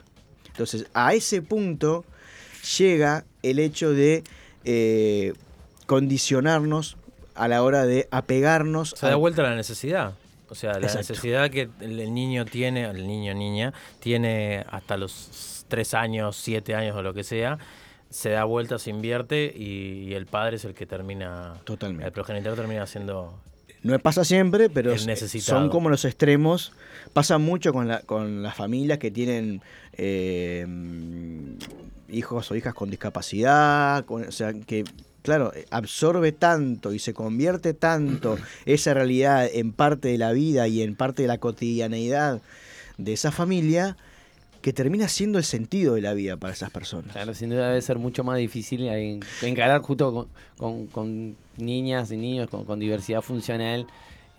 Entonces, 0.48 0.86
a 0.94 1.14
ese 1.14 1.42
punto 1.42 2.06
llega 2.78 3.26
el 3.44 3.60
hecho 3.60 3.92
de 3.92 4.24
eh, 4.64 5.34
condicionarnos 5.86 6.98
a 7.36 7.48
la 7.48 7.64
hora 7.64 7.86
de 7.86 8.08
apegarnos 8.12 8.92
Se 8.98 9.06
da 9.08 9.14
a- 9.14 9.16
vuelta 9.18 9.44
la 9.44 9.56
necesidad. 9.56 10.14
O 10.50 10.56
sea, 10.56 10.72
la 10.74 10.78
Exacto. 10.88 11.00
necesidad 11.00 11.50
que 11.50 11.70
el 11.82 12.14
niño 12.14 12.46
tiene, 12.46 12.86
el 12.86 13.08
niño 13.08 13.34
niña, 13.34 13.74
tiene 14.00 14.64
hasta 14.70 14.96
los 14.98 15.66
tres 15.68 15.94
años, 15.94 16.36
siete 16.38 16.76
años 16.76 16.96
o 16.96 17.02
lo 17.02 17.14
que 17.14 17.24
sea, 17.24 17.58
se 18.12 18.30
da 18.30 18.44
vuelta, 18.44 18.78
se 18.78 18.92
invierte 18.92 19.52
y, 19.56 20.04
y 20.10 20.14
el 20.14 20.28
padre 20.28 20.58
es 20.58 20.66
el 20.66 20.74
que 20.76 20.86
termina. 20.86 21.56
Totalmente. 21.64 22.06
El 22.06 22.12
progenitor 22.12 22.56
termina 22.56 22.86
siendo. 22.86 23.40
No 23.86 24.00
pasa 24.00 24.26
siempre, 24.26 24.70
pero 24.70 24.92
son 25.42 25.70
como 25.70 25.90
los 25.90 26.06
extremos. 26.06 26.72
Pasa 27.14 27.38
mucho 27.38 27.72
con, 27.72 27.88
la, 27.88 28.02
con 28.02 28.42
las 28.44 28.56
familias 28.56 28.98
que 28.98 29.12
tienen 29.12 29.62
eh, 29.94 30.66
hijos 32.10 32.50
o 32.52 32.56
hijas 32.56 32.74
con 32.74 32.90
discapacidad, 32.90 34.04
con- 34.06 34.28
o 34.28 34.32
sea, 34.32 34.54
que, 34.54 34.84
claro, 35.22 35.52
absorbe 35.70 36.32
tanto 36.32 36.94
y 36.94 37.00
se 37.00 37.14
convierte 37.14 37.74
tanto 37.74 38.38
esa 38.66 38.94
realidad 38.94 39.48
en 39.52 39.72
parte 39.72 40.08
de 40.10 40.18
la 40.18 40.32
vida 40.32 40.68
y 40.68 40.82
en 40.82 40.96
parte 40.96 41.22
de 41.22 41.28
la 41.28 41.38
cotidianeidad 41.38 42.42
de 42.98 43.14
esa 43.14 43.32
familia 43.32 43.98
que 44.66 44.74
termina 44.74 45.08
siendo 45.08 45.38
el 45.38 45.44
sentido 45.44 45.94
de 45.94 46.02
la 46.02 46.16
vida 46.16 46.38
para 46.38 46.52
esas 46.52 46.72
personas. 46.72 47.12
Claro, 47.12 47.36
sin 47.36 47.52
duda 47.52 47.68
debe 47.70 47.82
ser 47.84 48.00
mucho 48.00 48.24
más 48.24 48.40
difícil 48.40 48.82
en- 48.88 49.20
encarar 49.44 49.80
justo 49.84 50.12
con, 50.12 50.28
con- 50.58 50.88
con 50.88 51.36
niñas 51.58 52.12
y 52.12 52.18
niños 52.18 52.50
con, 52.50 52.66
con 52.66 52.80
diversidad 52.80 53.22
funcional. 53.22 53.86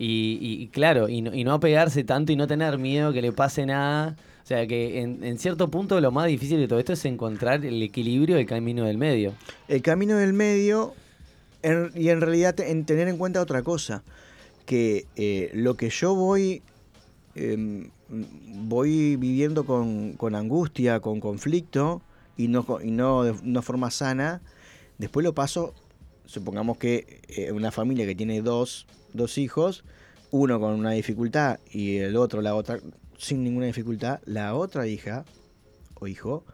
Y, 0.01 0.39
y- 0.43 0.63
y 0.65 0.67
claro, 0.67 1.09
y 1.09 1.23
no, 1.23 1.33
y 1.33 1.45
no 1.45 1.53
apegarse 1.53 2.03
tanto 2.03 2.33
y 2.33 2.37
no 2.37 2.49
tener 2.49 2.77
miedo 2.77 3.13
que 3.13 3.23
le 3.23 3.31
pase 3.31 3.67
nada. 3.67 4.17
O 4.43 4.47
sea, 4.49 4.67
que 4.67 5.01
en, 5.01 5.23
en 5.23 5.39
cierto 5.39 5.69
punto 5.69 6.01
lo 6.01 6.11
más 6.11 6.27
difícil 6.27 6.59
de 6.59 6.67
todo 6.67 6.81
esto 6.81 6.95
es 6.95 7.05
encontrar 7.05 7.65
el 7.65 7.81
equilibrio 7.81 8.35
del 8.35 8.47
camino 8.47 8.85
del 8.85 8.99
medio. 8.99 9.33
El 9.69 9.81
camino 9.81 10.17
del 10.17 10.33
medio 10.33 10.93
en- 11.63 11.93
y 11.95 12.09
en 12.09 12.21
realidad 12.21 12.59
en 12.59 12.85
tener 12.85 13.07
en 13.07 13.17
cuenta 13.17 13.41
otra 13.41 13.63
cosa, 13.63 14.03
que 14.67 15.07
eh, 15.15 15.51
lo 15.55 15.77
que 15.77 15.89
yo 15.91 16.17
voy 16.17 16.63
em, 17.37 17.91
voy 18.09 19.17
viviendo 19.17 19.65
con, 19.65 20.15
con 20.15 20.35
angustia, 20.35 21.01
con 21.01 21.21
conflicto 21.21 22.03
y 22.37 22.49
no, 22.49 22.67
y 22.83 22.91
no 22.91 23.25
de 23.25 23.33
una 23.33 23.63
forma 23.63 23.91
sana, 23.91 24.41
después 24.99 25.25
lo 25.25 25.35
paso, 25.35 25.75
supongamos 26.25 26.79
que 26.79 27.23
eh, 27.29 27.53
una 27.53 27.71
familia 27.71 28.07
que 28.07 28.15
tiene 28.15 28.43
dos, 28.43 28.87
dos 29.13 29.39
hijos, 29.39 29.85
uno 30.31 30.59
con 30.59 30.75
una 30.75 30.91
dificultad 30.93 31.61
y 31.71 31.97
el 31.99 32.17
otro, 32.17 32.43
la 32.43 32.55
otra, 32.55 32.81
sin 33.19 33.45
ninguna 33.45 33.67
dificultad, 33.67 34.21
la 34.25 34.55
otra 34.55 34.87
hija 34.87 35.25
o 35.95 36.07
hijo 36.07 36.45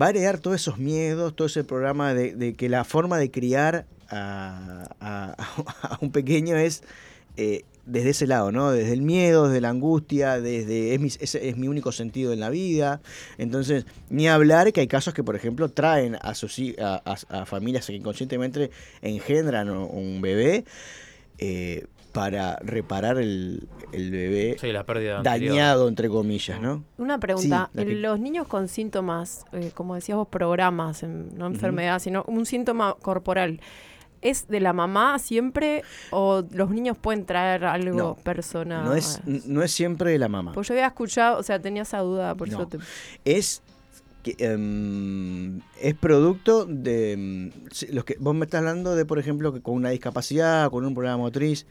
va 0.00 0.06
a 0.06 0.10
heredar 0.10 0.38
todos 0.38 0.56
esos 0.56 0.78
miedos, 0.78 1.36
todo 1.36 1.46
ese 1.46 1.64
programa 1.64 2.14
de, 2.14 2.54
que 2.54 2.68
la 2.68 2.84
forma 2.84 3.18
de 3.18 3.30
criar 3.30 3.86
a 4.08 5.36
un 6.00 6.12
pequeño 6.12 6.56
es 6.56 6.82
eh, 7.36 7.64
desde 7.84 8.10
ese 8.10 8.26
lado, 8.26 8.52
¿no? 8.52 8.70
Desde 8.70 8.92
el 8.92 9.02
miedo, 9.02 9.48
desde 9.48 9.60
la 9.60 9.70
angustia, 9.70 10.40
desde 10.40 10.94
es 10.94 11.00
mi, 11.00 11.08
ese 11.08 11.48
es 11.48 11.56
mi 11.56 11.68
único 11.68 11.90
sentido 11.92 12.32
en 12.32 12.40
la 12.40 12.48
vida. 12.50 13.00
Entonces, 13.38 13.86
ni 14.08 14.28
hablar 14.28 14.72
que 14.72 14.80
hay 14.80 14.86
casos 14.88 15.14
que, 15.14 15.24
por 15.24 15.34
ejemplo, 15.36 15.68
traen 15.68 16.16
a, 16.20 16.34
sus, 16.34 16.58
a, 16.80 17.02
a- 17.04 17.40
a 17.42 17.46
familias 17.46 17.86
que 17.86 17.94
inconscientemente 17.94 18.70
engendran 19.02 19.68
un 19.70 20.20
bebé. 20.20 20.64
eh, 21.38 21.86
para 22.12 22.56
reparar 22.56 23.16
el, 23.16 23.66
el 23.90 24.10
bebé 24.10 24.56
Sí, 24.60 24.70
la 24.70 24.84
pérdida 24.84 25.16
anterior. 25.16 25.54
dañado, 25.54 25.88
entre 25.88 26.10
comillas, 26.10 26.60
¿no? 26.60 26.84
Una 26.98 27.18
pregunta, 27.18 27.70
Sí, 27.74 27.84
los 27.94 28.20
niños 28.20 28.46
con 28.46 28.68
síntomas, 28.68 29.46
eh, 29.52 29.70
como 29.74 29.94
decías 29.94 30.18
vos, 30.18 30.28
programas, 30.28 31.02
en- 31.04 31.30
no 31.38 31.46
enfermedad, 31.46 32.00
sino 32.00 32.22
un 32.28 32.44
síntoma 32.44 32.96
corporal, 33.00 33.60
¿es 34.22 34.48
de 34.48 34.60
la 34.60 34.72
mamá 34.72 35.18
siempre 35.18 35.82
o 36.10 36.42
los 36.52 36.70
niños 36.70 36.96
pueden 36.96 37.26
traer 37.26 37.64
algo 37.64 37.96
No, 37.96 38.14
personal? 38.14 38.84
No 38.84 38.94
es, 38.94 39.20
no 39.26 39.62
es 39.62 39.72
siempre 39.72 40.12
de 40.12 40.18
la 40.18 40.28
mamá. 40.28 40.52
Pues 40.52 40.68
yo 40.68 40.74
había 40.74 40.86
escuchado, 40.86 41.38
o 41.38 41.42
sea, 41.42 41.60
tenía 41.60 41.82
esa 41.82 41.98
duda, 41.98 42.34
por 42.34 42.48
No. 42.48 42.58
eso 42.58 42.66
te... 42.68 42.78
es 43.24 43.62
que, 44.22 44.36
em, 44.38 45.60
es 45.80 45.94
producto 45.94 46.64
de 46.64 47.12
em, 47.12 47.50
los 47.90 48.04
que 48.04 48.16
vos 48.20 48.34
me 48.34 48.44
estás 48.44 48.60
hablando 48.60 48.94
de 48.94 49.04
por 49.04 49.18
ejemplo 49.18 49.52
que 49.52 49.60
con 49.60 49.74
una 49.74 49.90
discapacidad 49.90 50.70
con 50.70 50.84
un 50.84 50.94
problema 50.94 51.16
motriz 51.16 51.66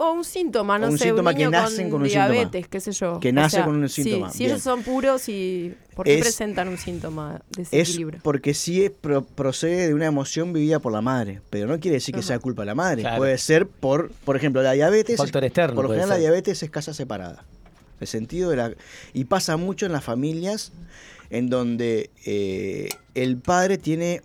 O 0.00 0.10
un 0.12 0.24
síntoma, 0.24 0.76
no 0.78 0.88
Un 0.88 0.98
sé, 0.98 1.04
síntoma 1.04 1.30
un 1.30 1.36
que 1.36 1.44
niño 1.44 1.50
nacen 1.52 1.88
con 1.90 2.02
un 2.02 2.08
síntoma. 2.08 2.30
diabetes, 2.32 2.66
qué 2.68 2.80
sé 2.80 2.90
yo. 2.90 3.20
Que 3.20 3.28
O 3.28 3.32
nace 3.32 3.56
sea, 3.56 3.64
con 3.64 3.76
un 3.76 3.88
sí, 3.88 4.02
síntoma, 4.02 4.30
si 4.32 4.46
ellos 4.46 4.60
son 4.62 4.82
puros 4.82 5.28
y... 5.28 5.74
¿Por 5.94 6.04
qué 6.06 6.14
Es- 6.16 6.20
presentan 6.20 6.68
un 6.68 6.78
síntoma 6.78 7.40
de 7.54 7.62
es 7.62 7.70
desequilibrio? 7.70 8.20
porque 8.24 8.54
sí 8.54 8.84
es 8.84 8.90
pro- 8.90 9.22
procede 9.24 9.86
de 9.88 9.94
una 9.94 10.06
emoción 10.06 10.52
vivida 10.52 10.78
por 10.80 10.92
la 10.92 11.00
madre 11.00 11.42
pero 11.50 11.66
no 11.68 11.78
quiere 11.78 11.96
decir 11.96 12.12
que 12.14 12.20
Ajá. 12.20 12.28
sea 12.28 12.38
culpa 12.40 12.62
de 12.62 12.66
la 12.66 12.74
madre 12.74 13.02
Claro. 13.02 13.18
puede 13.18 13.38
ser 13.38 13.66
por 13.68 14.10
por 14.24 14.34
ejemplo 14.36 14.62
la 14.62 14.72
diabetes 14.72 15.16
Factor 15.16 15.44
externo 15.44 15.74
por 15.76 15.84
lo 15.84 15.90
general 15.90 16.08
la 16.10 16.16
diabetes 16.16 16.62
es 16.62 16.70
casa 16.70 16.92
separada 16.94 17.44
el 18.00 18.06
sentido 18.06 18.50
de 18.50 18.56
la 18.56 18.72
y 19.12 19.24
pasa 19.24 19.56
mucho 19.56 19.86
en 19.86 19.92
las 19.92 20.02
familias 20.04 20.72
en 21.30 21.48
donde 21.50 22.10
eh, 22.24 22.88
el 23.14 23.36
padre 23.38 23.78
tiene 23.78 24.22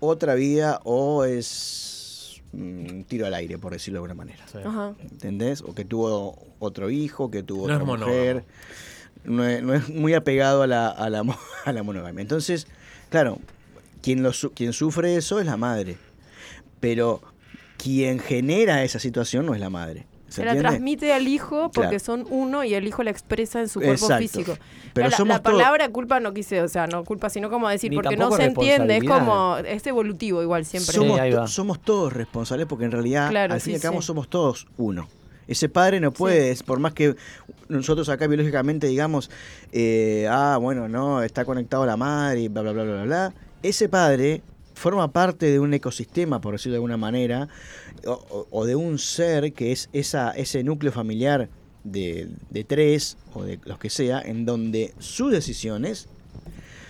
otra 0.00 0.34
vida 0.34 0.80
o 0.84 1.24
es 1.24 2.42
mm, 2.52 3.02
tiro 3.02 3.26
al 3.26 3.34
aire, 3.34 3.58
por 3.58 3.72
decirlo 3.72 4.00
de 4.00 4.10
alguna 4.10 4.14
manera. 4.14 4.44
Ajá. 4.64 4.94
¿Entendés? 5.10 5.62
O 5.62 5.74
que 5.74 5.84
tuvo 5.84 6.38
otro 6.58 6.90
hijo, 6.90 7.30
que 7.30 7.42
tuvo 7.42 7.68
No 7.68 7.74
otra 7.74 7.86
mujer. 7.86 8.44
No 9.24 9.46
es, 9.46 9.62
no 9.62 9.74
es 9.74 9.88
muy 9.88 10.14
apegado 10.14 10.62
a 10.62 10.66
la, 10.66 10.88
a 10.88 11.08
la, 11.08 11.24
a 11.64 11.72
la 11.72 11.82
monogamia. 11.82 12.20
Entonces, 12.22 12.66
claro, 13.08 13.38
quien, 14.02 14.22
lo, 14.22 14.32
su- 14.32 14.50
quien 14.52 14.72
sufre 14.72 15.16
eso 15.16 15.38
es 15.40 15.46
la 15.46 15.56
madre. 15.56 15.96
Pero 16.80 17.22
quien 17.78 18.18
genera 18.18 18.82
esa 18.82 18.98
situación 18.98 19.46
no 19.46 19.54
es 19.54 19.60
la 19.60 19.70
madre. 19.70 20.06
¿Se 20.32 20.44
la 20.44 20.56
transmite 20.56 21.12
al 21.12 21.28
hijo 21.28 21.70
porque 21.72 21.98
Claro. 21.98 22.04
son 22.04 22.26
uno 22.30 22.64
y 22.64 22.74
el 22.74 22.86
hijo 22.86 23.02
la 23.02 23.10
expresa 23.10 23.60
en 23.60 23.68
su 23.68 23.80
cuerpo 23.80 23.94
Exacto. 24.06 24.18
físico. 24.22 24.58
Pero 24.94 25.08
la, 25.10 25.16
somos 25.16 25.36
la 25.36 25.42
todos- 25.42 25.56
palabra 25.58 25.88
culpa 25.90 26.20
no 26.20 26.32
quise, 26.34 26.60
o 26.62 26.68
sea, 26.68 26.86
no 26.86 27.04
culpa, 27.04 27.30
sino 27.30 27.50
como 27.50 27.68
decir, 27.68 27.90
Ni 27.90 27.96
porque 27.96 28.16
no 28.16 28.30
se 28.32 28.44
entiende, 28.44 28.96
es 28.98 29.04
como, 29.04 29.56
es 29.58 29.86
evolutivo 29.86 30.42
igual 30.42 30.64
siempre. 30.64 30.92
Somos, 30.94 31.20
Sí, 31.20 31.52
somos 31.54 31.80
todos 31.80 32.12
responsables 32.12 32.66
porque 32.66 32.84
en 32.84 32.92
realidad, 32.92 33.30
Claro, 33.30 33.54
al 33.54 33.60
fin 33.60 33.72
y 33.72 33.76
al 33.76 33.82
cabo, 33.82 34.00
sí. 34.00 34.06
somos 34.06 34.28
todos 34.28 34.66
uno. 34.76 35.08
Ese 35.48 35.68
padre 35.68 35.98
no 36.00 36.12
puede, 36.12 36.54
por 36.64 36.78
más 36.78 36.92
que 36.94 37.16
nosotros 37.68 38.08
acá 38.08 38.26
biológicamente 38.26 38.86
digamos, 38.86 39.30
eh, 39.72 40.26
ah, 40.30 40.56
bueno, 40.60 40.88
no, 40.88 41.22
está 41.22 41.44
conectado 41.44 41.82
a 41.82 41.86
la 41.86 41.96
madre 41.96 42.42
y 42.42 42.48
bla, 42.48 42.62
bla, 42.62 42.72
bla, 42.72 42.84
bla, 42.84 42.92
bla, 42.94 43.02
bla. 43.04 43.34
Ese 43.62 43.88
padre 43.88 44.42
forma 44.74 45.08
parte 45.12 45.46
de 45.46 45.58
un 45.60 45.74
ecosistema, 45.74 46.40
por 46.40 46.52
decirlo 46.54 46.74
de 46.74 46.76
alguna 46.78 46.96
manera, 46.96 47.48
o, 48.06 48.66
de 48.66 48.76
un 48.76 48.98
ser 48.98 49.52
que 49.52 49.72
es 49.72 49.88
esa, 49.92 50.30
ese 50.32 50.62
núcleo 50.64 50.92
familiar 50.92 51.48
de, 51.84 52.28
tres 52.66 53.16
o 53.34 53.44
de 53.44 53.58
los 53.64 53.78
que 53.78 53.90
sea, 53.90 54.20
en 54.20 54.44
donde 54.44 54.94
sus 54.98 55.32
decisiones 55.32 56.08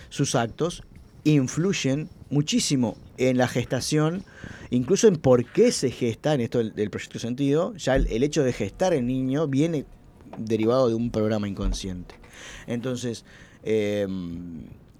sus 0.09 0.35
actos 0.35 0.83
influyen 1.23 2.09
muchísimo 2.29 2.95
en 3.17 3.37
la 3.37 3.47
gestación, 3.47 4.23
incluso 4.69 5.07
en 5.07 5.15
por 5.15 5.45
qué 5.45 5.71
se 5.71 5.89
gesta 5.89 6.33
en 6.33 6.41
esto 6.41 6.63
del, 6.63 6.89
proyecto 6.89 7.19
sentido. 7.19 7.75
Ya 7.77 7.95
el, 7.95 8.23
hecho 8.23 8.43
de 8.43 8.53
gestar 8.53 8.93
el 8.93 9.07
niño 9.07 9.47
viene 9.47 9.85
derivado 10.37 10.89
de 10.89 10.95
un 10.95 11.09
programa 11.09 11.47
inconsciente. 11.47 12.15
Entonces, 12.67 13.25
eh, 13.63 14.07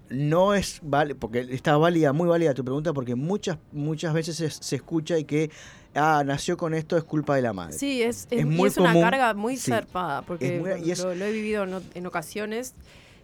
no 0.09 0.53
es 0.53 0.80
vale, 0.84 1.16
porque 1.16 1.47
está 1.51 1.78
válida, 1.78 2.14
muy 2.14 2.28
válida 2.28 2.53
tu 2.53 2.64
pregunta, 2.64 2.93
porque 2.93 3.16
muchas, 3.16 3.57
muchas 3.72 4.14
veces 4.14 4.57
se 4.59 4.76
escucha 4.76 5.18
y 5.18 5.26
que 5.26 5.49
ah, 5.95 6.23
nació 6.25 6.57
con 6.57 6.73
esto 6.73 6.97
es 6.97 7.03
culpa 7.03 7.35
de 7.35 7.41
la 7.41 7.53
madre. 7.53 7.73
Sí, 7.73 8.01
es, 8.01 8.27
es, 8.31 8.39
Es 8.39 8.41
y 8.41 8.45
muy 8.45 8.67
es 8.69 8.77
una 8.77 8.93
carga 8.93 9.33
muy 9.33 9.57
sí. 9.57 9.71
zarpada, 9.71 10.21
porque 10.23 10.59
muy- 10.59 10.71
y 10.91 10.95
lo, 10.95 11.15
lo 11.15 11.25
he 11.25 11.31
vivido 11.31 11.63
en, 11.63 11.81
en 11.93 12.05
ocasiones 12.05 12.73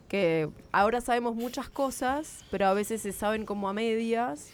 que 0.08 0.50
ahora 0.72 1.02
sabemos 1.02 1.36
muchas 1.36 1.70
cosas, 1.70 2.44
pero 2.50 2.68
a 2.68 2.74
veces 2.74 3.02
se 3.02 3.12
saben 3.12 3.46
como 3.46 3.70
a 3.70 3.74
medias 3.74 4.50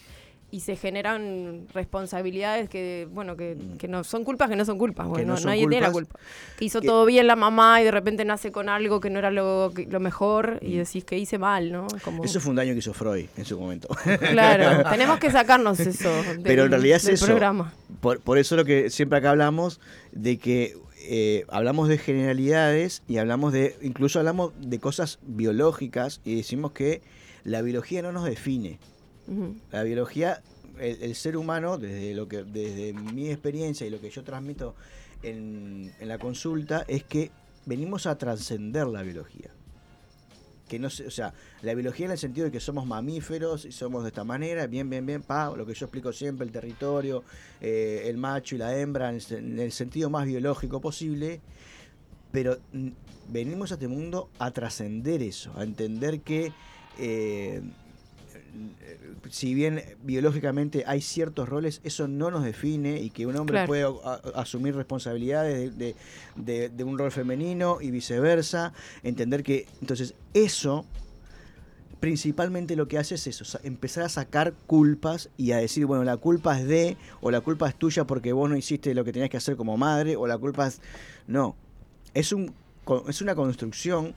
y 0.52 0.62
se 0.62 0.76
generan 0.78 1.68
responsabilidades 1.74 2.70
que, 2.70 3.08
bueno, 3.12 3.36
que, 3.36 3.58
que 3.78 3.88
no 3.88 4.04
son 4.04 4.24
culpas 4.24 4.50
que 4.50 4.56
no 4.56 4.64
son 4.64 4.78
culpas. 4.78 5.08
Bueno, 5.08 5.34
no 5.34 5.38
son 5.38 5.48
nadie 5.48 5.68
tiene 5.68 5.82
la 5.82 5.92
culpa. 5.92 6.18
Que 6.58 6.66
hizo 6.66 6.80
que- 6.82 6.88
todo 6.88 7.06
bien 7.06 7.28
la 7.28 7.36
mamá 7.36 7.82
y 7.82 7.84
de 7.84 7.92
repente 7.92 8.24
nace 8.26 8.52
con 8.52 8.70
algo 8.70 9.00
que 9.00 9.10
no 9.10 9.20
era 9.20 9.32
lo, 9.32 9.74
lo 9.76 10.00
mejor 10.00 10.60
Mm. 10.62 10.66
y 10.66 10.78
decís 10.78 11.04
que 11.04 11.18
hice 11.18 11.38
mal, 11.38 11.72
¿no? 11.72 11.88
Como, 12.04 12.24
Eso 12.24 12.40
fue 12.40 12.52
un 12.52 12.56
daño 12.58 12.74
que 12.74 12.80
hizo 12.80 12.94
Freud 12.94 13.26
en 13.38 13.46
su 13.46 13.60
momento. 13.60 13.90
Claro, 14.32 14.90
tenemos 14.90 15.20
que 15.20 15.32
sacarnos 15.32 15.80
eso. 15.80 16.10
del- 16.24 16.42
Pero 16.42 16.66
en 16.66 16.72
realidad 16.72 16.98
es 16.98 17.08
eso. 17.08 17.26
programa. 17.26 17.74
Por, 18.00 18.20
por 18.22 18.38
eso 18.38 18.56
lo 18.56 18.64
que 18.66 18.90
siempre 18.90 19.20
acá 19.20 19.32
hablamos 19.32 19.80
de 20.12 20.38
que 20.38 20.78
eh, 21.08 21.44
hablamos 21.50 21.88
de 21.90 21.98
generalidades 21.98 23.04
y 23.08 23.18
hablamos 23.18 23.52
de, 23.54 23.76
incluso 23.82 24.20
hablamos 24.20 24.54
de 24.60 24.80
cosas 24.80 25.20
biológicas 25.24 26.22
y 26.24 26.36
decimos 26.36 26.72
que 26.72 27.02
la 27.44 27.62
biología 27.62 28.02
no 28.02 28.12
nos 28.12 28.24
define. 28.26 28.80
La 29.72 29.84
biología, 29.84 30.42
el, 30.80 31.16
ser 31.16 31.38
humano, 31.38 31.78
desde 31.78 32.14
lo 32.14 32.28
que, 32.28 32.44
desde 32.44 32.94
mi 32.94 33.30
experiencia 33.30 33.88
y 33.88 33.90
lo 33.90 34.00
que 34.00 34.10
yo 34.10 34.24
transmito 34.24 34.76
en, 35.24 35.92
la 36.02 36.18
consulta, 36.20 36.86
es 36.88 37.04
que 37.04 37.32
venimos 37.66 38.06
a 38.06 38.18
trascender 38.18 38.88
la 38.88 39.02
biología. 39.02 39.50
Que 40.68 40.80
no 40.80 40.90
sé, 40.90 41.06
o 41.06 41.12
sea, 41.12 41.34
la 41.62 41.74
biología 41.76 42.08
en 42.08 42.12
el 42.12 42.18
sentido 42.18 42.46
de 42.46 42.52
que 42.52 42.60
somos 42.60 42.86
mamíferos 42.88 43.66
y 43.66 43.72
somos 43.72 44.04
de 44.04 44.10
esta 44.10 44.24
manera, 44.24 44.66
bien, 44.68 44.90
bien, 44.90 45.06
bien, 45.06 45.22
pa, 45.22 45.56
lo 45.56 45.66
que 45.66 45.74
yo 45.74 45.86
explico 45.86 46.12
siempre, 46.12 46.46
el 46.46 46.52
territorio, 46.52 47.24
eh, 47.62 48.04
el 48.06 48.18
macho 48.18 48.56
y 48.56 48.58
la 48.58 48.76
hembra, 48.78 49.10
en 49.10 49.16
el, 49.16 49.22
sen- 49.22 49.38
en 49.38 49.60
el 49.60 49.72
sentido 49.72 50.10
más 50.10 50.26
biológico 50.26 50.82
posible, 50.82 51.42
pero 52.32 52.58
venimos 53.30 53.72
a 53.72 53.76
este 53.76 53.88
mundo 53.88 54.30
a 54.40 54.52
trascender 54.52 55.22
eso, 55.22 55.52
a 55.56 55.64
entender 55.64 56.22
que 56.22 56.52
eh, 56.98 57.62
si 59.30 59.54
bien 59.54 59.82
biológicamente 60.04 60.84
hay 60.88 61.02
ciertos 61.02 61.50
roles, 61.50 61.82
eso 61.84 62.08
no 62.08 62.30
nos 62.32 62.44
define 62.44 63.02
y 63.02 63.10
que 63.10 63.26
un 63.26 63.36
hombre 63.36 63.54
Claro. 63.56 63.68
puede 63.68 63.84
a- 63.84 64.40
asumir 64.42 64.76
responsabilidades 64.76 65.78
de, 65.78 65.86
de- 65.86 65.96
de- 66.36 66.70
de 66.70 66.84
un 66.84 66.98
rol 66.98 67.12
femenino 67.12 67.80
y 67.82 67.92
viceversa, 67.92 68.74
entender 69.04 69.44
que 69.44 69.66
entonces 69.82 70.14
eso 70.34 70.86
principalmente 72.00 72.76
lo 72.76 72.88
que 72.88 72.98
hace 73.00 73.16
es 73.16 73.26
eso, 73.26 73.60
empezar 73.64 74.04
a 74.04 74.10
sacar 74.10 74.54
culpas 74.68 75.30
y 75.38 75.54
a 75.54 75.58
decir, 75.58 75.86
bueno, 75.88 76.04
la 76.04 76.18
culpa 76.18 76.60
es 76.60 76.68
de, 76.68 76.98
o 77.22 77.32
la 77.32 77.42
culpa 77.42 77.68
es 77.68 77.76
tuya 77.76 78.06
porque 78.06 78.32
vos 78.32 78.48
no 78.50 78.56
hiciste 78.56 78.94
lo 78.94 79.04
que 79.04 79.12
tenías 79.14 79.30
que 79.32 79.38
hacer 79.38 79.56
como 79.56 79.76
madre, 79.78 80.16
o 80.16 80.28
la 80.28 80.38
culpa 80.38 80.68
es... 80.68 80.82
No, 81.26 81.56
es, 82.14 82.32
un, 82.32 82.54
es 83.08 83.22
una 83.22 83.34
construcción 83.34 84.14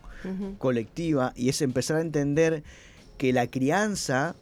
colectiva 0.58 1.32
y 1.34 1.48
es 1.48 1.62
empezar 1.62 1.96
a 1.96 2.00
entender 2.02 2.62
que 3.18 3.32
la 3.32 3.48
crianza, 3.48 4.34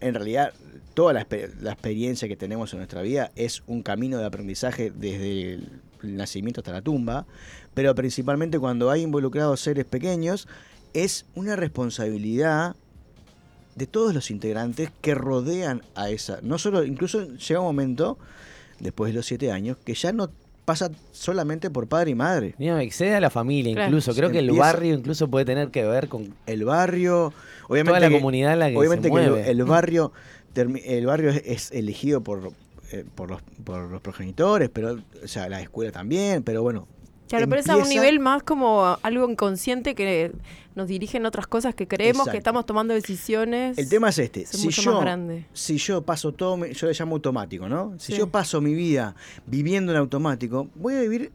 en 0.00 0.14
realidad, 0.14 0.52
toda 0.94 1.12
la, 1.12 1.28
exper- 1.28 1.54
la 1.60 1.72
experiencia 1.72 2.26
que 2.26 2.36
tenemos 2.36 2.72
en 2.72 2.78
nuestra 2.80 3.02
vida 3.02 3.30
es 3.36 3.62
un 3.66 3.82
camino 3.82 4.18
de 4.18 4.24
aprendizaje 4.24 4.90
desde 4.90 5.52
el 5.52 6.16
nacimiento 6.16 6.60
hasta 6.60 6.72
la 6.72 6.82
tumba, 6.82 7.26
pero 7.74 7.94
principalmente 7.94 8.58
cuando 8.58 8.90
hay 8.90 9.02
involucrados 9.02 9.60
seres 9.60 9.84
pequeños, 9.84 10.48
es 10.94 11.26
una 11.34 11.56
responsabilidad 11.56 12.74
de 13.74 13.86
todos 13.86 14.14
los 14.14 14.30
integrantes 14.30 14.90
que 15.02 15.14
rodean 15.14 15.82
a 15.94 16.08
esa. 16.08 16.40
No 16.40 16.56
solo, 16.56 16.84
incluso 16.84 17.36
llega 17.36 17.60
un 17.60 17.66
momento, 17.66 18.18
después 18.80 19.12
de 19.12 19.16
los 19.16 19.26
siete 19.26 19.52
años, 19.52 19.76
que 19.84 19.94
ya 19.94 20.12
no 20.12 20.30
pasa 20.66 20.90
solamente 21.12 21.70
por 21.70 21.86
padre 21.88 22.10
y 22.10 22.14
madre. 22.14 22.54
Mira, 22.58 22.82
excede 22.82 23.14
a 23.14 23.20
la 23.20 23.30
familia 23.30 23.72
Claro. 23.72 23.88
incluso. 23.88 24.14
Creo 24.14 24.30
que 24.30 24.40
el 24.40 24.50
barrio 24.50 24.94
incluso 24.94 25.28
puede 25.28 25.46
tener 25.46 25.70
que 25.70 25.84
ver 25.84 26.08
con 26.08 26.34
El 26.44 26.64
barrio, 26.66 27.32
obviamente 27.68 27.90
toda 27.92 28.00
la 28.00 28.08
que- 28.10 28.14
comunidad 28.16 28.52
en 28.52 28.58
la 28.58 28.68
que 28.70 28.76
obviamente 28.76 29.08
se 29.08 29.14
que 29.14 29.20
el, 29.22 29.30
mueve. 29.30 29.50
el 29.50 29.64
barrio 29.64 30.12
el 30.56 31.06
barrio 31.06 31.30
es, 31.30 31.42
es 31.46 31.72
elegido 31.72 32.20
por 32.22 32.50
eh, 32.92 33.04
por 33.14 33.30
los 33.30 33.42
por 33.64 33.90
los 33.90 34.00
progenitores 34.00 34.70
pero 34.70 34.98
o 35.22 35.28
sea 35.28 35.48
la 35.50 35.60
escuela 35.60 35.92
también 35.92 36.42
pero 36.42 36.62
bueno 36.62 36.86
Claro, 37.28 37.48
pero 37.48 37.60
es 37.60 37.68
a 37.68 37.76
un 37.76 37.88
nivel 37.88 38.20
más 38.20 38.42
como 38.42 38.98
algo 39.02 39.28
inconsciente 39.28 39.94
que 39.94 40.32
nos 40.76 40.86
dirige 40.88 41.16
en 41.16 41.26
otras 41.26 41.46
cosas 41.46 41.74
que 41.74 41.88
creemos 41.88 42.20
Exacto. 42.20 42.30
que 42.32 42.38
estamos 42.38 42.66
tomando 42.66 42.94
decisiones. 42.94 43.76
el 43.78 43.88
tema 43.88 44.10
es 44.10 44.18
este 44.18 44.42
es 44.42 44.50
si 44.50 44.66
mucho 44.66 44.82
yo 44.82 44.92
más 44.92 45.00
grande. 45.00 45.46
si 45.52 45.76
yo 45.78 46.02
paso 46.02 46.32
todo 46.32 46.56
mi- 46.56 46.72
yo 46.72 46.86
le 46.86 46.92
llamo 46.92 47.16
automático 47.16 47.68
no 47.68 47.94
si 47.98 48.12
Sí. 48.12 48.18
yo 48.18 48.28
paso 48.28 48.60
mi 48.60 48.74
vida 48.74 49.16
viviendo 49.46 49.90
en 49.92 49.98
automático 49.98 50.68
voy 50.76 50.94
a 50.94 51.00
vivir 51.00 51.32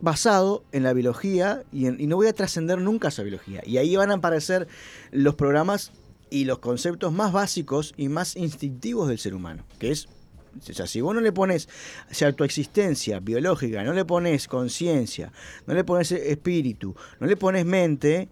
basado 0.00 0.62
en 0.72 0.82
la 0.84 0.92
biología 0.92 1.64
y, 1.72 1.86
en- 1.86 2.00
y 2.00 2.06
no 2.06 2.16
voy 2.16 2.28
a 2.28 2.32
trascender 2.32 2.78
nunca 2.80 3.08
esa 3.08 3.22
biología 3.22 3.62
y 3.66 3.78
ahí 3.78 3.96
van 3.96 4.10
a 4.10 4.14
aparecer 4.14 4.68
los 5.10 5.34
programas 5.34 5.92
y 6.30 6.44
los 6.44 6.58
conceptos 6.60 7.12
más 7.12 7.32
básicos 7.32 7.94
y 7.96 8.08
más 8.08 8.36
instintivos 8.36 9.08
del 9.08 9.18
ser 9.18 9.34
humano 9.34 9.64
que 9.78 9.90
es 9.90 10.08
O 10.56 10.72
sea, 10.72 10.86
si 10.86 11.00
vos 11.00 11.14
no 11.14 11.20
le 11.20 11.32
pones, 11.32 11.68
o 12.10 12.14
sea, 12.14 12.32
tu 12.32 12.44
existencia 12.44 13.20
biológica, 13.20 13.82
no 13.84 13.92
le 13.92 14.04
pones 14.04 14.48
conciencia, 14.48 15.32
no 15.66 15.74
le 15.74 15.84
pones 15.84 16.12
espíritu, 16.12 16.94
no 17.20 17.26
le 17.26 17.36
pones 17.36 17.64
mente, 17.66 18.28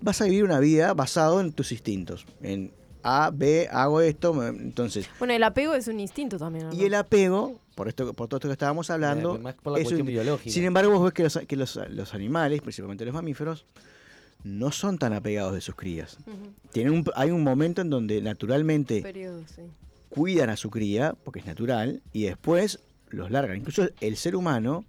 vas 0.00 0.20
a 0.20 0.24
vivir 0.24 0.44
una 0.44 0.60
vida 0.60 0.94
basado 0.94 1.40
en 1.40 1.52
tus 1.52 1.72
instintos. 1.72 2.26
En 2.42 2.72
A, 3.02 3.30
B, 3.32 3.68
hago 3.70 4.00
esto, 4.00 4.46
entonces. 4.46 5.08
Bueno, 5.18 5.32
el 5.34 5.42
apego 5.44 5.74
es 5.74 5.86
un 5.88 6.00
instinto 6.00 6.38
también. 6.38 6.68
¿no? 6.68 6.74
Y 6.74 6.84
el 6.84 6.94
apego, 6.94 7.60
por 7.76 7.88
esto, 7.88 8.12
por 8.14 8.26
todo 8.28 8.38
esto 8.38 8.48
que 8.48 8.52
estábamos 8.52 8.90
hablando, 8.90 9.36
Eh, 9.36 9.38
más 9.38 9.54
por 9.54 9.72
la 9.74 9.78
es 9.78 9.84
cuestión 9.84 10.00
un- 10.02 10.12
biológica. 10.12 10.50
sin 10.52 10.64
embargo, 10.64 10.90
vos 10.92 11.04
ves 11.04 11.12
que, 11.12 11.22
los, 11.22 11.38
que 11.46 11.56
los, 11.56 11.78
los 11.90 12.14
animales, 12.14 12.62
principalmente 12.62 13.04
los 13.04 13.14
mamíferos, 13.14 13.64
no 14.44 14.70
son 14.72 14.98
tan 14.98 15.12
apegados 15.12 15.54
de 15.54 15.60
sus 15.60 15.74
crías. 15.74 16.18
Ujú. 16.26 16.52
Tienen 16.72 16.92
un, 16.92 17.04
hay 17.14 17.30
un 17.30 17.42
momento 17.42 17.80
en 17.80 17.90
donde 17.90 18.20
naturalmente 18.22 19.02
Periodo, 19.02 19.42
sí. 19.54 19.62
Cuidan 20.16 20.48
a 20.48 20.56
su 20.56 20.70
cría, 20.70 21.14
porque 21.24 21.40
es 21.40 21.46
natural, 21.46 22.02
y 22.14 22.24
después 22.24 22.80
los 23.10 23.30
largan. 23.30 23.58
Incluso 23.58 23.86
el 24.00 24.16
ser 24.16 24.34
humano 24.34 24.86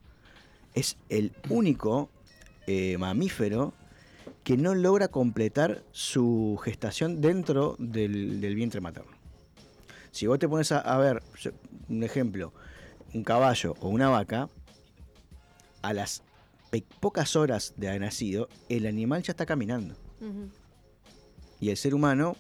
es 0.73 0.97
el 1.09 1.33
único 1.49 2.09
eh, 2.65 2.97
mamífero 2.97 3.73
que 4.45 4.55
no 4.55 4.73
logra 4.73 5.09
completar 5.09 5.83
su 5.91 6.57
gestación 6.63 7.19
dentro 7.19 7.75
del, 7.77 8.39
del 8.39 8.55
vientre 8.55 8.79
materno. 8.79 9.11
Si 10.11 10.27
vos 10.27 10.39
te 10.39 10.47
pones 10.47 10.71
a, 10.71 10.79
a 10.79 10.97
ver, 10.97 11.21
un 11.89 12.03
ejemplo, 12.03 12.53
un 13.13 13.25
caballo 13.25 13.75
o 13.81 13.89
una 13.89 14.07
vaca, 14.07 14.49
a 15.81 15.91
las 15.91 16.23
pocas 17.01 17.35
horas 17.35 17.73
de 17.75 17.89
haber 17.89 18.01
nacido, 18.01 18.47
el 18.69 18.87
animal 18.87 19.23
ya 19.23 19.33
está 19.33 19.45
caminando. 19.45 19.95
Y 21.59 21.69
el 21.69 21.75
ser 21.75 21.93
humano 21.93 22.37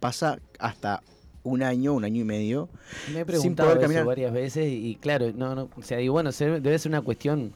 pasa 0.00 0.38
hasta 0.58 1.02
un 1.46 1.62
año, 1.62 1.94
un 1.94 2.04
año 2.04 2.20
y 2.20 2.24
medio, 2.24 2.68
Me 3.08 3.12
he 3.12 3.16
sin 3.18 3.24
preguntado 3.26 3.74
poder 3.74 3.90
eso 3.90 4.04
varias 4.04 4.32
veces 4.32 4.66
y, 4.66 4.88
y 4.90 4.94
claro, 4.96 5.32
no, 5.34 5.54
no, 5.54 5.68
o 5.76 5.82
sea, 5.82 5.98
digo, 5.98 6.12
bueno, 6.14 6.32
se- 6.32 6.60
debe 6.60 6.78
ser 6.78 6.90
una 6.90 7.02
cuestión, 7.02 7.52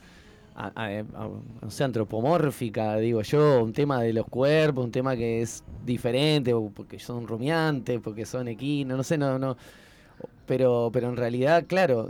a- 0.55 0.73
a- 0.75 0.99
a- 1.01 1.29
no 1.63 1.71
sé, 1.71 1.85
antropomórfica, 1.85 2.97
digo 2.97 3.23
yo, 3.23 3.63
un 3.65 3.73
tema 3.73 4.01
de 4.03 4.13
los 4.13 4.27
cuerpos, 4.27 4.85
un 4.85 4.93
tema 4.93 5.17
que 5.17 5.43
es 5.43 5.65
diferente, 5.85 6.53
porque 6.75 6.99
son 6.99 7.27
rumiantes, 7.27 8.01
porque 8.03 8.25
son 8.27 8.49
equinos, 8.49 8.97
no 8.97 9.03
sé, 9.03 9.19
no, 9.19 9.39
no, 9.39 9.57
pero, 10.47 10.91
pero 10.93 11.09
en 11.09 11.17
realidad, 11.17 11.65
claro, 11.67 12.09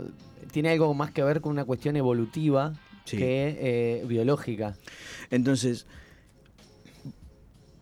tiene 0.51 0.69
algo 0.69 0.93
más 0.93 1.11
que 1.11 1.23
ver 1.23 1.41
con 1.41 1.51
una 1.51 1.65
cuestión 1.65 1.95
evolutiva 1.95 2.73
Sí. 3.05 3.17
que 3.17 3.57
eh, 3.59 4.05
biológica. 4.05 4.75
Entonces, 5.31 5.87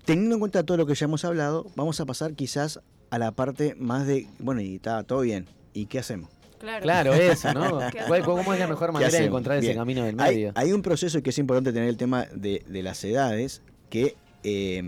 teniendo 0.06 0.36
en 0.36 0.39
cuenta 0.39 0.64
todo 0.64 0.78
lo 0.78 0.86
que 0.86 0.95
ya 0.95 1.06
hemos 1.06 1.26
hablado, 1.26 1.68
vamos 1.76 2.00
a 2.00 2.06
pasar 2.06 2.34
quizás 2.34 2.80
a 3.10 3.18
la 3.20 3.32
parte 3.32 3.76
más 3.76 4.05
de, 4.07 4.28
bueno, 4.39 4.62
y 4.62 4.76
está 4.76 5.03
todo 5.03 5.22
bien, 5.22 5.47
¿y 5.74 5.86
qué 5.88 5.99
hacemos? 5.99 6.30
Claro. 6.60 6.84
Claro, 6.84 7.14
eso, 7.14 7.53
¿no? 7.53 7.80
¿Qué 7.91 7.99
¿Cuál- 8.07 8.24
¿Cómo 8.24 8.53
es 8.53 8.60
la 8.60 8.68
mejor 8.68 8.89
¿Qué 8.89 8.93
manera 8.93 9.12
de 9.12 9.26
encontrar 9.26 9.57
ese 9.60 9.74
camino 9.76 10.03
del 10.03 10.20
Hay- 10.20 10.36
medio? 10.36 10.51
Hay, 10.55 10.74
un 10.74 10.82
proceso 10.82 11.22
que 11.24 11.30
es 11.30 11.38
importante 11.38 11.72
tener 11.72 11.88
el 11.89 11.97
tema 11.97 12.26
de, 12.34 12.64
de 12.68 12.84
las 12.84 13.01
edades, 13.05 13.62
que 13.89 14.16
eh, 14.43 14.84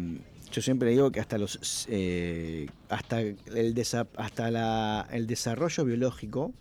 yo 0.51 0.61
siempre 0.61 0.89
digo 0.91 1.11
que 1.11 1.21
hasta 1.21 1.37
los 1.37 1.85
eh, 1.89 2.67
hasta 2.89 3.21
el 3.21 3.73
desa- 3.73 4.07
hasta 4.17 4.51
la- 4.51 5.07
el 5.11 5.27
desarrollo 5.27 5.85
biológico, 5.85 6.51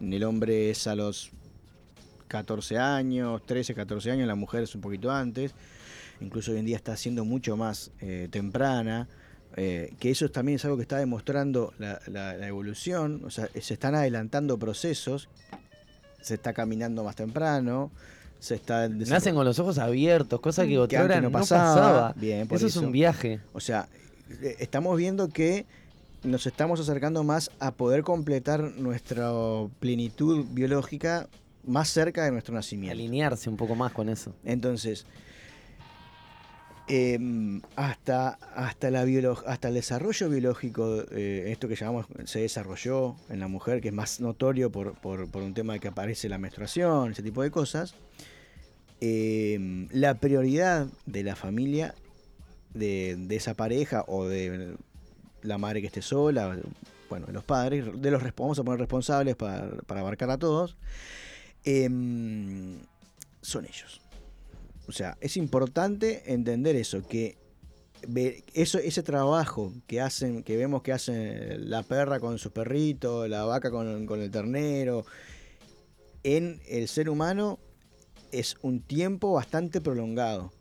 en 0.00 0.12
el 0.12 0.24
hombre 0.24 0.70
es 0.70 0.86
a 0.88 0.96
los 0.96 1.30
14 2.28 2.78
años, 2.78 3.46
13, 3.46 3.74
14 3.74 4.10
años, 4.10 4.26
la 4.26 4.34
mujer 4.34 4.64
es 4.64 4.74
un 4.74 4.80
poquito 4.80 5.10
antes, 5.12 5.54
incluso 6.20 6.50
hoy 6.50 6.58
en 6.58 6.66
día 6.66 6.76
está 6.76 6.96
siendo 6.96 7.24
mucho 7.24 7.56
más 7.56 7.92
eh, 8.00 8.26
temprana, 8.30 9.08
eh, 9.56 9.92
que 9.98 10.10
eso 10.10 10.28
también 10.30 10.56
es 10.56 10.64
algo 10.64 10.76
que 10.76 10.82
está 10.82 10.98
demostrando 10.98 11.72
la, 11.78 12.00
la- 12.06 12.36
la 12.36 12.46
evolución, 12.46 13.22
o 13.24 13.30
sea, 13.30 13.48
se 13.60 13.74
están 13.74 13.94
adelantando 13.94 14.58
procesos, 14.58 15.28
se 16.20 16.34
está 16.34 16.52
caminando 16.52 17.04
más 17.04 17.16
temprano, 17.16 17.90
se 18.38 18.56
está... 18.56 18.88
Nacen 18.88 19.34
con 19.34 19.44
los 19.44 19.58
ojos 19.58 19.78
abiertos, 19.78 20.40
cosa 20.40 20.64
que 20.64 20.70
que 20.70 20.78
otra 20.78 21.04
hora 21.04 21.16
no 21.20 21.30
no 21.30 21.32
pasaba. 21.32 22.12
Bien, 22.16 22.46
por 22.46 22.58
eso, 22.58 22.66
es 22.66 22.76
eso. 22.76 22.84
un 22.84 22.92
viaje. 22.92 23.40
O 23.54 23.60
sea, 23.60 23.88
eh, 24.42 24.56
estamos 24.58 24.96
viendo 24.98 25.28
que 25.28 25.64
nos 26.22 26.46
estamos 26.46 26.80
acercando 26.80 27.22
más 27.24 27.50
a 27.60 27.70
poder 27.72 28.02
completar 28.02 28.60
nuestra 28.60 29.30
plenitud 29.80 30.44
biológica 30.50 31.28
más 31.64 31.88
cerca 31.88 32.24
de 32.24 32.32
nuestro 32.32 32.54
nacimiento. 32.54 32.92
Alinearse 32.92 33.48
un 33.48 33.56
poco 33.56 33.74
más 33.74 33.92
con 33.92 34.08
eso. 34.08 34.34
Entonces, 34.44 35.06
em, 36.88 37.60
hasta, 37.74 38.30
hasta, 38.54 38.90
la 38.90 39.04
hasta 39.46 39.68
el 39.68 39.74
desarrollo 39.74 40.28
biológico, 40.28 41.02
eh, 41.10 41.48
esto 41.48 41.68
que 41.68 41.76
llamamos 41.76 42.06
se 42.24 42.40
desarrolló 42.40 43.16
en 43.28 43.40
la 43.40 43.48
mujer, 43.48 43.80
que 43.80 43.88
es 43.88 43.94
más 43.94 44.20
notorio 44.20 44.70
por, 44.70 44.94
por- 44.94 45.26
un 45.42 45.54
tema 45.54 45.72
de 45.74 45.80
que 45.80 45.88
aparece 45.88 46.28
la 46.28 46.38
menstruación, 46.38 47.12
ese 47.12 47.22
tipo 47.22 47.42
de 47.42 47.50
cosas, 47.50 47.94
em, 49.00 49.88
la 49.90 50.14
prioridad 50.14 50.86
de 51.06 51.22
la 51.22 51.36
familia, 51.36 51.94
de, 52.74 53.16
esa 53.30 53.54
pareja 53.54 54.04
o 54.06 54.26
de 54.26 54.76
la 55.42 55.58
madre 55.58 55.80
que 55.80 55.86
esté 55.86 56.02
sola, 56.02 56.56
bueno, 57.08 57.26
de 57.26 57.32
los 57.32 57.44
padres, 57.44 57.84
de 58.00 58.10
los 58.10 58.22
vamos 58.36 58.58
a 58.58 58.64
poner 58.64 58.80
responsables 58.80 59.36
para, 59.36 59.70
para 59.86 60.00
abarcar 60.00 60.30
a 60.30 60.38
todos, 60.38 60.76
em, 61.64 62.78
son 63.42 63.64
ellos. 63.64 64.00
O 64.88 64.92
sea, 64.92 65.16
es 65.20 65.36
importante 65.36 66.32
entender 66.32 66.76
eso, 66.76 67.06
que 67.06 67.38
eso, 68.54 68.78
ese 68.78 69.02
trabajo 69.02 69.72
que 69.86 70.00
hacen, 70.00 70.42
que 70.42 70.56
vemos 70.56 70.82
que 70.82 70.92
hacen 70.92 71.70
la 71.70 71.82
perra 71.82 72.20
con 72.20 72.38
su 72.38 72.50
perrito, 72.52 73.26
la 73.26 73.44
vaca 73.44 73.70
con, 73.70 74.06
con 74.06 74.20
el 74.20 74.30
ternero, 74.30 75.04
en 76.22 76.60
el 76.68 76.88
ser 76.88 77.08
humano 77.08 77.58
es 78.32 78.56
un 78.62 78.80
tiempo 78.80 79.32
bastante 79.32 79.80
prolongado. 79.80 80.52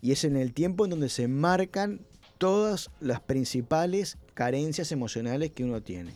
Y 0.00 0.12
es 0.12 0.24
en 0.24 0.36
el 0.36 0.52
tiempo 0.52 0.84
en 0.84 0.90
donde 0.90 1.08
se 1.08 1.28
marcan 1.28 2.00
todas 2.38 2.90
las 3.00 3.20
principales 3.20 4.18
carencias 4.34 4.90
emocionales 4.90 5.52
que 5.52 5.62
uno 5.64 5.80
tiene. 5.80 6.12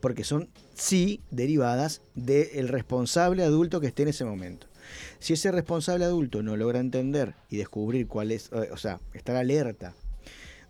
Porque 0.00 0.24
son, 0.24 0.50
sí, 0.74 1.22
derivadas 1.30 2.02
del 2.14 2.68
responsable 2.68 3.42
adulto 3.42 3.80
que 3.80 3.86
esté 3.86 4.02
en 4.02 4.08
ese 4.08 4.26
momento. 4.26 4.66
Si 5.18 5.32
ese 5.34 5.50
responsable 5.52 6.04
adulto 6.04 6.42
no 6.42 6.56
logra 6.56 6.80
entender 6.80 7.34
y 7.50 7.56
descubrir 7.58 8.06
cuál 8.06 8.30
es, 8.32 8.50
eh, 8.52 8.68
o 8.72 8.76
sea, 8.76 9.00
estar 9.12 9.36
alerta 9.36 9.94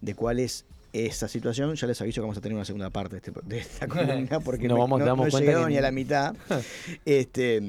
de 0.00 0.14
cuál 0.14 0.38
es 0.40 0.64
esa 0.92 1.26
situación, 1.28 1.74
ya 1.74 1.86
les 1.88 2.00
aviso 2.00 2.16
que 2.16 2.20
vamos 2.22 2.38
a 2.38 2.40
tener 2.40 2.54
una 2.54 2.64
segunda 2.64 2.90
parte 2.90 3.18
de, 3.18 3.22
este- 3.30 3.58
esta 3.58 3.88
columna 3.88 4.40
porque 4.40 4.68
me- 4.68 4.74
vamos- 4.74 5.00
no, 5.00 5.06
damos 5.06 5.32
no 5.32 5.38
llegado 5.40 5.64
que- 5.64 5.70
ni 5.70 5.76
a 5.78 5.80
la 5.80 5.90
mitad. 5.90 6.34
este, 7.04 7.60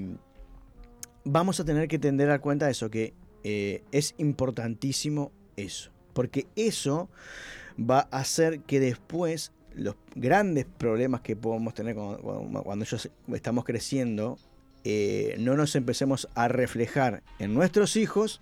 vamos 1.23 1.59
a 1.59 1.65
tener 1.65 1.87
que 1.87 1.99
tender 1.99 2.29
a 2.29 2.39
cuenta 2.39 2.65
de 2.65 2.71
eso, 2.71 2.89
que 2.89 3.13
eh, 3.43 3.83
es 3.91 4.13
importantísimo 4.17 5.31
eso. 5.55 5.91
Porque 6.13 6.47
eso 6.55 7.09
va 7.79 8.07
a 8.11 8.19
hacer 8.19 8.61
que 8.61 8.79
después 8.79 9.51
los 9.73 9.95
grandes 10.15 10.65
problemas 10.65 11.21
que 11.21 11.35
podemos 11.35 11.73
tener 11.73 11.95
cuando, 11.95 12.19
cuando- 12.19 12.63
cuando 12.63 12.85
ellos 12.85 13.09
estamos 13.33 13.65
creciendo, 13.65 14.37
eh, 14.85 15.35
no 15.39 15.55
nos 15.57 15.75
empecemos 15.75 16.29
a 16.35 16.47
reflejar 16.47 17.23
en 17.39 17.53
nuestros 17.53 17.95
hijos 17.97 18.39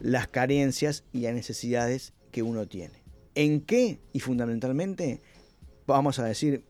las 0.00 0.26
carencias 0.28 1.04
y 1.12 1.20
las 1.20 1.32
necesidades 1.34 2.12
que 2.32 2.42
uno 2.42 2.66
tiene. 2.66 3.02
¿En 3.36 3.60
qué? 3.60 4.00
Y 4.12 4.20
fundamentalmente, 4.20 5.20
vamos 5.86 6.18
a 6.18 6.24
decir, 6.24 6.64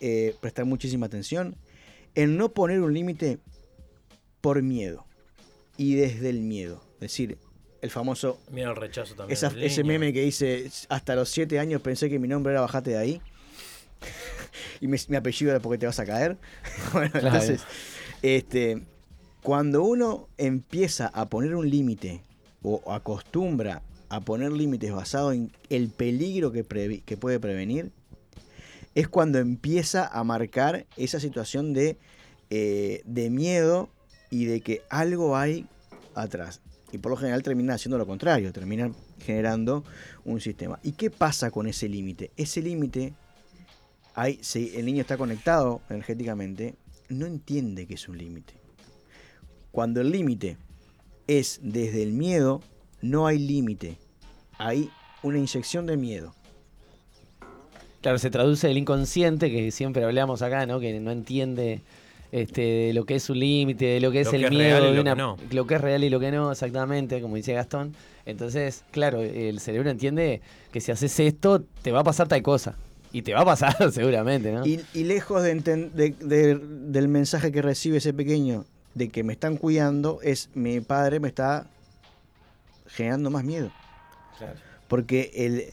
eh, 0.00 0.34
prestar 0.40 0.64
muchísima 0.66 1.06
atención, 1.06 1.56
en 2.14 2.36
no 2.36 2.52
poner 2.52 2.80
un 2.80 2.92
límite 2.94 3.38
por 4.40 4.62
miedo 4.62 5.06
y 5.76 5.94
desde 5.94 6.28
el 6.30 6.40
miedo. 6.40 6.84
Es 6.94 7.00
decir, 7.00 7.38
el 7.80 7.90
famoso 7.90 8.40
Miedo 8.50 8.70
al 8.70 8.76
rechazo 8.76 9.14
también. 9.14 9.34
esa- 9.36 9.48
ese 9.58 9.82
niño. 9.82 9.92
meme 9.94 10.12
que 10.12 10.20
dice, 10.22 10.70
hasta 10.88 11.14
los 11.14 11.28
siete 11.30 11.58
años 11.58 11.80
pensé 11.80 12.08
que 12.10 12.18
mi 12.18 12.28
nombre 12.28 12.52
era 12.52 12.60
Bajate 12.60 12.90
de 12.90 12.98
ahí. 12.98 13.22
y 14.80 14.86
mi, 14.88 14.96
mi 15.08 15.16
apellido 15.16 15.50
era 15.52 15.60
porque 15.60 15.78
te 15.78 15.86
vas 15.86 15.98
a 15.98 16.04
caer. 16.06 16.36
bueno, 16.92 17.10
Claro. 17.12 17.26
entonces, 17.28 17.62
este, 18.22 18.82
cuando 19.42 19.82
uno 19.82 20.28
empieza 20.36 21.06
a 21.08 21.28
poner 21.28 21.54
un 21.54 21.68
límite 21.70 22.22
o 22.62 22.92
acostumbra 22.92 23.82
a 24.08 24.20
poner 24.20 24.52
límites 24.52 24.92
basado 24.92 25.32
en 25.32 25.52
el 25.68 25.90
peligro 25.90 26.50
que, 26.52 26.64
puede 26.64 27.40
prevenir, 27.40 27.92
es 28.94 29.08
cuando 29.08 29.38
empieza 29.38 30.06
a 30.06 30.24
marcar 30.24 30.86
esa 30.96 31.20
situación 31.20 31.72
de, 31.72 31.98
eh, 32.50 33.02
de 33.04 33.30
miedo 33.30 33.90
y 34.30 34.46
de 34.46 34.60
que 34.60 34.82
algo 34.88 35.36
hay 35.36 35.66
atrás. 36.14 36.60
Y 36.90 36.98
por 36.98 37.10
lo 37.10 37.16
general 37.16 37.42
termina 37.42 37.74
haciendo 37.74 37.98
lo 37.98 38.06
contrario, 38.06 38.52
termina 38.52 38.90
generando 39.20 39.84
un 40.24 40.40
sistema. 40.40 40.78
¿Y 40.82 40.92
qué 40.92 41.10
pasa 41.10 41.50
con 41.50 41.66
ese 41.66 41.88
límite? 41.88 42.30
Ese 42.36 42.62
límite, 42.62 43.12
el 44.16 44.86
niño 44.86 45.02
está 45.02 45.18
conectado 45.18 45.82
energéticamente, 45.90 46.74
no 47.08 47.26
entiende 47.26 47.86
que 47.86 47.94
es 47.94 48.08
un 48.08 48.18
límite. 48.18 48.54
Cuando 49.72 50.00
el 50.00 50.10
límite 50.10 50.56
es 51.26 51.60
desde 51.62 52.02
el 52.02 52.12
miedo, 52.12 52.62
no 53.02 53.26
hay 53.26 53.38
límite. 53.38 53.96
Hay 54.58 54.90
una 55.22 55.38
inyección 55.38 55.86
de 55.86 55.96
miedo. 55.96 56.34
claro, 58.00 58.18
se 58.18 58.30
traduce 58.30 58.70
el 58.70 58.78
inconsciente, 58.78 59.50
que 59.50 59.70
siempre 59.70 60.04
hablamos 60.04 60.42
acá, 60.42 60.66
¿no? 60.66 60.80
Que 60.80 60.98
no 61.00 61.10
entiende 61.10 61.80
este, 62.32 62.60
de 62.62 62.92
lo 62.92 63.04
que 63.04 63.16
es 63.16 63.28
un 63.30 63.38
límite, 63.40 63.84
de 63.86 64.00
lo 64.00 64.10
que 64.12 64.20
es 64.20 64.26
Lo 64.26 64.32
el 64.34 64.40
que 64.40 64.46
es 64.46 64.50
miedo, 64.52 64.78
real 64.80 64.82
y 64.84 64.86
de 64.88 64.94
lo 64.94 65.00
una- 65.02 65.12
que 65.14 65.18
no. 65.18 65.36
lo 65.50 65.66
que 65.66 65.74
es 65.74 65.80
real 65.80 66.04
y 66.04 66.10
lo 66.10 66.20
que 66.20 66.30
no, 66.30 66.52
exactamente, 66.52 67.20
como 67.20 67.36
dice 67.36 67.52
Gastón. 67.54 67.94
Entonces, 68.26 68.84
claro, 68.90 69.22
el 69.22 69.58
cerebro 69.60 69.90
entiende 69.90 70.40
que 70.72 70.80
si 70.80 70.92
haces 70.92 71.18
esto, 71.20 71.62
te 71.82 71.90
va 71.92 72.00
a 72.00 72.04
pasar 72.04 72.28
tal 72.28 72.42
cosa. 72.42 72.76
Y 73.12 73.22
te 73.22 73.32
va 73.34 73.40
a 73.40 73.44
pasar 73.44 73.74
seguramente, 73.92 74.52
¿no? 74.52 74.66
Y, 74.66 74.80
y 74.94 75.04
lejos 75.04 75.42
de 75.42 75.54
de- 75.54 76.10
de- 76.20 76.54
del 76.60 77.08
mensaje 77.08 77.50
que 77.52 77.62
recibe 77.62 77.98
ese 77.98 78.12
pequeño 78.12 78.64
de 78.94 79.08
que 79.08 79.22
me 79.24 79.32
están 79.32 79.56
cuidando, 79.56 80.20
es 80.22 80.50
mi 80.54 80.80
padre 80.80 81.20
me 81.20 81.28
está 81.28 81.66
generando 82.86 83.30
más 83.30 83.44
miedo. 83.44 83.70
Porque 84.88 85.30
el, 85.34 85.64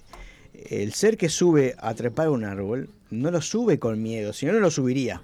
el 0.69 0.93
ser 0.93 1.17
que 1.17 1.29
sube 1.29 1.75
a 1.79 1.93
trepar 1.93 2.29
un 2.29 2.43
árbol 2.43 2.89
no 3.09 3.31
lo 3.31 3.41
sube 3.41 3.79
con 3.79 4.01
miedo, 4.01 4.33
si 4.33 4.45
no, 4.45 4.53
no 4.53 4.59
lo 4.59 4.69
subiría. 4.71 5.21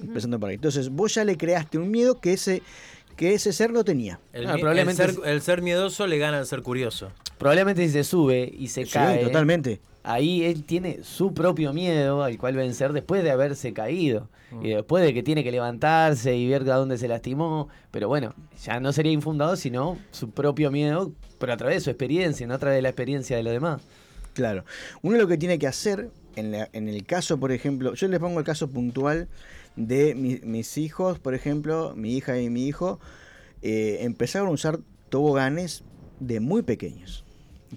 Empezando 0.00 0.38
por 0.40 0.48
ahí. 0.50 0.56
Entonces, 0.56 0.88
vos 0.90 1.14
ya 1.14 1.24
le 1.24 1.36
creaste 1.36 1.78
un 1.78 1.90
miedo 1.90 2.20
que 2.20 2.32
ese, 2.32 2.62
que 3.16 3.34
ese 3.34 3.52
ser 3.52 3.72
no 3.72 3.84
tenía. 3.84 4.18
El, 4.32 4.46
Ah, 4.46 4.54
probablemente 4.58 5.02
el 5.04 5.14
ser, 5.14 5.28
el 5.28 5.40
ser 5.42 5.62
miedoso 5.62 6.06
le 6.06 6.18
gana 6.18 6.38
al 6.38 6.46
ser 6.46 6.62
curioso. 6.62 7.10
Probablemente 7.38 7.86
si 7.86 7.92
se 7.92 8.04
sube 8.04 8.52
y 8.56 8.68
se 8.68 8.84
Sí, 8.84 8.90
cae. 8.92 9.24
totalmente. 9.24 9.80
Ahí 10.04 10.42
él 10.44 10.64
tiene 10.64 11.00
su 11.04 11.32
propio 11.32 11.72
miedo 11.72 12.22
al 12.24 12.36
cual 12.38 12.56
vencer 12.56 12.92
después 12.92 13.22
de 13.22 13.30
haberse 13.30 13.72
caído. 13.72 14.28
Y 14.60 14.68
después 14.70 15.02
de 15.02 15.14
que 15.14 15.22
tiene 15.22 15.42
que 15.44 15.50
levantarse 15.52 16.36
y 16.36 16.46
ver 16.46 16.68
a 16.70 16.76
dónde 16.76 16.98
se 16.98 17.08
lastimó. 17.08 17.68
Pero 17.90 18.08
bueno, 18.08 18.34
ya 18.62 18.80
no 18.80 18.92
sería 18.92 19.12
infundado, 19.12 19.56
sino 19.56 19.96
su 20.10 20.30
propio 20.30 20.70
miedo, 20.70 21.12
pero 21.38 21.54
a 21.54 21.56
través 21.56 21.76
de 21.76 21.80
su 21.80 21.90
experiencia, 21.90 22.46
no 22.46 22.54
a 22.54 22.58
través 22.58 22.76
de 22.76 22.82
la 22.82 22.90
experiencia 22.90 23.36
de 23.36 23.42
los 23.44 23.52
demás. 23.54 23.80
Claro. 24.34 24.64
Uno 25.00 25.16
lo 25.16 25.26
que 25.26 25.38
tiene 25.38 25.58
que 25.58 25.66
hacer, 25.66 26.10
en, 26.36 26.52
la- 26.52 26.68
en 26.74 26.88
el 26.88 27.04
caso, 27.06 27.38
por 27.38 27.50
ejemplo, 27.52 27.94
yo 27.94 28.08
les 28.08 28.20
pongo 28.20 28.40
el 28.40 28.44
caso 28.44 28.68
puntual 28.68 29.28
de 29.76 30.14
mi- 30.14 30.40
mis 30.42 30.76
hijos, 30.76 31.18
por 31.18 31.34
ejemplo, 31.34 31.94
mi 31.96 32.14
hija 32.14 32.38
y 32.38 32.50
mi 32.50 32.66
hijo, 32.66 32.98
eh, 33.62 33.98
empezaron 34.00 34.48
a 34.48 34.52
usar 34.52 34.80
toboganes 35.08 35.82
de 36.20 36.40
muy 36.40 36.60
pequeños. 36.62 37.24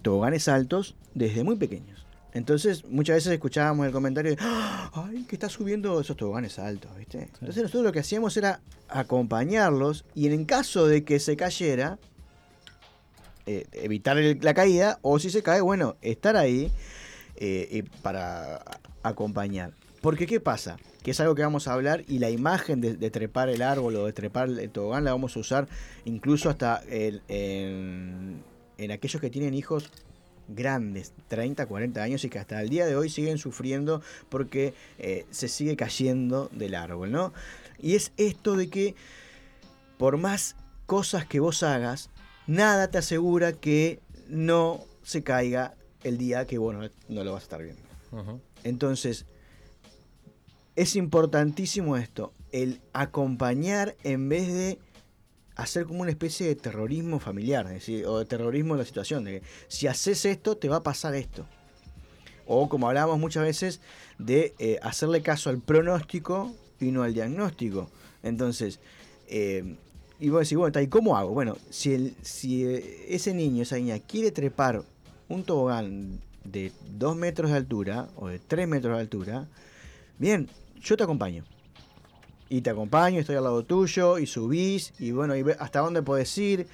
Toboganes 0.02 0.50
altos 0.50 0.96
desde 1.14 1.44
muy 1.46 1.56
pequeños. 1.56 1.95
Entonces, 2.36 2.84
muchas 2.86 3.16
veces 3.16 3.32
escuchábamos 3.34 3.86
el 3.88 3.94
comentario 3.94 4.32
de, 4.36 4.38
"Ah, 4.42 4.92
ay, 4.94 5.24
que 5.24 5.36
está 5.38 5.48
subiendo 5.50 6.00
esos 6.02 6.18
toboganes 6.18 6.60
altos, 6.60 6.92
¿viste? 6.98 7.20
Entonces 7.20 7.64
nosotros 7.64 7.84
lo 7.86 7.92
que 7.94 8.00
hacíamos 8.00 8.36
era 8.38 8.60
acompañarlos 8.90 10.04
y 10.14 10.28
en 10.28 10.44
caso 10.46 10.86
de 10.86 11.06
que 11.06 11.20
se 11.20 11.38
cayera, 11.38 11.98
eh, 13.46 13.66
evitar 13.72 14.18
el- 14.18 14.40
la 14.42 14.54
caída 14.54 15.00
o 15.02 15.18
si 15.18 15.30
se 15.30 15.44
cae, 15.44 15.62
bueno, 15.62 15.96
estar 16.02 16.36
ahí 16.36 16.72
eh, 17.38 17.68
eh, 17.72 17.84
para 18.02 18.64
acompañar. 19.04 19.74
Porque 20.02 20.26
¿qué 20.26 20.40
pasa? 20.40 20.78
Que 21.04 21.12
es 21.12 21.20
algo 21.20 21.36
que 21.36 21.42
vamos 21.42 21.68
a 21.68 21.74
hablar 21.74 22.04
y 22.08 22.20
la 22.20 22.30
imagen 22.30 22.80
de, 22.82 22.96
de 22.96 23.10
trepar 23.12 23.50
el 23.50 23.62
árbol 23.62 23.96
o 23.98 24.06
de 24.06 24.14
trepar 24.14 24.50
el 24.50 24.70
tobogán 24.70 25.04
la 25.04 25.12
vamos 25.12 25.36
a 25.36 25.40
usar 25.40 25.68
incluso 26.06 26.50
hasta 26.50 26.82
el- 26.90 27.22
en, 27.28 28.42
en 28.78 28.92
aquellos 28.92 29.22
que 29.22 29.30
tienen 29.30 29.54
hijos 29.54 29.92
grandes, 30.48 31.14
30, 31.28 31.66
40 31.66 32.02
años 32.02 32.24
y 32.24 32.30
que 32.30 32.40
hasta 32.40 32.62
el 32.62 32.70
día 32.70 32.86
de 32.86 32.96
hoy 32.96 33.10
siguen 33.10 33.38
sufriendo 33.38 34.02
porque 34.30 34.74
eh, 35.00 35.26
se 35.32 35.48
sigue 35.48 35.76
cayendo 35.76 36.50
del 36.52 36.76
árbol, 36.76 37.12
¿no? 37.12 37.34
Y 37.80 37.96
es 37.96 38.12
esto 38.18 38.56
de 38.56 38.70
que 38.70 38.96
por 39.98 40.18
más 40.18 40.56
cosas 40.86 41.26
que 41.26 41.40
vos 41.40 41.64
hagas, 41.64 42.10
nada 42.48 42.90
te 42.90 42.98
asegura 42.98 43.54
que 43.54 44.00
no 44.28 44.84
se 45.04 45.24
caiga 45.24 45.76
el 46.04 46.18
día 46.18 46.46
que 46.46 46.58
vos 46.58 46.74
no, 46.74 46.90
no 47.10 47.24
lo 47.24 47.34
vas 47.34 47.44
a 47.44 47.46
estar 47.46 47.64
viendo. 47.64 47.82
Entonces, 48.64 49.26
es 50.76 50.96
importantísimo 50.96 51.98
esto, 51.98 52.34
el 52.52 52.82
acompañar 52.94 53.96
en 54.04 54.30
vez 54.30 54.48
de 54.48 54.80
hacer 55.56 55.86
como 55.86 56.02
una 56.02 56.12
especie 56.12 56.48
de 56.48 56.56
terrorismo 56.56 57.20
familiar, 57.20 57.68
o 58.06 58.20
de 58.20 58.26
terrorismo 58.26 58.76
de 58.76 58.80
la 58.80 58.86
situación, 58.86 59.24
de 59.24 59.40
que 59.40 59.48
si 59.68 59.88
haces 59.88 60.26
esto, 60.26 60.58
te 60.58 60.70
va 60.70 60.78
a 60.78 60.84
pasar 60.84 61.16
esto. 61.16 61.46
O 62.46 62.70
como 62.70 62.88
hablábamos 62.88 63.20
muchas 63.20 63.44
veces, 63.44 63.82
de 64.20 64.54
eh, 64.60 64.80
hacerle 64.84 65.22
caso 65.22 65.50
al 65.50 65.60
pronóstico 65.60 66.54
y 66.80 66.92
no 66.92 67.04
al 67.04 67.14
diagnóstico. 67.14 67.90
Entonces, 68.22 68.80
eh, 69.28 69.76
y 70.20 70.30
vos 70.30 70.42
decís, 70.42 70.58
bueno, 70.58 70.80
¿y 70.80 70.88
cómo 70.88 71.18
hago? 71.18 71.32
Bueno, 71.32 71.58
si, 71.70 71.94
el, 71.94 72.16
si 72.22 72.66
eh, 72.66 73.06
ese 73.10 73.34
niño, 73.34 73.64
esa 73.64 73.78
niña 73.78 74.00
quiere 74.00 74.32
trepar 74.32 74.84
un 75.28 75.44
tobogán 75.44 76.22
de 76.44 76.72
2 76.98 77.16
metros 77.16 77.52
de 77.52 77.58
altura 77.58 78.10
o 78.16 78.28
de 78.28 78.40
3 78.40 78.68
metros 78.68 78.96
de 78.96 79.02
altura, 79.02 79.48
bien, 80.20 80.50
yo 80.80 80.96
te 80.96 81.04
acompaño. 81.04 81.44
Y 82.50 82.62
te 82.62 82.70
acompaño, 82.70 83.20
estoy 83.20 83.36
al 83.36 83.44
lado 83.44 83.64
tuyo, 83.64 84.20
y 84.20 84.28
subís, 84.28 84.94
y 85.00 85.12
bueno, 85.12 85.36
y 85.36 85.42
ve 85.44 85.56
hasta 85.60 85.80
dónde 85.80 86.02
podés 86.04 86.38
ir, 86.38 86.68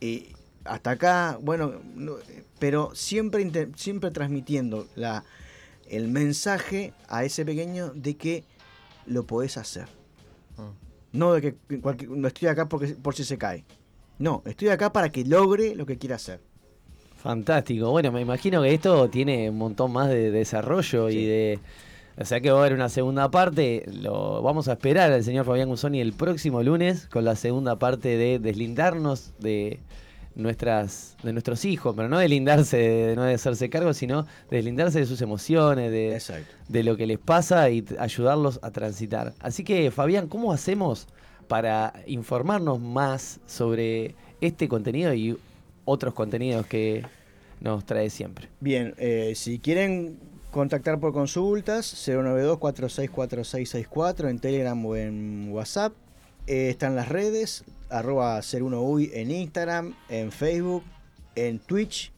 y 0.00 0.28
hasta 0.64 0.90
acá, 0.92 1.38
bueno, 1.40 1.80
no- 1.94 2.16
pero 2.58 2.90
siempre, 2.94 3.50
siempre 3.76 4.10
transmitiendo 4.10 4.86
la, 4.96 5.24
el 5.88 6.08
mensaje 6.08 6.92
a 7.08 7.24
ese 7.24 7.44
pequeño 7.44 7.90
de 7.94 8.16
que 8.16 8.44
lo 9.06 9.24
podés 9.24 9.56
hacer. 9.56 9.86
No 11.12 11.32
de 11.32 11.40
que 11.40 11.80
cualquier- 11.80 12.10
no 12.10 12.26
estoy 12.28 12.48
acá 12.48 12.68
porque, 12.68 12.88
por 12.88 13.14
si 13.14 13.24
se 13.24 13.38
cae. 13.38 13.64
No, 14.18 14.42
estoy 14.46 14.68
acá 14.68 14.92
para 14.92 15.10
que 15.10 15.24
logre 15.24 15.74
lo 15.74 15.86
que 15.86 15.96
quiera 15.96 16.16
hacer. 16.16 16.40
Fantástico. 17.22 17.90
Bueno, 17.90 18.12
me 18.12 18.20
imagino 18.20 18.62
que 18.62 18.74
esto 18.74 19.08
tiene 19.08 19.48
un 19.50 19.56
montón 19.58 19.92
más 19.92 20.08
de 20.08 20.30
desarrollo 20.30 21.08
y 21.08 21.24
de. 21.24 21.58
O 22.16 22.24
sea 22.24 22.40
que 22.40 22.50
va 22.50 22.58
a 22.58 22.60
haber 22.60 22.74
una 22.74 22.88
segunda 22.88 23.30
parte. 23.30 23.84
Lo 23.92 24.40
vamos 24.42 24.68
a 24.68 24.72
esperar 24.72 25.12
al 25.12 25.24
señor 25.24 25.44
Fabián 25.44 25.68
Guzoni 25.68 26.00
el 26.00 26.12
próximo 26.12 26.62
lunes 26.62 27.08
con 27.08 27.24
la 27.24 27.34
segunda 27.34 27.78
parte 27.78 28.16
de 28.16 28.38
deslindarnos 28.38 29.32
de 29.40 29.80
nuestras 30.36 31.16
de 31.22 31.32
nuestros 31.32 31.64
hijos, 31.64 31.94
pero 31.96 32.08
no 32.08 32.18
deslindarse 32.18 32.76
de 32.76 33.16
no 33.16 33.24
de 33.24 33.34
hacerse 33.34 33.68
cargo, 33.68 33.94
sino 33.94 34.26
deslindarse 34.50 35.00
de 35.00 35.06
sus 35.06 35.22
emociones, 35.22 35.90
de, 35.90 36.20
de 36.68 36.82
lo 36.84 36.96
que 36.96 37.06
les 37.06 37.18
pasa 37.18 37.68
y 37.70 37.84
ayudarlos 37.98 38.60
a 38.62 38.70
transitar. 38.70 39.34
Así 39.40 39.64
que, 39.64 39.90
Fabián, 39.90 40.28
¿cómo 40.28 40.52
hacemos 40.52 41.08
para 41.48 41.94
informarnos 42.06 42.80
más 42.80 43.40
sobre 43.46 44.14
este 44.40 44.68
contenido 44.68 45.14
y 45.14 45.36
otros 45.84 46.14
contenidos 46.14 46.66
que 46.66 47.04
nos 47.60 47.84
trae 47.84 48.10
siempre? 48.10 48.48
Bien, 48.60 48.94
eh, 48.98 49.32
si 49.34 49.58
quieren 49.58 50.18
contactar 50.54 50.98
por 51.00 51.12
consultas, 51.12 52.08
092-464664 52.08 54.30
en 54.30 54.38
Telegram 54.38 54.86
o 54.86 54.94
en 54.94 55.48
WhatsApp. 55.50 55.92
Eh, 56.46 56.68
están 56.70 56.94
las 56.94 57.08
redes, 57.08 57.64
arroba 57.90 58.38
01uy 58.38 59.10
en 59.14 59.32
Instagram, 59.32 59.96
en 60.08 60.30
Facebook, 60.30 60.84
en 61.34 61.58
Twitch 61.58 62.12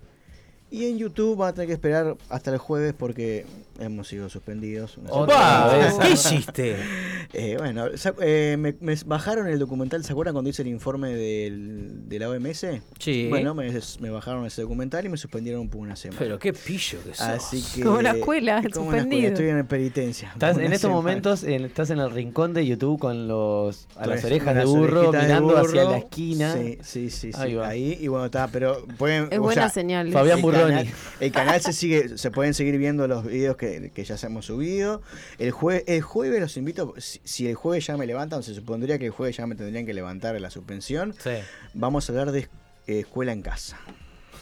y 0.71 0.87
en 0.87 0.99
YouTube. 0.99 1.37
Van 1.37 1.51
a 1.51 1.53
tener 1.55 1.67
que 1.69 1.75
esperar 1.75 2.17
hasta 2.29 2.51
el 2.53 2.59
jueves 2.59 2.95
porque 2.97 3.47
hemos 3.79 4.09
sido 4.09 4.29
suspendidos. 4.31 4.97
una 4.99 5.13
Otra 5.13 5.37
semana. 5.37 5.77
vez. 5.77 5.95
¿Qué 6.01 6.11
hiciste? 6.13 6.77
Eh, 7.35 7.57
bueno, 7.59 7.87
eh, 8.23 8.57
me, 8.59 8.75
me 8.81 8.95
bajaron 9.05 9.49
el 9.49 9.59
documental, 9.59 10.03
¿se 10.05 10.13
acuerdan 10.13 10.33
cuando 10.35 10.49
hice 10.49 10.63
el 10.63 10.69
informe 10.69 11.11
del, 11.15 12.09
de 12.09 12.19
la 12.19 12.31
OMS? 12.31 12.67
Sí. 12.99 13.27
Bueno, 13.29 13.55
me, 13.55 13.71
me 14.01 14.11
bajaron 14.11 14.47
ese 14.47 14.63
documental 14.63 15.05
y 15.05 15.09
me 15.09 15.17
suspendieron 15.17 15.69
por 15.69 15.81
una 15.83 15.97
semana. 15.97 16.19
Pero 16.19 16.39
qué 16.39 16.53
pillo 16.53 16.99
que 17.05 17.11
sos. 17.15 17.21
Así 17.21 17.63
que, 17.75 17.83
Como 17.83 18.01
la 18.01 18.13
escuela, 18.13 18.63
como 18.73 18.91
la 18.93 18.99
escuela, 18.99 19.03
suspendido. 19.03 19.29
Estoy 19.33 19.49
en 19.49 19.67
penitencia. 19.67 20.31
Estás, 20.33 20.57
en 20.57 20.65
estos 20.65 20.81
semana. 20.83 20.97
momentos 20.97 21.45
en- 21.45 21.65
estás 21.65 21.91
en 21.91 21.99
el 21.99 22.11
rincón 22.11 22.55
de 22.55 22.65
YouTube 22.67 22.99
con 22.99 23.29
los 23.29 23.87
a 23.97 24.07
las 24.07 24.25
orejas 24.25 24.55
las 24.55 24.65
de 24.65 24.71
burro 24.71 25.11
de 25.13 25.19
mirando 25.19 25.59
hacia 25.59 25.83
burro. 25.83 25.91
la 25.93 25.99
esquina. 25.99 26.55
Sí, 26.55 26.79
sí, 26.83 27.11
sí. 27.11 27.33
sí. 27.33 27.39
Ahí 27.41 27.55
va. 27.55 27.69
Ahí, 27.69 27.99
y 28.01 28.09
bueno, 28.09 28.27
está, 28.27 28.49
pero 28.49 28.85
pueden. 28.99 29.29
Es 29.31 29.39
o 29.39 29.43
buena 29.43 29.63
sea, 29.63 29.71
señal. 29.71 30.11
Fabián 30.13 30.39
el 30.39 30.43
Burroni. 30.43 30.66
Canal- 30.71 30.95
el 31.21 31.33
canal 31.33 31.61
se 31.61 31.73
sigue, 31.73 32.19
se 32.19 32.31
pueden 32.31 32.55
seguir 32.55 32.79
viendo 32.79 33.07
los 33.09 33.25
videos 33.25 33.57
que, 33.57 33.91
que 33.95 34.05
ya 34.05 34.17
hemos 34.23 34.47
subido. 34.47 35.03
El, 35.39 35.51
jue, 35.51 35.85
el 35.87 36.03
jueves 36.03 36.41
los 36.41 36.57
invito, 36.57 36.95
si, 36.99 37.21
si 37.25 37.47
el 37.49 37.55
jueves 37.55 37.87
ya 37.87 37.97
me 37.97 38.07
levantan, 38.07 38.43
se 38.43 38.55
supondría 38.55 38.99
que 38.99 39.07
el 39.07 39.13
jueves 39.13 39.37
ya 39.37 39.47
me 39.47 39.55
tendrían 39.55 39.87
que 39.87 39.95
levantar 39.95 40.35
de 40.35 40.41
la 40.41 40.51
suspensión. 40.51 41.15
Sí, 41.23 41.31
Vamos 41.75 42.09
a 42.09 42.13
hablar 42.13 42.33
de 42.33 42.41
eh, 42.87 43.01
escuela 43.01 43.33
en 43.33 43.43
casa. 43.43 43.79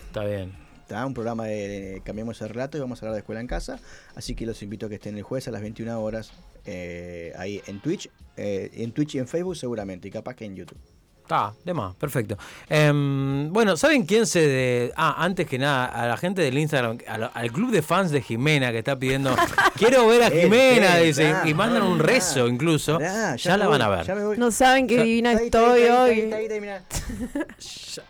está 0.07 0.25
bien. 0.25 0.53
Está 0.83 1.07
un 1.07 1.15
programa 1.15 1.47
de 1.47 2.03
Cambiamos 2.05 2.43
el 2.43 2.51
Relato 2.51 2.77
y 2.77 2.81
vamos 2.81 3.03
a 3.03 3.07
hablar 3.07 3.15
de 3.15 3.21
escuela 3.21 3.41
en 3.41 3.47
casa. 3.47 3.81
Así 4.15 4.35
que 4.35 4.45
los 4.45 4.63
invito 4.63 4.85
a 4.85 4.89
que 4.91 4.97
estén 4.97 5.17
el 5.17 5.23
jueves 5.23 5.49
a 5.49 5.51
las 5.51 5.63
21 5.63 5.99
horas 5.99 6.31
eh, 6.67 7.33
ahí 7.39 7.63
en 7.67 7.81
Twitch. 7.81 8.11
eh, 8.37 8.71
en 8.75 8.93
Twitch 8.93 9.15
y 9.15 9.19
en 9.19 9.27
Facebook 9.27 9.57
seguramente, 9.57 10.09
y 10.09 10.11
capaz 10.11 10.35
que 10.35 10.45
en 10.45 10.57
YouTube. 10.57 10.77
Está, 11.25 11.55
de 11.65 11.73
más, 11.73 11.95
perfecto. 11.95 12.37
Em, 12.69 13.51
bueno, 13.51 13.79
¿saben 13.79 14.05
quién 14.05 14.27
se 14.27 14.41
de.? 14.47 14.93
Ah, 14.95 15.15
antes 15.25 15.47
que 15.47 15.59
nada, 15.59 15.87
a 15.87 16.07
la 16.07 16.19
gente 16.19 16.43
del 16.43 16.59
Instagram, 16.59 16.99
al 17.33 17.51
club 17.51 17.71
de 17.71 17.81
fans 17.81 18.11
de 18.11 18.21
Jimena 18.21 18.71
que 18.73 18.81
está 18.81 18.95
pidiendo. 18.99 19.35
Quiero 19.79 20.07
ver 20.07 20.23
a 20.25 20.27
Eh, 20.29 20.43
Jimena, 20.43 20.99
eh, 21.01 21.05
dice. 21.07 21.35
Y 21.47 21.55
mandan 21.55 21.83
un 21.83 21.99
rezo 21.99 22.47
incluso. 22.47 22.99
ya 23.01 23.37
me 23.53 23.57
la 23.57 23.67
voy, 23.69 23.79
van 23.79 23.83
a 23.83 23.89
ver. 23.89 24.05
ya 24.07 24.15
me 24.15 24.23
voy. 24.25 24.37
No 24.37 24.51
saben 24.51 24.87
qué 24.87 24.97
Ya- 24.97 25.03
divina 25.03 25.31
Ahí, 25.31 25.45
estoy 25.47 25.83
ahí, 25.85 25.89
hoy. 25.89 26.31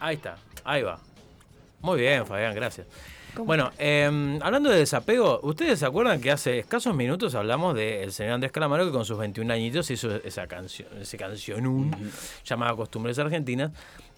Ahí 0.00 0.14
está, 0.16 0.36
ahí 0.64 0.82
va. 0.82 0.98
Muy 1.82 2.00
bien, 2.00 2.26
Fabián, 2.26 2.52
gracias. 2.54 2.86
Bueno, 3.36 3.72
eh, 3.78 4.38
hablando 4.42 4.70
de 4.70 4.78
desapego, 4.78 5.40
¿ustedes 5.42 5.80
se 5.80 5.86
acuerdan 5.86 6.20
que 6.20 6.30
hace 6.30 6.60
escasos 6.60 6.94
minutos 6.94 7.34
hablamos 7.34 7.74
del 7.74 8.12
señor 8.12 8.34
Andrés 8.34 8.52
Calamaro 8.52 8.86
que 8.86 8.92
con 8.92 9.04
sus 9.04 9.18
21 9.18 9.52
añitos 9.52 9.90
hizo 9.90 10.14
esa 10.16 10.46
canción, 10.46 10.88
ese 11.00 11.16
cancionún 11.16 11.94
llamada 12.44 12.76
Costumbres 12.76 13.18
Argentinas? 13.18 13.72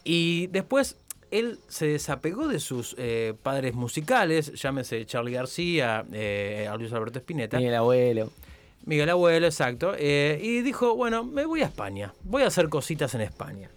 Y 0.04 0.48
después 0.48 0.96
él 1.30 1.58
se 1.68 1.86
desapegó 1.86 2.46
de 2.46 2.60
sus 2.60 2.94
eh, 2.98 3.34
padres 3.42 3.74
musicales, 3.74 4.52
llámese 4.54 5.04
Charlie 5.06 5.32
García, 5.32 6.04
eh, 6.12 6.68
a 6.70 6.76
Luis 6.76 6.92
Alberto 6.92 7.18
Spinetta. 7.18 7.56
Miguel 7.58 7.74
Abuelo. 7.74 8.30
Miguel 8.84 9.10
Abuelo, 9.10 9.46
exacto. 9.46 9.94
eh, 9.98 10.38
y 10.40 10.60
dijo, 10.60 10.94
bueno, 10.94 11.24
me 11.24 11.44
voy 11.44 11.62
a 11.62 11.66
España, 11.66 12.12
voy 12.22 12.42
a 12.42 12.46
hacer 12.46 12.68
cositas 12.68 13.14
en 13.14 13.22
España. 13.22 13.68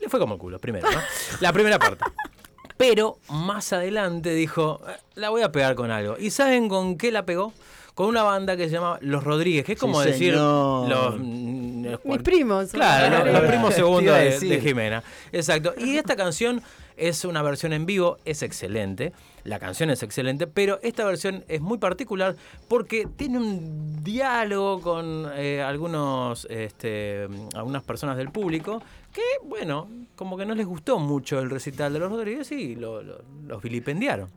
Le 0.00 0.08
fue 0.08 0.20
como 0.20 0.34
el 0.34 0.40
culo, 0.40 0.58
primero, 0.58 0.88
¿no? 0.90 1.00
La 1.40 1.52
primera 1.52 1.78
parte. 1.78 2.04
Pero 2.76 3.18
más 3.30 3.72
adelante 3.72 4.34
dijo, 4.34 4.80
"Eh, 4.88 4.92
la 5.14 5.30
voy 5.30 5.42
a 5.42 5.50
pegar 5.52 5.74
con 5.74 5.90
algo. 5.90 6.16
¿Y 6.18 6.30
saben 6.30 6.68
con 6.68 6.98
qué 6.98 7.10
la 7.10 7.24
pegó? 7.24 7.52
Con 7.94 8.08
una 8.08 8.22
banda 8.22 8.56
que 8.58 8.64
se 8.64 8.72
llama 8.74 8.98
Los 9.00 9.24
Rodríguez, 9.24 9.64
que 9.64 9.72
es 9.72 9.78
como 9.78 10.02
Sí, 10.02 10.08
decir 10.10 10.34
señor. 10.34 10.88
los... 10.88 11.14
mm, 11.18 11.84
los 11.86 12.04
Mis 12.04 12.18
primos. 12.22 12.70
Claro, 12.70 13.24
los 13.32 13.42
primos 13.42 13.74
segundos 13.74 14.14
de 14.14 14.60
Jimena. 14.60 15.02
Exacto. 15.32 15.74
Y 15.78 15.96
esta 15.96 16.14
canción 16.16 16.60
es 16.98 17.24
una 17.24 17.40
versión 17.42 17.72
en 17.72 17.86
vivo, 17.86 18.18
es 18.26 18.42
excelente. 18.42 19.12
La 19.46 19.58
canción 19.58 19.90
es 19.90 20.02
excelente, 20.02 20.46
pero 20.46 20.78
esta 20.82 21.04
versión 21.04 21.44
es 21.48 21.60
muy 21.60 21.78
particular 21.78 22.34
porque 22.68 23.06
tiene 23.16 23.38
un 23.38 24.02
diálogo 24.02 24.80
con 24.80 25.30
eh, 25.34 25.62
algunos, 25.62 26.46
este, 26.50 27.28
algunas 27.54 27.82
personas 27.84 28.16
del 28.16 28.30
público 28.30 28.82
que, 29.12 29.22
bueno, 29.44 29.88
como 30.16 30.36
que 30.36 30.44
no 30.44 30.54
les 30.54 30.66
gustó 30.66 30.98
mucho 30.98 31.38
el 31.38 31.48
recital 31.48 31.92
de 31.92 31.98
los 32.00 32.10
Rodríguez 32.10 32.50
y 32.52 32.74
lo- 32.74 33.02
lo- 33.02 33.22
los 33.46 33.62
vilipendiaron. 33.62 34.28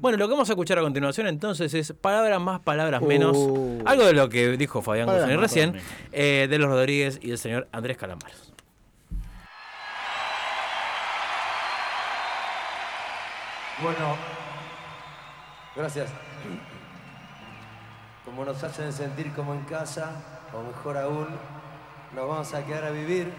Bueno, 0.00 0.18
lo 0.18 0.28
que 0.28 0.32
vamos 0.34 0.48
a 0.50 0.52
escuchar 0.52 0.78
a 0.78 0.82
continuación 0.82 1.26
entonces 1.26 1.72
es 1.74 1.92
palabras 1.92 2.40
más, 2.40 2.60
palabras 2.60 3.02
menos. 3.02 3.36
Uh. 3.36 3.82
Algo 3.86 4.04
de 4.04 4.12
lo 4.12 4.28
que 4.28 4.56
dijo 4.56 4.82
Fabián 4.82 5.06
Guzmán 5.06 5.40
recién, 5.40 5.74
eh, 6.12 6.46
de 6.48 6.58
los 6.58 6.68
Rodríguez 6.68 7.18
y 7.22 7.28
del 7.28 7.38
señor 7.38 7.66
Andrés 7.72 7.96
Calamares. 7.96 8.52
Bueno, 13.82 14.16
gracias. 15.80 16.10
Como 18.24 18.44
nos 18.44 18.62
hacen 18.62 18.92
sentir 18.92 19.32
como 19.32 19.54
en 19.54 19.62
casa, 19.62 20.12
o 20.52 20.62
mejor 20.62 20.98
aún, 20.98 21.28
nos 22.14 22.28
vamos 22.28 22.52
a 22.52 22.64
quedar 22.64 22.84
a 22.84 22.90
vivir 22.90 23.32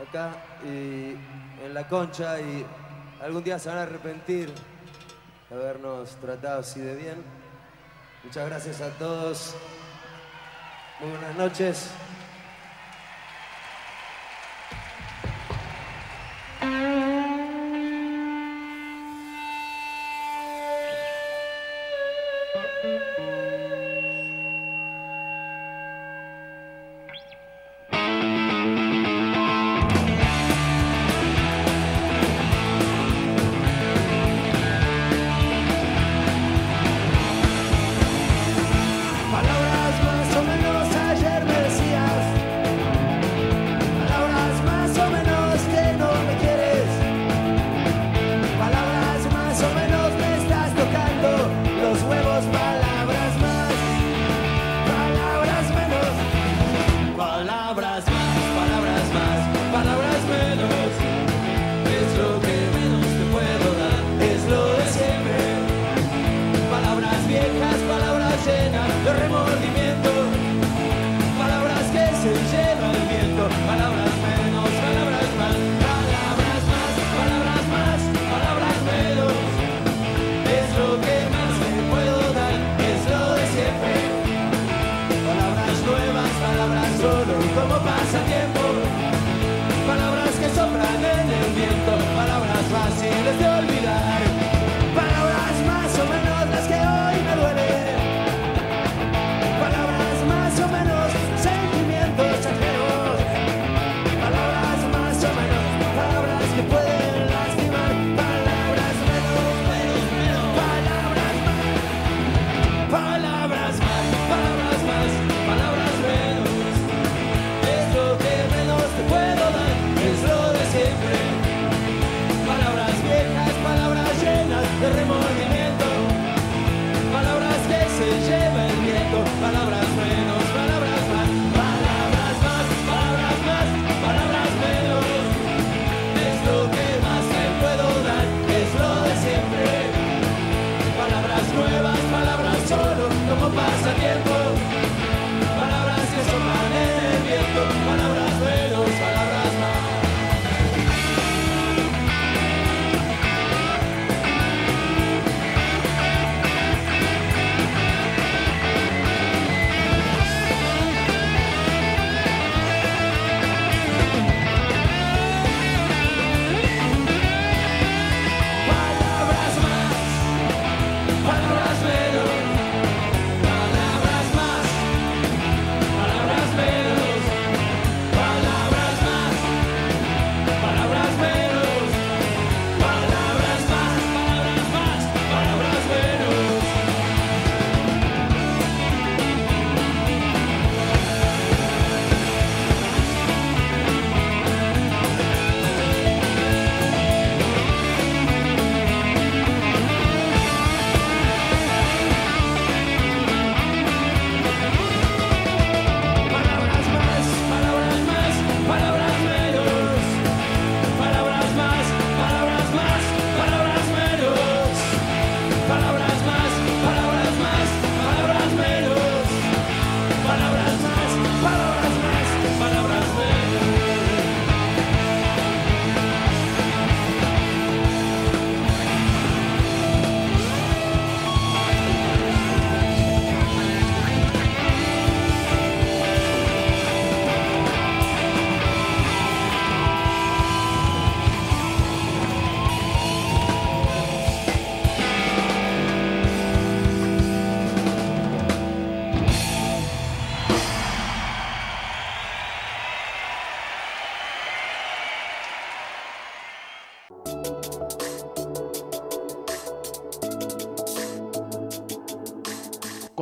acá 0.00 0.32
y 0.64 1.16
en 1.62 1.74
la 1.74 1.86
concha 1.86 2.40
y 2.40 2.64
algún 3.22 3.44
día 3.44 3.58
se 3.58 3.68
van 3.68 3.78
a 3.78 3.82
arrepentir 3.82 4.52
de 5.50 5.54
habernos 5.54 6.16
tratado 6.16 6.60
así 6.60 6.80
de 6.80 6.96
bien. 6.96 7.22
Muchas 8.24 8.48
gracias 8.48 8.80
a 8.80 8.88
todos. 8.90 9.54
Muy 11.00 11.10
buenas 11.10 11.36
noches. 11.36 11.90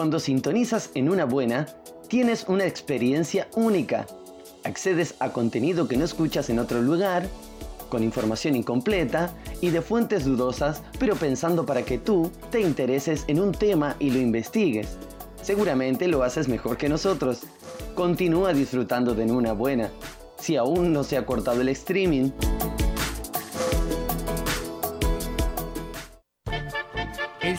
Cuando 0.03 0.19
sintonizas 0.19 0.91
en 0.95 1.09
una 1.09 1.27
buena, 1.27 1.69
tienes 2.09 2.47
una 2.49 2.67
experiencia 2.67 3.47
única. 3.55 4.05
Accedes 4.65 5.15
a 5.21 5.33
contenido 5.33 5.87
que 5.87 5.97
no 5.97 6.05
escuchas 6.05 6.51
en 6.51 6.59
otro 6.59 6.83
lugar, 6.83 7.25
con 7.89 8.03
información 8.03 8.57
incompleta 8.57 9.33
y 9.61 9.71
de 9.71 9.81
fuentes 9.81 10.25
dudosas, 10.25 10.83
pero 10.99 11.15
pensando 11.15 11.65
para 11.65 11.85
que 11.85 11.99
tú 11.99 12.33
te 12.51 12.61
intereses 12.61 13.23
en 13.29 13.39
un 13.39 13.53
tema 13.53 13.95
y 14.01 14.11
lo 14.11 14.19
investigues. 14.19 14.99
Seguramente 15.41 16.09
lo 16.09 16.25
haces 16.25 16.49
mejor 16.49 16.79
que 16.79 16.89
nosotros. 16.89 17.43
Continúa 17.95 18.53
disfrutando 18.53 19.15
de 19.15 19.31
una 19.31 19.53
buena. 19.53 19.89
Si 20.37 20.57
aún 20.57 20.93
no 20.93 21.05
se 21.05 21.17
ha 21.17 21.25
cortado 21.25 21.61
el 21.61 21.69
streaming, 21.69 22.33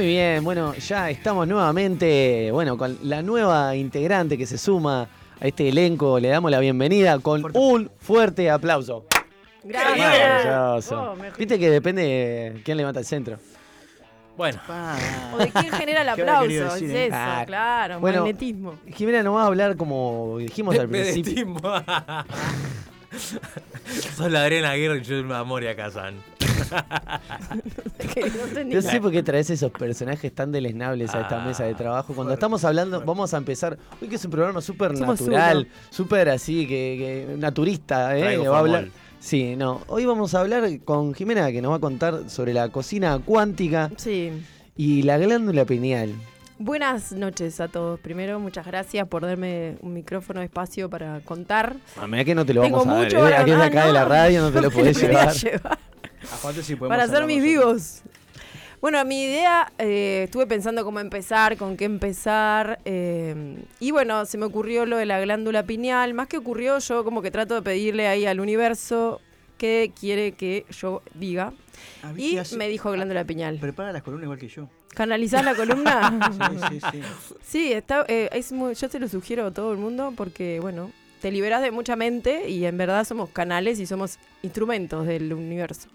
Muy 0.00 0.08
bien, 0.08 0.42
bueno, 0.42 0.72
ya 0.76 1.10
estamos 1.10 1.46
nuevamente, 1.46 2.48
bueno, 2.52 2.78
con 2.78 2.96
la 3.02 3.20
nueva 3.20 3.76
integrante 3.76 4.38
que 4.38 4.46
se 4.46 4.56
suma 4.56 5.06
a 5.38 5.46
este 5.46 5.68
elenco. 5.68 6.18
Le 6.18 6.28
damos 6.28 6.50
la 6.50 6.58
bienvenida 6.58 7.18
con 7.18 7.44
un 7.54 7.90
fuerte 7.98 8.48
aplauso. 8.48 9.04
Gracias. 9.62 9.98
Maravilloso. 9.98 11.02
Oh, 11.02 11.16
Viste 11.36 11.58
que 11.58 11.68
depende 11.68 12.02
de 12.02 12.62
quién 12.64 12.78
levanta 12.78 13.00
el 13.00 13.04
centro. 13.04 13.36
Bueno. 14.38 14.58
O 15.34 15.36
de 15.36 15.50
quién 15.50 15.70
genera 15.70 16.00
el 16.00 16.06
¿Qué 16.14 16.22
habrá 16.22 16.38
aplauso. 16.38 16.76
Es 16.76 16.82
eso, 16.82 16.94
eh? 16.96 17.44
claro. 17.44 18.00
Bueno, 18.00 18.20
magnetismo. 18.20 18.76
Jimena 18.86 19.22
nos 19.22 19.36
va 19.36 19.42
a 19.42 19.46
hablar 19.48 19.76
como 19.76 20.38
dijimos 20.38 20.78
al 20.78 20.88
principio. 20.88 21.44
Sos 24.16 24.30
la 24.30 24.42
Adriana 24.44 24.70
Aguirre 24.70 24.98
y 24.98 25.02
yo 25.02 25.16
el 25.16 25.24
Moria 25.24 25.74
Kazan. 25.76 26.14
Yo 28.68 28.82
sé 28.82 29.00
por 29.00 29.10
qué 29.10 29.22
traes 29.22 29.50
esos 29.50 29.70
personajes 29.72 30.32
tan 30.34 30.52
deleznables 30.52 31.14
a 31.14 31.22
esta 31.22 31.42
Ah, 31.42 31.46
mesa 31.46 31.64
de 31.64 31.74
trabajo. 31.74 32.14
Cuando 32.14 32.32
estamos 32.34 32.64
hablando, 32.64 33.00
vamos 33.04 33.32
a 33.34 33.38
empezar. 33.38 33.78
Hoy 34.00 34.08
que 34.08 34.16
es 34.16 34.24
un 34.24 34.30
programa 34.30 34.60
súper 34.60 34.92
natural, 34.98 35.68
súper 35.90 36.28
así, 36.28 36.66
que, 36.66 37.26
que 37.28 37.36
naturista, 37.36 38.16
¿eh? 38.16 38.36
Va 38.38 38.56
a 38.56 38.60
hablar. 38.60 38.88
Sí, 39.18 39.54
no. 39.56 39.82
Hoy 39.88 40.06
vamos 40.06 40.34
a 40.34 40.40
hablar 40.40 40.64
con 40.84 41.14
Jimena, 41.14 41.50
que 41.52 41.60
nos 41.60 41.72
va 41.72 41.76
a 41.76 41.80
contar 41.80 42.28
sobre 42.30 42.54
la 42.54 42.68
cocina 42.70 43.18
cuántica 43.24 43.90
Sí. 43.96 44.30
y 44.76 45.02
la 45.02 45.18
glándula 45.18 45.64
pineal. 45.64 46.10
Buenas 46.62 47.12
noches 47.12 47.58
a 47.58 47.68
todos. 47.68 47.98
Primero, 48.00 48.38
muchas 48.38 48.66
gracias 48.66 49.08
por 49.08 49.22
darme 49.22 49.76
un 49.80 49.94
micrófono 49.94 50.40
de 50.40 50.44
espacio 50.46 50.90
para 50.90 51.20
contar. 51.20 51.74
A 51.96 52.06
medida 52.06 52.26
que 52.26 52.34
no 52.34 52.44
te 52.44 52.52
lo 52.52 52.60
Tengo 52.60 52.84
vamos 52.84 52.94
a 52.96 52.98
mucho 53.02 53.26
¿eh? 53.26 53.34
Aquí 53.34 53.50
de 53.50 53.56
contar. 53.56 53.68
acá 53.78 53.86
de 53.86 53.92
la 53.94 54.04
radio 54.04 54.42
no 54.42 54.52
te 54.52 54.60
lo 54.60 54.70
podés 54.70 55.02
a 55.02 55.06
llevar. 55.06 55.32
llevar. 55.32 55.78
Aparte, 56.34 56.62
sí, 56.62 56.76
podemos 56.76 56.88
Para 56.98 57.04
hacer 57.10 57.24
mis 57.26 57.42
vivos. 57.42 58.02
Bueno, 58.82 59.02
mi 59.06 59.22
idea, 59.24 59.72
eh, 59.78 60.24
estuve 60.24 60.46
pensando 60.46 60.84
cómo 60.84 61.00
empezar, 61.00 61.56
con 61.56 61.78
qué 61.78 61.86
empezar. 61.86 62.78
eh, 62.84 63.56
y 63.78 63.90
bueno, 63.90 64.26
se 64.26 64.36
me 64.36 64.44
ocurrió 64.44 64.84
lo 64.84 64.98
de 64.98 65.06
la 65.06 65.18
glándula 65.18 65.62
pineal. 65.62 66.12
Más 66.12 66.28
que 66.28 66.36
ocurrió, 66.36 66.78
yo 66.78 67.04
como 67.04 67.22
que 67.22 67.30
trato 67.30 67.54
de 67.54 67.62
pedirle 67.62 68.06
ahí 68.06 68.26
al 68.26 68.38
universo 68.38 69.22
qué 69.56 69.92
quiere 69.98 70.32
que 70.32 70.66
yo 70.78 71.00
diga. 71.14 71.54
Ah, 72.02 72.12
Y 72.14 72.38
me 72.58 72.68
dijo 72.68 72.90
glándula 72.92 73.24
pineal. 73.24 73.56
Prepara 73.58 73.92
las 73.92 74.02
columnas 74.02 74.24
igual 74.24 74.38
que 74.38 74.48
yo. 74.48 74.68
¿Canalizás 74.94 75.44
la 75.44 75.54
columna? 75.54 76.30
Sí, 76.70 76.80
sí, 76.80 76.88
sí. 76.90 77.00
Sí, 77.42 77.72
está, 77.72 78.04
eh, 78.08 78.28
es 78.32 78.52
muy- 78.52 78.74
yo 78.74 78.88
se 78.88 78.98
lo 78.98 79.08
sugiero 79.08 79.46
a 79.46 79.50
todo 79.50 79.72
el 79.72 79.78
mundo 79.78 80.12
porque, 80.16 80.58
bueno, 80.60 80.90
te 81.20 81.30
liberas 81.30 81.62
de 81.62 81.70
mucha 81.70 81.96
mente 81.96 82.48
y 82.48 82.64
en 82.64 82.76
verdad 82.78 83.04
somos 83.04 83.28
canales 83.30 83.78
y 83.78 83.86
somos 83.86 84.18
instrumentos 84.42 85.06
del 85.06 85.32
universo. 85.32 85.88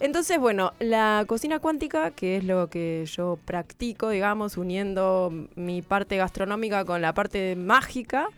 Entonces, 0.00 0.38
bueno, 0.38 0.72
la 0.80 1.24
cocina 1.28 1.58
cuántica, 1.60 2.10
que 2.10 2.36
es 2.36 2.44
lo 2.44 2.68
que 2.68 3.04
yo 3.06 3.38
practico, 3.44 4.08
digamos, 4.08 4.56
uniendo 4.56 5.32
mi 5.54 5.82
parte 5.82 6.16
gastronómica 6.16 6.84
con 6.84 7.02
la 7.02 7.12
parte 7.14 7.54
mágica, 7.56 8.28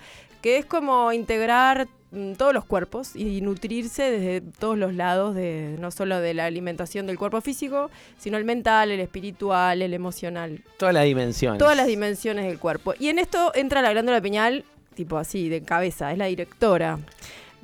que 0.42 0.58
es 0.58 0.66
como 0.66 1.12
integrar 1.12 1.88
todos 2.36 2.52
los 2.54 2.64
cuerpos 2.64 3.16
y 3.16 3.40
nutrirse 3.40 4.10
desde 4.10 4.40
todos 4.40 4.78
los 4.78 4.94
lados, 4.94 5.34
de, 5.34 5.76
no 5.78 5.90
solo 5.90 6.20
de 6.20 6.34
la 6.34 6.46
alimentación 6.46 7.06
del 7.06 7.18
cuerpo 7.18 7.40
físico, 7.40 7.90
sino 8.18 8.38
el 8.38 8.44
mental, 8.44 8.90
el 8.90 9.00
espiritual, 9.00 9.82
el 9.82 9.94
emocional. 9.94 10.62
Todas 10.78 10.94
las 10.94 11.04
dimensiones. 11.04 11.58
Todas 11.58 11.76
las 11.76 11.86
dimensiones 11.86 12.46
del 12.46 12.58
cuerpo. 12.58 12.94
Y 12.98 13.08
en 13.08 13.18
esto 13.18 13.52
entra 13.54 13.82
la 13.82 13.92
glándula 13.92 14.20
pineal, 14.20 14.64
tipo 14.94 15.18
así, 15.18 15.48
de 15.48 15.62
cabeza, 15.62 16.12
es 16.12 16.18
la 16.18 16.26
directora 16.26 16.98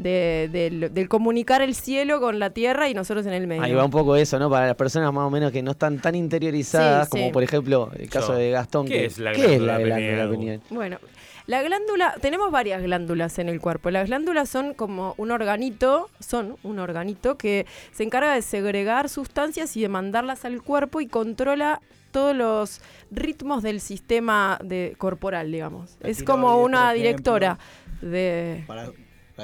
de- 0.02 0.48
del- 0.52 0.92
del 0.94 1.08
comunicar 1.08 1.62
el 1.62 1.74
cielo 1.74 2.20
con 2.20 2.38
la 2.38 2.50
tierra 2.50 2.88
y 2.88 2.94
nosotros 2.94 3.26
en 3.26 3.32
el 3.32 3.46
medio. 3.46 3.62
Ahí 3.62 3.72
va 3.72 3.84
un 3.84 3.90
poco 3.90 4.16
eso, 4.16 4.38
¿no? 4.38 4.48
Para 4.50 4.66
las 4.66 4.76
personas 4.76 5.12
más 5.12 5.24
o 5.26 5.30
menos 5.30 5.52
que 5.52 5.62
no 5.62 5.72
están 5.72 5.98
tan 6.00 6.14
interiorizadas, 6.14 7.06
Sí, 7.06 7.10
como 7.10 7.24
sí. 7.26 7.32
por 7.32 7.42
ejemplo 7.42 7.90
el 7.96 8.08
caso 8.08 8.32
Yo. 8.32 8.38
de 8.38 8.50
Gastón. 8.50 8.86
¿Qué 8.86 8.92
que- 8.94 9.04
es 9.06 9.18
la 9.18 9.32
¿qué 9.32 9.54
es 9.56 9.60
la 9.60 9.78
glándula 9.78 10.30
pineal? 10.30 10.60
Bueno, 10.70 10.98
la 11.46 11.62
glándula, 11.62 12.14
tenemos 12.20 12.50
varias 12.52 12.82
glándulas 12.82 13.38
en 13.38 13.48
el 13.48 13.60
cuerpo. 13.60 13.90
Las 13.90 14.06
glándulas 14.08 14.48
son 14.48 14.74
como 14.74 15.14
un 15.16 15.30
organito, 15.32 16.08
son 16.20 16.56
un 16.62 16.78
organito 16.78 17.36
que 17.36 17.66
se 17.92 18.04
encarga 18.04 18.34
de 18.34 18.42
segregar 18.42 19.08
sustancias 19.08 19.76
y 19.76 19.80
de 19.82 19.88
mandarlas 19.88 20.44
al 20.44 20.62
cuerpo 20.62 21.00
y 21.00 21.06
controla 21.08 21.80
todos 22.12 22.36
los 22.36 22.80
ritmos 23.10 23.62
del 23.62 23.80
sistema 23.80 24.58
de, 24.62 24.94
corporal, 24.98 25.50
digamos. 25.50 25.96
La 26.00 26.08
es 26.10 26.22
como 26.22 26.60
una 26.62 26.92
directora 26.92 27.58
de... 28.00 28.64
Para, 28.66 28.90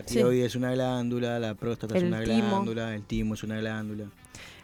la 0.02 0.06
Sí. 0.08 0.14
tiroides 0.16 0.46
es 0.46 0.56
una 0.56 0.72
glándula, 0.72 1.38
la 1.38 1.54
próstata 1.54 1.96
es 1.96 2.02
una 2.04 2.22
timo. 2.22 2.34
glándula, 2.50 2.94
el 2.94 3.02
timo 3.04 3.34
es 3.34 3.42
una 3.42 3.58
glándula. 3.58 4.06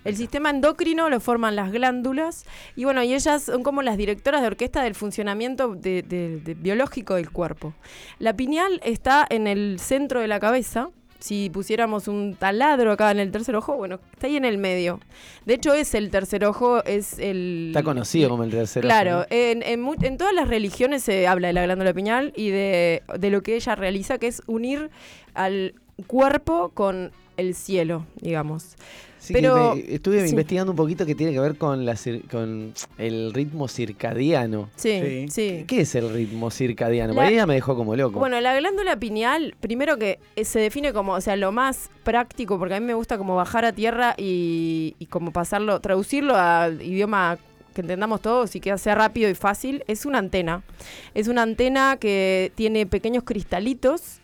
El 0.04 0.16
sistema 0.16 0.50
endocrino 0.50 1.08
lo 1.10 1.20
forman 1.20 1.54
las 1.54 1.70
glándulas 1.70 2.44
y 2.74 2.82
bueno, 2.84 3.04
y 3.04 3.14
ellas 3.14 3.44
son 3.44 3.62
como 3.62 3.82
las 3.82 3.96
directoras 3.96 4.40
de 4.40 4.48
orquesta 4.48 4.82
del 4.82 4.96
funcionamiento 4.96 5.76
de- 5.76 6.02
de- 6.02 6.40
de 6.40 6.54
biológico 6.54 7.14
del 7.14 7.30
cuerpo. 7.30 7.72
La 8.18 8.34
pineal 8.36 8.80
está 8.84 9.24
en 9.30 9.46
el 9.46 9.78
centro 9.78 10.20
de 10.20 10.26
la 10.26 10.40
cabeza. 10.40 10.88
Si 11.22 11.50
pusiéramos 11.50 12.08
un 12.08 12.34
taladro 12.34 12.90
acá 12.90 13.12
en 13.12 13.20
el 13.20 13.30
tercer 13.30 13.54
ojo, 13.54 13.76
bueno, 13.76 14.00
está 14.12 14.26
ahí 14.26 14.36
en 14.36 14.44
el 14.44 14.58
medio. 14.58 14.98
De 15.46 15.54
hecho, 15.54 15.72
es 15.72 15.94
el 15.94 16.10
tercer 16.10 16.44
ojo, 16.44 16.82
es 16.84 17.16
el... 17.20 17.68
Está 17.68 17.84
conocido 17.84 18.28
como 18.28 18.42
el 18.42 18.50
tercer 18.50 18.84
ojo, 18.84 18.88
Claro, 18.88 19.24
en, 19.30 19.62
en 19.62 19.82
en 20.02 20.16
todas 20.18 20.34
las 20.34 20.48
religiones 20.48 21.04
se 21.04 21.28
habla 21.28 21.46
de 21.48 21.52
la 21.52 21.62
glándula 21.62 21.94
pineal 21.94 22.32
y 22.34 22.50
de, 22.50 23.04
de 23.18 23.30
lo 23.30 23.42
que 23.42 23.54
ella 23.54 23.76
realiza, 23.76 24.18
que 24.18 24.26
es 24.26 24.42
unir 24.46 24.90
al 25.34 25.74
cuerpo 26.08 26.70
con 26.70 27.12
el 27.36 27.54
cielo, 27.54 28.04
digamos. 28.20 28.74
Sí, 29.22 29.32
Pero 29.34 29.74
que 29.74 29.94
estuve 29.94 30.24
sí. 30.24 30.30
investigando 30.30 30.72
un 30.72 30.76
poquito 30.76 31.06
que 31.06 31.14
tiene 31.14 31.32
que 31.32 31.38
ver 31.38 31.56
con, 31.56 31.84
la 31.86 31.96
con 32.28 32.74
el 32.98 33.32
ritmo 33.32 33.68
circadiano. 33.68 34.68
Sí, 34.74 35.26
sí. 35.30 35.64
¿Qué 35.68 35.82
es 35.82 35.94
el 35.94 36.12
ritmo 36.12 36.50
circadiano? 36.50 37.14
La- 37.14 37.30
ya 37.30 37.46
me 37.46 37.54
dejó 37.54 37.76
como 37.76 37.94
loco. 37.94 38.18
Bueno, 38.18 38.40
la 38.40 38.58
glándula 38.58 38.96
pineal, 38.96 39.54
primero 39.60 39.96
que 39.96 40.18
eh, 40.34 40.44
se 40.44 40.58
define 40.58 40.92
como, 40.92 41.12
o 41.12 41.20
sea, 41.20 41.36
lo 41.36 41.52
más 41.52 41.88
práctico, 42.02 42.58
porque 42.58 42.74
a 42.74 42.80
mí 42.80 42.86
me 42.86 42.94
gusta 42.94 43.16
como 43.16 43.36
bajar 43.36 43.64
a 43.64 43.72
tierra 43.72 44.14
y, 44.18 44.96
y 44.98 45.06
como 45.06 45.30
pasarlo, 45.32 45.78
traducirlo 45.78 46.34
al 46.34 46.82
idioma 46.82 47.38
que 47.74 47.80
entendamos 47.80 48.20
todos 48.22 48.56
y 48.56 48.60
que 48.60 48.76
sea 48.76 48.96
rápido 48.96 49.30
y 49.30 49.34
fácil, 49.34 49.84
es 49.86 50.04
una 50.04 50.18
antena. 50.18 50.64
Es 51.14 51.28
una 51.28 51.42
antena 51.42 51.96
que 51.98 52.50
tiene 52.56 52.86
pequeños 52.86 53.22
cristalitos 53.24 54.18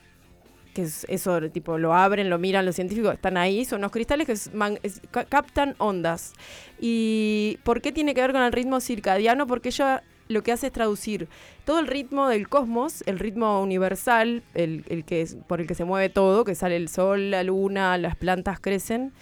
que 0.74 0.82
es 0.82 1.04
eso, 1.08 1.40
tipo, 1.50 1.78
lo 1.78 1.94
abren, 1.94 2.30
lo 2.30 2.38
miran 2.38 2.64
los 2.66 2.74
científicos, 2.76 3.14
están 3.14 3.36
ahí, 3.36 3.64
son 3.64 3.78
unos 3.80 3.90
cristales 3.92 4.26
que 4.26 4.32
es 4.32 4.54
man- 4.54 4.78
es- 4.82 5.00
ca- 5.10 5.24
captan 5.24 5.74
ondas. 5.78 6.32
¿Y 6.80 7.58
por 7.64 7.80
qué 7.80 7.92
tiene 7.92 8.14
que 8.14 8.20
ver 8.20 8.32
con 8.32 8.42
el 8.42 8.52
ritmo 8.52 8.80
circadiano? 8.80 9.46
Porque 9.46 9.70
ella 9.70 10.02
lo 10.28 10.42
que 10.42 10.52
hace 10.52 10.66
es 10.66 10.72
traducir 10.72 11.26
todo 11.64 11.78
el 11.78 11.86
ritmo 11.86 12.28
del 12.28 12.48
cosmos, 12.48 13.02
el 13.06 13.18
ritmo 13.18 13.62
universal, 13.62 14.42
el, 14.54 14.84
el 14.88 15.04
que 15.04 15.22
es, 15.22 15.36
por 15.46 15.60
el 15.60 15.66
que 15.66 15.74
se 15.74 15.84
mueve 15.84 16.10
todo, 16.10 16.44
que 16.44 16.54
sale 16.54 16.76
el 16.76 16.88
sol, 16.88 17.30
la 17.30 17.42
luna, 17.42 17.96
las 17.98 18.14
plantas 18.14 18.60
crecen, 18.60 19.12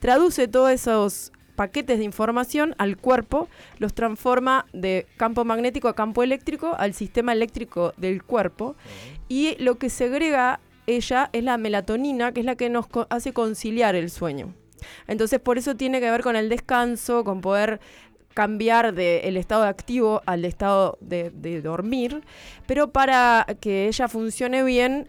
traduce 0.00 0.48
todos 0.48 0.70
esos 0.70 1.32
paquetes 1.54 1.98
de 1.98 2.04
información 2.04 2.74
al 2.78 2.96
cuerpo, 2.96 3.46
los 3.78 3.94
transforma 3.94 4.66
de 4.72 5.06
campo 5.16 5.44
magnético 5.44 5.86
a 5.88 5.94
campo 5.94 6.22
eléctrico, 6.22 6.74
al 6.76 6.94
sistema 6.94 7.32
eléctrico 7.32 7.92
del 7.96 8.24
cuerpo, 8.24 8.74
y 9.28 9.54
lo 9.62 9.76
que 9.76 9.88
segrega 9.90 10.60
ella 10.86 11.30
es 11.32 11.42
la 11.44 11.56
melatonina, 11.58 12.32
que 12.32 12.40
es 12.40 12.46
la 12.46 12.56
que 12.56 12.68
nos 12.70 12.86
co- 12.86 13.06
hace 13.10 13.32
conciliar 13.32 13.94
el 13.94 14.10
sueño. 14.10 14.54
Entonces, 15.06 15.40
por 15.40 15.56
eso 15.58 15.74
tiene 15.76 16.00
que 16.00 16.10
ver 16.10 16.22
con 16.22 16.36
el 16.36 16.48
descanso, 16.48 17.24
con 17.24 17.40
poder 17.40 17.80
cambiar 18.34 18.92
del 18.94 19.36
estado 19.36 19.62
de 19.62 19.68
activo 19.68 20.20
al 20.26 20.44
estado 20.44 20.98
de, 21.00 21.30
de 21.30 21.62
dormir, 21.62 22.22
pero 22.66 22.90
para 22.90 23.46
que 23.60 23.86
ella 23.86 24.08
funcione 24.08 24.64
bien, 24.64 25.08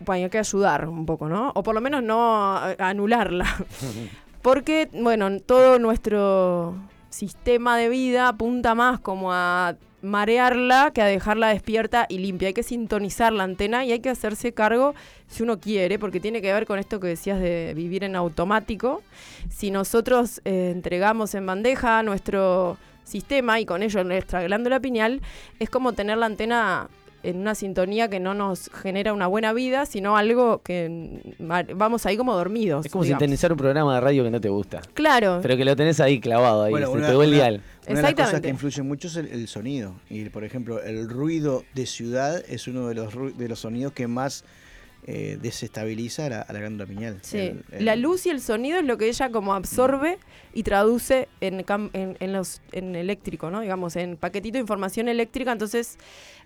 bueno, 0.00 0.24
hay 0.24 0.30
que 0.30 0.38
ayudar 0.38 0.86
un 0.88 1.06
poco, 1.06 1.26
¿no? 1.28 1.52
O 1.54 1.62
por 1.62 1.74
lo 1.74 1.80
menos 1.80 2.02
no 2.02 2.54
anularla. 2.78 3.46
Porque, 4.42 4.88
bueno, 4.92 5.40
todo 5.40 5.78
nuestro 5.78 6.76
sistema 7.08 7.76
de 7.78 7.88
vida 7.88 8.28
apunta 8.28 8.74
más 8.74 9.00
como 9.00 9.32
a 9.32 9.74
marearla 10.02 10.90
que 10.94 11.02
a 11.02 11.06
dejarla 11.06 11.48
despierta 11.48 12.06
y 12.08 12.18
limpia. 12.18 12.48
Hay 12.48 12.54
que 12.54 12.62
sintonizar 12.62 13.32
la 13.32 13.44
antena 13.44 13.84
y 13.84 13.92
hay 13.92 14.00
que 14.00 14.10
hacerse 14.10 14.52
cargo 14.52 14.94
si 15.26 15.42
uno 15.42 15.58
quiere, 15.58 15.98
porque 15.98 16.20
tiene 16.20 16.42
que 16.42 16.52
ver 16.52 16.66
con 16.66 16.78
esto 16.78 17.00
que 17.00 17.08
decías 17.08 17.40
de 17.40 17.72
vivir 17.74 18.04
en 18.04 18.16
automático. 18.16 19.02
Si 19.50 19.70
nosotros 19.70 20.40
eh, 20.44 20.70
entregamos 20.74 21.34
en 21.34 21.46
bandeja 21.46 22.02
nuestro 22.02 22.76
sistema 23.04 23.60
y 23.60 23.66
con 23.66 23.82
ello 23.82 24.04
nuestra 24.04 24.42
glándula 24.42 24.80
pineal, 24.80 25.22
es 25.58 25.70
como 25.70 25.92
tener 25.92 26.18
la 26.18 26.26
antena 26.26 26.88
en 27.28 27.38
una 27.38 27.54
sintonía 27.54 28.08
que 28.08 28.20
no 28.20 28.34
nos 28.34 28.70
genera 28.70 29.12
una 29.12 29.26
buena 29.26 29.52
vida, 29.52 29.84
sino 29.86 30.16
algo 30.16 30.62
que 30.62 31.20
vamos 31.74 32.06
ahí 32.06 32.16
como 32.16 32.34
dormidos. 32.34 32.86
Es 32.86 32.92
como 32.92 33.04
digamos. 33.04 33.20
sintonizar 33.20 33.52
un 33.52 33.58
programa 33.58 33.94
de 33.94 34.00
radio 34.00 34.24
que 34.24 34.30
no 34.30 34.40
te 34.40 34.48
gusta. 34.48 34.80
Claro. 34.94 35.40
Pero 35.42 35.56
que 35.56 35.64
lo 35.64 35.74
tenés 35.76 36.00
ahí 36.00 36.20
clavado, 36.20 36.64
ahí, 36.64 36.70
Bueno, 36.70 36.86
se 36.88 36.92
una- 36.98 37.08
pegó 37.08 37.22
el 37.22 37.32
dial. 37.32 37.62
Una 37.88 37.96
de 37.96 38.02
las 38.02 38.14
cosas 38.14 38.40
que 38.40 38.48
influye 38.48 38.82
mucho 38.82 39.08
es 39.08 39.16
el, 39.16 39.26
el 39.26 39.48
sonido. 39.48 39.94
Y, 40.10 40.24
por 40.30 40.44
ejemplo, 40.44 40.82
el 40.82 41.08
ruido 41.08 41.64
de 41.74 41.86
ciudad 41.86 42.42
es 42.48 42.66
uno 42.66 42.88
de 42.88 42.94
los, 42.94 43.14
ru- 43.14 43.34
de 43.34 43.48
los 43.48 43.60
sonidos 43.60 43.92
que 43.92 44.06
más 44.08 44.44
eh, 45.06 45.38
desestabiliza 45.40 46.26
a 46.26 46.28
la, 46.28 46.40
a 46.42 46.52
la 46.52 46.58
glándula 46.58 46.86
pineal. 46.86 47.18
Sí, 47.22 47.38
El- 47.38 47.64
el- 47.70 47.84
la 47.84 47.96
luz 47.96 48.26
y 48.26 48.30
el 48.30 48.40
sonido 48.40 48.78
es 48.78 48.84
lo 48.84 48.98
que 48.98 49.08
ella 49.08 49.30
como 49.30 49.54
absorbe 49.54 50.18
y 50.52 50.62
traduce 50.64 51.28
en, 51.40 51.60
cam- 51.64 51.90
en, 51.92 52.16
en 52.20 52.32
los, 52.32 52.60
en 52.72 52.96
eléctrico, 52.96 53.50
¿no? 53.50 53.60
Digamos, 53.60 53.94
en 53.96 54.16
paquetito 54.16 54.54
de 54.54 54.60
información 54.62 55.08
eléctrica. 55.08 55.52
Entonces, 55.52 55.96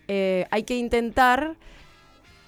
eh, 0.08 0.46
hay 0.50 0.64
que 0.64 0.76
intentar 0.76 1.56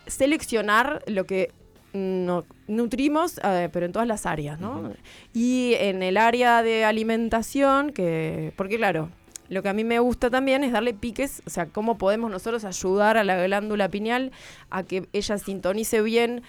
seleccionar 0.06 1.02
lo 1.06 1.24
que 1.26 1.50
no, 1.92 2.44
nutrimos, 2.68 3.38
eh, 3.44 3.68
pero 3.72 3.86
en 3.86 3.92
todas 3.92 4.08
las 4.08 4.26
áreas, 4.26 4.58
¿no? 4.60 4.92
Y 5.34 5.74
en 5.78 6.02
el 6.02 6.16
área 6.16 6.62
de 6.62 6.84
alimentación, 6.84 7.90
que 7.92 8.52
porque 8.56 8.76
claro, 8.76 9.10
lo 9.52 9.62
que 9.62 9.68
a 9.68 9.74
mí 9.74 9.84
me 9.84 9.98
gusta 9.98 10.30
también 10.30 10.64
es 10.64 10.72
darle 10.72 10.94
piques, 10.94 11.42
o 11.46 11.50
sea, 11.50 11.66
cómo 11.66 11.98
podemos 11.98 12.30
nosotros 12.30 12.64
ayudar 12.64 13.18
a 13.18 13.24
la 13.24 13.44
glándula 13.44 13.90
pineal 13.90 14.32
a 14.70 14.82
que 14.82 15.06
ella 15.12 15.36
sintonice 15.36 16.00
bien. 16.00 16.42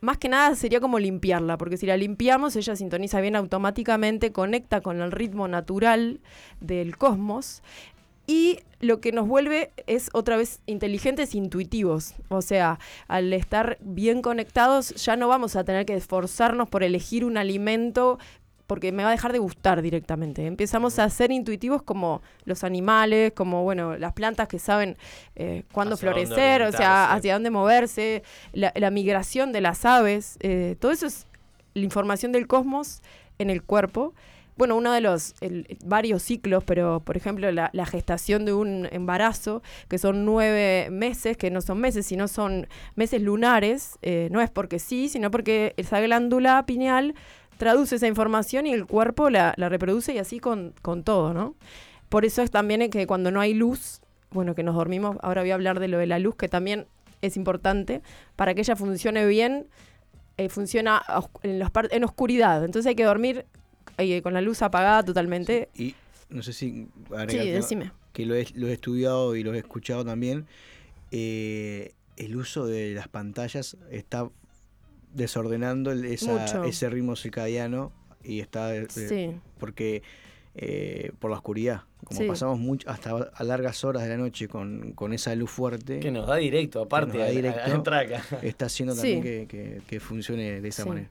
Más 0.00 0.16
que 0.18 0.28
nada 0.28 0.54
sería 0.54 0.80
como 0.80 1.00
limpiarla, 1.00 1.58
porque 1.58 1.76
si 1.76 1.86
la 1.86 1.96
limpiamos, 1.96 2.54
ella 2.54 2.76
sintoniza 2.76 3.20
bien 3.20 3.34
automáticamente, 3.34 4.30
conecta 4.30 4.80
con 4.80 5.00
el 5.00 5.10
ritmo 5.10 5.48
natural 5.48 6.20
del 6.60 6.96
cosmos 6.96 7.62
y 8.28 8.60
lo 8.80 9.00
que 9.00 9.10
nos 9.10 9.26
vuelve 9.26 9.72
es 9.88 10.10
otra 10.12 10.36
vez 10.36 10.60
inteligentes 10.66 11.34
e 11.34 11.38
intuitivos. 11.38 12.14
O 12.28 12.42
sea, 12.42 12.78
al 13.08 13.32
estar 13.32 13.78
bien 13.80 14.22
conectados 14.22 14.90
ya 15.04 15.16
no 15.16 15.26
vamos 15.26 15.56
a 15.56 15.64
tener 15.64 15.84
que 15.84 15.94
esforzarnos 15.94 16.68
por 16.68 16.84
elegir 16.84 17.24
un 17.24 17.38
alimento 17.38 18.18
porque 18.66 18.92
me 18.92 19.02
va 19.02 19.10
a 19.10 19.12
dejar 19.12 19.32
de 19.32 19.38
gustar 19.38 19.82
directamente. 19.82 20.46
Empezamos 20.46 20.98
a 20.98 21.08
ser 21.10 21.30
intuitivos 21.30 21.82
como 21.82 22.22
los 22.44 22.64
animales, 22.64 23.32
como 23.34 23.62
bueno, 23.62 23.96
las 23.96 24.12
plantas 24.12 24.48
que 24.48 24.58
saben 24.58 24.96
eh, 25.36 25.62
cuándo 25.72 25.96
florecer, 25.96 26.62
o 26.62 26.72
sea, 26.72 27.12
hacia 27.12 27.34
dónde 27.34 27.50
moverse, 27.50 28.22
la, 28.52 28.72
la 28.74 28.90
migración 28.90 29.52
de 29.52 29.60
las 29.60 29.84
aves, 29.84 30.36
eh, 30.40 30.76
todo 30.80 30.90
eso 30.92 31.06
es 31.06 31.26
la 31.74 31.82
información 31.84 32.32
del 32.32 32.46
cosmos 32.46 33.02
en 33.38 33.50
el 33.50 33.62
cuerpo. 33.62 34.14
Bueno, 34.56 34.74
uno 34.76 34.90
de 34.92 35.02
los 35.02 35.34
el- 35.42 35.76
varios 35.84 36.22
ciclos, 36.22 36.64
pero 36.64 37.00
por 37.00 37.18
ejemplo 37.18 37.52
la, 37.52 37.68
la 37.74 37.84
gestación 37.84 38.46
de 38.46 38.54
un 38.54 38.88
embarazo, 38.90 39.62
que 39.86 39.98
son 39.98 40.24
nueve 40.24 40.88
meses, 40.90 41.36
que 41.36 41.50
no 41.50 41.60
son 41.60 41.78
meses, 41.78 42.06
sino 42.06 42.26
son 42.26 42.66
meses 42.94 43.20
lunares, 43.20 43.98
eh, 44.00 44.28
no 44.32 44.40
es 44.40 44.48
porque 44.48 44.78
sí, 44.78 45.10
sino 45.10 45.30
porque 45.30 45.74
esa 45.76 46.00
glándula 46.00 46.64
pineal 46.64 47.14
traduce 47.58 47.96
esa 47.96 48.06
información 48.06 48.66
y 48.66 48.72
el 48.72 48.86
cuerpo 48.86 49.30
la, 49.30 49.54
la 49.56 49.68
reproduce 49.68 50.14
y 50.14 50.18
así 50.18 50.38
con, 50.40 50.74
con 50.82 51.02
todo, 51.02 51.32
¿no? 51.34 51.54
Por 52.08 52.24
eso 52.24 52.42
es 52.42 52.50
también 52.50 52.88
que 52.90 53.06
cuando 53.06 53.30
no 53.30 53.40
hay 53.40 53.54
luz, 53.54 54.00
bueno, 54.30 54.54
que 54.54 54.62
nos 54.62 54.74
dormimos, 54.74 55.16
ahora 55.22 55.42
voy 55.42 55.50
a 55.50 55.54
hablar 55.54 55.80
de 55.80 55.88
lo 55.88 55.98
de 55.98 56.06
la 56.06 56.18
luz, 56.18 56.36
que 56.36 56.48
también 56.48 56.86
es 57.22 57.36
importante, 57.36 58.02
para 58.36 58.54
que 58.54 58.60
ella 58.60 58.76
funcione 58.76 59.26
bien, 59.26 59.66
eh, 60.36 60.48
funciona 60.48 61.02
en, 61.42 61.58
los 61.58 61.70
en 61.90 62.04
oscuridad. 62.04 62.64
Entonces 62.64 62.88
hay 62.90 62.94
que 62.94 63.04
dormir 63.04 63.46
eh, 63.98 64.20
con 64.22 64.34
la 64.34 64.40
luz 64.42 64.62
apagada 64.62 65.02
totalmente. 65.02 65.68
Y 65.74 65.94
no 66.28 66.42
sé 66.42 66.52
si 66.52 66.88
Sí, 67.28 67.50
decime. 67.50 67.92
que 68.12 68.26
lo 68.26 68.34
he, 68.34 68.46
lo 68.54 68.68
he 68.68 68.72
estudiado 68.74 69.34
y 69.34 69.42
lo 69.42 69.54
he 69.54 69.58
escuchado 69.58 70.04
también, 70.04 70.46
eh, 71.10 71.92
el 72.16 72.36
uso 72.36 72.66
de 72.66 72.94
las 72.94 73.08
pantallas 73.08 73.76
está 73.90 74.28
desordenando 75.16 75.90
esa- 75.92 76.64
ese 76.66 76.90
ritmo 76.90 77.16
circadiano 77.16 77.92
y 78.22 78.40
está 78.40 78.74
eh, 78.76 78.86
Sí. 78.88 79.36
porque 79.58 80.02
eh, 80.58 81.12
por 81.18 81.30
la 81.30 81.36
oscuridad, 81.36 81.82
como 82.04 82.20
Sí. 82.22 82.26
pasamos 82.26 82.58
mucho 82.58 82.88
hasta 82.88 83.10
a 83.10 83.44
largas 83.44 83.84
horas 83.84 84.02
de 84.04 84.08
la 84.08 84.16
noche 84.16 84.48
con, 84.48 84.92
con 84.92 85.12
esa 85.12 85.34
luz 85.34 85.50
fuerte 85.50 86.00
Que 86.00 86.10
nos 86.10 86.26
da 86.26 86.36
directo, 86.36 86.80
aparte, 86.80 87.18
da 87.18 87.24
a- 87.24 87.26
a- 87.26 87.30
a 87.30 87.32
directo, 87.32 87.70
entrar 87.74 88.06
acá. 88.06 88.22
está 88.42 88.64
haciendo 88.66 88.94
Sí. 88.94 89.00
también 89.14 89.22
que, 89.22 89.46
que- 89.48 89.82
que 89.86 90.00
funcione 90.00 90.62
de 90.62 90.68
esa 90.68 90.84
Sí. 90.84 90.88
manera. 90.88 91.10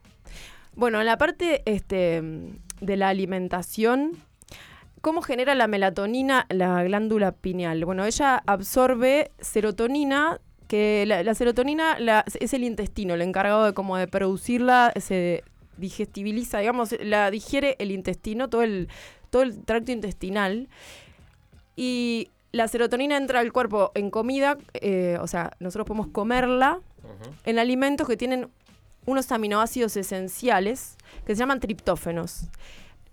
Bueno, 0.76 1.00
en 1.00 1.06
la 1.06 1.18
parte 1.20 1.62
este, 1.66 2.24
de 2.82 2.98
la 2.98 3.10
alimentación, 3.10 4.14
¿cómo 5.02 5.22
genera 5.22 5.54
la 5.54 5.68
melatonina 5.68 6.48
la 6.50 6.84
glándula 6.84 7.32
pineal? 7.32 7.86
Bueno, 7.86 8.04
ella 8.04 8.42
absorbe 8.48 9.30
serotonina, 9.40 10.42
que 10.68 11.06
la, 11.08 11.24
la 11.24 11.34
serotonina 11.36 12.00
la- 12.00 12.26
es 12.40 12.54
el 12.54 12.64
intestino, 12.64 13.14
el 13.14 13.22
encargado 13.22 13.66
de 13.66 13.74
como 13.74 13.98
de 13.98 14.08
producirla, 14.08 14.92
se 15.00 15.44
digestibiliza, 15.78 16.60
digamos, 16.60 16.96
la 17.02 17.30
digiere 17.32 17.76
el 17.80 17.92
intestino, 17.92 18.50
todo 18.50 18.62
el, 18.64 18.88
todo 19.30 19.44
el 19.44 19.64
tracto 19.64 19.92
intestinal. 19.92 20.68
Y 21.76 22.30
la 22.52 22.68
serotonina 22.68 23.18
entra 23.18 23.42
al 23.42 23.52
cuerpo 23.52 23.92
en 23.96 24.10
comida, 24.10 24.58
eh, 24.74 25.18
o 25.20 25.28
sea, 25.28 25.52
nosotros 25.60 25.86
podemos 25.88 26.08
comerla 26.08 26.80
en 27.46 27.60
alimentos 27.60 28.08
que 28.08 28.18
tienen 28.18 28.48
unos 29.06 29.32
aminoácidos 29.32 29.96
esenciales 29.98 30.96
que 31.26 31.36
se 31.36 31.40
llaman 31.40 31.60
triptófenos. 31.60 32.46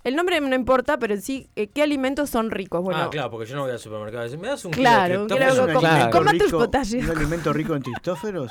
El 0.04 0.16
nombre 0.16 0.40
no 0.40 0.54
importa, 0.54 0.98
pero 0.98 1.14
en 1.14 1.22
sí, 1.22 1.48
eh, 1.54 1.68
¿qué 1.68 1.82
alimentos 1.82 2.28
son 2.30 2.50
ricos? 2.50 2.82
Bueno, 2.82 3.00
ah, 3.02 3.10
claro, 3.10 3.30
porque 3.30 3.48
yo 3.48 3.54
no 3.56 3.62
voy 3.62 3.70
al 3.70 3.78
supermercado 3.78 4.24
y 4.24 4.26
decir, 4.26 4.38
¿me 4.40 4.48
das 4.48 4.64
un 4.64 4.72
Claro, 4.72 5.04
kilo 5.04 5.16
de 5.16 5.22
un 5.22 5.28
kilo 5.28 5.66
de 5.66 5.72
triptófano?" 5.72 5.72
coco- 5.72 5.86
¿Un 5.86 5.86
alimento 5.86 6.18
Coma 6.18 6.30
tus 6.32 6.42
rico- 6.42 6.58
potasio. 6.58 6.98
¿Un 7.00 7.10
alimento 7.16 7.52
rico 7.52 7.74
en 7.76 7.82
tristóferos? 7.82 8.50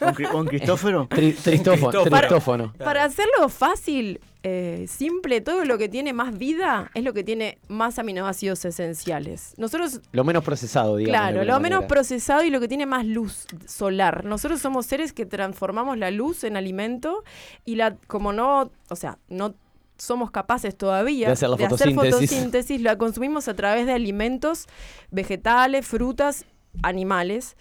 ¿O 0.00 0.04
en 0.08 0.14
cri- 0.14 0.28
o 0.32 0.40
en 0.40 0.46
cristófero? 0.46 1.08
Tri- 1.10 1.34
tristófono, 1.36 1.90
Cristófano. 1.90 2.18
tristófoano. 2.20 2.72
Para 2.78 3.04
hacerlo 3.04 3.48
fácil, 3.48 4.20
eh, 4.42 4.86
simple, 4.88 5.40
todo 5.40 5.64
lo 5.64 5.76
que 5.78 5.88
tiene 5.88 6.12
más 6.12 6.36
vida 6.38 6.90
es 6.94 7.02
lo 7.02 7.12
que 7.14 7.24
tiene 7.24 7.58
más 7.68 7.98
aminoácidos 7.98 8.64
esenciales. 8.64 9.54
Nosotros 9.58 10.00
Lo 10.12 10.22
menos 10.24 10.44
procesado, 10.44 10.96
digamos. 10.96 11.18
Claro, 11.30 11.44
lo 11.44 11.60
menos 11.60 11.84
procesado 11.86 12.42
y 12.44 12.50
lo 12.50 12.60
que 12.60 12.68
tiene 12.68 12.86
más 12.86 13.04
luz 13.06 13.46
solar. 13.66 14.24
Nosotros 14.24 14.60
somos 14.60 14.86
seres 14.86 15.12
que 15.12 15.26
transformamos 15.26 15.98
la 15.98 16.10
luz 16.10 16.44
en 16.44 16.56
alimento 16.56 17.24
y 17.64 17.74
la, 17.76 17.96
como 18.06 18.32
no, 18.32 18.70
o 18.88 18.96
sea, 18.96 19.18
no 19.28 19.54
somos 19.98 20.30
capaces 20.30 20.76
todavía 20.76 21.28
De 21.28 21.32
hacer 21.32 21.48
la 21.48 21.56
fotosíntesis. 21.96 22.30
fotosíntesis, 22.30 22.80
la 22.82 22.98
consumimos 22.98 23.48
a 23.48 23.54
través 23.54 23.86
de 23.86 23.92
alimentos, 23.92 24.66
vegetales, 25.10 25.86
frutas, 25.86 26.44
animales. 26.82 27.56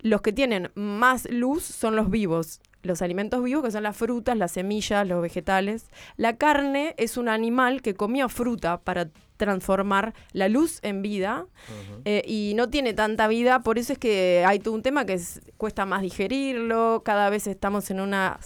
Los 0.00 0.20
que 0.20 0.32
tienen 0.32 0.70
más 0.74 1.26
luz 1.30 1.64
son 1.64 1.96
los 1.96 2.10
vivos. 2.10 2.60
Los 2.82 3.00
alimentos 3.00 3.42
vivos, 3.42 3.64
que 3.64 3.70
son 3.70 3.82
las 3.84 3.96
frutas, 3.96 4.36
las 4.36 4.52
semillas, 4.52 5.08
los 5.08 5.22
vegetales. 5.22 5.86
La 6.18 6.36
carne 6.36 6.94
es 6.98 7.16
un 7.16 7.30
animal 7.30 7.80
que 7.80 7.94
comió 7.94 8.28
fruta 8.28 8.78
para 8.82 9.08
transformar 9.38 10.14
la 10.32 10.48
luz 10.48 10.78
en 10.82 11.00
vida 11.02 11.46
eh, 12.04 12.22
y 12.26 12.52
no 12.54 12.68
tiene 12.68 12.92
tanta 12.94 13.26
vida, 13.26 13.60
por 13.64 13.78
eso 13.78 13.92
es 13.94 13.98
que 13.98 14.44
hay 14.46 14.58
todo 14.60 14.74
un 14.74 14.82
tema 14.82 15.06
que 15.06 15.14
es- 15.14 15.40
cuesta 15.56 15.86
más 15.86 16.02
digerirlo, 16.02 17.02
cada 17.04 17.30
vez 17.30 17.46
estamos 17.48 17.90
en 17.90 18.00
una... 18.00 18.38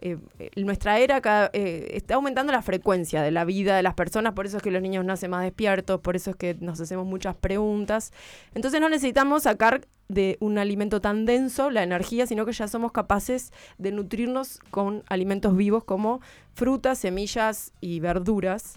eh, 0.00 0.16
eh, 0.38 0.50
nuestra 0.62 0.98
era 0.98 1.20
cada- 1.20 1.50
eh, 1.52 1.90
está 1.94 2.14
aumentando 2.14 2.52
la 2.52 2.62
frecuencia 2.62 3.22
de 3.22 3.30
la 3.30 3.44
vida 3.44 3.76
de 3.76 3.82
las 3.82 3.94
personas, 3.94 4.32
por 4.34 4.46
eso 4.46 4.56
es 4.58 4.62
que 4.62 4.70
los 4.70 4.82
niños 4.82 5.04
nacen 5.04 5.30
más 5.30 5.42
despiertos, 5.42 6.00
por 6.00 6.16
eso 6.16 6.30
es 6.30 6.36
que 6.36 6.56
nos 6.60 6.80
hacemos 6.80 7.06
muchas 7.06 7.34
preguntas. 7.36 8.12
Entonces 8.54 8.80
no 8.80 8.88
necesitamos 8.88 9.44
sacar 9.44 9.86
de 10.08 10.36
un 10.40 10.58
alimento 10.58 11.00
tan 11.00 11.24
denso 11.24 11.70
la 11.70 11.82
energía, 11.84 12.26
sino 12.26 12.44
que 12.44 12.52
ya 12.52 12.66
somos 12.66 12.90
capaces 12.92 13.52
de 13.78 13.92
nutrirnos 13.92 14.58
con 14.70 15.04
alimentos 15.08 15.56
vivos 15.56 15.84
como 15.84 16.20
frutas, 16.54 16.98
semillas 16.98 17.72
y 17.80 18.00
verduras. 18.00 18.74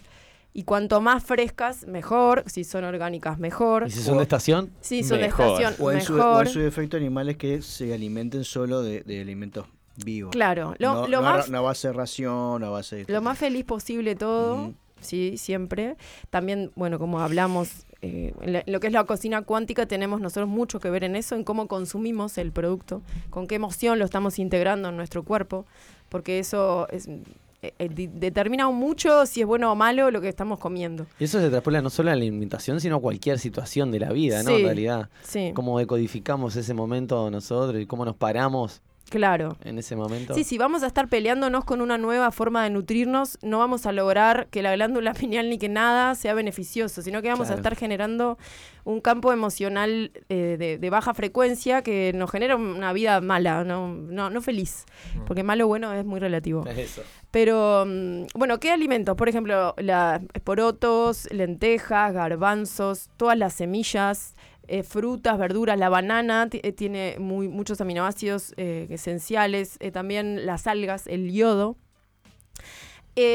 Y 0.55 0.65
cuanto 0.65 1.01
más 1.01 1.23
frescas, 1.23 1.87
mejor. 1.87 2.43
Si 2.45 2.63
son 2.63 2.83
orgánicas, 2.83 3.39
mejor. 3.39 3.85
¿Y 3.87 3.89
si 3.89 4.01
son 4.03 4.17
de 4.17 4.23
estación? 4.23 4.69
Sí, 4.81 5.01
son 5.03 5.17
de 5.17 5.23
Mejor. 5.25 5.59
estación, 5.63 5.73
O 5.83 5.91
en, 5.91 6.01
su, 6.01 6.13
o 6.13 6.17
mejor. 6.17 6.45
en 6.45 6.53
su 6.53 6.59
defecto 6.59 6.95
animales 6.95 7.37
que 7.37 7.63
se 7.63 7.91
alimenten 7.91 8.43
solo 8.43 8.83
de, 8.83 9.01
de 9.01 9.19
alimentos 9.19 9.65
vivos. 9.97 10.31
Claro, 10.31 10.73
lo- 10.79 10.93
no, 10.93 11.07
lo 11.07 11.21
no 11.21 11.27
a- 11.27 11.33
más- 11.37 11.49
no 11.49 11.57
a 11.59 11.61
base 11.61 11.87
de 11.89 11.93
ración, 11.93 12.63
a 12.63 12.69
base 12.69 12.97
de... 13.05 13.13
Lo 13.13 13.21
más 13.21 13.37
feliz 13.37 13.63
posible 13.65 14.15
todo, 14.15 14.73
sí, 15.01 15.37
siempre. 15.37 15.95
También, 16.29 16.71
bueno, 16.75 16.97
como 16.99 17.19
hablamos, 17.19 17.85
eh, 18.01 18.33
en 18.41 18.53
la- 18.53 18.63
en 18.65 18.73
lo 18.73 18.79
que 18.79 18.87
es 18.87 18.93
la 18.93 19.03
cocina 19.05 19.41
cuántica, 19.43 19.85
tenemos 19.85 20.19
nosotros 20.21 20.47
mucho 20.49 20.79
que 20.79 20.89
ver 20.89 21.03
en 21.03 21.15
eso, 21.15 21.35
en 21.35 21.43
cómo 21.43 21.67
consumimos 21.67 22.37
el 22.37 22.51
producto, 22.51 23.01
con 23.29 23.47
qué 23.47 23.55
emoción 23.55 23.99
lo 23.99 24.05
estamos 24.05 24.39
integrando 24.39 24.89
en 24.89 24.97
nuestro 24.97 25.23
cuerpo, 25.23 25.65
porque 26.09 26.39
eso 26.39 26.87
es, 26.89 27.07
eh, 27.07 27.73
eh, 27.79 27.89
determina 28.13 28.69
mucho 28.71 29.25
si 29.25 29.39
es 29.41 29.47
bueno 29.47 29.71
o 29.71 29.75
malo 29.75 30.11
lo 30.11 30.19
que 30.19 30.27
estamos 30.27 30.59
comiendo. 30.59 31.05
Y 31.19 31.23
eso 31.25 31.39
se 31.39 31.49
traspola 31.49 31.81
no 31.81 31.89
solo 31.89 32.09
a 32.11 32.15
la 32.15 32.21
alimentación, 32.21 32.81
sino 32.81 32.97
a 32.97 32.99
cualquier 32.99 33.39
situación 33.39 33.89
de 33.91 33.99
la 34.01 34.11
vida, 34.11 34.43
¿no? 34.43 34.49
Sí, 34.49 34.55
En 34.57 34.63
realidad. 34.65 35.09
sí. 35.23 35.51
Cómo 35.55 35.79
decodificamos 35.79 36.55
ese 36.57 36.73
momento 36.73 37.31
nosotros 37.31 37.81
y 37.81 37.85
cómo 37.85 38.03
nos 38.03 38.15
paramos 38.17 38.81
Claro. 39.13 39.57
en 39.63 39.77
ese 39.77 39.95
momento. 39.95 40.33
Sí, 40.33 40.43
si 40.43 40.57
vamos 40.57 40.81
a 40.81 40.87
estar 40.87 41.07
peleándonos 41.07 41.65
con 41.65 41.81
una 41.81 41.99
nueva 41.99 42.31
forma 42.31 42.63
de 42.63 42.71
nutrirnos, 42.71 43.37
no 43.43 43.59
vamos 43.59 43.85
a 43.85 43.91
lograr 43.91 44.47
que 44.49 44.63
la 44.63 44.73
glándula 44.73 45.13
pineal 45.13 45.51
ni 45.51 45.59
que 45.59 45.69
nada 45.69 46.15
sea 46.15 46.33
beneficioso, 46.33 47.03
sino 47.03 47.21
que 47.21 47.29
vamos 47.29 47.51
a 47.51 47.53
estar 47.53 47.75
generando 47.75 48.39
un 48.85 49.01
campo 49.01 49.31
emocional 49.31 50.11
eh, 50.29 50.57
de, 50.57 50.79
de 50.79 50.89
baja 50.89 51.13
frecuencia 51.13 51.83
que 51.83 52.11
nos 52.15 52.31
genera 52.31 52.55
una 52.55 52.91
vida 52.91 53.21
mala, 53.21 53.63
no, 53.63 53.87
no, 53.87 54.31
no 54.31 54.41
feliz, 54.41 54.85
porque 55.27 55.43
malo 55.43 55.65
o 55.65 55.67
bueno 55.67 55.93
es 55.93 56.05
muy 56.05 56.19
relativo. 56.19 56.65
Es 56.67 56.77
eso. 56.79 57.03
Pero, 57.29 57.85
mm, 57.85 58.25
bueno, 58.33 58.59
¿qué 58.59 58.71
alimentos? 58.71 59.15
Por 59.15 59.29
ejemplo, 59.29 59.75
las 59.77 60.21
porotos, 60.43 61.31
lentejas, 61.31 62.13
garbanzos, 62.13 63.11
todas 63.15 63.37
las 63.37 63.53
semillas, 63.53 64.35
eh, 64.67 64.83
frutas, 64.83 65.37
verduras, 65.37 65.77
la 65.77 65.89
banana 65.89 66.47
eh, 66.51 66.71
tiene 66.71 67.17
muchos 67.19 67.81
aminoácidos 67.81 68.53
eh, 68.57 68.87
esenciales, 68.89 69.77
también 69.91 70.45
las 70.45 70.67
algas, 70.67 71.07
el 71.07 71.31
yodo. 71.31 71.77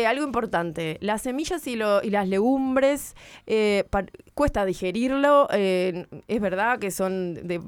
Algo 0.06 0.24
importante, 0.24 0.98
las 1.00 1.22
semillas 1.22 1.64
y, 1.68 1.74
y 1.74 2.10
las 2.10 2.28
legumbres 2.28 3.14
cuesta 4.34 4.64
digerirlo, 4.64 5.48
es 5.50 6.40
verdad 6.40 6.80
que 6.80 6.90
son 6.90 7.34
de 7.46 7.60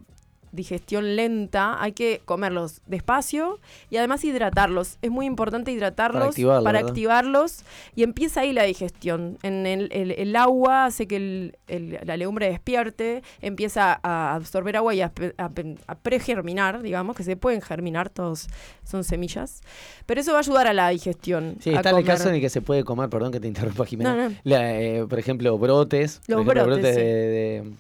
digestión 0.53 1.17
lenta, 1.17 1.81
hay 1.83 1.93
que 1.93 2.21
comerlos 2.25 2.81
despacio 2.87 3.59
y 3.91 3.97
además 3.99 4.25
hidratarlos. 4.25 4.99
Es 5.03 5.11
muy 5.11 5.27
importante 5.27 5.71
hidratarlos 5.73 6.29
activarlo, 6.29 6.65
para 6.65 6.79
activarlos 6.81 7.65
y 7.95 8.03
empieza 8.03 8.41
ahí 8.41 8.53
la 8.53 8.65
digestión. 8.65 9.39
En 9.43 9.67
el, 9.67 9.89
el- 9.93 10.11
el 10.13 10.37
agua 10.37 10.87
hace 10.87 11.07
que 11.07 11.17
el- 11.17 11.99
la 12.05 12.17
legumbre 12.17 12.49
despierte, 12.51 13.23
empieza 13.41 14.01
a 14.03 14.35
absorber 14.35 14.77
agua 14.77 14.95
y 14.95 15.03
a, 15.03 15.13
a 15.39 15.95
pregerminar, 15.95 16.83
digamos, 16.83 17.17
que 17.17 17.23
se 17.25 17.37
pueden 17.37 17.61
germinar, 17.61 18.11
todos 18.11 18.49
son 18.85 19.05
semillas. 19.05 19.61
Pero 20.07 20.21
eso 20.21 20.33
va 20.33 20.39
a 20.39 20.41
ayudar 20.41 20.67
a 20.67 20.73
la 20.73 20.89
digestión. 20.89 21.57
Sí, 21.61 21.71
está 21.73 21.91
en 21.91 21.97
el 21.99 22.05
caso 22.05 22.29
en 22.29 22.35
el 22.37 22.41
que 22.41 22.51
se 22.51 22.61
puede 22.61 22.85
comer, 22.85 23.09
perdón 23.09 23.33
que 23.33 23.41
te 23.41 23.47
interrumpa, 23.49 23.85
Jimena. 23.87 24.15
No, 24.17 24.29
no. 24.31 24.35
La, 24.45 24.81
eh, 24.81 25.07
por 25.09 25.19
ejemplo, 25.19 25.57
brotes. 25.59 26.21
Los 26.27 26.45
por 26.45 26.57
ejemplo, 26.57 26.75
brotes, 26.77 26.95
sí. 26.95 27.01
de, 27.01 27.07
de, 27.07 27.71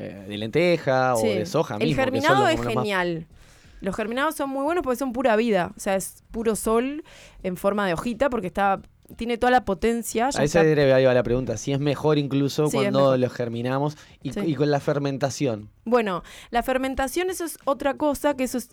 eh, 0.00 0.24
de 0.28 0.38
lenteja 0.38 1.14
Sí. 1.16 1.26
o 1.28 1.34
de 1.34 1.46
soja 1.46 1.76
El 1.76 1.84
mismo. 1.88 2.02
germinado 2.02 2.48
es 2.48 2.58
más- 2.58 2.66
genial. 2.74 3.26
Los 3.80 3.96
germinados 3.96 4.34
son 4.34 4.50
muy 4.50 4.62
buenos 4.62 4.82
porque 4.82 4.96
son 4.98 5.12
pura 5.12 5.36
vida. 5.36 5.72
O 5.76 5.80
sea, 5.80 5.96
es 5.96 6.22
puro 6.30 6.54
sol 6.56 7.02
en 7.42 7.56
forma 7.56 7.86
de 7.86 7.94
hojita 7.94 8.28
porque 8.30 8.46
está 8.46 8.80
tiene 9.16 9.38
toda 9.38 9.50
la 9.50 9.64
potencia. 9.64 10.26
A 10.26 10.28
esa 10.28 10.44
está- 10.44 10.60
ahí 10.60 11.04
va 11.04 11.12
la 11.14 11.22
pregunta. 11.24 11.56
Si 11.56 11.72
es 11.72 11.80
mejor 11.80 12.16
incluso 12.18 12.68
Sí, 12.68 12.76
cuando 12.76 13.00
mejor. 13.00 13.18
los 13.18 13.32
germinamos 13.32 13.96
y, 14.22 14.32
Sí. 14.32 14.40
y 14.46 14.54
con 14.54 14.70
la 14.70 14.78
fermentación. 14.78 15.68
Bueno, 15.84 16.22
la 16.50 16.62
fermentación, 16.62 17.28
eso 17.28 17.44
es 17.44 17.58
otra 17.64 17.94
cosa 17.94 18.34
que 18.36 18.44
eso 18.44 18.58
es... 18.58 18.68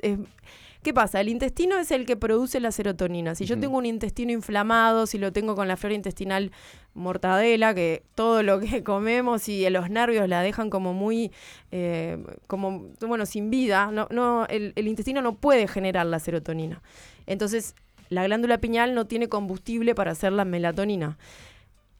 ¿Qué 0.84 0.94
pasa? 0.94 1.20
El 1.22 1.30
intestino 1.30 1.78
es 1.80 1.92
el 1.92 2.06
que 2.06 2.16
produce 2.16 2.60
la 2.60 2.72
serotonina. 2.72 3.36
Si 3.36 3.46
yo 3.46 3.60
tengo 3.60 3.78
un 3.78 3.86
intestino 3.86 4.32
inflamado, 4.32 5.06
si 5.06 5.18
lo 5.18 5.34
tengo 5.34 5.56
con 5.56 5.68
la 5.68 5.76
flora 5.76 5.96
intestinal 5.96 6.52
mortadela, 6.94 7.74
que 7.74 8.04
todo 8.16 8.44
lo 8.44 8.60
que 8.60 8.84
comemos 8.84 9.50
y 9.50 9.70
los 9.70 9.90
nervios 9.90 10.28
la 10.30 10.42
dejan 10.42 10.70
como 10.70 10.94
muy, 10.94 11.32
eh, 11.72 12.18
como, 12.48 12.90
bueno, 13.02 13.26
sin 13.26 13.50
vida, 13.50 13.92
no, 13.92 14.08
no, 14.12 14.46
el, 14.48 14.74
el 14.76 14.88
intestino 14.88 15.22
no 15.22 15.36
puede 15.36 15.68
generar 15.68 16.06
la 16.06 16.20
serotonina. 16.20 16.82
Entonces, 17.26 17.76
la 18.10 18.24
glándula 18.24 18.60
pineal 18.60 18.96
no 18.96 19.06
tiene 19.06 19.28
combustible 19.28 19.94
para 19.96 20.12
hacer 20.12 20.32
la 20.32 20.46
melatonina. 20.46 21.18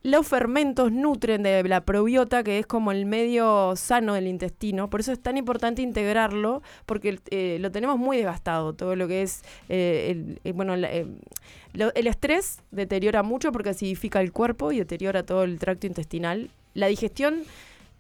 Los 0.08 0.26
fermentos 0.26 0.90
nutren 0.94 1.44
de 1.44 1.62
la 1.64 1.82
probiota, 1.84 2.42
que 2.42 2.60
es 2.60 2.66
como 2.66 2.94
el 2.94 3.06
medio 3.06 3.76
sano 3.76 4.14
del 4.14 4.28
intestino. 4.28 4.90
Por 4.90 5.02
eso 5.02 5.12
es 5.12 5.20
tan 5.22 5.36
importante 5.36 5.82
integrarlo, 5.82 6.62
porque 6.86 7.20
eh, 7.30 7.58
lo 7.60 7.74
tenemos 7.74 7.98
muy 8.00 8.16
desgastado. 8.16 8.72
Todo 8.72 8.96
lo 8.96 9.10
que 9.10 9.24
es. 9.24 9.42
eh, 9.68 10.08
el, 10.12 10.40
eh, 10.46 10.54
bueno, 10.54 10.76
el 10.76 12.08
estrés 12.08 12.60
deteriora 12.72 13.22
mucho 13.22 13.52
porque 13.52 13.72
acidifica 13.72 14.22
el 14.22 14.32
cuerpo 14.32 14.72
y 14.72 14.78
deteriora 14.78 15.24
todo 15.24 15.44
el 15.44 15.60
tracto 15.60 15.88
intestinal. 15.88 16.52
La 16.74 16.88
digestión. 16.88 17.44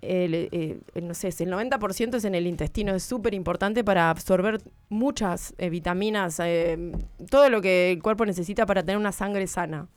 eh, 0.02 0.48
eh, 0.54 1.02
no 1.02 1.14
sé, 1.14 1.28
el 1.28 1.52
90% 1.52 2.16
es 2.16 2.24
en 2.24 2.36
el 2.36 2.48
intestino, 2.48 2.96
es 2.96 3.04
súper 3.04 3.34
importante 3.34 3.84
para 3.84 4.10
absorber 4.10 4.62
muchas 4.88 5.54
vitaminas, 5.58 6.40
todo 7.30 7.50
lo 7.50 7.62
que 7.62 7.92
el 7.92 8.02
cuerpo 8.02 8.26
necesita 8.26 8.66
para 8.66 8.82
tener 8.84 8.98
una 8.98 9.12
sangre 9.12 9.46
sana. 9.48 9.90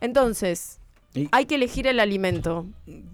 Entonces, 0.00 0.81
Y- 1.14 1.28
hay 1.30 1.44
que 1.44 1.56
elegir 1.56 1.86
el 1.86 2.00
alimento 2.00 2.66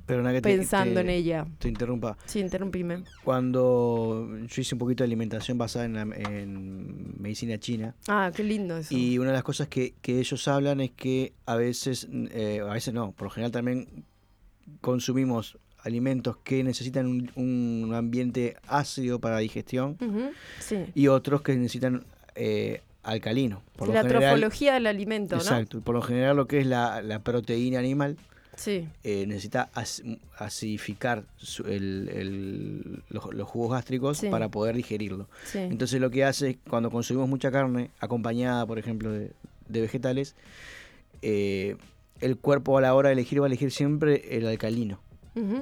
Perdona 0.06 0.32
que 0.32 0.40
te- 0.40 0.56
pensando 0.56 0.94
te- 0.94 1.00
en 1.00 1.10
ella. 1.10 1.46
Te 1.58 1.68
interrumpa. 1.68 2.16
Sí, 2.26 2.38
interrumpime. 2.38 3.02
Cuando 3.24 4.28
yo 4.46 4.62
hice 4.62 4.74
un 4.74 4.78
poquito 4.78 5.02
de 5.02 5.06
alimentación 5.08 5.58
basada 5.58 5.84
en, 5.86 5.94
la- 5.94 6.02
en 6.16 7.20
medicina 7.20 7.58
china, 7.58 7.94
Ah, 8.06 8.30
qué 8.34 8.44
lindo 8.44 8.76
eso. 8.76 8.94
y 8.96 9.18
una 9.18 9.30
de 9.30 9.34
las 9.34 9.42
cosas 9.42 9.66
que, 9.68 9.94
que 10.00 10.18
ellos 10.20 10.46
hablan 10.46 10.80
es 10.80 10.92
que 10.92 11.32
a 11.46 11.56
veces, 11.56 12.06
eh, 12.12 12.60
a 12.62 12.72
veces 12.72 12.94
no, 12.94 13.12
por 13.12 13.24
lo 13.26 13.30
general 13.30 13.50
también 13.50 14.04
consumimos 14.80 15.58
alimentos 15.82 16.36
que 16.38 16.62
necesitan 16.64 17.06
un, 17.06 17.30
un 17.36 17.94
ambiente 17.94 18.56
ácido 18.66 19.20
para 19.20 19.38
digestión 19.38 19.96
Ujú, 20.00 20.30
Sí. 20.60 20.76
y 20.94 21.08
otros 21.08 21.42
que 21.42 21.56
necesitan 21.56 22.04
eh, 22.34 22.82
alcalino. 23.02 23.62
Por 23.76 23.88
la 23.88 23.94
lo 23.94 24.00
general, 24.08 24.22
trofología 24.22 24.74
del 24.74 24.86
alimento, 24.86 25.36
¿no? 25.36 25.42
Exacto, 25.42 25.80
por 25.80 25.94
lo 25.94 26.02
general 26.02 26.36
lo 26.36 26.46
que 26.46 26.58
es 26.58 26.66
la, 26.66 27.00
la 27.02 27.20
proteína 27.22 27.78
animal 27.78 28.16
Sí. 28.56 28.88
eh, 29.04 29.24
necesita 29.26 29.70
as- 29.72 30.02
acidificar 30.36 31.24
su- 31.36 31.64
el- 31.64 32.10
el- 32.12 33.02
los, 33.08 33.32
los 33.32 33.48
jugos 33.48 33.70
gástricos 33.72 34.18
Sí. 34.18 34.28
para 34.28 34.48
poder 34.50 34.74
digerirlo. 34.74 35.28
Sí. 35.44 35.58
Entonces 35.58 36.00
lo 36.00 36.10
que 36.10 36.24
hace 36.24 36.50
es 36.50 36.56
cuando 36.68 36.90
consumimos 36.90 37.28
mucha 37.28 37.50
carne, 37.52 37.90
acompañada 38.00 38.66
por 38.66 38.78
ejemplo 38.78 39.12
de, 39.12 39.30
de 39.68 39.80
vegetales, 39.80 40.34
eh, 41.22 41.76
el 42.20 42.36
cuerpo 42.36 42.76
a 42.78 42.80
la 42.80 42.94
hora 42.94 43.10
de 43.10 43.12
elegir 43.14 43.40
va 43.40 43.44
a 43.44 43.48
elegir 43.48 43.70
siempre 43.70 44.36
el 44.36 44.46
alcalino 44.46 45.00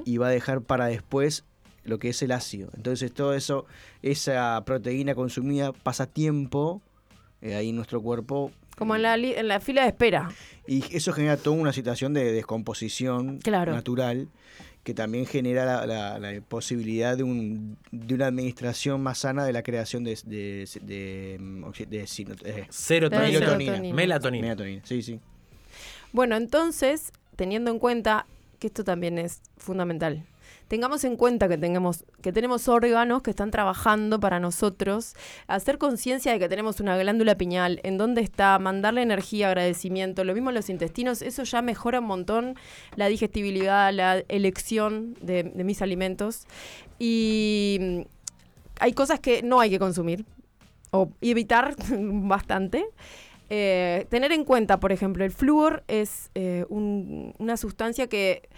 y 0.06 0.16
va 0.16 0.28
a 0.28 0.30
dejar 0.30 0.62
para 0.62 0.86
después 0.86 1.44
lo 1.84 1.98
que 1.98 2.08
es 2.08 2.22
el 2.22 2.32
ácido. 2.32 2.70
Entonces 2.74 3.12
todo 3.12 3.34
eso, 3.34 3.66
esa 4.00 4.62
proteína 4.64 5.14
consumida 5.14 5.72
pasa 5.74 6.06
tiempo 6.06 6.80
eh, 7.42 7.54
ahí 7.54 7.70
en 7.70 7.76
nuestro 7.76 8.00
cuerpo 8.02 8.50
Como 8.76 8.94
en 8.96 9.02
la, 9.02 9.14
en 9.16 9.48
la 9.48 9.60
fila 9.60 9.82
de 9.82 9.88
espera. 9.88 10.30
y 10.66 10.82
eso 10.96 11.12
genera 11.12 11.36
toda 11.36 11.56
una 11.56 11.72
situación 11.72 12.12
de 12.14 12.32
descomposición 12.32 13.38
Claro. 13.38 13.72
natural 13.72 14.28
que 14.84 14.94
también 14.94 15.26
genera 15.26 15.64
la, 15.64 15.86
la- 15.86 16.18
la 16.20 16.40
posibilidad 16.42 17.16
de, 17.16 17.24
un, 17.24 17.76
de 17.90 18.14
una 18.14 18.26
administración 18.28 19.02
más 19.02 19.18
sana 19.18 19.44
de 19.44 19.52
la 19.52 19.62
creación 19.64 20.04
de... 20.04 20.16
de, 20.24 20.68
de, 20.82 21.38
oxi- 21.40 21.86
de 21.88 22.06
sino- 22.06 22.36
eh, 22.44 22.66
Serotonina. 22.70 23.38
Serotonina. 23.38 23.94
Melatonina. 23.94 24.42
Melatonina, 24.42 24.82
sí, 24.84 25.02
sí. 25.02 25.18
Bueno, 26.12 26.36
entonces, 26.36 27.12
teniendo 27.34 27.70
en 27.72 27.78
cuenta 27.80 28.26
que 28.60 28.68
esto 28.68 28.84
también 28.84 29.18
es 29.18 29.40
fundamental. 29.56 30.24
Tengamos 30.68 31.04
en 31.04 31.16
cuenta 31.16 31.48
que, 31.48 31.56
tengamos, 31.58 32.04
que 32.22 32.32
tenemos 32.32 32.66
órganos 32.66 33.22
que 33.22 33.30
están 33.30 33.52
trabajando 33.52 34.18
para 34.18 34.40
nosotros, 34.40 35.14
hacer 35.46 35.78
conciencia 35.78 36.32
de 36.32 36.40
que 36.40 36.48
tenemos 36.48 36.80
una 36.80 36.96
glándula 36.96 37.36
pineal, 37.36 37.78
en 37.84 37.98
dónde 37.98 38.20
está, 38.22 38.58
mandarle 38.58 39.02
energía, 39.02 39.46
agradecimiento, 39.48 40.24
lo 40.24 40.34
mismo 40.34 40.50
en 40.50 40.56
los 40.56 40.68
intestinos, 40.68 41.22
eso 41.22 41.44
ya 41.44 41.62
mejora 41.62 42.00
un 42.00 42.06
montón 42.06 42.54
la 42.96 43.06
digestibilidad, 43.06 43.92
la 43.92 44.24
elección 44.28 45.14
de, 45.20 45.44
mis 45.44 45.82
alimentos. 45.82 46.46
Y 46.98 47.78
mm, 47.80 48.00
hay 48.80 48.92
cosas 48.92 49.20
que 49.20 49.42
no 49.42 49.60
hay 49.60 49.70
que 49.70 49.78
consumir 49.78 50.24
o 50.90 51.10
evitar 51.20 51.76
bastante. 51.90 52.86
Eh, 53.50 54.06
tener 54.10 54.32
en 54.32 54.44
cuenta, 54.44 54.80
por 54.80 54.90
ejemplo, 54.90 55.24
el 55.24 55.30
flúor 55.30 55.84
es 55.86 56.30
eh, 56.34 56.64
un- 56.68 57.34
una 57.38 57.56
sustancia 57.56 58.08
que 58.08 58.48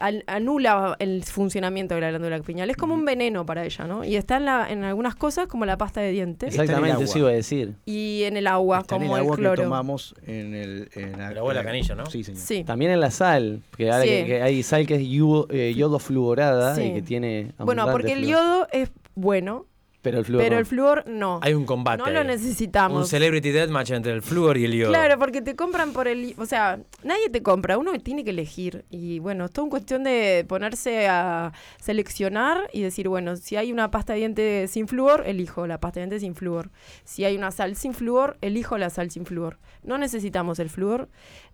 an- 0.00 0.22
anula 0.26 0.96
el 0.98 1.24
funcionamiento 1.24 1.94
de 1.94 2.00
la 2.00 2.10
glándula 2.10 2.38
pineal. 2.40 2.70
Es 2.70 2.76
como 2.76 2.94
un 2.94 3.04
veneno 3.04 3.44
para 3.46 3.64
ella, 3.64 3.86
¿no? 3.86 4.04
Y 4.04 4.16
está 4.16 4.36
en, 4.38 4.44
la- 4.44 4.70
en 4.70 4.84
algunas 4.84 5.14
cosas 5.14 5.46
como 5.46 5.64
la 5.66 5.76
pasta 5.76 6.00
de 6.00 6.10
dientes. 6.12 6.54
Exactamente, 6.58 7.04
eso 7.04 7.18
iba 7.18 7.28
a 7.30 7.32
decir. 7.32 7.74
Y 7.86 8.22
en 8.24 8.36
el 8.36 8.46
agua, 8.46 8.80
Está 8.80 8.96
en 8.96 9.02
como 9.02 9.16
el 9.16 9.20
el, 9.20 9.24
agua 9.26 9.36
que 9.36 9.42
cloro. 9.42 9.62
tomamos 9.62 10.14
en 10.26 10.54
el... 10.54 10.88
En 10.94 11.18
la, 11.18 11.30
El 11.30 11.38
agua 11.38 11.52
de 11.52 11.58
la 11.60 11.64
canilla, 11.64 11.94
¿no? 11.94 12.06
Sí, 12.06 12.24
señor. 12.24 12.40
Sí. 12.40 12.64
También 12.64 12.90
en 12.92 13.00
la 13.00 13.10
sal, 13.10 13.62
que, 13.76 13.90
ahora 13.90 14.02
Sí. 14.04 14.08
que- 14.08 14.24
que 14.26 14.42
hay 14.42 14.62
sal 14.62 14.86
que 14.86 14.94
es 14.96 15.00
eh, 15.02 15.74
yodo 15.76 15.98
fluorada 15.98 16.74
Sí. 16.74 16.82
y 16.82 16.92
que 16.94 17.02
tiene. 17.02 17.52
Bueno, 17.58 17.86
porque 17.90 18.12
el 18.12 18.26
yodo 18.26 18.66
es 18.72 18.90
bueno, 19.14 19.66
Pero 20.00 20.18
el 20.18 20.24
flúor. 20.24 20.42
pero 20.42 20.54
no. 20.54 20.60
el 20.60 20.66
flúor 20.66 21.04
no. 21.08 21.40
Hay 21.42 21.54
un 21.54 21.64
combate. 21.64 22.02
No 22.02 22.10
lo 22.10 22.22
necesitamos. 22.22 22.98
Un 22.98 23.06
celebrity 23.06 23.50
deathmatch 23.50 23.90
entre 23.90 24.12
el 24.12 24.22
flúor 24.22 24.56
y 24.56 24.64
el 24.64 24.72
yodo. 24.72 24.90
Claro, 24.90 25.18
porque 25.18 25.42
te 25.42 25.56
compran 25.56 25.92
por 25.92 26.06
el... 26.06 26.34
O 26.38 26.46
sea, 26.46 26.78
nadie 27.02 27.28
te 27.30 27.42
compra, 27.42 27.78
uno 27.78 27.92
tiene 27.98 28.22
que 28.22 28.30
elegir. 28.30 28.84
Y 28.90 29.18
bueno, 29.18 29.46
es 29.46 29.50
todo 29.50 29.64
una 29.64 29.70
cuestión 29.70 30.04
de 30.04 30.44
ponerse 30.48 31.08
a 31.08 31.52
seleccionar 31.80 32.70
y 32.72 32.82
decir, 32.82 33.08
bueno, 33.08 33.36
si 33.36 33.56
hay 33.56 33.72
una 33.72 33.90
pasta 33.90 34.12
de 34.12 34.20
dientes 34.20 34.70
sin 34.70 34.86
flúor, 34.86 35.24
elijo 35.26 35.66
la 35.66 35.80
pasta 35.80 36.00
de 36.00 36.06
dientes 36.06 36.22
sin 36.22 36.34
flúor. 36.36 36.70
Si 37.04 37.24
hay 37.24 37.36
una 37.36 37.50
sal 37.50 37.74
sin 37.74 37.92
flúor, 37.92 38.38
elijo 38.40 38.78
la 38.78 38.90
sal 38.90 39.10
sin 39.10 39.26
flúor. 39.26 39.58
No 39.82 39.98
necesitamos 39.98 40.58
el 40.58 40.70
flúor. 40.70 41.08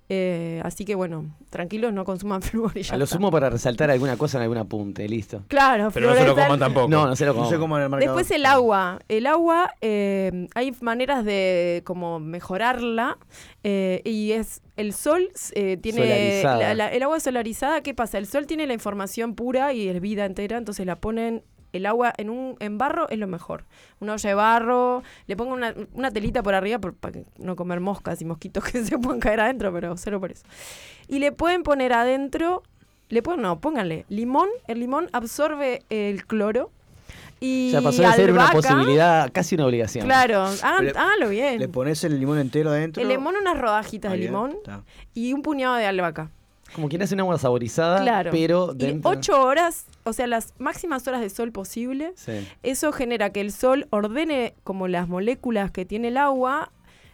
Eh, 0.08 0.60
así 0.64 0.84
que 0.84 0.94
bueno, 0.94 1.34
tranquilos, 1.50 1.92
no 1.92 2.04
consuman 2.04 2.42
flúor 2.42 2.72
y 2.76 2.82
ya 2.82 2.94
A 2.94 2.98
lo 2.98 3.04
está. 3.04 3.16
sumo 3.16 3.30
para 3.30 3.48
resaltar 3.50 3.90
alguna 3.90 4.16
cosa 4.16 4.38
en 4.38 4.42
algún 4.42 4.58
apunte, 4.58 5.08
listo. 5.08 5.42
Claro, 5.48 5.90
Pero 5.92 6.10
no 6.10 6.16
se 6.16 6.26
lo 6.26 6.34
coman 6.34 6.58
tampoco. 6.58 6.88
No, 6.88 7.06
no 7.06 7.16
se 7.16 7.24
lo 7.24 7.32
No 7.34 7.58
como. 7.58 7.78
en 7.78 7.92
el. 7.94 8.00
Después 8.00 8.30
el 8.30 8.44
agua. 8.46 9.00
El 9.08 9.26
agua, 9.26 9.72
eh, 9.80 10.48
hay 10.54 10.74
maneras 10.80 11.24
de 11.24 11.82
como 11.84 12.20
mejorarla. 12.20 13.18
eh, 13.62 14.02
y 14.04 14.32
es 14.32 14.60
el 14.76 14.92
sol 14.92 15.30
eh, 15.54 15.78
tiene 15.78 15.98
Solarizada. 16.02 16.58
la- 16.58 16.74
la- 16.74 16.92
el 16.92 17.02
agua 17.02 17.18
solarizada. 17.20 17.80
¿Qué 17.80 17.94
pasa? 17.94 18.18
El 18.18 18.26
sol 18.26 18.46
tiene 18.46 18.66
la 18.66 18.74
información 18.74 19.34
pura 19.34 19.72
y 19.72 19.88
es 19.88 20.00
vida 20.00 20.26
entera, 20.26 20.58
entonces 20.58 20.84
la 20.84 20.96
ponen 20.96 21.42
el 21.76 21.86
agua 21.86 22.12
en 22.16 22.30
un 22.30 22.56
en 22.60 22.78
barro 22.78 23.08
es 23.10 23.18
lo 23.18 23.26
mejor. 23.26 23.64
Una 24.00 24.14
olla 24.14 24.28
de 24.28 24.34
barro, 24.34 25.02
le 25.26 25.36
pongo 25.36 25.52
una, 25.54 25.74
una 25.94 26.10
telita 26.10 26.42
por 26.42 26.54
arriba 26.54 26.78
por- 26.78 26.94
para 26.94 27.20
no 27.38 27.56
comer 27.56 27.80
moscas 27.80 28.20
y 28.22 28.24
mosquitos 28.24 28.64
que 28.72 28.84
se 28.84 28.98
puedan 28.98 29.20
caer 29.20 29.40
adentro, 29.40 29.72
pero 29.72 29.96
solo 29.96 30.20
por 30.20 30.32
eso. 30.32 30.44
Y 31.08 31.18
le 31.18 31.32
pueden 31.32 31.62
poner 31.62 31.92
adentro, 31.92 32.62
le 33.08 33.22
pueden, 33.22 33.42
no, 33.42 33.60
pónganle 33.60 34.04
limón, 34.08 34.48
el 34.66 34.80
limón 34.80 35.08
absorbe 35.12 35.82
el 35.90 36.26
cloro. 36.26 36.70
Y 37.40 37.72
Ya 37.72 37.82
pasó 37.82 38.00
de 38.02 38.12
ser 38.12 38.32
una 38.32 38.46
albahaca, 38.48 38.68
posibilidad, 38.74 39.30
casi 39.32 39.56
una 39.56 39.66
obligación. 39.66 40.06
Claro, 40.06 40.44
hagan- 40.62 40.78
Pero- 40.78 40.98
háganlo 40.98 41.28
bien. 41.28 41.58
Le 41.58 41.68
pones 41.68 42.02
el 42.04 42.18
limón 42.18 42.38
entero 42.38 42.70
adentro. 42.70 43.02
El 43.02 43.08
limón, 43.08 43.34
unas 43.38 43.58
rodajitas 43.58 44.10
Ah, 44.10 44.12
de 44.14 44.20
bien, 44.20 44.32
limón 44.32 44.56
y 45.12 45.32
un 45.34 45.42
puñado 45.42 45.74
de 45.74 45.84
albahaca. 45.84 46.30
Como 46.74 46.88
quien 46.88 47.02
hace 47.02 47.14
una 47.14 47.22
agua 47.22 47.38
saborizada, 47.38 48.02
Claro. 48.02 48.30
pero 48.32 48.72
Y 48.74 48.78
dentro. 48.78 49.10
ocho 49.10 49.40
horas, 49.42 49.86
o 50.04 50.12
sea, 50.12 50.26
las 50.26 50.54
máximas 50.58 51.06
horas 51.06 51.20
de 51.20 51.30
sol 51.30 51.52
posible. 51.52 52.12
Sí. 52.16 52.32
Eso 52.62 52.90
genera 52.92 53.30
que 53.30 53.40
el 53.40 53.52
sol 53.52 53.86
ordene 53.90 54.54
como 54.64 54.88
las 54.88 55.08
moléculas 55.08 55.70
que 55.70 55.84
tiene 55.84 56.08
el 56.08 56.16
agua, 56.16 56.72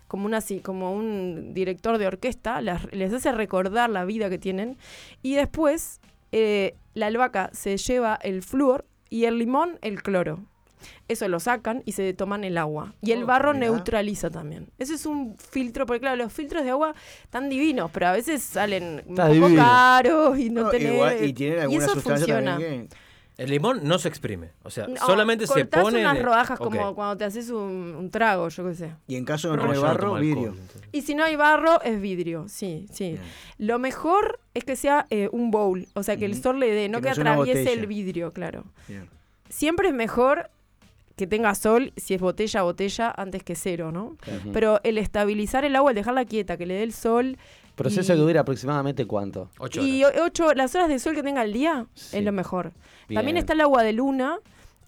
como, 0.09 0.27
una, 0.27 0.41
como 0.63 0.93
un 0.95 1.53
director 1.55 1.99
de 1.99 2.07
orquesta, 2.07 2.61
las- 2.63 2.91
les 2.93 3.13
hace 3.13 3.31
recordar 3.33 3.91
la 3.91 4.05
vida 4.05 4.29
que 4.31 4.39
tienen. 4.39 4.77
Y 5.23 5.35
después 5.35 6.01
eh, 6.33 6.75
la 6.95 7.07
albahaca 7.07 7.51
se 7.53 7.77
lleva 7.77 8.15
el 8.23 8.43
flúor 8.43 8.85
y 9.09 9.25
el 9.25 9.39
limón 9.39 9.79
el 9.83 10.03
cloro. 10.03 10.41
Eso 11.09 11.27
lo 11.29 11.41
sacan 11.41 11.83
y 11.85 11.93
se 11.93 12.13
toman 12.15 12.45
el 12.45 12.59
agua. 12.59 12.95
Y 13.03 13.13
el 13.13 13.25
Oh, 13.25 13.27
barro 13.27 13.53
neutraliza 13.55 14.31
también. 14.31 14.69
Eso 14.79 14.95
es 14.95 15.07
un 15.07 15.37
filtro, 15.39 15.87
porque 15.87 16.01
claro, 16.01 16.17
los 16.17 16.33
filtros 16.33 16.65
de 16.65 16.71
agua 16.71 16.95
están 17.25 17.49
divinos, 17.49 17.91
pero 17.93 18.09
a 18.09 18.13
veces 18.13 18.43
salen 18.43 19.03
un 19.07 19.11
Está 19.13 19.25
poco 19.29 19.33
divino. 19.47 19.63
caros 19.63 20.39
y 20.39 20.51
no, 20.51 20.63
No, 20.65 20.71
tenés... 20.71 20.93
igual- 20.95 21.25
y 21.25 21.33
tienen 21.33 21.61
alguna 21.61 21.85
eso 21.85 21.95
sustancia 21.95 22.27
funciona. 22.27 22.51
también 22.53 22.89
que... 22.89 22.97
El 23.39 23.49
limón 23.49 23.81
no 23.85 23.99
se 23.99 24.07
exprime. 24.09 24.51
O 24.65 24.71
sea, 24.71 24.87
No, 24.87 24.97
solamente 24.99 25.47
se 25.47 25.65
pone. 25.65 26.01
unas 26.01 26.19
en- 26.19 26.23
rodajas 26.25 26.59
como 26.59 26.95
cuando 26.95 27.17
te 27.17 27.25
haces 27.25 27.49
un, 27.49 27.95
un 27.99 28.11
trago, 28.11 28.51
yo 28.51 28.67
qué 28.69 28.75
sé. 28.75 28.93
Y 29.09 29.17
en 29.17 29.25
caso 29.25 29.51
de 29.51 29.57
no 29.57 29.63
No, 29.63 29.81
barro, 29.81 30.15
alcohol, 30.17 30.21
vidrio. 30.21 30.55
Y 30.93 31.01
si 31.01 31.15
no 31.15 31.25
hay 31.25 31.37
barro, 31.37 31.81
es 31.81 31.99
vidrio, 32.03 32.49
sí, 32.49 32.87
sí. 32.93 33.13
Bien. 33.13 33.21
Lo 33.57 33.79
mejor 33.79 34.41
es 34.53 34.65
que 34.65 34.77
sea 34.77 35.07
eh, 35.09 35.31
un 35.33 35.51
bowl, 35.51 35.87
o 35.95 36.03
sea, 36.03 36.19
que 36.19 36.27
el 36.27 36.35
sol 36.43 36.61
le 36.61 36.71
dé, 36.71 36.91
no 36.91 37.01
Que 37.01 37.09
atraviese 37.09 37.73
el 37.73 37.87
vidrio, 37.87 38.31
claro. 38.35 38.65
Bien. 38.89 39.09
Siempre 39.49 39.89
es 39.89 39.95
mejor 39.95 40.51
que 41.21 41.27
tenga 41.29 41.55
sol, 41.55 41.93
si 41.97 42.15
es 42.15 42.21
botella, 42.21 42.63
botella, 42.63 43.15
antes 43.17 43.43
que 43.45 43.55
cero, 43.55 43.93
¿no? 43.93 44.17
Pero 44.53 44.81
el 44.83 44.99
estabilizar 44.99 45.65
el 45.65 45.77
agua, 45.77 45.91
el 45.93 45.95
dejarla 45.95 46.25
quieta, 46.25 46.57
que 46.57 46.67
le 46.67 46.75
dé 46.75 46.83
el 46.83 46.93
sol. 46.93 47.37
Proceso 47.77 48.13
y- 48.13 48.17
que 48.17 48.21
dura 48.23 48.41
aproximadamente 48.41 49.07
cuánto. 49.07 49.49
Ocho 49.59 49.81
Y 49.83 50.03
horas. 50.05 50.21
o- 50.21 50.25
ocho, 50.25 50.53
las 50.55 50.75
horas 50.75 50.89
de 50.89 50.99
sol 50.99 51.15
que 51.15 51.23
tenga 51.23 51.43
al 51.43 51.53
día 51.53 51.87
Sí. 51.95 52.19
es 52.19 52.25
lo 52.25 52.33
mejor. 52.33 52.73
Bien. 53.09 53.19
También 53.19 53.37
está 53.37 53.53
el 53.53 53.61
agua 53.61 53.83
de 53.83 53.93
luna, 53.93 54.39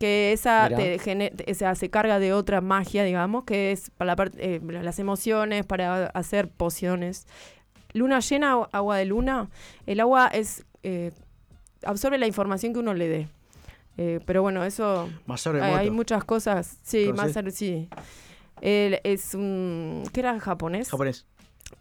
que 0.00 0.32
esa 0.32 0.68
te 0.68 0.98
se 1.76 1.90
carga 1.90 2.18
de 2.18 2.32
otra 2.32 2.60
magia, 2.60 3.04
digamos, 3.04 3.44
que 3.44 3.70
es 3.72 3.90
para 3.90 4.06
la 4.12 4.16
parte- 4.16 4.56
eh, 4.56 4.60
las 4.82 4.98
emociones, 4.98 5.64
para 5.64 6.06
hacer 6.06 6.48
pociones. 6.48 7.26
Luna 7.92 8.20
llena, 8.20 8.54
agu- 8.56 8.68
agua 8.72 8.96
de 8.96 9.04
luna, 9.04 9.48
el 9.86 10.00
agua 10.00 10.26
es 10.28 10.64
eh, 10.82 11.12
absorbe 11.84 12.18
la 12.18 12.26
información 12.26 12.72
que 12.72 12.80
uno 12.80 12.94
le 12.94 13.06
dé. 13.08 13.28
Eh, 13.98 14.20
pero 14.24 14.42
bueno, 14.42 14.64
eso 14.64 15.08
Más 15.26 15.46
hay, 15.46 15.60
hay 15.60 15.90
muchas 15.90 16.24
cosas. 16.24 16.78
Sí, 16.82 17.10
ar- 17.36 17.52
sí. 17.52 17.88
Él 18.60 19.00
es 19.04 19.34
un 19.34 20.04
¿qué 20.12 20.20
era 20.20 20.38
japonés? 20.40 20.88
Japonés. 20.90 21.26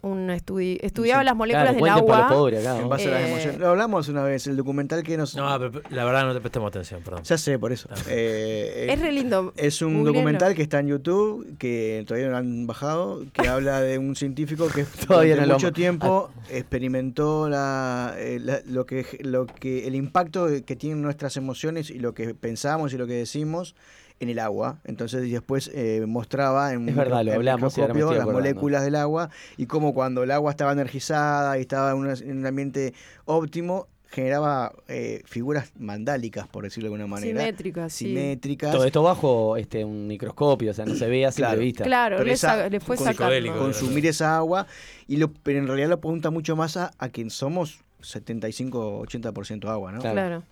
Un 0.04 0.32
estudi 0.32 0.80
estudiaba 0.82 1.22
Sí. 1.22 1.26
las 1.26 1.36
moléculas 1.36 1.76
Claro, 1.76 1.80
del 1.80 1.90
agua. 1.92 2.28
acá. 2.74 2.80
En 2.82 2.90
base 2.90 3.08
a 3.08 3.12
las 3.12 3.22
Eh, 3.22 3.28
emociones. 3.32 3.60
Lo 3.60 3.70
hablamos 3.70 4.08
una 4.08 4.24
vez, 4.24 4.48
el 4.48 4.56
documental 4.58 5.04
que 5.04 5.16
nos... 5.16 5.36
No, 5.36 5.46
pero 5.60 5.82
la 5.92 6.06
verdad 6.06 6.26
no 6.26 6.34
te 6.34 6.40
prestemos 6.40 6.70
atención, 6.70 7.02
perdón. 7.04 7.24
Ya 7.24 7.38
sé, 7.38 7.60
por 7.60 7.72
eso. 7.72 7.88
Eh, 8.10 8.88
Es 8.90 9.00
re 9.00 9.12
lindo. 9.12 9.54
Es 9.58 9.82
un 9.84 10.04
documental 10.04 10.56
que 10.56 10.64
está 10.64 10.80
en 10.80 10.88
YouTube, 10.88 11.56
que 11.60 12.04
todavía 12.08 12.28
no 12.28 12.32
lo 12.32 12.38
han 12.38 12.66
bajado, 12.66 13.24
que 13.32 13.48
habla 13.48 13.82
de 13.82 14.00
un 14.00 14.16
científico 14.16 14.68
que 14.70 14.86
Todavía 15.08 15.34
durante 15.36 15.50
no 15.50 15.54
mucho 15.56 15.72
tiempo 15.74 16.32
experimentó 16.50 17.48
la, 17.50 18.16
eh, 18.18 18.40
la- 18.42 18.62
lo 18.66 18.86
que 18.88 19.06
lo 19.22 19.46
que 19.46 19.88
el 19.88 19.94
impacto 19.96 20.48
que 20.66 20.76
tienen 20.76 21.02
nuestras 21.04 21.38
emociones 21.38 21.90
y 21.92 22.00
lo 22.00 22.14
que 22.16 22.34
pensamos 22.34 22.94
y 22.94 22.98
lo 22.98 23.06
que 23.06 23.14
decimos 23.14 23.76
en 24.22 24.30
el 24.30 24.40
agua. 24.40 24.80
Entonces 24.86 25.26
y 25.28 25.32
después 25.32 25.70
eh, 25.74 26.06
mostraba 26.08 26.72
en 26.74 26.82
un 26.84 26.90
Es 26.90 26.96
verdad, 26.96 27.26
lo 27.26 27.34
hablamos 27.34 27.76
microscopio 27.78 28.14
las 28.14 28.26
moléculas 28.26 28.84
del 28.84 28.96
agua 28.96 29.30
y 29.58 29.66
cómo 29.66 29.94
cuando 29.94 30.24
el 30.24 30.32
agua 30.32 30.52
estaba 30.52 30.72
energizada 30.72 31.58
y 31.58 31.62
estaba 31.62 31.92
en, 31.92 31.98
una- 31.98 32.14
en 32.14 32.38
un 32.38 32.46
ambiente 32.46 32.94
óptimo 33.26 33.88
generaba 34.14 34.74
eh, 34.90 35.22
figuras 35.26 35.72
mandálicas, 35.80 36.46
por 36.46 36.66
decirlo 36.66 36.90
de 36.90 36.96
alguna 36.96 37.08
manera. 37.08 37.40
Simétricas, 37.40 37.94
sí. 37.94 38.08
Simétricas. 38.08 38.72
Todo 38.74 38.84
esto 38.84 39.02
bajo 39.04 39.56
este, 39.56 39.86
un 39.86 40.06
microscopio, 40.06 40.72
o 40.72 40.74
sea, 40.74 40.84
no 40.86 40.96
se 40.96 41.08
ve 41.08 41.26
a 41.26 41.32
simple 41.32 41.48
Claro. 41.48 41.62
vista. 41.62 41.84
Claro, 41.86 42.18
Pero 42.18 42.28
le, 42.28 42.34
esa- 42.34 42.68
le 42.70 42.80
fue 42.82 42.98
con- 42.98 43.06
sacando. 43.08 43.58
consumir 43.58 44.06
esa 44.08 44.36
agua, 44.36 44.68
y 45.08 45.16
lo, 45.16 45.32
pero 45.32 45.60
en 45.60 45.68
realidad 45.68 45.88
lo 45.88 45.96
apunta 45.96 46.30
mucho 46.30 46.58
más 46.58 46.76
a, 46.76 46.92
a 46.98 47.08
quien 47.08 47.30
somos 47.30 47.80
75-80% 48.02 49.70
agua, 49.70 49.92
¿no? 49.94 50.00
Claro. 50.02 50.14
Claro. 50.16 50.44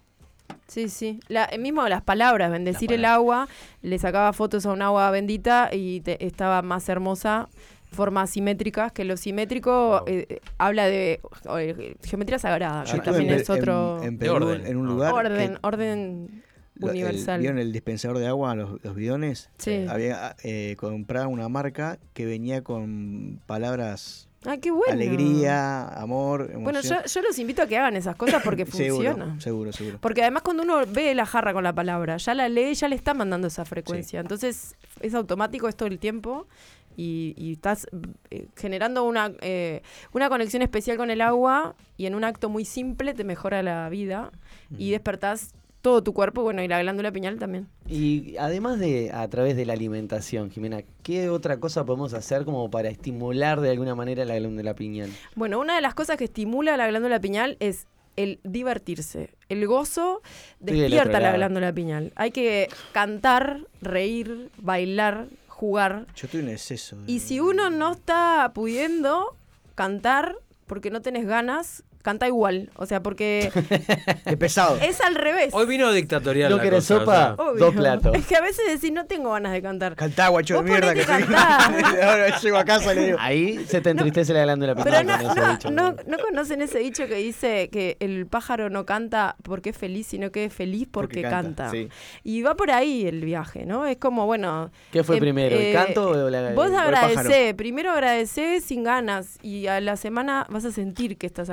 Sí, 0.67 0.89
sí. 0.89 1.19
La, 1.29 1.45
eh, 1.51 1.57
mismo 1.57 1.87
las 1.89 2.01
palabras, 2.03 2.51
bendecir 2.51 2.91
Las 2.91 2.99
el 2.99 3.05
agua, 3.05 3.47
le 3.81 3.97
sacaba 3.97 4.33
fotos 4.33 4.65
a 4.65 4.71
un 4.71 4.81
agua 4.81 5.09
bendita 5.11 5.69
y 5.73 6.01
te- 6.01 6.23
estaba 6.25 6.61
más 6.61 6.87
hermosa, 6.89 7.49
formas 7.91 8.29
simétricas, 8.29 8.91
que 8.91 9.03
lo 9.03 9.17
simétrico 9.17 9.71
Wow. 10.01 10.03
eh, 10.07 10.25
eh, 10.29 10.39
habla 10.59 10.85
de 10.85 11.19
eh, 11.57 11.95
geometría 12.03 12.37
sagrada, 12.37 12.83
Yo 12.83 12.93
que 12.93 13.01
también 13.01 13.31
en, 13.31 13.39
es 13.39 13.49
en- 13.49 13.55
otro 13.59 14.03
en 14.03 14.19
De 14.19 14.25
Perú, 14.27 14.35
orden. 14.45 14.67
en 14.67 14.77
un 14.77 14.85
lugar. 14.85 15.11
orden, 15.13 15.53
que 15.53 15.59
orden 15.63 16.43
lo- 16.75 16.87
el- 16.87 16.91
universal. 16.91 17.39
¿Vieron 17.41 17.57
el 17.57 17.71
dispensador 17.73 18.19
de 18.19 18.27
agua, 18.27 18.53
los, 18.53 18.83
los 18.83 18.95
bidones? 18.95 19.49
Sí. 19.57 19.85
Había 19.89 20.35
eh, 20.43 20.75
comprado 20.77 21.29
una 21.29 21.49
marca 21.49 21.97
que 22.13 22.25
venía 22.27 22.63
con 22.63 23.41
palabras 23.47 24.28
Ah, 24.45 24.57
qué 24.57 24.71
bueno. 24.71 24.93
alegría, 24.93 25.87
amor, 25.89 26.41
emoción. 26.43 26.63
Bueno, 26.63 26.81
yo, 26.81 27.03
yo 27.03 27.21
los 27.21 27.37
invito 27.39 27.61
a 27.61 27.67
que 27.67 27.77
hagan 27.77 27.97
esas 27.97 28.15
cosas 28.15 28.41
porque 28.43 28.65
funciona. 28.65 29.25
Seguro, 29.39 29.41
seguro, 29.41 29.71
seguro. 29.73 29.97
Porque 29.99 30.21
además 30.21 30.43
cuando 30.43 30.63
uno 30.63 30.81
ve 30.87 31.13
la 31.13 31.25
jarra 31.25 31.53
con 31.53 31.63
la 31.63 31.73
palabra, 31.73 32.17
ya 32.17 32.33
la 32.33 32.47
lee, 32.47 32.73
ya 32.73 32.87
le 32.87 32.95
está 32.95 33.13
mandando 33.13 33.47
esa 33.47 33.65
frecuencia. 33.65 34.19
Entonces 34.21 34.75
es 35.01 35.13
automático, 35.13 35.67
es 35.67 35.75
todo 35.75 35.89
el 35.89 35.99
tiempo 35.99 36.47
y, 36.95 37.33
y 37.37 37.53
estás 37.53 37.87
eh, 38.29 38.47
generando 38.55 39.03
una, 39.03 39.31
eh, 39.41 39.81
una 40.13 40.29
conexión 40.29 40.61
especial 40.61 40.97
con 40.97 41.09
el 41.09 41.21
agua 41.21 41.75
y 41.97 42.05
en 42.05 42.15
un 42.15 42.23
acto 42.23 42.49
muy 42.49 42.65
simple 42.65 43.13
te 43.13 43.23
mejora 43.23 43.63
la 43.63 43.89
vida 43.89 44.31
y 44.77 44.91
despertás 44.91 45.53
todo 45.81 46.03
tu 46.03 46.13
cuerpo, 46.13 46.41
bueno, 46.43 46.61
y 46.61 46.67
la 46.67 46.79
glándula 46.81 47.11
pineal 47.11 47.39
también. 47.39 47.67
Y 47.87 48.35
además 48.37 48.79
de 48.79 49.11
a 49.13 49.27
través 49.29 49.55
de 49.55 49.65
la 49.65 49.73
alimentación, 49.73 50.51
Jimena, 50.51 50.81
¿qué 51.03 51.29
otra 51.29 51.57
cosa 51.59 51.85
podemos 51.85 52.13
hacer 52.13 52.43
como 52.45 52.69
para 52.69 52.89
estimular 52.89 53.61
de 53.61 53.71
alguna 53.71 53.95
manera 53.95 54.25
la 54.25 54.37
glándula 54.37 54.73
pineal? 54.75 55.09
Bueno, 55.35 55.59
una 55.59 55.75
de 55.75 55.81
las 55.81 55.93
cosas 55.93 56.17
que 56.17 56.25
estimula 56.25 56.75
la 56.77 56.87
glándula 56.87 57.19
pineal 57.21 57.55
es 57.61 57.87
el 58.17 58.39
divertirse. 58.43 59.29
El 59.47 59.65
gozo 59.67 60.21
despierta 60.59 61.19
la 61.21 61.31
glándula 61.31 61.71
pineal. 61.71 62.11
Hay 62.15 62.31
que 62.31 62.67
cantar, 62.91 63.61
reír, 63.81 64.49
bailar, 64.57 65.27
jugar. 65.47 66.05
Yo 66.15 66.25
estoy 66.25 66.41
en 66.41 66.49
exceso. 66.49 66.97
de- 66.97 67.09
Y 67.11 67.19
si 67.19 67.39
uno 67.39 67.69
no 67.69 67.93
está 67.93 68.51
pudiendo 68.53 69.35
cantar 69.75 70.35
porque 70.67 70.91
no 70.91 71.01
tenés 71.01 71.25
ganas, 71.25 71.83
canta 72.01 72.27
igual. 72.27 72.69
O 72.75 72.85
sea, 72.85 73.01
porque 73.01 73.51
Es 74.25 74.37
pesado. 74.37 74.77
es 74.81 75.01
al 75.01 75.15
revés. 75.15 75.53
Hoy 75.53 75.65
vino 75.65 75.91
dictatorial. 75.91 76.49
¿No 76.51 76.59
querés 76.59 76.89
o 76.91 76.99
sopa? 76.99 77.35
sea. 77.37 77.45
Dos 77.57 77.75
platos. 77.75 78.15
Es 78.15 78.25
que 78.25 78.35
a 78.35 78.41
veces 78.41 78.65
decís, 78.67 78.91
no 78.91 79.05
tengo 79.05 79.31
ganas 79.31 79.51
de 79.53 79.61
cantar. 79.61 79.95
Cantá, 79.95 80.27
guacho 80.29 80.61
de 80.61 80.69
mierda. 80.69 80.93
Que. 80.93 81.03
Ahora 82.03 82.39
llego 82.39 82.57
a 82.57 82.65
casa 82.65 82.93
y 82.93 82.95
le 82.95 83.05
digo. 83.07 83.17
Ahí 83.19 83.65
se 83.65 83.81
te 83.81 83.89
entristece 83.91 84.33
la 84.33 84.43
glándula 84.43 84.75
Pero 84.75 85.03
no, 85.03 85.17
con 85.17 85.35
no, 85.35 85.51
dicho. 85.51 85.71
no, 85.71 85.95
no 86.07 86.17
conocen 86.19 86.61
ese 86.61 86.79
dicho 86.79 87.07
que 87.07 87.15
dice 87.15 87.69
que 87.71 87.97
el 87.99 88.27
pájaro 88.27 88.69
no 88.69 88.85
canta 88.85 89.35
porque 89.43 89.69
es 89.71 89.77
feliz, 89.77 90.07
sino 90.07 90.31
que 90.31 90.45
es 90.45 90.53
feliz 90.53 90.87
porque, 90.89 91.21
Porque 91.21 91.21
canta, 91.21 91.65
canta. 91.65 91.69
sí. 91.71 91.89
Y 92.23 92.41
va 92.41 92.55
por 92.55 92.71
ahí 92.71 93.05
el 93.05 93.23
viaje, 93.23 93.65
¿no? 93.65 93.85
Es 93.85 93.97
como, 93.97 94.25
bueno... 94.25 94.71
¿Qué 94.91 95.03
fue 95.03 95.17
eh, 95.17 95.19
primero, 95.19 95.55
el 95.55 95.61
eh, 95.67 95.73
canto 95.73 96.09
o 96.09 96.29
la- 96.29 96.51
Vos 96.53 96.71
agradecé, 96.71 97.53
primero 97.53 97.91
agradecé 97.91 98.61
sin 98.61 98.83
ganas 98.83 99.37
y 99.41 99.67
a 99.67 99.79
la 99.81 99.95
semana 99.97 100.45
vas 100.49 100.65
a 100.65 100.71
sentir 100.71 101.17
que 101.17 101.27
estás 101.27 101.49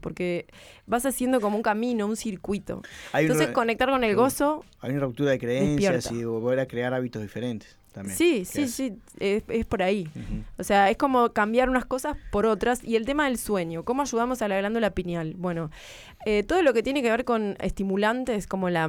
porque 0.00 0.46
vas 0.86 1.06
haciendo 1.06 1.40
como 1.40 1.56
un 1.56 1.62
camino, 1.62 2.06
un 2.06 2.16
circuito. 2.16 2.82
Hay 3.12 3.26
Entonces 3.26 3.48
conectar 3.48 3.90
con 3.90 4.04
el 4.04 4.14
gozo... 4.14 4.64
Hay 4.80 4.92
una 4.92 5.00
ruptura 5.00 5.30
de 5.30 5.38
creencias 5.38 5.94
Despierta. 5.94 6.20
y 6.20 6.24
volver 6.24 6.60
a 6.60 6.66
crear 6.66 6.94
hábitos 6.94 7.22
diferentes 7.22 7.79
también. 7.92 8.16
Sí, 8.16 8.44
sí, 8.44 8.62
es- 8.62 8.74
sí, 8.74 8.92
es, 9.18 9.42
es 9.48 9.66
por 9.66 9.82
ahí. 9.82 10.08
O 10.58 10.64
sea, 10.64 10.90
es 10.90 10.96
como 10.96 11.32
cambiar 11.32 11.68
unas 11.70 11.84
cosas 11.84 12.16
por 12.30 12.46
otras. 12.46 12.82
Y 12.84 12.96
el 12.96 13.04
tema 13.04 13.24
del 13.26 13.38
sueño, 13.38 13.84
¿cómo 13.84 14.02
ayudamos 14.02 14.42
a 14.42 14.48
la 14.48 14.58
glándula 14.58 14.90
pineal? 14.90 15.34
Bueno, 15.36 15.70
eh, 16.26 16.42
todo 16.42 16.62
lo 16.62 16.72
que 16.72 16.82
tiene 16.82 17.02
que 17.02 17.10
ver 17.10 17.24
con 17.24 17.56
estimulantes 17.60 18.46
como 18.46 18.70
la, 18.70 18.88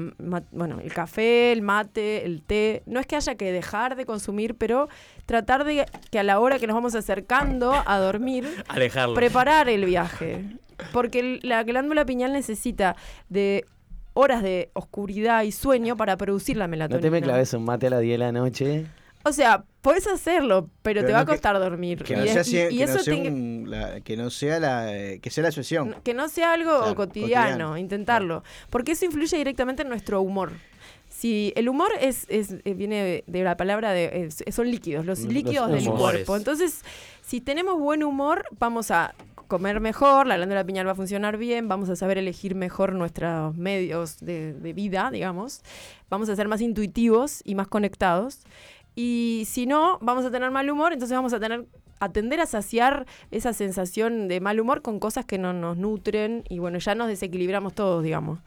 bueno, 0.51 0.79
el 0.79 0.93
café, 0.93 1.51
el 1.51 1.61
mate, 1.61 2.25
el 2.25 2.41
té, 2.41 2.83
no 2.85 2.99
es 2.99 3.07
que 3.07 3.15
haya 3.15 3.35
que 3.35 3.51
dejar 3.51 3.95
de 3.95 4.05
consumir, 4.05 4.55
pero 4.55 4.89
tratar 5.25 5.63
de 5.63 5.85
que 6.11 6.19
a 6.19 6.23
la 6.23 6.39
hora 6.39 6.59
que 6.59 6.67
nos 6.67 6.75
vamos 6.75 6.95
acercando 6.95 7.73
a 7.85 7.97
dormir, 7.99 8.47
Alejarlo. 8.67 9.15
preparar 9.15 9.69
el 9.69 9.85
viaje. 9.85 10.45
Porque 10.91 11.39
la 11.43 11.63
glándula 11.63 12.05
pineal 12.05 12.33
necesita 12.33 12.95
de 13.29 13.65
horas 14.13 14.43
de 14.43 14.69
oscuridad 14.73 15.43
y 15.43 15.51
sueño 15.51 15.95
para 15.97 16.17
producir 16.17 16.57
la 16.57 16.65
No 16.67 16.71
melatonina. 16.71 17.01
te 17.01 17.11
me 17.11 17.21
claves 17.21 17.53
un 17.53 17.63
mate 17.65 17.87
a 17.87 17.91
las 17.91 18.01
10 18.01 18.13
de 18.13 18.17
la 18.25 18.31
noche. 18.31 18.85
O 19.23 19.31
sea, 19.33 19.63
puedes 19.81 20.07
hacerlo, 20.07 20.69
pero, 20.81 21.01
Pero 21.01 21.05
te 21.05 21.13
va 21.13 21.19
no 21.19 21.23
a 21.23 21.25
costar 21.27 21.59
dormir. 21.59 22.03
Que 22.03 22.15
no 22.17 22.25
y 22.71 22.77
que 22.79 22.85
no 22.87 22.99
sea 22.99 23.15
la- 23.67 24.01
que 24.01 24.17
no 24.17 24.29
sea 24.31 24.59
la, 24.59 24.97
eh, 24.97 25.19
que 25.21 25.29
no 26.15 26.27
sea 26.27 26.53
algo 26.53 26.71
Claro, 26.79 26.95
cotidiano, 26.95 27.43
cotidiano. 27.45 27.77
intentarlo. 27.77 28.43
Porque 28.71 28.93
eso 28.93 29.05
influye 29.05 29.37
directamente 29.37 29.83
en 29.83 29.89
nuestro 29.89 30.21
humor. 30.21 30.51
Si 31.21 31.53
el 31.55 31.69
humor 31.69 31.91
es, 31.99 32.25
es 32.29 32.55
eh, 32.65 32.73
viene 32.73 33.23
de, 33.27 33.43
la 33.43 33.55
palabra 33.55 33.91
de 33.91 34.27
son 34.51 34.71
líquidos, 34.71 35.05
los 35.05 35.19
Los 35.19 35.31
líquidos 35.31 35.69
del 35.69 35.87
humores. 35.87 36.25
cuerpo. 36.25 36.35
Entonces, 36.35 36.81
si 37.21 37.41
tenemos 37.41 37.79
buen 37.79 38.03
humor, 38.03 38.43
vamos 38.57 38.89
a 38.89 39.13
comer 39.47 39.81
mejor, 39.81 40.25
la 40.25 40.37
glándula 40.37 40.63
pineal 40.63 40.87
va 40.87 40.93
a 40.93 40.95
funcionar 40.95 41.37
bien, 41.37 41.67
vamos 41.67 41.89
a 41.89 41.95
saber 41.95 42.17
elegir 42.17 42.55
mejor 42.55 42.93
nuestros 42.93 43.55
medios 43.55 44.19
de, 44.19 44.53
de 44.53 44.73
vida, 44.73 45.11
digamos. 45.11 45.61
Vamos 46.09 46.27
a 46.27 46.35
ser 46.35 46.47
más 46.47 46.59
intuitivos 46.59 47.41
y 47.45 47.53
más 47.53 47.67
conectados. 47.67 48.39
Y 48.95 49.43
si 49.45 49.67
no, 49.67 49.99
vamos 50.01 50.25
a 50.25 50.31
tener 50.31 50.49
mal 50.49 50.71
humor, 50.71 50.91
entonces 50.91 51.15
vamos 51.15 51.33
a 51.33 51.39
tener 51.39 51.67
a 52.01 52.09
tender 52.09 52.39
a 52.41 52.47
saciar 52.47 53.05
esa 53.29 53.53
sensación 53.53 54.27
de 54.27 54.41
mal 54.41 54.59
humor 54.59 54.81
con 54.81 54.99
cosas 54.99 55.23
que 55.23 55.37
no 55.37 55.53
nos 55.53 55.77
nutren 55.77 56.43
y 56.49 56.57
bueno, 56.57 56.79
ya 56.79 56.95
nos 56.95 57.07
desequilibramos 57.07 57.75
todos, 57.75 58.03
digamos. 58.03 58.39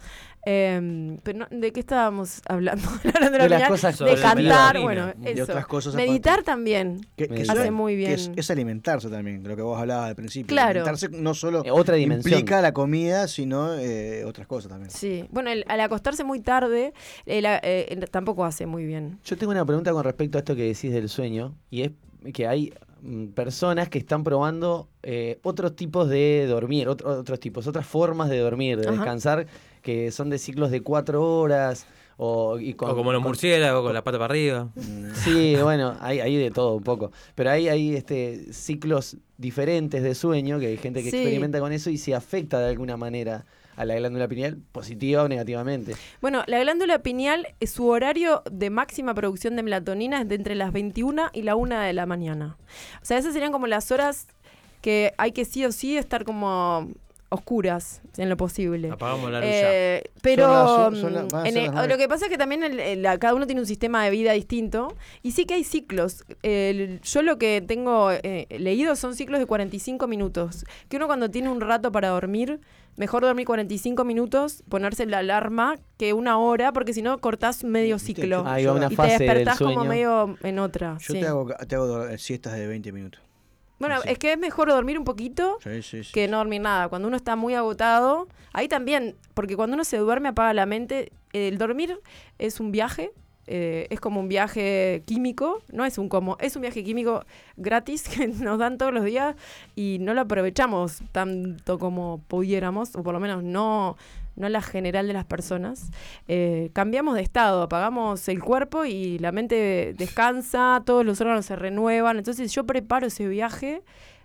Em, 0.47 1.17
pero 1.23 1.39
no- 1.41 1.47
¿de 1.51 1.73
qué 1.73 1.81
estábamos 1.81 2.43
hablando? 2.47 2.87
De 3.45 3.49
las 3.49 3.69
cosas 3.69 3.99
de 3.99 4.15
cantar, 4.17 4.81
bueno, 4.81 5.13
eso. 5.25 5.45
otras 5.45 5.67
cosas 5.67 5.95
Meditar 5.95 6.35
aparte. 6.35 6.47
también 6.47 7.07
Que, 7.17 7.29
que 7.29 7.43
hace 7.43 7.71
muy 7.71 7.93
que 7.95 7.97
bien. 7.99 8.11
es, 8.13 8.31
es 8.37 8.51
alimentarse 8.51 9.09
también, 9.09 9.43
de 9.43 9.49
lo 9.49 9.57
que 9.57 9.63
vos 9.63 9.79
hablabas 9.81 10.09
al 10.11 10.17
principio. 10.17 10.49
Claro. 10.55 10.81
Alimentarse 10.81 11.09
no 11.09 11.33
solo 11.35 11.65
Eh, 11.65 11.71
otra 11.71 11.97
dimensión. 11.97 12.33
implica 12.35 12.61
la 12.61 12.73
comida, 12.73 13.27
sino 13.29 13.75
eh, 13.75 14.25
otras 14.25 14.47
cosas 14.47 14.69
también. 14.71 14.91
Sí, 14.91 15.25
bueno, 15.31 15.51
el- 15.51 15.65
al 15.69 15.81
acostarse 15.81 16.25
muy 16.25 16.41
tarde 16.41 16.93
eh, 17.27 17.41
la- 17.41 17.61
eh, 17.63 17.99
tampoco 18.11 18.45
hace 18.45 18.67
muy 18.67 18.85
bien. 18.85 19.19
Yo 19.25 19.37
tengo 19.39 19.53
una 19.53 19.65
pregunta 19.65 19.93
con 19.93 20.05
respecto 20.05 20.39
a 20.39 20.41
esto 20.41 20.55
que 20.55 20.65
decís 20.65 20.93
del 20.93 21.09
sueño, 21.09 21.55
y 21.71 21.83
es 21.83 21.91
que 22.33 22.47
hay 22.47 22.73
mm, 23.03 23.29
personas 23.29 23.89
que 23.89 23.99
están 23.99 24.25
probando 24.25 24.89
eh, 25.03 25.39
otros 25.43 25.77
tipos 25.77 26.09
de 26.09 26.47
dormir, 26.49 26.89
otro- 26.89 27.19
otros 27.21 27.39
tipos, 27.41 27.67
otras 27.67 27.87
formas 27.87 28.29
de 28.31 28.39
dormir, 28.39 28.79
de 28.79 28.89
Ajá. 28.89 28.97
descansar, 28.97 29.47
que 29.85 30.11
son 30.11 30.31
de 30.31 30.39
ciclos 30.39 30.73
de 30.73 30.81
cuatro 30.81 31.23
horas. 31.23 31.87
O, 32.17 32.61
y 32.61 32.75
con- 32.75 32.91
o 32.93 32.95
como 32.95 33.11
los 33.13 33.21
con- 33.23 33.31
murciélagos 33.31 33.83
con 33.83 33.93
la 33.93 34.03
pata 34.05 34.19
para 34.21 34.33
arriba. 34.33 34.69
Sí, 35.25 35.57
bueno, 35.61 35.97
hay, 36.01 36.21
hay 36.21 36.37
de 36.37 36.51
todo 36.53 36.77
un 36.77 36.83
poco. 36.85 37.11
Pero 37.35 37.51
hay, 37.51 37.69
hay 37.69 37.97
este, 37.97 38.53
ciclos 38.53 39.17
diferentes 39.37 40.01
de 40.03 40.15
sueño, 40.15 40.61
que 40.61 40.67
hay 40.69 40.77
gente 40.77 41.03
que 41.03 41.11
Sí. 41.11 41.17
experimenta 41.17 41.59
con 41.59 41.73
eso 41.73 41.91
y 41.91 41.99
se 41.99 42.15
afecta 42.15 42.61
de 42.61 42.69
alguna 42.69 42.97
manera 42.97 43.47
a 43.77 43.85
la 43.85 43.97
glándula 43.97 44.29
pineal, 44.29 44.59
positiva 44.71 45.25
o 45.25 45.29
negativamente. 45.29 45.97
Bueno, 46.21 46.45
la 46.47 46.61
glándula 46.61 47.01
pineal, 47.01 47.49
eh, 47.59 47.67
su 47.67 47.89
horario 47.89 48.45
de 48.49 48.71
máxima 48.71 49.13
producción 49.15 49.57
de 49.57 49.65
melatonina 49.65 50.23
es 50.23 50.29
de 50.29 50.37
entre 50.37 50.55
las 50.55 50.73
21 50.73 51.31
y 51.33 51.43
la 51.43 51.57
1 51.57 51.81
de 51.81 51.93
la 51.93 52.07
mañana. 52.07 52.57
O 53.03 53.05
sea, 53.05 53.19
esas 53.19 53.33
serían 53.33 53.51
como 53.51 53.67
las 53.67 53.91
horas 53.91 54.29
que 54.83 55.13
hay 55.19 55.33
que 55.33 55.45
sí 55.45 55.65
o 55.65 55.73
sí 55.73 55.97
estar 55.97 56.23
como 56.25 56.89
oscuras 57.35 58.01
en 58.17 58.29
lo 58.29 58.37
posible. 58.37 58.91
Apagamos 58.91 59.31
la 59.31 59.41
luz 59.41 59.49
Eh, 59.53 60.03
ya. 60.05 60.11
pero 60.23 60.45
Son 60.47 60.93
las- 60.93 61.01
son 61.01 61.15
las- 61.15 61.25
mm, 61.33 61.47
en 61.47 61.57
el- 61.57 61.89
lo 61.89 61.97
que 61.99 62.09
pasa 62.09 62.27
es 62.27 62.31
que 62.31 62.39
también 62.39 62.63
el- 62.63 62.81
el- 62.81 63.03
la- 63.03 63.19
cada 63.19 63.35
uno 63.35 63.47
tiene 63.47 63.61
un 63.61 63.67
sistema 63.67 64.05
de 64.05 64.11
vida 64.11 64.33
distinto 64.33 64.95
y 65.23 65.33
sí 65.33 65.45
que 65.45 65.55
hay 65.55 65.65
ciclos. 65.65 66.25
El- 66.43 67.01
yo 67.03 67.23
lo 67.23 67.39
que 67.39 67.63
tengo 67.67 68.11
eh, 68.13 68.47
leído 68.59 68.97
son 68.97 69.15
ciclos 69.15 69.41
de 69.41 69.47
45 69.47 70.07
minutos. 70.07 70.65
Que 70.89 70.97
uno 70.97 71.07
cuando 71.07 71.31
tiene 71.31 71.49
un 71.51 71.61
rato 71.61 71.91
para 71.93 72.09
dormir, 72.09 72.61
mejor 72.97 73.23
dormir 73.25 73.45
45 73.47 74.05
minutos, 74.05 74.63
ponerse 74.69 75.05
la 75.07 75.19
alarma 75.19 75.77
que 75.99 76.13
una 76.13 76.39
hora, 76.39 76.73
porque 76.73 76.93
si 76.95 77.03
no 77.03 77.19
cortás 77.19 77.65
medio 77.65 77.99
ciclo. 77.99 78.45
Ahí 78.47 78.65
va 78.67 78.73
una 78.73 78.89
y 78.91 78.95
fase 78.95 79.19
te 79.19 79.25
del 79.25 79.27
despertás 79.27 79.59
como 79.59 79.75
sueño. 79.75 79.89
medio 79.91 80.37
en 80.43 80.59
otra. 80.61 80.97
Yo 81.01 81.15
sí. 81.15 81.21
te 81.21 81.27
hago, 81.27 81.49
te 81.67 81.75
hago 81.75 81.87
dor- 81.87 82.19
siestas 82.19 82.53
de 82.55 82.67
20 82.69 82.93
minutos. 82.93 83.21
Bueno, 83.87 84.03
es 84.05 84.19
que 84.19 84.33
es 84.33 84.39
mejor 84.39 84.69
dormir 84.69 84.99
un 84.99 85.05
poquito 85.05 85.59
Sí, 85.63 85.83
sí, 85.83 86.05
sí. 86.05 86.13
que 86.13 86.29
no 86.29 86.39
dormir 86.39 86.61
nada. 86.61 86.89
Cuando 86.89 87.09
uno 87.09 87.17
está 87.17 87.37
muy 87.37 87.55
agotado, 87.55 88.29
ahí 88.53 88.69
también, 88.69 89.17
porque 89.35 89.57
cuando 89.57 89.75
uno 89.75 89.85
se 89.85 89.99
duerme 89.99 90.29
apaga 90.29 90.55
la 90.55 90.67
mente. 90.67 91.13
El 91.33 91.59
dormir 91.59 91.99
es 92.39 92.61
un 92.61 92.71
viaje, 92.71 93.13
eh, 93.47 93.89
es 93.91 94.01
como 94.01 94.21
un 94.21 94.29
viaje 94.29 95.03
químico, 95.05 95.63
no 95.73 95.85
es 95.85 95.99
un 95.99 96.09
como, 96.09 96.37
es 96.41 96.57
un 96.57 96.63
viaje 96.63 96.83
químico 96.85 97.25
gratis 97.57 98.09
que 98.09 98.29
nos 98.29 98.59
dan 98.59 98.79
todos 98.79 98.93
los 98.95 99.05
días 99.05 99.35
y 99.75 99.99
no 100.01 100.15
lo 100.15 100.23
aprovechamos 100.23 101.03
tanto 101.13 101.79
como 101.79 102.23
pudiéramos, 102.29 102.95
o 102.97 103.03
por 103.03 103.13
lo 103.13 103.21
menos 103.21 103.43
no, 103.43 103.97
no 104.37 104.49
la 104.49 104.63
general 104.63 105.07
de 105.07 105.13
las 105.13 105.25
personas. 105.25 105.91
Eh, 106.29 106.71
cambiamos 106.73 107.15
de 107.15 107.23
estado, 107.23 107.63
apagamos 107.63 108.29
el 108.29 108.43
cuerpo 108.43 108.85
y 108.85 109.19
la 109.19 109.33
mente 109.33 109.95
descansa, 109.97 110.83
todos 110.85 111.05
los 111.05 111.21
órganos 111.21 111.47
se 111.47 111.57
renuevan. 111.57 112.19
Entonces 112.19 112.53
yo 112.53 112.65
preparo 112.65 113.07
ese 113.07 113.29
viaje 113.29 113.83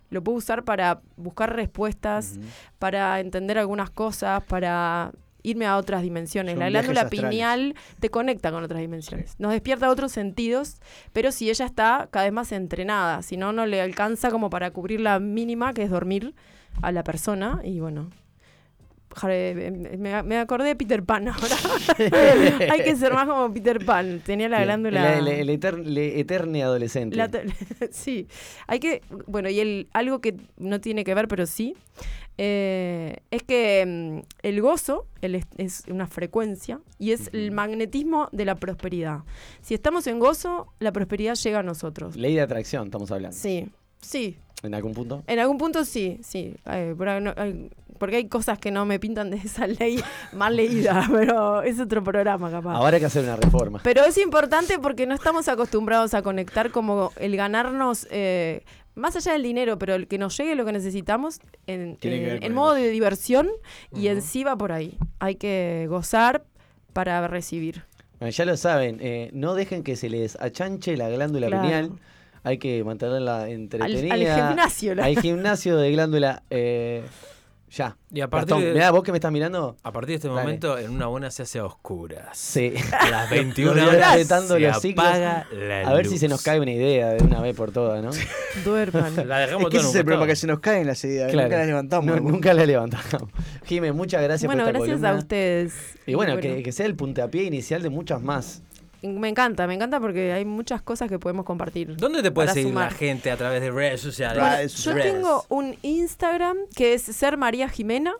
lo 0.09 0.23
puedo 0.23 0.37
usar 0.37 0.63
para 0.63 1.01
buscar 1.17 1.55
respuestas, 1.55 2.39
para 2.79 3.19
entender 3.19 3.57
algunas 3.57 3.89
cosas, 3.91 4.43
para 4.43 5.11
irme 5.43 5.65
a 5.65 5.77
otras 5.77 6.01
dimensiones. 6.01 6.53
Son 6.53 6.59
la 6.59 6.69
glándula 6.69 7.09
pineal 7.09 7.75
te 7.99 8.09
conecta 8.09 8.51
con 8.51 8.63
otras 8.63 8.81
dimensiones. 8.81 9.35
Nos 9.39 9.51
despierta 9.51 9.89
otros 9.89 10.11
sentidos, 10.11 10.77
pero 11.13 11.31
si 11.31 11.49
ella 11.49 11.65
está 11.65 12.09
cada 12.11 12.25
vez 12.25 12.33
más 12.33 12.51
entrenada, 12.51 13.21
si 13.21 13.37
no, 13.37 13.53
no 13.53 13.65
le 13.65 13.81
alcanza 13.81 14.31
como 14.31 14.49
para 14.49 14.71
cubrir 14.71 14.99
la 14.99 15.19
mínima, 15.19 15.73
que 15.73 15.83
es 15.83 15.89
dormir 15.89 16.33
a 16.81 16.91
la 16.91 17.03
persona. 17.03 17.61
Y 17.63 17.79
bueno, 17.79 18.09
me, 19.97 20.23
me 20.23 20.37
acordé 20.37 20.67
de 20.69 20.75
Peter 20.75 21.03
Pan 21.03 21.27
ahora. 21.29 21.55
Hay 22.71 22.83
que 22.83 22.95
ser 22.95 23.13
más 23.13 23.27
como 23.27 23.53
Peter 23.53 23.83
Pan. 23.85 24.21
Tenía 24.25 24.49
la 24.49 24.63
glándula... 24.63 25.17
El, 25.17 25.27
el- 25.27 25.49
el 25.49 25.97
eterne 25.97 26.63
adolescente. 26.63 27.15
La 27.15 27.29
sí, 27.91 28.27
hay 28.67 28.79
que, 28.79 29.01
bueno, 29.27 29.49
y 29.49 29.59
el, 29.59 29.87
algo 29.93 30.19
que 30.21 30.35
no 30.57 30.79
tiene 30.79 31.03
que 31.03 31.13
ver, 31.15 31.27
pero 31.27 31.45
sí, 31.45 31.75
eh, 32.37 33.17
es 33.31 33.43
que 33.43 33.83
mm, 33.85 34.19
el 34.43 34.61
gozo 34.61 35.07
el 35.21 35.43
es 35.57 35.83
una 35.89 36.07
frecuencia 36.07 36.79
y 36.97 37.11
es 37.11 37.29
el 37.33 37.51
magnetismo 37.51 38.29
de 38.31 38.45
la 38.45 38.55
prosperidad. 38.55 39.19
Si 39.61 39.73
estamos 39.73 40.07
en 40.07 40.19
gozo, 40.19 40.71
la 40.79 40.91
prosperidad 40.91 41.35
llega 41.35 41.59
a 41.59 41.63
nosotros. 41.63 42.15
Ley 42.15 42.35
de 42.35 42.41
atracción, 42.41 42.85
estamos 42.85 43.11
hablando. 43.11 43.35
Sí, 43.35 43.69
sí, 44.01 44.37
¿En 44.63 44.73
algún 44.73 44.93
punto? 44.93 45.23
en 45.27 45.39
algún 45.39 45.57
punto 45.57 45.85
sí, 45.85 46.19
sí. 46.23 46.55
eh, 46.65 46.93
no- 47.21 47.33
porque 47.97 48.15
hay 48.17 48.27
cosas 48.29 48.57
que 48.59 48.71
no 48.71 48.85
me 48.85 48.97
pintan 48.99 49.29
de 49.29 49.37
esa 49.37 49.67
ley 49.67 50.01
mal 50.33 50.55
leída, 50.55 51.05
pero 51.11 51.61
es 51.61 51.79
otro 51.79 52.01
programa 52.03 52.49
capaz. 52.49 52.75
Ahora 52.75 52.95
hay 52.95 52.99
que 53.01 53.05
hacer 53.07 53.23
una 53.23 53.35
reforma. 53.35 53.79
Pero 53.83 54.03
es 54.05 54.17
importante 54.17 54.79
porque 54.79 55.05
no 55.05 55.13
estamos 55.15 55.47
acostumbrados 55.49 56.13
a 56.13 56.21
conectar 56.21 56.71
como 56.71 57.11
el 57.17 57.35
ganarnos, 57.35 58.07
eh, 58.09 58.63
más 58.95 59.15
allá 59.17 59.33
del 59.33 59.43
dinero, 59.43 59.77
pero 59.77 59.95
el 59.95 60.07
que 60.07 60.17
nos 60.17 60.37
llegue 60.37 60.55
lo 60.55 60.65
que 60.65 60.71
necesitamos 60.71 61.39
en, 61.67 61.97
ver 62.01 62.43
en- 62.43 62.53
modo 62.53 62.73
de 62.73 62.89
diversión 62.89 63.49
y 63.93 64.07
en 64.07 64.21
sí 64.21 64.43
va 64.45 64.57
por 64.57 64.71
ahí. 64.71 64.97
Hay 65.19 65.35
que 65.35 65.85
gozar 65.89 66.43
para 66.93 67.27
recibir. 67.27 67.83
Bueno, 68.19 68.31
ya 68.31 68.45
lo 68.45 68.55
saben, 68.57 68.97
eh, 69.01 69.29
no 69.33 69.53
dejen 69.55 69.83
que 69.83 69.95
se 69.95 70.09
les 70.09 70.35
achanche 70.41 70.95
la 70.97 71.09
glándula 71.09 71.47
Claro. 71.47 71.63
pineal. 71.63 71.91
Hay 72.43 72.57
que 72.57 72.83
mantenerla 72.83 73.49
entretenida. 73.49 74.13
al 74.35 74.47
gimnasio, 74.49 74.95
la- 74.95 75.05
Al 75.05 75.19
gimnasio 75.19 75.77
de 75.77 75.91
glándula 75.91 76.43
eh, 76.49 77.03
Ya. 77.71 77.95
Y 78.11 78.21
a 78.21 78.27
partir 78.27 78.55
Gastón, 78.55 78.63
de- 78.67 78.73
mirá, 78.73 78.89
vos 78.89 79.03
que 79.03 79.11
me 79.11 79.19
estás 79.19 79.31
mirando. 79.31 79.77
A 79.83 79.91
partir 79.91 80.09
de 80.09 80.15
este 80.15 80.27
Dale. 80.27 80.41
momento, 80.41 80.75
en 80.79 80.89
una 80.89 81.05
buena 81.05 81.29
se 81.29 81.43
hace 81.43 81.59
a 81.59 81.65
oscuras. 81.65 82.35
Sí. 82.35 82.73
A 82.99 83.09
las 83.11 83.29
21 83.29 83.75
Nos 83.75 83.93
horas 83.93 84.15
respetando 84.15 84.55
se 84.55 84.59
los 84.61 84.81
ciclos. 84.81 85.05
apaga 85.05 85.45
la 85.51 85.81
A 85.87 85.93
ver 85.93 86.07
si 86.07 86.17
se 86.17 86.27
nos 86.27 86.41
cae 86.41 86.59
una 86.59 86.71
idea 86.71 87.09
de 87.09 87.23
una 87.23 87.41
vez 87.41 87.55
por 87.55 87.71
todas, 87.71 88.03
¿no? 88.03 88.09
Duerman. 88.65 89.27
La 89.27 89.39
dejamos 89.39 89.65
Es 89.65 89.69
que 89.69 89.77
todo 89.77 89.89
es 89.89 89.95
el 89.95 90.03
problema, 90.05 90.25
que 90.25 90.35
se 90.35 90.47
nos 90.47 90.59
caen 90.61 90.87
las 90.87 91.03
ideas, 91.03 91.31
Claro. 91.31 91.47
nunca 91.47 91.57
las 91.59 91.67
levantamos. 91.67 92.05
No, 92.07 92.15
nunca 92.31 92.53
la 92.55 92.65
levantamos. 92.65 93.29
Jiménez, 93.65 93.95
muchas 93.95 94.23
gracias 94.23 94.47
Bueno, 94.47 94.63
por 94.63 94.69
esta 94.69 94.79
gracias 94.79 94.97
columna. 95.01 95.09
a 95.11 95.19
ustedes. 95.19 95.73
Y 96.07 96.15
bueno, 96.15 96.37
Que, 96.37 96.63
que 96.63 96.71
sea 96.71 96.87
el 96.87 96.95
puntapié 96.95 97.43
inicial 97.43 97.83
de 97.83 97.89
muchas 97.91 98.19
más. 98.23 98.63
Me 99.01 99.29
encanta, 99.29 99.65
me 99.65 99.75
encanta 99.75 99.99
porque 99.99 100.33
hay 100.33 100.45
muchas 100.45 100.81
cosas 100.81 101.09
que 101.09 101.19
podemos 101.19 101.45
compartir. 101.45 101.95
¿Dónde 101.95 102.21
te 102.21 102.31
puede 102.31 102.49
seguir 102.49 102.69
sumar. 102.69 102.91
la 102.91 102.97
gente 102.97 103.31
a 103.31 103.37
través 103.37 103.61
de 103.61 103.71
redes 103.71 104.01
sociales? 104.01 104.83
Bueno, 104.83 104.99
yo 104.99 105.11
tengo 105.11 105.45
un 105.49 105.77
Instagram 105.81 106.57
que 106.75 106.93
es 106.93 107.03
Ser 107.03 107.37
María 107.37 107.69
Jimena, 107.69 108.13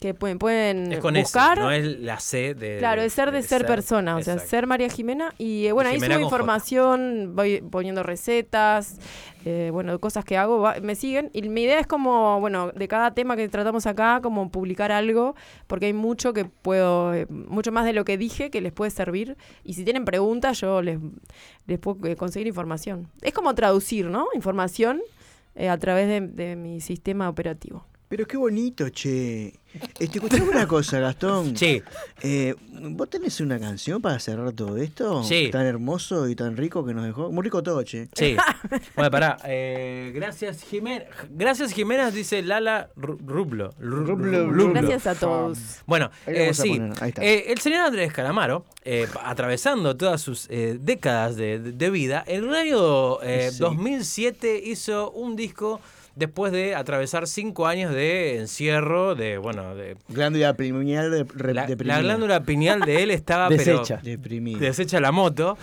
que 0.00 0.12
pueden, 0.12 0.38
pueden 0.38 0.92
Es 0.92 0.98
con 1.00 1.14
buscar. 1.14 1.56
S, 1.58 1.62
no 1.62 1.70
es 1.70 1.84
la 2.00 2.20
C 2.20 2.54
de. 2.54 2.76
Claro, 2.78 3.00
es 3.02 3.12
ser 3.14 3.30
de 3.32 3.42
ser 3.42 3.64
persona, 3.66 4.16
o 4.16 4.22
sea, 4.22 4.38
ser 4.38 4.66
María 4.66 4.90
Jimena. 4.90 5.32
Y 5.38 5.66
eh, 5.66 5.72
bueno, 5.72 5.88
Y 5.88 5.94
ahí 5.94 5.96
Jimena 5.96 6.16
subo 6.16 6.24
J. 6.28 6.36
información, 6.36 7.32
voy 7.34 7.62
poniendo 7.62 8.02
recetas, 8.02 8.98
eh, 9.46 9.70
bueno, 9.72 9.98
cosas 9.98 10.24
que 10.26 10.36
hago, 10.36 10.60
va- 10.60 10.76
me 10.82 10.96
siguen. 10.96 11.30
Y 11.32 11.42
mi 11.48 11.62
idea 11.62 11.80
es 11.80 11.86
como, 11.86 12.38
bueno, 12.40 12.72
de 12.72 12.88
cada 12.88 13.14
tema 13.14 13.36
que 13.36 13.48
tratamos 13.48 13.86
acá, 13.86 14.20
como 14.22 14.50
publicar 14.50 14.92
algo, 14.92 15.34
porque 15.66 15.86
hay 15.86 15.92
mucho 15.94 16.34
que 16.34 16.44
puedo, 16.44 17.14
eh, 17.14 17.26
mucho 17.30 17.72
más 17.72 17.86
de 17.86 17.94
lo 17.94 18.04
que 18.04 18.18
dije 18.18 18.50
que 18.50 18.60
les 18.60 18.72
puede 18.72 18.90
servir. 18.90 19.36
Y 19.64 19.72
si 19.74 19.84
tienen 19.84 20.04
preguntas, 20.04 20.60
yo 20.60 20.82
les, 20.82 20.98
les 21.66 21.78
puedo 21.78 22.16
conseguir 22.16 22.46
información. 22.48 23.08
Es 23.22 23.32
como 23.32 23.54
traducir, 23.54 24.06
¿no? 24.10 24.26
Información 24.34 25.00
a 25.58 25.78
través 25.78 26.06
de, 26.06 26.20
de 26.20 26.54
mi 26.54 26.82
sistema 26.82 27.30
operativo. 27.30 27.86
Pero 28.08 28.24
qué 28.26 28.36
bonito, 28.36 28.88
che. 28.90 29.52
Este, 29.98 30.04
escuchame 30.18 30.48
una 30.48 30.66
cosa, 30.66 31.00
Gastón. 31.00 31.54
Sí. 31.56 31.82
Eh, 32.22 32.54
¿Vos 32.92 33.10
tenés 33.10 33.40
una 33.40 33.58
canción 33.58 34.00
para 34.00 34.18
cerrar 34.20 34.52
todo 34.52 34.76
esto? 34.78 35.22
Sí. 35.24 35.48
Tan 35.50 35.66
hermoso 35.66 36.28
y 36.28 36.34
tan 36.36 36.56
rico 36.56 36.86
que 36.86 36.94
nos 36.94 37.04
dejó. 37.04 37.30
Muy 37.32 37.42
rico 37.42 37.62
todo, 37.62 37.82
che. 37.82 38.08
Sí. 38.14 38.36
Bueno, 38.94 39.10
pará. 39.10 39.36
eh, 39.44 40.12
gracias, 40.14 40.62
Jimena. 40.62 41.04
Gracias, 41.30 41.72
Jimena, 41.72 42.10
dice 42.10 42.42
Lala 42.42 42.90
Ru- 42.96 43.18
Rublo. 43.26 43.72
Ru- 43.80 44.06
Rublo, 44.06 44.50
Rublo. 44.50 44.72
Gracias 44.72 45.06
a 45.08 45.14
todos. 45.16 45.58
Bueno, 45.86 46.10
eh, 46.26 46.54
sí. 46.54 46.70
poner, 46.78 46.92
ahí 47.02 47.08
está. 47.10 47.24
Eh, 47.24 47.52
el 47.52 47.58
señor 47.58 47.80
Andrés 47.80 48.12
Calamaro, 48.12 48.64
eh, 48.84 49.06
atravesando 49.24 49.96
todas 49.96 50.20
sus 50.22 50.46
eh, 50.48 50.78
décadas 50.80 51.36
de, 51.36 51.58
de 51.58 51.90
vida, 51.90 52.22
en 52.26 52.44
el 52.44 52.54
año 52.54 53.20
eh, 53.22 53.50
Sí. 53.52 53.58
2007 53.58 54.62
hizo 54.64 55.10
un 55.10 55.34
disco 55.36 55.80
después 56.16 56.50
de 56.50 56.74
atravesar 56.74 57.28
cinco 57.28 57.66
años 57.68 57.92
de 57.94 58.38
encierro, 58.38 59.14
de, 59.14 59.38
bueno, 59.38 59.76
de... 59.76 59.96
Glándula 60.08 60.54
pineal 60.54 61.10
de, 61.10 61.24
re- 61.34 61.54
La, 61.54 61.66
deprimida. 61.66 61.96
la 61.98 62.02
glándula 62.02 62.42
pineal 62.42 62.80
de 62.80 63.02
él 63.04 63.10
estaba 63.12 63.48
pero, 63.50 63.58
Deshecha. 63.80 64.00
Deprimida. 64.02 64.58
desecha 64.58 64.98
la 64.98 65.12
moto. 65.12 65.56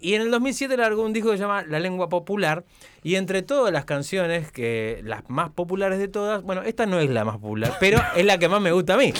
Y 0.00 0.14
en 0.14 0.22
el 0.22 0.30
2007 0.30 0.76
largó 0.76 1.02
un 1.02 1.14
disco 1.14 1.30
que 1.30 1.38
se 1.38 1.42
llama 1.42 1.62
La 1.64 1.78
Lengua 1.80 2.08
Popular. 2.10 2.64
Y 3.02 3.14
entre 3.14 3.40
todas 3.42 3.72
las 3.72 3.86
canciones, 3.86 4.52
que 4.52 5.00
las 5.04 5.22
más 5.30 5.50
populares 5.50 5.98
de 5.98 6.08
todas, 6.08 6.42
bueno, 6.42 6.62
esta 6.62 6.84
no 6.84 7.00
es 7.00 7.08
la 7.08 7.24
más 7.24 7.36
popular, 7.38 7.74
pero 7.80 8.00
es 8.16 8.24
la 8.26 8.36
que 8.38 8.48
más 8.48 8.60
me 8.60 8.72
gusta 8.72 8.94
a 8.94 8.96
mí. 8.98 9.14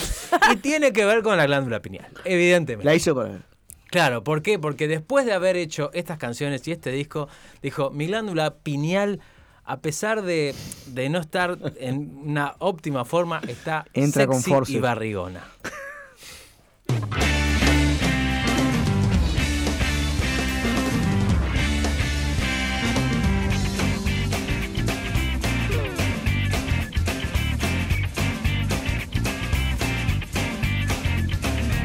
Y 0.53 0.57
tiene 0.57 0.93
que 0.93 1.07
ver 1.07 1.23
con 1.23 1.37
la 1.39 1.47
glándula 1.47 1.81
pineal, 1.81 2.09
evidentemente. 2.25 2.85
La 2.85 2.95
hizo 2.95 3.15
para 3.15 3.41
Claro, 3.87 4.25
¿por 4.25 4.43
qué? 4.43 4.59
Porque 4.59 4.89
después 4.89 5.25
de 5.25 5.33
haber 5.33 5.57
hecho 5.57 5.91
estas 5.95 6.19
canciones 6.19 6.67
y 6.69 6.73
este 6.73 6.91
disco, 6.91 7.29
dijo, 7.63 7.91
mi 7.91 8.07
glándula 8.09 8.55
pineal, 8.57 9.21
a 9.67 9.79
pesar 9.79 10.23
de, 10.23 10.55
de 10.87 11.09
no 11.09 11.19
estar 11.19 11.59
en 11.79 12.17
una 12.17 12.55
óptima 12.59 13.05
forma, 13.05 13.41
está 13.49 13.87
Entra 13.95 14.27
sexy 14.33 14.77
y 14.77 14.79
barrigona. 14.79 15.45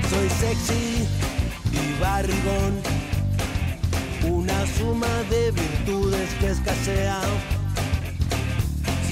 Soy 0.09 0.29
sexy 0.29 1.07
y 1.71 2.01
barrigón, 2.01 2.81
una 4.29 4.65
suma 4.65 5.07
de 5.29 5.51
virtudes 5.51 6.29
que 6.41 6.47
escasea. 6.49 7.21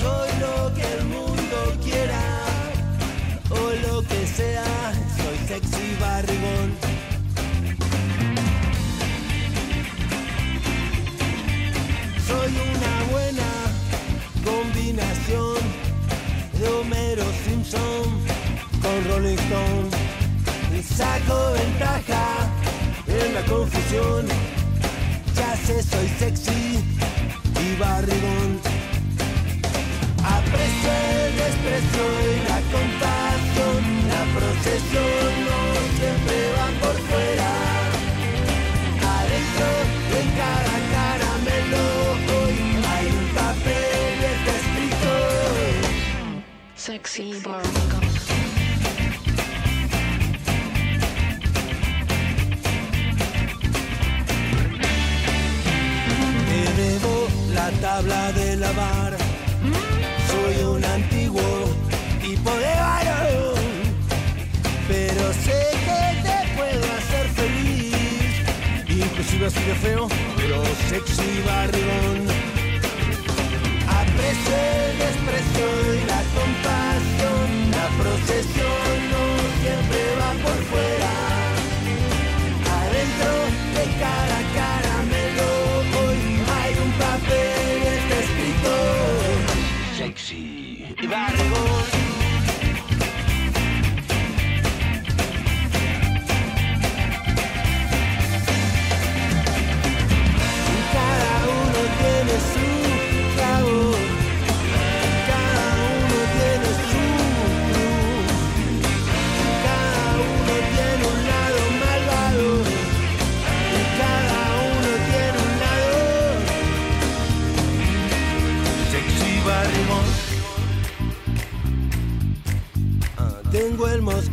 Soy 0.01 0.29
lo 0.39 0.73
que 0.75 0.83
el 0.83 1.05
mundo 1.05 1.57
quiera 1.83 2.21
o 3.49 3.87
lo 3.87 4.01
que 4.03 4.27
sea. 4.27 4.63
Soy 5.17 5.37
sexy 5.47 5.95
barrigón. 5.99 6.69
Soy 12.27 12.51
una 12.75 13.11
buena 13.11 13.49
combinación 14.45 15.57
de 16.59 16.67
Homero 16.67 17.23
Simpson 17.45 18.05
con 18.81 18.97
Rolling 19.09 19.39
Stone. 19.45 19.89
Y 20.77 20.83
saco 20.83 21.53
ventaja 21.53 22.47
en 23.07 23.33
la 23.33 23.41
confusión. 23.45 24.27
Ya 25.35 25.55
sé, 25.55 25.81
soy 25.81 26.07
sexy 26.19 26.83
y 27.63 27.79
barrigón. 27.79 28.86
Aprecio 30.35 30.91
el 30.91 31.31
desprecio 31.41 32.05
y 32.27 32.37
la 32.49 32.59
compasión. 32.73 33.79
La 34.13 34.23
procesión 34.35 35.31
no 35.47 35.59
siempre 35.97 36.37
va 36.55 36.67
por 36.81 36.97
fuera. 37.07 37.51
Adentro 39.17 39.69
de 40.11 40.21
cada 40.39 40.75
caramelo 40.93 41.85
hoy 42.37 42.57
hay 42.93 43.05
un 43.07 43.27
papel 43.39 44.17
está 44.33 44.53
escrito. 44.61 45.11
Sexy. 46.75 47.29
Te 56.47 56.61
debo 56.81 57.27
la 57.53 57.67
tabla 57.81 58.31
de 58.33 58.55
lavar. 58.57 59.26
Soy 60.47 60.63
un 60.63 60.85
antiguo 60.85 61.41
tipo 62.21 62.49
de 62.49 62.73
varón. 62.79 63.59
Pero 64.87 65.33
sé 65.43 65.59
que 65.85 66.01
te 66.25 66.37
puedo 66.55 66.85
hacer 66.99 67.27
feliz. 67.35 68.31
Inclusive 68.87 69.47
así 69.47 69.59
de 69.65 69.75
feo, 69.75 70.07
pero 70.37 70.63
sexy 70.87 71.43
barrigón. 71.45 72.27
Aprecio 73.89 74.55
el 74.55 74.97
desprecio 74.99 75.86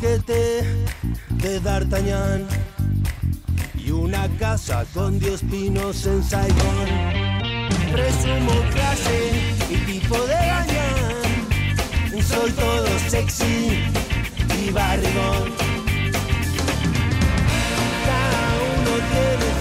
De 0.04 1.60
D'Artagnan 1.60 2.46
y 3.74 3.90
una 3.90 4.28
casa 4.38 4.84
con 4.92 5.18
diez 5.18 5.40
pinos 5.40 6.04
en 6.04 6.22
Saigón. 6.22 6.88
Presumo 7.90 8.52
clase 8.74 9.30
y 9.70 9.76
tipo 9.90 10.18
de 10.26 10.34
gañán. 10.34 12.22
Soy 12.22 12.52
todo 12.52 12.86
sexy 13.08 13.82
y 14.62 14.70
barrigón. 14.72 15.54
Cada 18.04 18.44
uno 18.76 18.92
tiene 19.10 19.53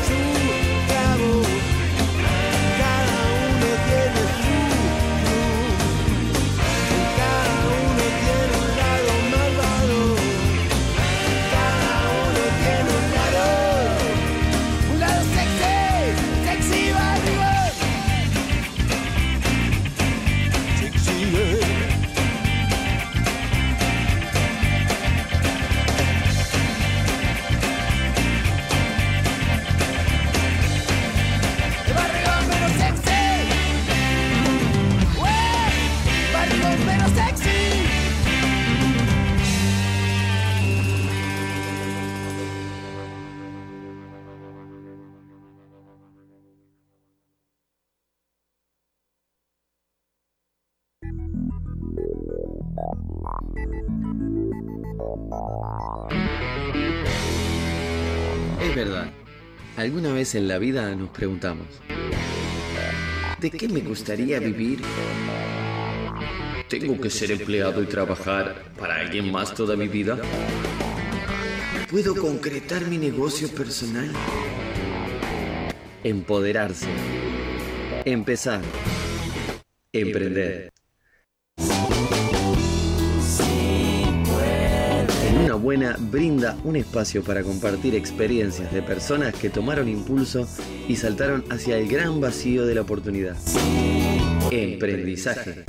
Alguna 59.84 60.14
vez 60.14 60.34
en 60.36 60.48
la 60.48 60.60
vida 60.60 60.96
nos 60.96 61.10
preguntamos, 61.10 61.68
¿de 63.38 63.52
qué 63.52 63.68
me 63.68 63.82
gustaría 63.82 64.40
vivir? 64.40 64.80
¿Tengo 66.70 67.02
que 67.02 67.10
ser 67.10 67.32
empleado 67.32 67.84
y 67.84 67.86
trabajar 67.88 68.72
para 68.80 68.96
alguien 68.96 69.30
más 69.30 69.54
toda 69.54 69.76
mi 69.76 69.90
vida? 69.90 70.18
¿Puedo 71.92 72.16
concretar 72.16 72.88
mi 72.88 72.98
negocio 72.98 73.50
personal? 73.50 74.10
Empoderarse. 76.02 76.88
Empezar. 78.06 78.62
Emprender. 79.92 80.72
Buena 85.64 85.96
brinda 85.98 86.58
un 86.66 86.76
espacio 86.76 87.24
para 87.24 87.42
compartir 87.42 87.96
experiencias 87.96 88.72
de 88.74 88.84
personas 88.84 89.34
que 89.34 89.50
tomaron 89.50 89.88
impulso 89.88 90.46
y 90.90 90.98
saltaron 90.98 91.46
hacia 91.50 91.78
el 91.78 91.88
gran 91.88 92.20
vacío 92.20 92.66
de 92.66 92.76
la 92.76 92.82
oportunidad. 92.82 93.38
Emprendizaje. 94.52 95.64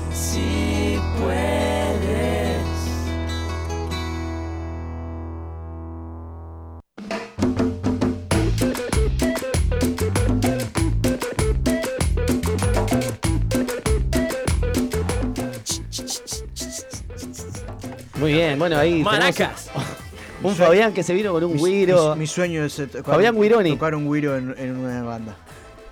Bien, 18.34 18.58
bueno, 18.58 18.76
ahí 18.78 19.02
Maracas. 19.02 19.70
un, 20.42 20.54
Fabián 20.54 20.92
que 20.92 21.02
se 21.02 21.14
vino 21.14 21.32
con 21.32 21.44
un 21.44 21.54
Mi- 21.54 21.62
guiro. 21.62 22.14
Mi, 22.14 22.20
mi 22.20 22.26
sueño 22.26 22.64
es 22.64 22.78
eh, 22.78 22.86
tocar, 22.86 23.14
Fabián 23.14 23.40
Guironi. 23.40 23.70
tocar 23.72 23.94
un 23.94 24.12
guiro 24.12 24.36
en, 24.36 24.54
en 24.58 24.76
una 24.76 25.02
banda. 25.02 25.36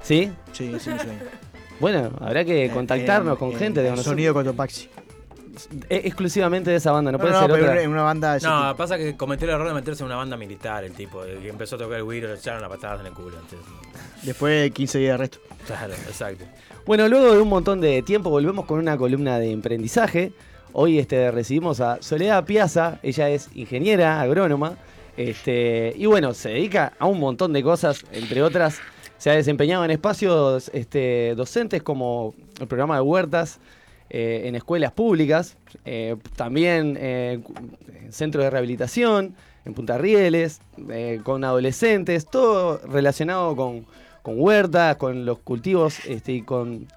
¿Sí? 0.02 0.30
Sí, 0.52 0.66
es 0.66 0.72
mi 0.72 0.98
sueño. 0.98 1.00
Bueno, 1.80 2.10
habrá 2.20 2.44
que 2.44 2.70
contactarnos 2.70 3.32
En- 3.34 3.38
con 3.38 3.50
en- 3.52 3.58
gente 3.58 3.80
de 3.82 3.90
nosotros. 3.90 4.12
Sonido 4.12 4.34
Cotopaxi. 4.34 4.88
Eh, 5.90 6.02
Exclusivamente 6.06 6.70
de 6.70 6.76
esa 6.76 6.92
banda, 6.92 7.12
no, 7.12 7.18
No, 7.18 7.22
puede 7.22 7.34
no, 7.34 7.40
ser 7.40 7.50
pero 7.50 7.64
otra. 7.66 7.82
en 7.82 7.90
una 7.90 8.02
banda 8.02 8.36
ese 8.36 8.46
No, 8.46 8.62
tipo. 8.68 8.76
pasa 8.78 8.96
que 8.96 9.16
cometió 9.18 9.46
el 9.46 9.54
error 9.54 9.68
de 9.68 9.74
meterse 9.74 10.02
en 10.02 10.06
una 10.06 10.16
banda 10.16 10.36
militar, 10.36 10.82
el 10.82 10.92
tipo. 10.92 11.22
El 11.24 11.40
que 11.40 11.48
empezó 11.50 11.76
a 11.76 11.78
tocar 11.78 11.98
el 11.98 12.04
güiro, 12.04 12.28
le 12.28 12.34
echaron 12.36 12.62
las 12.62 12.70
patadas 12.70 13.00
en 13.00 13.06
el 13.06 13.12
culo. 13.12 13.36
entonces, 13.38 13.58
Después 14.22 14.62
de 14.62 14.70
15 14.70 14.98
días 14.98 15.10
de 15.10 15.14
arresto. 15.14 15.38
claro, 15.66 15.92
exacto. 15.92 16.44
Bueno, 16.86 17.06
luego 17.08 17.32
de 17.34 17.40
un 17.40 17.48
montón 17.48 17.80
de 17.82 18.00
tiempo 18.02 18.30
volvemos 18.30 18.64
con 18.64 18.78
una 18.78 18.96
columna 18.96 19.38
de 19.38 19.50
emprendizaje. 19.52 20.32
Hoy 20.74 20.98
este, 20.98 21.30
recibimos 21.30 21.80
a 21.80 22.00
Soledad 22.00 22.46
Piazza, 22.46 22.98
ella 23.02 23.28
es 23.28 23.50
ingeniera 23.54 24.22
agrónoma. 24.22 24.78
Este, 25.18 25.92
y 25.96 26.06
bueno, 26.06 26.32
se 26.32 26.48
dedica 26.48 26.94
a 26.98 27.04
un 27.04 27.20
montón 27.20 27.52
de 27.52 27.62
cosas, 27.62 28.02
entre 28.10 28.42
otras, 28.42 28.80
se 29.18 29.28
ha 29.28 29.34
desempeñado 29.34 29.84
en 29.84 29.90
espacios 29.90 30.70
este, 30.72 31.34
docentes 31.36 31.82
como 31.82 32.34
el 32.58 32.66
programa 32.66 32.94
de 32.94 33.02
huertas 33.02 33.60
eh, 34.08 34.44
en 34.46 34.54
escuelas 34.54 34.92
públicas, 34.92 35.58
eh, 35.84 36.16
también 36.36 36.96
eh, 36.98 37.40
en 38.02 38.12
centros 38.12 38.42
de 38.42 38.48
rehabilitación, 38.48 39.34
en 39.66 39.74
Punta 39.74 39.98
Rieles, 39.98 40.60
con 41.22 41.44
adolescentes, 41.44 42.26
todo 42.26 42.80
relacionado 42.88 43.54
con, 43.54 43.86
con 44.22 44.40
huertas, 44.40 44.96
con 44.96 45.24
los 45.24 45.38
cultivos 45.38 46.04
este, 46.06 46.32
y 46.32 46.42
con, 46.42 46.88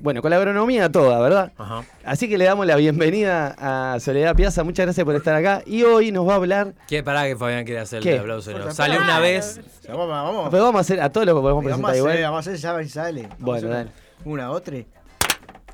bueno, 0.00 0.22
con 0.22 0.30
la 0.30 0.36
agronomía 0.36 0.90
toda, 0.90 1.20
¿verdad? 1.20 1.52
Ajá. 1.56 1.84
Así 2.04 2.28
que 2.28 2.38
le 2.38 2.44
damos 2.44 2.66
la 2.66 2.76
bienvenida 2.76 3.54
a 3.58 4.00
Soledad 4.00 4.34
Piazza, 4.34 4.64
muchas 4.64 4.86
gracias 4.86 5.04
por 5.04 5.14
estar 5.14 5.34
acá 5.34 5.62
y 5.66 5.82
hoy 5.82 6.12
nos 6.12 6.28
va 6.28 6.34
a 6.34 6.36
hablar... 6.36 6.74
¿Qué 6.88 7.02
pará 7.02 7.24
que 7.26 7.36
Fabián 7.36 7.64
quiere 7.64 7.80
hacer 7.80 8.02
¿Qué? 8.02 8.14
el 8.14 8.20
aplauso? 8.20 8.56
No, 8.56 8.70
Sale 8.72 8.98
una 8.98 9.20
vez. 9.20 9.60
Vamos, 9.88 10.08
vamos. 10.08 10.48
Pero 10.50 10.64
vamos 10.64 10.78
a 10.78 10.80
hacer, 10.80 11.00
a 11.00 11.10
todos 11.10 11.26
los 11.26 11.40
podemos 11.40 11.64
Vamos 11.64 11.72
a 11.72 11.76
presentar 11.76 11.90
hacer, 11.90 11.98
igual. 12.00 12.22
vamos 12.22 12.46
a 12.46 12.50
hacer, 12.50 12.86
ya 12.86 12.88
sale. 12.88 13.22
Vamos 13.22 13.38
Bueno, 13.38 13.68
dale. 13.68 13.90
Una, 14.24 14.50
otra. 14.50 14.76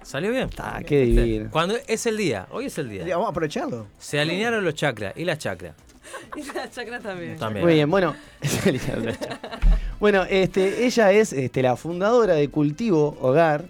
¿Salió 0.02 0.30
bien? 0.30 0.50
Ah, 0.58 0.80
qué 0.84 1.00
divino. 1.02 1.48
Cuando 1.50 1.74
es 1.86 2.06
el 2.06 2.16
día, 2.16 2.46
hoy 2.50 2.66
es 2.66 2.78
el 2.78 2.88
día. 2.88 3.04
Vamos 3.08 3.28
a 3.28 3.30
aprovecharlo. 3.30 3.86
Se 3.98 4.20
alinearon 4.20 4.64
los 4.64 4.74
chakras 4.74 5.14
y 5.16 5.24
las 5.24 5.38
chakras. 5.38 5.74
Y 6.36 6.42
la 6.54 6.70
chacra 6.70 7.00
también. 7.00 7.36
También. 7.36 7.64
Muy 7.64 7.74
bien, 7.74 7.90
bueno. 7.90 8.14
bueno, 10.00 10.24
este, 10.28 10.86
ella 10.86 11.12
es 11.12 11.32
este, 11.32 11.62
la 11.62 11.76
fundadora 11.76 12.34
de 12.34 12.48
Cultivo 12.48 13.16
Hogar, 13.20 13.66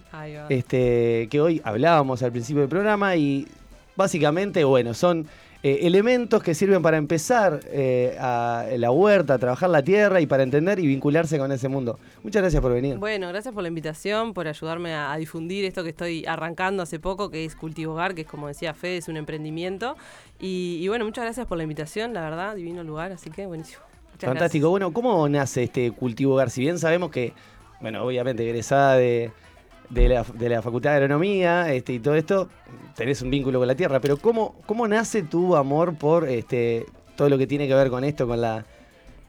este, 0.49 1.27
que 1.29 1.41
hoy 1.41 1.61
hablábamos 1.63 2.23
al 2.23 2.31
principio 2.31 2.61
del 2.61 2.69
programa 2.69 3.15
y 3.15 3.47
básicamente, 3.95 4.63
bueno, 4.63 4.93
son 4.93 5.27
eh, 5.63 5.87
elementos 5.87 6.43
que 6.43 6.53
sirven 6.53 6.81
para 6.81 6.97
empezar 6.97 7.61
eh, 7.67 8.17
a 8.19 8.65
la 8.77 8.91
huerta, 8.91 9.35
a 9.35 9.37
trabajar 9.37 9.69
la 9.69 9.81
tierra 9.81 10.19
y 10.19 10.25
para 10.25 10.43
entender 10.43 10.77
y 10.79 10.85
vincularse 10.85 11.37
con 11.37 11.51
ese 11.53 11.69
mundo. 11.69 11.97
Muchas 12.21 12.41
gracias 12.41 12.61
por 12.61 12.73
venir. 12.73 12.97
Bueno, 12.97 13.29
gracias 13.29 13.53
por 13.53 13.63
la 13.63 13.69
invitación, 13.69 14.33
por 14.33 14.47
ayudarme 14.47 14.93
a, 14.93 15.13
a 15.13 15.17
difundir 15.17 15.63
esto 15.63 15.83
que 15.83 15.89
estoy 15.89 16.25
arrancando 16.25 16.83
hace 16.83 16.99
poco, 16.99 17.29
que 17.29 17.45
es 17.45 17.55
Cultivo 17.55 17.93
Hogar, 17.93 18.13
que 18.13 18.21
es 18.21 18.27
como 18.27 18.49
decía 18.49 18.73
Fede, 18.73 18.97
es 18.97 19.07
un 19.07 19.15
emprendimiento. 19.15 19.95
Y, 20.39 20.79
y 20.81 20.87
bueno, 20.89 21.05
muchas 21.05 21.23
gracias 21.23 21.47
por 21.47 21.57
la 21.57 21.63
invitación, 21.63 22.13
la 22.13 22.21
verdad, 22.21 22.55
divino 22.55 22.83
lugar, 22.83 23.13
así 23.13 23.29
que 23.29 23.45
buenísimo. 23.45 23.81
Muchas 24.11 24.27
Fantástico. 24.27 24.69
Bueno, 24.69 24.91
¿cómo 24.91 25.27
nace 25.29 25.63
este 25.63 25.91
Cultivo 25.91 26.33
Hogar? 26.33 26.49
Si 26.49 26.59
bien 26.59 26.77
sabemos 26.77 27.09
que, 27.09 27.33
bueno, 27.79 28.03
obviamente 28.03 28.43
egresada 28.43 28.97
de, 28.97 29.31
de 29.93 30.09
la, 30.09 30.23
de 30.23 30.49
la 30.49 30.61
Facultad 30.61 30.91
de 30.91 30.95
Agronomía 30.97 31.71
este, 31.71 31.93
y 31.93 31.99
todo 31.99 32.15
esto, 32.15 32.49
tenés 32.95 33.21
un 33.21 33.29
vínculo 33.29 33.59
con 33.59 33.67
la 33.67 33.75
tierra, 33.75 33.99
pero 33.99 34.17
¿cómo, 34.17 34.55
cómo 34.65 34.87
nace 34.87 35.23
tu 35.23 35.55
amor 35.55 35.95
por 35.95 36.27
este, 36.27 36.85
todo 37.15 37.29
lo 37.29 37.37
que 37.37 37.47
tiene 37.47 37.67
que 37.67 37.75
ver 37.75 37.89
con 37.89 38.03
esto, 38.03 38.27
con 38.27 38.41
la, 38.41 38.65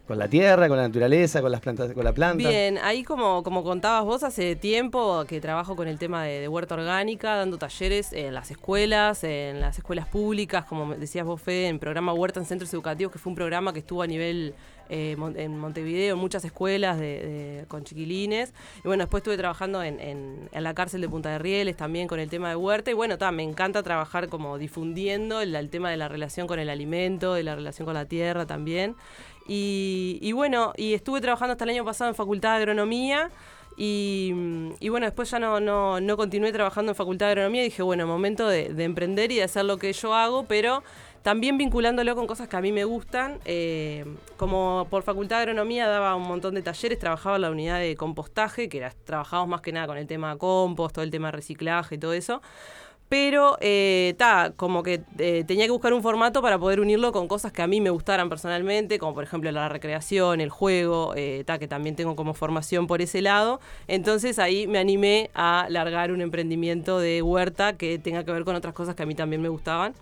con 0.06 0.18
la 0.18 0.28
tierra, 0.28 0.68
con 0.68 0.78
la 0.78 0.88
naturaleza, 0.88 1.42
con 1.42 1.52
las 1.52 1.60
plantas, 1.60 1.92
con 1.92 2.04
la 2.04 2.12
planta? 2.12 2.48
Bien, 2.48 2.78
ahí 2.78 3.04
como, 3.04 3.42
como 3.42 3.62
contabas 3.62 4.04
vos, 4.04 4.22
hace 4.22 4.56
tiempo 4.56 5.24
que 5.26 5.40
trabajo 5.40 5.76
con 5.76 5.86
el 5.86 5.98
tema 5.98 6.24
de, 6.24 6.40
de 6.40 6.48
huerta 6.48 6.74
orgánica, 6.74 7.36
dando 7.36 7.58
talleres 7.58 8.12
en 8.12 8.32
las 8.32 8.50
escuelas, 8.50 9.22
en 9.24 9.60
las 9.60 9.76
escuelas 9.76 10.06
públicas, 10.06 10.64
como 10.64 10.94
decías 10.94 11.26
vos, 11.26 11.42
Fede, 11.42 11.68
en 11.68 11.78
programa 11.78 12.14
Huerta 12.14 12.40
en 12.40 12.46
Centros 12.46 12.72
Educativos, 12.72 13.12
que 13.12 13.18
fue 13.18 13.30
un 13.30 13.36
programa 13.36 13.72
que 13.72 13.80
estuvo 13.80 14.02
a 14.02 14.06
nivel 14.06 14.54
eh, 14.88 15.16
en 15.36 15.58
Montevideo, 15.58 16.14
en 16.14 16.20
muchas 16.20 16.44
escuelas 16.44 16.98
de, 16.98 17.64
con 17.68 17.84
chiquilines. 17.84 18.52
Y 18.78 18.88
bueno, 18.88 19.04
después 19.04 19.20
estuve 19.20 19.36
trabajando 19.36 19.82
en, 19.82 20.48
la 20.52 20.74
cárcel 20.74 21.00
de 21.00 21.08
Punta 21.08 21.30
de 21.30 21.38
Rieles 21.38 21.76
también 21.76 22.08
con 22.08 22.20
el 22.20 22.28
tema 22.28 22.48
de 22.48 22.56
huerta. 22.56 22.90
Y 22.90 22.94
bueno, 22.94 23.18
ta, 23.18 23.30
me 23.32 23.42
encanta 23.42 23.82
trabajar 23.82 24.28
como 24.28 24.58
difundiendo 24.58 25.40
el, 25.40 25.70
tema 25.70 25.90
de 25.90 25.96
la 25.96 26.08
relación 26.08 26.46
con 26.46 26.58
el 26.58 26.68
alimento, 26.68 27.34
de 27.34 27.42
la 27.42 27.54
relación 27.54 27.86
con 27.86 27.94
la 27.94 28.06
tierra 28.06 28.46
también. 28.46 28.96
Y, 29.46 30.32
bueno, 30.32 30.72
y 30.76 30.94
estuve 30.94 31.20
trabajando 31.20 31.52
hasta 31.52 31.64
el 31.64 31.70
año 31.70 31.84
pasado 31.84 32.08
en 32.10 32.14
Facultad 32.14 32.50
de 32.50 32.56
Agronomía. 32.56 33.30
Y, 33.76 34.32
bueno, 34.88 35.06
después 35.06 35.30
ya 35.30 35.38
no, 35.38 35.60
no, 35.60 36.16
continué 36.16 36.52
trabajando 36.52 36.92
en 36.92 36.96
Facultad 36.96 37.26
de 37.26 37.32
Agronomía. 37.32 37.62
Y 37.62 37.66
dije, 37.66 37.82
bueno, 37.82 38.06
momento 38.06 38.48
de 38.48 38.84
emprender 38.84 39.32
y 39.32 39.36
de 39.36 39.44
hacer 39.44 39.64
lo 39.64 39.78
que 39.78 39.92
yo 39.92 40.14
hago, 40.14 40.44
pero 40.44 40.82
también 41.24 41.56
vinculándolo 41.56 42.14
con 42.14 42.26
cosas 42.26 42.48
que 42.48 42.56
a 42.56 42.60
mí 42.60 42.70
me 42.70 42.84
gustan. 42.84 43.38
Eh, 43.46 44.04
como 44.36 44.86
por 44.90 45.02
Facultad 45.02 45.36
de 45.36 45.44
Agronomía 45.44 45.88
daba 45.88 46.14
un 46.16 46.28
montón 46.28 46.54
de 46.54 46.60
talleres, 46.60 46.98
trabajaba 46.98 47.36
en 47.36 47.42
la 47.42 47.50
unidad 47.50 47.80
de 47.80 47.96
compostaje, 47.96 48.68
que 48.68 48.76
era, 48.76 48.92
trabajamos 49.04 49.48
más 49.48 49.62
que 49.62 49.72
nada 49.72 49.86
con 49.86 49.96
el 49.96 50.06
tema 50.06 50.36
compost, 50.36 50.94
todo 50.94 51.02
el 51.02 51.10
tema 51.10 51.30
reciclaje 51.30 51.94
y 51.94 51.98
todo 51.98 52.12
eso. 52.12 52.42
Pero, 53.08 53.56
eh, 53.62 54.14
ta, 54.18 54.52
como 54.54 54.82
que 54.82 55.00
eh, 55.18 55.44
tenía 55.46 55.64
que 55.64 55.70
buscar 55.70 55.94
un 55.94 56.02
formato 56.02 56.42
para 56.42 56.58
poder 56.58 56.78
unirlo 56.78 57.10
con 57.10 57.26
cosas 57.26 57.52
que 57.52 57.62
a 57.62 57.66
mí 57.66 57.80
me 57.80 57.88
gustaran 57.88 58.28
personalmente, 58.28 58.98
como 58.98 59.14
por 59.14 59.24
ejemplo 59.24 59.50
la 59.50 59.70
recreación, 59.70 60.42
el 60.42 60.50
juego, 60.50 61.14
eh, 61.16 61.42
ta, 61.46 61.58
que 61.58 61.68
también 61.68 61.96
tengo 61.96 62.16
como 62.16 62.34
formación 62.34 62.86
por 62.86 63.00
ese 63.00 63.22
lado. 63.22 63.60
Entonces 63.88 64.38
ahí 64.38 64.66
me 64.66 64.78
animé 64.78 65.30
a 65.32 65.68
largar 65.70 66.12
un 66.12 66.20
emprendimiento 66.20 66.98
de 66.98 67.22
huerta 67.22 67.78
que 67.78 67.98
tenga 67.98 68.24
que 68.24 68.32
ver 68.32 68.44
con 68.44 68.56
otras 68.56 68.74
cosas 68.74 68.94
que 68.94 69.04
a 69.04 69.06
mí 69.06 69.14
también 69.14 69.40
me 69.40 69.48
gustaban. 69.48 69.94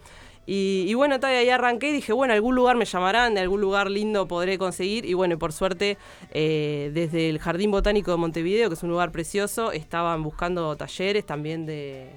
Y, 0.47 0.85
y 0.89 0.95
bueno, 0.95 1.19
y 1.23 1.25
ahí 1.25 1.49
arranqué 1.51 1.91
y 1.91 1.93
dije, 1.93 2.13
bueno, 2.13 2.35
algún 2.35 2.55
lugar 2.57 2.77
me 2.77 2.85
llamarán, 2.85 3.35
de 3.35 3.41
algún 3.41 3.61
lugar 3.61 3.91
lindo 3.91 4.27
podré 4.27 4.59
conseguir. 4.59 5.05
Y 5.05 5.15
bueno, 5.15 5.39
por 5.39 5.53
suerte, 5.53 5.99
eh, 6.33 6.91
desde 6.93 7.29
el 7.29 7.39
Jardín 7.39 7.71
Botánico 7.71 8.11
de 8.11 8.17
Montevideo, 8.17 8.69
que 8.69 8.75
es 8.75 8.83
un 8.83 8.91
lugar 8.91 9.13
precioso, 9.13 9.71
estaban 9.73 10.23
buscando 10.25 10.77
talleres 10.77 11.25
también 11.27 11.65
de, 11.65 12.11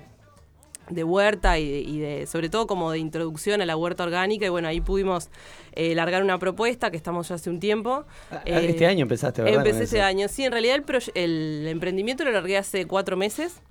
de 0.89 1.03
huerta 1.03 1.57
y 1.60 1.69
de, 1.69 1.80
y 1.81 1.99
de- 1.99 2.27
sobre 2.27 2.49
todo 2.49 2.65
como 2.68 2.91
de 2.91 2.99
introducción 2.99 3.61
a 3.61 3.65
la 3.65 3.76
huerta 3.76 4.03
orgánica 4.03 4.45
y 4.45 4.49
bueno 4.49 4.68
ahí 4.68 4.81
pudimos 4.81 5.30
eh, 5.73 5.95
largar 5.95 6.22
una 6.23 6.38
propuesta 6.38 6.91
que 6.91 6.97
estamos 6.97 7.30
ya 7.30 7.35
hace 7.35 7.49
un 7.49 7.60
tiempo 7.60 8.06
Eh, 8.45 8.68
este 8.69 8.85
año 8.85 9.02
empezaste, 9.02 9.41
¿verdad? 9.41 9.65
empecé 9.65 9.85
este 9.85 10.02
año 10.02 10.27
sí 10.27 10.43
en 10.45 10.52
realidad 10.52 10.76
el, 10.76 11.11
el 11.15 11.68
emprendimiento 11.69 12.23
lo 12.23 12.31
largué 12.31 12.57
hace 12.57 12.85
cuatro 12.85 13.18
meses 13.18 13.61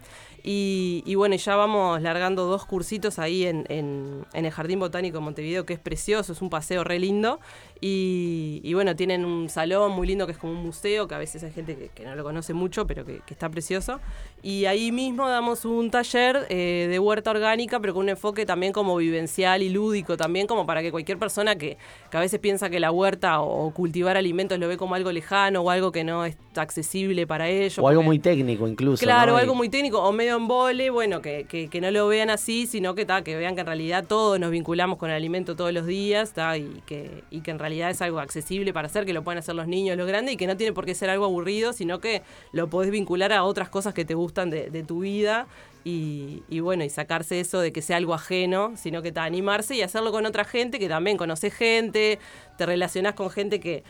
Y, 0.47 1.15
bueno, 1.15 1.37
ya 1.37 1.57
vamos 1.57 2.03
largando 2.03 2.45
dos 2.45 2.67
cursitos 2.67 3.19
ahí 3.19 3.47
en, 3.47 3.65
en- 3.71 4.27
el 4.35 4.51
Jardín 4.51 4.79
Botánico 4.79 5.17
de 5.19 5.25
Montevideo, 5.25 5.65
que 5.65 5.73
es 5.73 5.79
precioso, 5.81 6.35
es 6.35 6.43
un 6.43 6.51
paseo 6.51 6.85
re 6.85 6.99
lindo. 6.99 7.41
Y, 7.81 8.71
bueno, 8.75 8.95
tienen 8.95 9.25
un 9.25 9.49
salón 9.49 9.93
muy 9.93 10.07
lindo 10.07 10.27
que 10.27 10.33
es 10.33 10.39
como 10.39 10.53
un 10.53 10.63
museo, 10.63 11.09
que 11.09 11.15
a 11.15 11.19
veces 11.19 11.43
hay 11.45 11.53
gente 11.53 11.91
que, 11.95 12.05
no 12.05 12.15
lo 12.15 12.25
conoce 12.25 12.53
mucho, 12.53 12.87
pero 12.87 13.07
que 13.07 13.23
está 13.29 13.49
precioso. 13.49 14.01
Y 14.47 14.67
ahí 14.67 14.93
mismo 14.93 15.27
damos 15.27 15.65
un 15.65 15.91
taller 15.91 16.47
eh, 16.51 16.87
de 16.91 16.99
huerta 16.99 17.31
orgánica, 17.31 17.81
pero 17.81 17.95
con 17.95 18.03
un 18.03 18.11
enfoque 18.11 18.45
también 18.45 18.75
como 18.75 18.95
vivencial 18.97 19.63
y 19.63 19.71
lúdico, 19.71 20.19
también 20.19 20.47
como 20.47 20.67
para 20.67 20.83
que 20.83 20.91
cualquier 20.91 21.19
persona 21.19 21.57
que, 21.57 21.79
que 22.11 22.17
a 22.19 22.21
veces 22.21 22.39
piensa 22.41 22.69
que 22.69 22.79
la 22.79 22.93
huerta 22.93 23.41
o, 23.41 23.71
cultivar 23.73 24.19
alimentos 24.19 24.59
lo 24.59 24.69
ve 24.69 24.77
como 24.77 24.97
algo 24.97 25.11
lejano 25.13 25.63
o 25.63 25.71
algo 25.71 25.93
que 25.93 26.05
no 26.05 26.27
es 26.27 26.37
accesible 26.57 27.27
para 27.27 27.49
ellos. 27.49 27.79
O 27.79 27.89
algo 27.89 28.01
porque- 28.01 28.07
muy 28.07 28.19
técnico 28.19 28.69
incluso. 28.69 29.03
Claro, 29.03 29.39
algo 29.39 29.55
muy 29.55 29.71
técnico 29.71 30.03
o 30.03 30.13
medio 30.13 30.37
en 30.37 30.47
vole, 30.47 30.91
bueno, 30.91 31.23
que, 31.23 31.47
que- 31.49 31.69
que 31.69 31.81
no 31.81 31.91
lo 31.91 32.07
vean 32.09 32.29
así, 32.29 32.67
sino 32.67 32.95
que, 32.95 33.07
ta, 33.07 33.25
que 33.25 33.37
vean 33.37 33.55
que 33.55 33.63
en 33.63 33.67
realidad 33.67 34.05
todos 34.07 34.39
nos 34.39 34.51
vinculamos 34.51 34.99
con 34.99 35.09
el 35.09 35.17
alimento 35.17 35.57
todos 35.57 35.73
los 35.73 35.87
días 35.87 36.35
ta, 36.35 36.59
y, 36.59 36.83
que, 36.85 37.25
y 37.31 37.41
que 37.41 37.51
en 37.51 37.59
realidad 37.59 37.89
es 37.89 38.03
algo 38.03 38.19
accesible 38.21 38.75
para 38.75 38.89
hacer, 38.89 39.07
que 39.07 39.15
lo 39.15 39.25
pueden 39.25 39.39
hacer 39.39 39.55
los 39.55 39.69
niños, 39.69 39.97
los 39.97 40.07
grandes 40.07 40.35
y 40.35 40.37
que 40.37 40.47
no 40.47 40.59
tiene 40.59 40.75
por 40.75 40.85
qué 40.85 40.95
ser 40.95 41.09
algo 41.09 41.25
aburrido, 41.25 41.73
sino 41.73 41.99
que 41.99 42.21
lo 42.53 42.69
podés 42.69 42.91
vincular 42.91 43.33
a 43.33 43.43
otras 43.45 43.71
cosas 43.71 43.95
que 43.95 44.05
te 44.05 44.13
gustan 44.13 44.34
de, 44.35 44.71
de 44.71 44.83
tu 44.83 45.01
vida. 45.01 45.47
Y, 45.87 46.43
y 46.49 46.61
bueno, 46.61 46.83
y 46.83 46.89
sacarse 46.89 47.41
eso 47.41 47.61
de 47.61 47.71
que 47.71 47.83
sea 47.83 47.99
algo 47.99 48.15
ajeno, 48.15 48.73
sino 48.75 49.03
que 49.03 49.13
te 49.13 49.21
animarse 49.21 49.77
y 49.77 49.83
hacerlo 49.83 50.13
con 50.13 50.25
otra 50.25 50.45
gente, 50.45 50.79
que 50.79 50.89
también 50.89 51.19
conoces 51.19 51.53
gente, 51.53 52.19
te 52.57 52.65
relacionás 52.65 53.13
con 53.13 53.29
gente 53.29 53.61
que, 53.61 53.85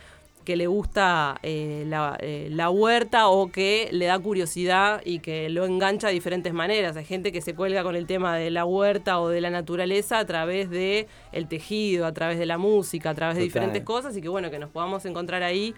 que 0.45 0.57
le 0.57 0.66
gusta 0.66 1.39
eh, 1.45 1.85
la, 1.87 2.16
eh, 2.21 2.49
la 2.51 2.69
huerta 2.69 3.29
o 3.29 3.51
que 3.53 3.89
le 3.93 4.07
da 4.07 4.19
curiosidad 4.19 5.03
y 5.05 5.21
que 5.21 5.49
lo 5.49 5.65
engancha 5.65 6.09
de 6.09 6.15
diferentes 6.15 6.53
maneras. 6.53 6.97
Hay 6.97 7.05
gente 7.05 7.31
que 7.31 7.41
se 7.41 7.55
cuelga 7.55 7.85
con 7.85 7.95
el 7.95 8.07
tema 8.07 8.37
de 8.37 8.51
la 8.51 8.65
huerta 8.65 9.21
o 9.21 9.29
de 9.29 9.41
la 9.41 9.51
naturaleza 9.51 10.19
a 10.19 10.27
través 10.27 10.71
de 10.71 11.07
el 11.31 11.47
tejido, 11.47 12.07
a 12.07 12.12
través 12.12 12.41
de 12.41 12.47
la 12.47 12.59
música, 12.59 13.11
a 13.11 13.15
través 13.15 13.37
de 13.37 13.43
diferentes 13.43 13.85
cosas 13.85 14.16
y 14.16 14.21
que 14.21 14.29
bueno, 14.29 14.51
que 14.51 14.59
nos 14.59 14.71
podamos 14.71 15.05
encontrar 15.07 15.45
ahí 15.45 15.75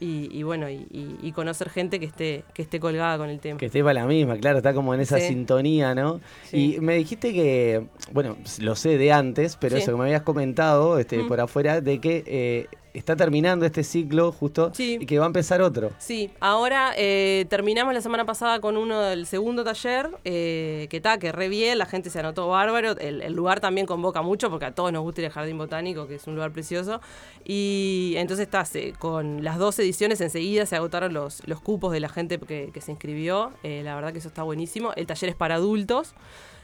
y, 0.00 0.28
y 0.36 0.42
bueno, 0.42 0.68
y, 0.70 1.32
conocer 1.32 1.68
gente 1.70 2.00
que 2.00 2.06
esté, 2.06 2.42
que 2.54 2.62
esté 2.62 2.80
colgada 2.80 3.16
con 3.18 3.28
el 3.30 3.38
tema. 3.38 3.58
Que 3.58 3.66
esté 3.66 3.82
para 3.82 4.00
la 4.00 4.06
misma, 4.06 4.36
claro, 4.38 4.58
está 4.58 4.74
como 4.74 4.94
en 4.94 5.00
esa 5.00 5.18
Sí. 5.20 5.28
sintonía, 5.28 5.94
¿no? 5.94 6.20
Sí. 6.44 6.76
Y 6.76 6.80
me 6.80 6.96
dijiste 6.96 7.32
que, 7.32 7.86
bueno, 8.12 8.36
lo 8.60 8.74
sé 8.74 8.98
de 8.98 9.12
antes, 9.12 9.56
pero 9.56 9.76
Sí. 9.76 9.82
eso 9.82 9.92
que 9.92 9.98
me 9.98 10.04
habías 10.04 10.22
comentado 10.22 10.98
este, 10.98 11.18
Mm. 11.18 11.28
por 11.28 11.40
afuera, 11.40 11.80
de 11.80 12.00
que 12.00 12.24
eh, 12.26 12.66
está 12.94 13.16
terminando 13.16 13.66
este 13.66 13.84
ciclo 13.84 14.32
justo 14.32 14.72
y 14.76 15.06
que 15.06 15.18
va 15.18 15.24
a 15.24 15.28
empezar 15.28 15.62
otro. 15.62 15.90
Sí, 15.98 16.30
ahora 16.40 16.92
eh, 16.96 17.46
terminamos 17.48 17.94
la 17.94 18.00
semana 18.00 18.24
pasada 18.24 18.60
con 18.60 18.76
uno 18.76 19.00
del 19.00 19.26
segundo 19.26 19.64
taller, 19.64 20.10
eh, 20.24 20.86
que 20.90 20.98
está, 20.98 21.18
que 21.18 21.32
re 21.32 21.48
bien, 21.48 21.78
la 21.78 21.86
gente 21.86 22.10
se 22.10 22.18
anotó 22.18 22.48
bárbaro, 22.48 22.96
el, 22.98 23.22
el 23.22 23.32
lugar 23.32 23.60
también 23.60 23.86
convoca 23.86 24.22
mucho 24.22 24.50
porque 24.50 24.66
a 24.66 24.74
todos 24.74 24.92
nos 24.92 25.02
gusta 25.02 25.20
ir 25.20 25.26
al 25.26 25.32
Jardín 25.32 25.58
Botánico, 25.58 26.06
que 26.06 26.16
es 26.16 26.26
un 26.26 26.34
lugar 26.34 26.52
precioso, 26.52 27.00
y 27.44 28.14
entonces 28.16 28.46
está, 28.46 28.64
con 28.98 29.44
las 29.44 29.58
dos 29.58 29.78
ediciones 29.78 30.20
enseguida 30.20 30.66
se 30.66 30.76
agotaron 30.76 31.12
los, 31.12 31.46
los 31.46 31.60
cupos 31.60 31.92
de 31.92 32.00
la 32.00 32.08
gente 32.08 32.38
que, 32.38 32.70
que 32.72 32.80
se 32.80 32.92
inscribió, 32.92 33.52
eh, 33.62 33.82
la 33.84 33.94
verdad 33.94 34.12
que 34.12 34.18
eso 34.18 34.28
está 34.28 34.42
buenísimo, 34.42 34.92
el 34.96 35.06
taller 35.06 35.30
es 35.30 35.36
para 35.36 35.56
adultos. 35.56 36.14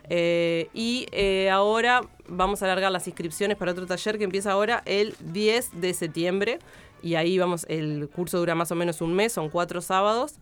Eh, 0.09 0.69
y 0.73 1.07
eh, 1.13 1.51
ahora 1.51 2.03
vamos 2.29 2.63
a 2.63 2.67
alargar 2.67 2.93
las 2.93 3.07
inscripciones 3.07 3.57
para 3.57 3.73
otro 3.73 3.87
taller 3.87 4.19
que 4.19 4.25
empieza 4.25 4.53
ahora 4.53 4.83
el 4.87 5.15
10 5.21 5.81
de 5.81 5.95
septiembre. 5.95 6.59
Y 7.03 7.15
ahí 7.15 7.39
vamos, 7.39 7.67
el 7.69 8.09
curso 8.09 8.39
dura 8.39 8.55
más 8.55 8.73
o 8.73 8.75
menos 8.75 9.01
un 9.01 9.15
mes, 9.15 9.33
son 9.33 9.51
cuatro 9.51 9.81
sábados. 9.81 10.35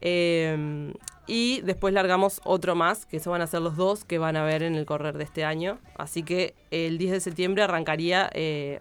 Eh, 0.00 0.92
y 1.26 1.60
después 1.62 1.94
largamos 1.94 2.40
otro 2.44 2.74
más, 2.74 3.06
que 3.06 3.18
eso 3.18 3.30
van 3.30 3.42
a 3.42 3.46
ser 3.46 3.62
los 3.62 3.76
dos 3.76 4.04
que 4.04 4.18
van 4.18 4.36
a 4.36 4.44
ver 4.44 4.64
en 4.64 4.74
el 4.74 4.84
correr 4.84 5.16
de 5.16 5.24
este 5.24 5.44
año. 5.44 5.78
Así 5.96 6.22
que 6.22 6.54
el 6.70 6.98
10 6.98 7.12
de 7.12 7.20
septiembre 7.20 7.62
arrancaría 7.62 8.30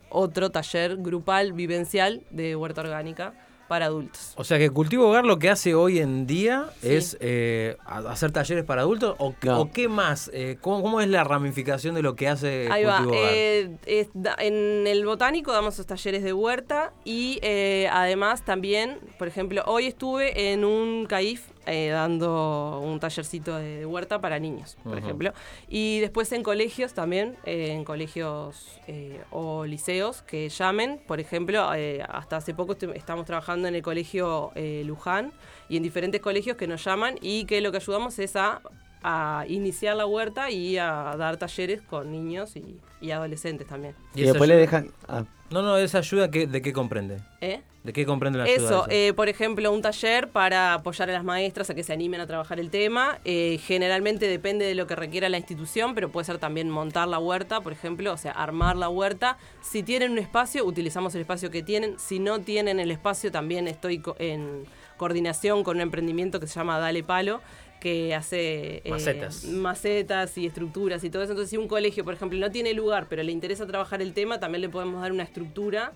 otro 0.09 0.49
taller 0.49 0.97
grupal 0.97 1.53
vivencial 1.53 2.23
de 2.31 2.55
huerta 2.55 2.81
orgánica 2.81 3.33
para 3.71 3.85
adultos. 3.85 4.33
O 4.35 4.43
sea 4.43 4.57
que 4.57 4.69
Cultivo 4.69 5.07
Hogar 5.07 5.23
lo 5.23 5.39
que 5.39 5.49
hace 5.49 5.73
hoy 5.75 5.99
en 5.99 6.27
día 6.27 6.65
es 6.81 7.15
eh, 7.21 7.77
hacer 7.85 8.33
talleres 8.33 8.65
para 8.65 8.81
adultos 8.81 9.15
o, 9.17 9.33
o 9.47 9.71
qué 9.71 9.87
más, 9.87 10.29
Eh, 10.33 10.57
¿cómo, 10.59 10.81
cómo 10.81 10.99
es 10.99 11.07
la 11.07 11.23
ramificación 11.23 11.95
de 11.95 12.01
lo 12.01 12.17
que 12.17 12.27
hace 12.27 12.67
Ahí 12.69 12.83
va. 12.83 12.97
Cultivo 12.97 13.17
Hogar? 13.21 13.33
eh, 13.33 13.77
es 13.85 14.09
en 14.39 14.87
el 14.87 15.05
botánico 15.05 15.53
damos 15.53 15.77
los 15.77 15.87
talleres 15.87 16.21
de 16.21 16.33
huerta 16.33 16.91
y 17.05 17.39
eh, 17.43 17.87
además 17.93 18.43
también, 18.43 18.99
por 19.17 19.29
ejemplo, 19.29 19.63
hoy 19.67 19.87
estuve 19.87 20.51
en 20.51 20.65
un 20.65 21.05
CAIF 21.05 21.47
eh, 21.65 21.89
dando 21.89 22.79
un 22.83 22.99
tallercito 22.99 23.57
de, 23.57 23.85
huerta 23.85 24.19
para 24.19 24.39
niños, 24.39 24.77
por 24.83 24.97
ejemplo. 24.97 25.33
Y 25.67 25.99
después 25.99 26.31
en 26.31 26.43
colegios 26.43 26.93
también, 26.93 27.37
eh, 27.45 27.71
en 27.71 27.83
colegios 27.83 28.79
eh, 28.87 29.21
o 29.31 29.65
liceos 29.65 30.21
que 30.23 30.49
llamen. 30.49 30.99
Por 31.05 31.19
ejemplo, 31.19 31.69
hasta 32.09 32.37
hace 32.37 32.53
poco 32.53 32.75
estamos 32.93 33.25
trabajando 33.25 33.67
en 33.67 33.75
el 33.75 33.81
colegio 33.81 34.51
Luján 34.85 35.31
y 35.69 35.77
en 35.77 35.83
diferentes 35.83 36.21
colegios 36.21 36.57
que 36.57 36.67
nos 36.67 36.83
llaman 36.83 37.15
y 37.21 37.45
que 37.45 37.61
lo 37.61 37.71
que 37.71 37.77
ayudamos 37.77 38.17
es 38.19 38.35
a 38.35 38.61
a 39.03 39.45
iniciar 39.47 39.95
la 39.95 40.05
huerta 40.05 40.49
y 40.51 40.77
a 40.77 41.15
dar 41.17 41.37
talleres 41.37 41.81
con 41.81 42.11
niños 42.11 42.55
y, 42.55 42.77
y 43.01 43.11
adolescentes 43.11 43.67
también. 43.67 43.95
Y, 44.15 44.23
después 44.23 44.47
le 44.47 44.55
dejan... 44.55 44.91
ah, 45.07 45.23
No, 45.49 45.61
no, 45.61 45.77
esa 45.77 45.97
ayuda 45.99 46.29
que, 46.31 46.47
¿de 46.47 46.61
qué 46.61 46.71
comprende? 46.73 47.19
¿Eh? 47.41 47.61
¿De 47.83 47.93
qué 47.93 48.05
comprende 48.05 48.37
la 48.37 48.45
ayuda? 48.45 48.55
Eso, 48.57 48.85
esa? 48.85 48.93
eh, 48.93 49.11
por 49.13 49.27
ejemplo, 49.27 49.71
un 49.71 49.81
taller 49.81 50.29
para 50.29 50.75
apoyar 50.75 51.09
a 51.09 51.13
las 51.13 51.23
maestras 51.23 51.67
a 51.71 51.73
que 51.73 51.81
se 51.83 51.91
animen 51.91 52.21
a 52.21 52.27
trabajar 52.27 52.59
el 52.59 52.69
tema. 52.69 53.17
Eh, 53.25 53.59
generalmente 53.65 54.27
depende 54.27 54.65
de 54.65 54.75
lo 54.75 54.85
que 54.85 54.95
requiera 54.95 55.29
la 55.29 55.37
institución, 55.39 55.95
pero 55.95 56.09
puede 56.09 56.25
ser 56.25 56.37
también 56.37 56.69
montar 56.69 57.07
la 57.07 57.17
huerta, 57.17 57.59
por 57.61 57.73
ejemplo, 57.73 58.13
o 58.13 58.17
sea, 58.17 58.33
armar 58.33 58.77
la 58.77 58.87
huerta. 58.87 59.39
Si 59.61 59.81
tienen 59.81 60.11
un 60.11 60.19
espacio, 60.19 60.63
utilizamos 60.63 61.15
el 61.15 61.21
espacio 61.21 61.49
que 61.49 61.63
tienen. 61.63 61.97
Si 61.97 62.19
no 62.19 62.39
tienen 62.41 62.79
el 62.79 62.91
espacio, 62.91 63.31
también 63.31 63.67
estoy 63.67 63.97
co- 63.97 64.15
en 64.19 64.65
coordinación 64.97 65.63
con 65.63 65.77
un 65.77 65.81
emprendimiento 65.81 66.39
que 66.39 66.45
se 66.45 66.53
llama 66.53 66.77
Dale 66.77 67.03
Palo 67.03 67.41
que 67.81 68.15
hace 68.15 68.77
eh, 68.85 68.89
Macetas. 68.89 69.43
macetas 69.45 70.37
y 70.37 70.45
estructuras 70.45 71.03
y 71.03 71.09
todo 71.09 71.23
eso. 71.23 71.31
Entonces, 71.33 71.49
si 71.49 71.57
un 71.57 71.67
colegio, 71.67 72.05
por 72.05 72.13
ejemplo, 72.13 72.39
no 72.39 72.51
tiene 72.51 72.73
lugar, 72.73 73.07
pero 73.09 73.23
le 73.23 73.31
interesa 73.33 73.65
trabajar 73.65 74.01
el 74.01 74.13
tema, 74.13 74.39
también 74.39 74.61
le 74.61 74.69
podemos 74.69 75.01
dar 75.01 75.11
una 75.11 75.23
estructura 75.23 75.91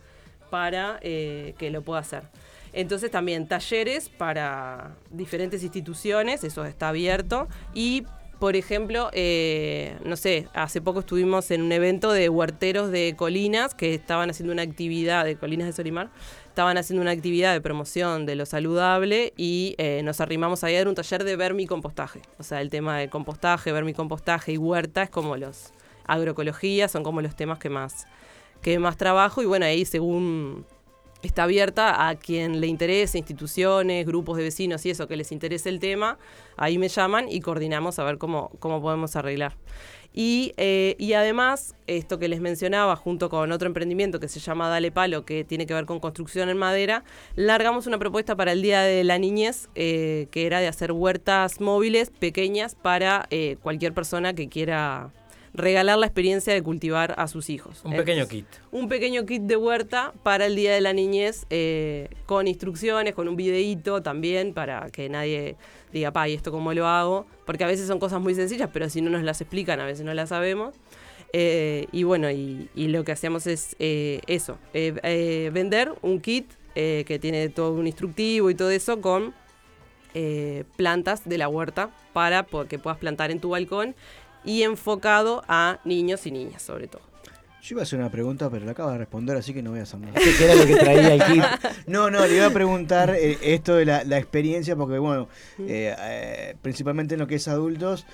para 0.49 0.99
eh, 1.01 1.53
que 1.57 1.69
lo 1.69 1.83
pueda 1.83 2.01
hacer. 2.01 2.23
Entonces 2.73 3.09
también 3.09 3.47
talleres 3.47 4.09
para 4.09 4.95
diferentes 5.09 5.63
instituciones, 5.63 6.43
eso 6.43 6.65
está 6.65 6.89
abierto. 6.89 7.47
Y, 7.73 8.03
por 8.39 8.55
ejemplo, 8.57 9.09
eh, 9.13 9.95
no 10.03 10.17
sé, 10.17 10.47
hace 10.53 10.81
poco 10.81 10.99
estuvimos 10.99 11.51
en 11.51 11.61
un 11.61 11.71
evento 11.71 12.11
de 12.11 12.27
huerteros 12.27 12.91
de 12.91 13.13
Colinas 13.15 13.75
que 13.75 13.93
estaban 13.93 14.29
haciendo 14.29 14.51
una 14.51 14.63
actividad, 14.63 15.23
de 15.23 15.37
Colinas 15.37 15.67
de 15.67 15.73
Solimar, 15.73 16.09
estaban 16.55 16.77
haciendo 16.77 17.01
una 17.01 17.11
actividad 17.11 17.51
de 17.51 17.59
promoción 17.59 18.25
de 18.25 18.37
lo 18.37 18.45
saludable 18.45 19.33
y 19.35 19.75
eh, 19.77 19.99
nos 20.05 20.21
arrimamos 20.21 20.63
ahí 20.63 20.75
a 20.75 20.77
dar 20.77 20.87
un 20.87 20.95
taller 20.95 21.25
de 21.25 21.35
vermicompostaje. 21.35 22.21
O 22.39 22.43
sea, 22.43 22.61
el 22.61 22.69
tema 22.69 22.97
de 22.97 23.09
compostaje, 23.09 23.73
vermicompostaje 23.73 24.53
y 24.53 24.57
huerta 24.57 25.03
es 25.03 25.09
como 25.09 25.35
los 25.35 25.73
agroecología, 26.05 26.87
son 26.87 27.03
como 27.03 27.19
los 27.19 27.35
temas 27.35 27.59
que 27.59 27.69
más, 27.69 28.07
que 28.61 28.79
más 28.79 28.95
trabajo 28.95 29.41
y 29.41 29.45
bueno, 29.45 29.65
ahí 29.65 29.83
según 29.83 30.65
está 31.23 31.43
abierta 31.43 32.07
a 32.07 32.15
quien 32.15 32.61
le 32.61 32.67
interese, 32.67 33.17
instituciones, 33.17 34.05
grupos 34.05 34.37
de 34.37 34.43
vecinos 34.43 34.85
y 34.85 34.91
eso, 34.91 35.09
que 35.09 35.17
les 35.17 35.33
interese 35.33 35.67
el 35.67 35.81
tema, 35.81 36.17
ahí 36.55 36.77
me 36.77 36.87
llaman 36.87 37.27
y 37.27 37.41
coordinamos 37.41 37.99
a 37.99 38.05
ver 38.05 38.17
cómo, 38.17 38.51
cómo 38.59 38.81
podemos 38.81 39.17
arreglar. 39.17 39.57
Y, 40.17 40.53
eh, 40.55 40.95
y 40.97 41.11
además, 41.11 41.75
esto 41.87 42.17
que 42.17 42.29
les 42.29 42.39
mencionaba, 42.39 42.95
junto 42.95 43.29
con 43.29 43.51
otro 43.51 43.67
emprendimiento 43.67 44.21
que 44.21 44.29
se 44.29 44.39
llama 44.39 44.69
Dale 44.69 44.89
Palo, 44.89 45.25
que 45.25 45.43
tiene 45.43 45.67
que 45.67 45.73
ver 45.73 45.85
con 45.85 45.99
construcción 45.99 46.47
en 46.47 46.57
madera, 46.57 47.03
largamos 47.35 47.85
una 47.85 47.99
propuesta 47.99 48.33
para 48.37 48.53
el 48.53 48.61
Día 48.61 48.81
de 48.81 49.03
la 49.03 49.17
Niñez, 49.17 49.67
eh, 49.75 50.27
que 50.31 50.45
era 50.45 50.61
de 50.61 50.69
hacer 50.69 50.93
huertas 50.93 51.59
móviles 51.59 52.11
pequeñas 52.11 52.75
para 52.75 53.27
eh, 53.29 53.57
cualquier 53.61 53.93
persona 53.93 54.33
que 54.33 54.47
quiera 54.47 55.11
regalar 55.55 55.97
la 55.97 56.05
experiencia 56.05 56.53
de 56.53 56.61
cultivar 56.61 57.15
a 57.17 57.27
sus 57.27 57.49
hijos. 57.49 57.81
Un 57.83 57.95
pequeño 57.95 58.27
kit. 58.27 58.45
Un 58.71 58.87
pequeño 58.87 59.25
kit 59.25 59.41
de 59.43 59.55
huerta 59.55 60.13
para 60.23 60.45
el 60.45 60.55
Día 60.55 60.73
de 60.73 60.81
la 60.81 60.93
Niñez, 60.93 61.45
eh, 61.49 62.09
con 62.25 62.47
instrucciones, 62.47 63.13
con 63.15 63.27
un 63.27 63.35
videíto 63.35 64.01
también, 64.01 64.53
para 64.53 64.89
que 64.91 65.09
nadie 65.09 65.55
diga, 65.91 66.11
pa, 66.11 66.27
¿y 66.27 66.33
esto 66.33 66.51
cómo 66.51 66.73
lo 66.73 66.87
hago? 66.87 67.25
Porque 67.45 67.63
a 67.63 67.67
veces 67.67 67.87
son 67.87 67.99
cosas 67.99 68.21
muy 68.21 68.35
sencillas, 68.35 68.69
pero 68.71 68.89
si 68.89 69.01
no 69.01 69.09
nos 69.09 69.23
las 69.23 69.41
explican, 69.41 69.79
a 69.79 69.85
veces 69.85 70.05
no 70.05 70.13
las 70.13 70.29
sabemos. 70.29 70.75
Eh, 71.33 71.87
y 71.91 72.03
bueno, 72.03 72.29
y, 72.31 72.69
y 72.75 72.87
lo 72.87 73.03
que 73.03 73.11
hacemos 73.11 73.47
es 73.47 73.75
eh, 73.79 74.21
eso, 74.27 74.57
vender 74.73 75.93
un 76.01 76.21
kit 76.21 76.49
que 76.73 77.19
tiene 77.21 77.47
todo 77.47 77.71
un 77.71 77.87
instructivo 77.87 78.49
y 78.49 78.55
todo 78.55 78.69
eso 78.69 78.99
con 78.99 79.33
eh, 80.17 80.63
plantas 80.77 81.27
de 81.27 81.37
la 81.37 81.49
huerta 81.49 81.89
para 82.13 82.45
que 82.69 82.79
puedas 82.79 82.97
plantar 82.97 83.31
en 83.31 83.41
tu 83.41 83.49
balcón 83.49 83.95
y 84.45 84.63
enfocado 84.63 85.43
a 85.47 85.79
niños 85.83 86.25
y 86.25 86.31
niñas 86.31 86.61
sobre 86.61 86.87
todo. 86.87 87.01
Yo 87.65 87.73
iba 87.73 87.81
a 87.81 87.83
hacer 87.83 87.97
una 87.97 88.11
pregunta, 88.11 88.47
pero 88.51 88.63
la 88.63 88.73
acabo 88.73 88.91
de 88.91 88.99
responder, 88.99 89.35
así 89.37 89.51
que 89.51 89.63
no 89.63 89.71
voy 89.71 89.79
a 89.79 89.83
hacer 89.83 89.99
nada. 89.99 90.13
¿Qué 90.13 90.45
era 90.45 90.53
lo 90.53 90.67
que 90.67 90.75
traía 90.75 91.15
el 91.15 91.23
kit? 91.23 91.43
No, 91.87 92.11
no, 92.11 92.23
le 92.27 92.35
iba 92.35 92.45
a 92.45 92.51
preguntar 92.51 93.09
eh, 93.09 93.39
esto 93.41 93.75
de 93.75 93.85
la, 93.85 94.03
la 94.03 94.19
experiencia, 94.19 94.75
porque 94.75 94.99
bueno, 94.99 95.27
eh, 95.57 95.95
eh, 95.97 96.55
principalmente 96.61 97.15
en 97.15 97.21
lo 97.21 97.25
que 97.25 97.35
es 97.35 97.47
adultos 97.47 98.05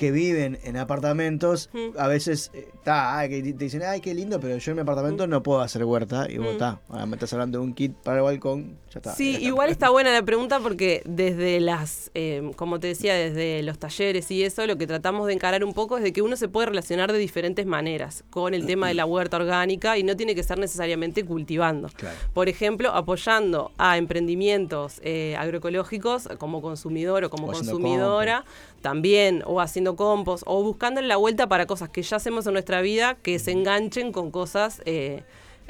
que 0.00 0.10
viven 0.10 0.58
en 0.64 0.78
apartamentos, 0.78 1.68
a 1.98 2.08
veces 2.08 2.50
eh, 2.54 2.70
ta, 2.84 3.22
que 3.28 3.42
te 3.42 3.52
dicen, 3.52 3.82
ay, 3.84 4.00
qué 4.00 4.14
lindo, 4.14 4.40
pero 4.40 4.56
yo 4.56 4.70
en 4.72 4.76
mi 4.76 4.80
apartamento 4.80 5.26
no 5.26 5.42
puedo 5.42 5.60
hacer 5.60 5.84
huerta. 5.84 6.26
Y 6.30 6.38
vos, 6.38 6.46
Mm. 6.48 6.52
está, 6.52 6.80
me 7.06 7.16
estás 7.16 7.32
hablando 7.34 7.58
de 7.58 7.64
un 7.64 7.74
kit 7.74 7.92
para 8.02 8.16
el 8.16 8.22
balcón, 8.24 8.78
ya 8.90 9.00
está. 9.00 9.14
Sí, 9.14 9.36
igual 9.42 9.68
está 9.68 9.90
buena 9.90 10.10
la 10.10 10.22
pregunta 10.22 10.58
porque 10.58 11.02
desde 11.04 11.60
las, 11.60 12.10
eh, 12.14 12.50
como 12.56 12.80
te 12.80 12.86
decía, 12.86 13.12
desde 13.14 13.62
los 13.62 13.78
talleres 13.78 14.30
y 14.30 14.42
eso, 14.42 14.66
lo 14.66 14.78
que 14.78 14.86
tratamos 14.86 15.26
de 15.26 15.34
encarar 15.34 15.62
un 15.64 15.74
poco 15.74 15.98
es 15.98 16.02
de 16.02 16.14
que 16.14 16.22
uno 16.22 16.34
se 16.36 16.48
puede 16.48 16.68
relacionar 16.68 17.12
de 17.12 17.18
diferentes 17.18 17.66
maneras 17.66 18.24
con 18.30 18.54
el 18.54 18.64
tema 18.64 18.88
de 18.88 18.94
la 18.94 19.04
huerta 19.04 19.36
orgánica 19.36 19.98
y 19.98 20.02
no 20.02 20.16
tiene 20.16 20.34
que 20.34 20.42
ser 20.42 20.58
necesariamente 20.58 21.26
cultivando. 21.26 21.88
Por 22.32 22.48
ejemplo, 22.48 22.90
apoyando 22.94 23.70
a 23.76 23.98
emprendimientos 23.98 25.00
eh, 25.04 25.36
agroecológicos 25.38 26.26
como 26.38 26.62
consumidor 26.62 27.24
o 27.24 27.28
como 27.30 27.48
O 27.48 27.52
consumidora, 27.52 28.44
también, 28.80 29.42
o 29.46 29.60
haciendo 29.60 29.96
compost, 29.96 30.42
o 30.46 30.62
buscando 30.62 31.00
la 31.00 31.16
vuelta 31.16 31.48
para 31.48 31.66
cosas 31.66 31.88
que 31.88 32.02
ya 32.02 32.16
hacemos 32.16 32.46
en 32.46 32.54
nuestra 32.54 32.80
vida 32.80 33.16
que 33.22 33.38
se 33.38 33.52
enganchen 33.52 34.12
con 34.12 34.30
cosas 34.30 34.82
eh, 34.84 35.22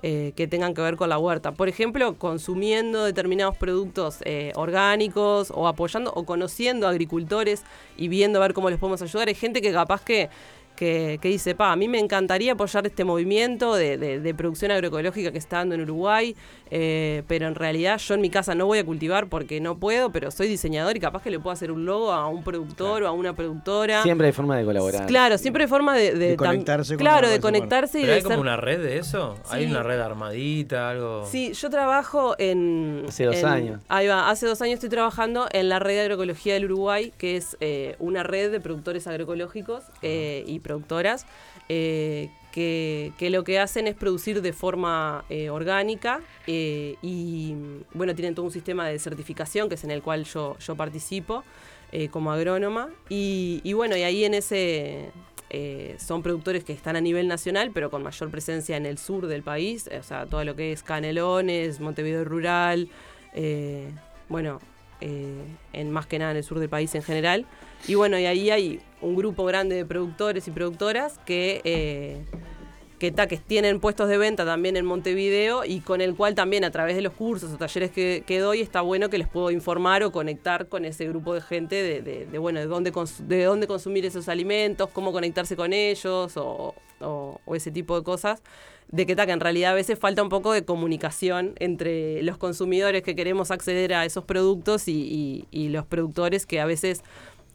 eh, 0.02 0.32
que 0.34 0.46
tengan 0.46 0.72
que 0.72 0.80
ver 0.80 0.96
con 0.96 1.10
la 1.10 1.18
huerta. 1.18 1.52
Por 1.52 1.68
ejemplo, 1.68 2.16
consumiendo 2.16 3.04
determinados 3.04 3.56
productos 3.58 4.18
eh, 4.24 4.50
orgánicos 4.54 5.52
o 5.54 5.68
apoyando 5.68 6.10
o 6.14 6.24
conociendo 6.24 6.88
agricultores 6.88 7.64
y 7.98 8.08
viendo 8.08 8.38
a 8.38 8.42
ver 8.42 8.54
cómo 8.54 8.70
les 8.70 8.78
podemos 8.78 9.02
ayudar. 9.02 9.28
Hay 9.28 9.34
gente 9.34 9.60
que 9.60 9.72
capaz 9.72 10.02
que, 10.02 10.30
que, 10.80 11.18
que 11.20 11.28
dice, 11.28 11.54
pa, 11.54 11.72
a 11.72 11.76
mí 11.76 11.88
me 11.88 11.98
encantaría 11.98 12.52
apoyar 12.54 12.86
este 12.86 13.04
movimiento 13.04 13.74
de, 13.74 13.98
de- 13.98 14.18
de 14.18 14.34
producción 14.34 14.70
agroecológica 14.70 15.30
que 15.30 15.36
está 15.36 15.58
dando 15.58 15.74
en 15.74 15.82
Uruguay, 15.82 16.34
eh, 16.70 17.22
pero 17.28 17.46
en 17.48 17.54
realidad 17.54 17.98
yo 17.98 18.14
en 18.14 18.22
mi 18.22 18.30
casa 18.30 18.54
no 18.54 18.64
voy 18.64 18.78
a 18.78 18.84
cultivar 18.86 19.26
porque 19.28 19.60
no 19.60 19.76
puedo, 19.78 20.10
pero 20.10 20.30
soy 20.30 20.48
diseñador 20.48 20.96
y 20.96 21.00
capaz 21.00 21.22
que 21.22 21.30
le 21.30 21.38
puedo 21.38 21.52
hacer 21.52 21.70
un 21.70 21.84
logo 21.84 22.10
a 22.12 22.26
un 22.28 22.42
productor 22.42 23.02
o 23.02 23.08
a 23.08 23.12
una 23.12 23.34
productora. 23.36 24.02
Siempre 24.02 24.28
hay 24.28 24.32
forma 24.32 24.56
de 24.56 24.64
colaborar. 24.64 25.06
Claro, 25.06 25.36
siempre 25.36 25.64
hay 25.64 25.68
forma 25.68 25.94
de, 25.94 26.14
de 26.14 26.36
conectarse 26.36 26.94
con 26.94 27.00
Claro, 27.00 27.26
la 27.26 27.32
de 27.34 27.40
conectarse 27.40 27.98
y 27.98 28.02
¿Pero 28.02 28.12
de 28.12 28.16
hay 28.18 28.22
como 28.24 28.40
una 28.40 28.56
red 28.56 28.80
de 28.82 28.96
eso? 28.96 29.36
¿Hay 29.50 29.66
una 29.66 29.82
red 29.82 30.00
armadita, 30.00 30.88
algo? 30.88 31.26
Sí, 31.26 31.52
yo 31.52 31.68
trabajo 31.68 32.34
en... 32.38 33.04
Hace 33.06 33.26
dos 33.26 33.36
en- 33.36 33.44
años. 33.46 33.80
Ahí 33.88 34.06
va, 34.06 34.30
hace 34.30 34.46
dos 34.46 34.62
años 34.62 34.74
estoy 34.74 34.88
trabajando 34.88 35.46
en 35.52 35.68
la 35.68 35.78
red 35.78 35.94
de 35.96 36.00
agroecología 36.00 36.54
del 36.54 36.64
Uruguay, 36.64 37.12
que 37.18 37.36
es 37.36 37.58
eh, 37.60 37.96
una 37.98 38.22
red 38.22 38.50
de 38.50 38.60
productores 38.60 39.06
agroecológicos 39.06 39.84
eh, 40.00 40.44
y 40.46 40.60
productoras 40.70 41.26
eh, 41.68 42.30
que, 42.52 43.12
que 43.16 43.30
lo 43.30 43.44
que 43.44 43.58
hacen 43.60 43.86
es 43.86 43.94
producir 43.94 44.42
de 44.42 44.52
forma 44.52 45.24
eh, 45.28 45.50
orgánica 45.50 46.20
eh, 46.46 46.96
y, 47.00 47.54
bueno, 47.94 48.14
tienen 48.14 48.34
todo 48.34 48.46
un 48.46 48.52
sistema 48.52 48.88
de 48.88 48.98
certificación 48.98 49.68
que 49.68 49.76
es 49.76 49.84
en 49.84 49.92
el 49.92 50.02
cual 50.02 50.24
yo, 50.24 50.56
yo 50.58 50.76
participo 50.76 51.44
como 52.12 52.30
agrónoma. 52.30 52.88
Y, 53.08 53.60
y 53.64 53.72
bueno, 53.72 53.96
y 53.96 54.02
ahí 54.02 54.24
en 54.24 54.34
ese... 54.34 55.10
son 55.98 56.22
productores 56.22 56.62
que 56.62 56.72
están 56.72 56.94
a 56.94 57.00
nivel 57.00 57.26
nacional, 57.26 57.72
pero 57.74 57.90
con 57.90 58.04
mayor 58.04 58.30
presencia 58.30 58.76
en 58.76 58.86
el 58.86 58.96
sur 58.96 59.26
del 59.26 59.42
país, 59.42 59.90
o 59.98 60.02
sea, 60.04 60.26
todo 60.26 60.44
lo 60.44 60.54
que 60.54 60.70
es 60.70 60.84
Canelones, 60.84 61.80
Montevideo 61.80 62.24
Rural, 62.24 62.88
bueno, 64.28 64.60
en 65.00 65.90
más 65.90 66.06
que 66.06 66.20
nada 66.20 66.30
en 66.30 66.36
el 66.36 66.44
sur 66.44 66.60
del 66.60 66.68
país 66.68 66.94
en 66.94 67.02
general. 67.02 67.44
Y 67.88 67.94
bueno, 67.94 68.18
y 68.18 68.26
ahí 68.26 68.50
hay 68.50 68.80
un 69.00 69.16
grupo 69.16 69.44
grande 69.44 69.76
de 69.76 69.84
productores 69.84 70.46
y 70.48 70.50
productoras 70.50 71.18
que, 71.24 71.60
eh, 71.64 72.22
que, 72.98 73.10
ta, 73.10 73.26
tienen 73.26 73.80
puestos 73.80 74.08
de 74.08 74.18
venta 74.18 74.44
también 74.44 74.76
en 74.76 74.84
Montevideo 74.84 75.64
y 75.64 75.80
con 75.80 76.00
el 76.00 76.14
cual 76.14 76.34
también 76.34 76.64
a 76.64 76.70
través 76.70 76.96
de 76.96 77.02
los 77.02 77.14
cursos 77.14 77.50
o 77.52 77.56
talleres 77.56 77.90
que, 77.90 78.38
doy 78.40 78.60
está 78.60 78.82
bueno 78.82 79.08
que 79.08 79.18
les 79.18 79.28
puedo 79.28 79.50
informar 79.50 80.02
o 80.02 80.12
conectar 80.12 80.68
con 80.68 80.84
ese 80.84 81.08
grupo 81.08 81.34
de 81.34 81.40
gente 81.40 82.02
de, 82.02 82.38
bueno, 82.38 82.60
de 82.60 82.66
dónde, 82.66 82.92
de 83.26 83.44
dónde 83.44 83.66
consumir 83.66 84.04
esos 84.04 84.28
alimentos, 84.28 84.90
cómo 84.90 85.12
conectarse 85.12 85.56
con 85.56 85.72
ellos 85.72 86.34
o, 86.36 86.74
ese 87.54 87.70
tipo 87.70 87.96
de 87.96 88.04
cosas. 88.04 88.42
De 88.88 89.06
que, 89.06 89.14
ta, 89.14 89.22
en 89.22 89.38
realidad 89.38 89.70
a 89.70 89.74
veces 89.74 90.00
falta 90.00 90.20
un 90.20 90.28
poco 90.28 90.52
de 90.52 90.64
comunicación 90.64 91.54
entre 91.60 92.24
los 92.24 92.38
consumidores 92.38 93.04
que 93.04 93.14
queremos 93.14 93.52
acceder 93.52 93.94
a 93.94 94.04
esos 94.04 94.24
productos 94.24 94.88
y 94.88 95.46
los 95.52 95.86
productores 95.86 96.44
que 96.44 96.60
a 96.60 96.66
veces 96.66 97.04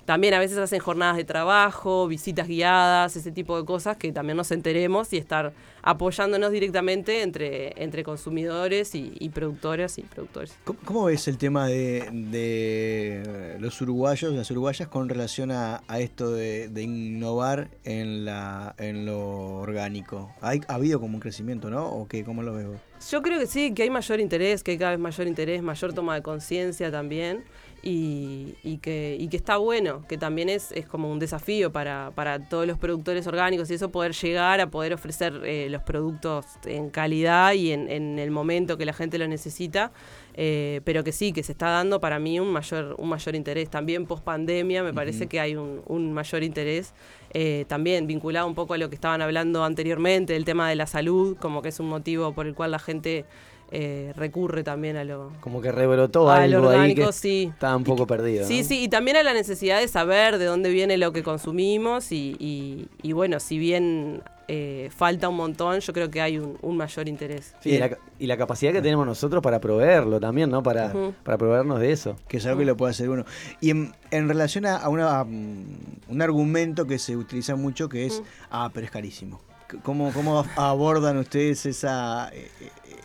también 0.05 0.33
a 0.33 0.39
veces 0.39 0.57
hacen 0.57 0.79
jornadas 0.79 1.17
de 1.17 1.23
trabajo, 1.23 2.07
visitas 2.07 2.47
guiadas, 2.47 3.15
ese 3.15 3.31
tipo 3.31 3.57
de 3.59 3.65
cosas 3.65 3.97
que 3.97 4.11
también 4.11 4.37
nos 4.37 4.51
enteremos 4.51 5.11
y 5.13 5.17
estar 5.17 5.53
apoyándonos 5.81 6.51
directamente 6.51 7.21
entre, 7.21 7.81
entre 7.83 8.03
consumidores 8.03 8.95
y, 8.95 9.13
y 9.19 9.29
productoras 9.29 9.97
y 9.97 10.03
productores. 10.03 10.55
¿Cómo, 10.63 10.79
cómo 10.83 11.03
ves 11.05 11.27
el 11.27 11.37
tema 11.37 11.67
de, 11.67 12.09
de 12.11 13.57
los 13.59 13.79
uruguayos, 13.81 14.33
las 14.33 14.49
uruguayas, 14.51 14.87
con 14.87 15.09
relación 15.09 15.51
a, 15.51 15.83
a 15.87 15.99
esto 15.99 16.31
de, 16.31 16.69
de 16.69 16.81
innovar 16.83 17.69
en, 17.83 18.25
la, 18.25 18.75
en 18.77 19.05
lo 19.05 19.57
orgánico? 19.57 20.31
¿Hay, 20.41 20.61
¿Ha 20.67 20.75
habido 20.75 20.99
como 20.99 21.15
un 21.15 21.19
crecimiento, 21.19 21.69
no? 21.69 21.87
¿O 21.87 22.07
qué? 22.07 22.23
¿Cómo 22.23 22.41
lo 22.41 22.53
veo? 22.53 22.75
Yo 23.11 23.21
creo 23.21 23.39
que 23.39 23.45
sí, 23.45 23.73
que 23.73 23.83
hay 23.83 23.89
mayor 23.89 24.19
interés, 24.19 24.63
que 24.63 24.71
hay 24.71 24.77
cada 24.77 24.91
vez 24.91 24.99
mayor 24.99 25.27
interés, 25.27 25.61
mayor 25.61 25.93
toma 25.93 26.15
de 26.15 26.21
conciencia 26.23 26.91
también. 26.91 27.43
Y, 27.87 28.55
y 28.63 28.79
que, 28.79 29.15
y 29.19 29.27
que 29.27 29.37
está 29.37 29.57
bueno, 29.57 30.07
que 30.07 30.17
también 30.17 30.49
es, 30.49 30.71
es 30.71 30.87
como 30.87 31.11
un 31.11 31.19
desafío 31.19 31.71
para, 31.71 32.11
para 32.15 32.39
todos 32.39 32.65
los 32.65 32.79
productores 32.79 33.27
orgánicos 33.27 33.69
y 33.69 33.75
eso 33.75 33.91
poder 33.91 34.13
llegar 34.13 34.59
a 34.59 34.71
poder 34.71 34.91
ofrecer 34.91 35.39
eh, 35.45 35.67
los 35.69 35.83
productos 35.83 36.47
en 36.65 36.89
calidad 36.89 37.53
y 37.53 37.73
en, 37.73 37.87
en 37.91 38.17
el 38.17 38.31
momento 38.31 38.79
que 38.79 38.85
la 38.85 38.93
gente 38.93 39.19
lo 39.19 39.27
necesita, 39.27 39.91
eh, 40.33 40.81
pero 40.83 41.03
que 41.03 41.11
sí, 41.11 41.31
que 41.31 41.43
se 41.43 41.51
está 41.51 41.69
dando 41.69 41.99
para 41.99 42.17
mí 42.17 42.39
un 42.39 42.51
mayor, 42.51 42.95
un 42.97 43.07
mayor 43.07 43.35
interés. 43.35 43.69
También 43.69 44.07
post 44.07 44.23
pandemia 44.23 44.81
me 44.81 44.91
parece 44.91 45.27
que 45.27 45.39
hay 45.39 45.55
un, 45.55 45.83
un 45.85 46.11
mayor 46.11 46.41
interés, 46.41 46.95
eh, 47.35 47.65
también 47.67 48.07
vinculado 48.07 48.47
un 48.47 48.55
poco 48.55 48.73
a 48.73 48.79
lo 48.79 48.89
que 48.89 48.95
estaban 48.95 49.21
hablando 49.21 49.63
anteriormente, 49.63 50.35
el 50.35 50.43
tema 50.43 50.67
de 50.67 50.75
la 50.75 50.87
salud, 50.87 51.37
como 51.37 51.61
que 51.61 51.69
es 51.69 51.79
un 51.79 51.89
motivo 51.89 52.33
por 52.33 52.47
el 52.47 52.55
cual 52.55 52.71
la 52.71 52.79
gente 52.79 53.25
eh, 53.71 54.13
recurre 54.15 54.63
también 54.63 54.95
a 54.97 55.03
lo, 55.03 55.31
Como 55.41 55.61
que 55.61 55.71
rebrotó 55.71 56.29
Al 56.29 56.53
algo 56.53 56.69
ahí 56.69 56.75
orgánico, 56.75 57.07
que 57.07 57.13
sí. 57.13 57.49
estaba 57.53 57.75
un 57.75 57.83
poco 57.83 58.05
perdido. 58.07 58.45
Sí, 58.47 58.61
¿no? 58.61 58.67
sí, 58.67 58.83
y 58.83 58.87
también 58.89 59.17
a 59.17 59.23
la 59.23 59.33
necesidad 59.33 59.79
de 59.79 59.87
saber 59.87 60.37
de 60.37 60.45
dónde 60.45 60.69
viene 60.69 60.97
lo 60.97 61.11
que 61.11 61.23
consumimos 61.23 62.11
y, 62.11 62.35
y- 62.39 62.87
y 63.01 63.11
bueno, 63.13 63.39
si 63.39 63.57
bien 63.57 64.21
eh, 64.47 64.89
falta 64.95 65.27
un 65.27 65.35
montón, 65.37 65.79
yo 65.79 65.91
creo 65.93 66.11
que 66.11 66.21
hay 66.21 66.37
un, 66.37 66.57
un 66.61 66.77
mayor 66.77 67.09
interés. 67.09 67.55
Sí, 67.61 67.71
y, 67.71 67.77
la, 67.79 67.97
y 68.19 68.27
la 68.27 68.37
capacidad 68.37 68.71
que 68.71 68.81
tenemos 68.83 69.05
nosotros 69.07 69.41
para 69.41 69.59
proveerlo 69.59 70.19
también, 70.19 70.51
¿no? 70.51 70.61
Para, 70.61 70.93
para 71.23 71.37
proveernos 71.39 71.79
de 71.79 71.91
eso. 71.91 72.15
Que 72.27 72.37
es 72.37 72.45
algo 72.45 72.59
que 72.59 72.65
lo 72.65 72.77
puede 72.77 72.91
hacer 72.91 73.09
uno. 73.09 73.25
Y 73.59 73.71
en, 73.71 73.93
en 74.11 74.27
relación 74.27 74.67
a, 74.67 74.77
a 74.77 74.89
una, 74.89 75.19
a, 75.19 75.23
un 75.23 76.21
argumento 76.21 76.85
que 76.85 76.99
se 76.99 77.17
utiliza 77.17 77.55
mucho 77.55 77.89
que 77.89 78.05
es, 78.05 78.21
ah, 78.51 78.69
pero 78.71 78.85
es 78.85 78.91
carísimo. 78.91 79.41
¿Cómo, 79.83 80.11
cómo 80.13 80.45
abordan 80.55 81.17
ustedes 81.17 81.65
esa, 81.65 82.29
eh, 82.33 82.49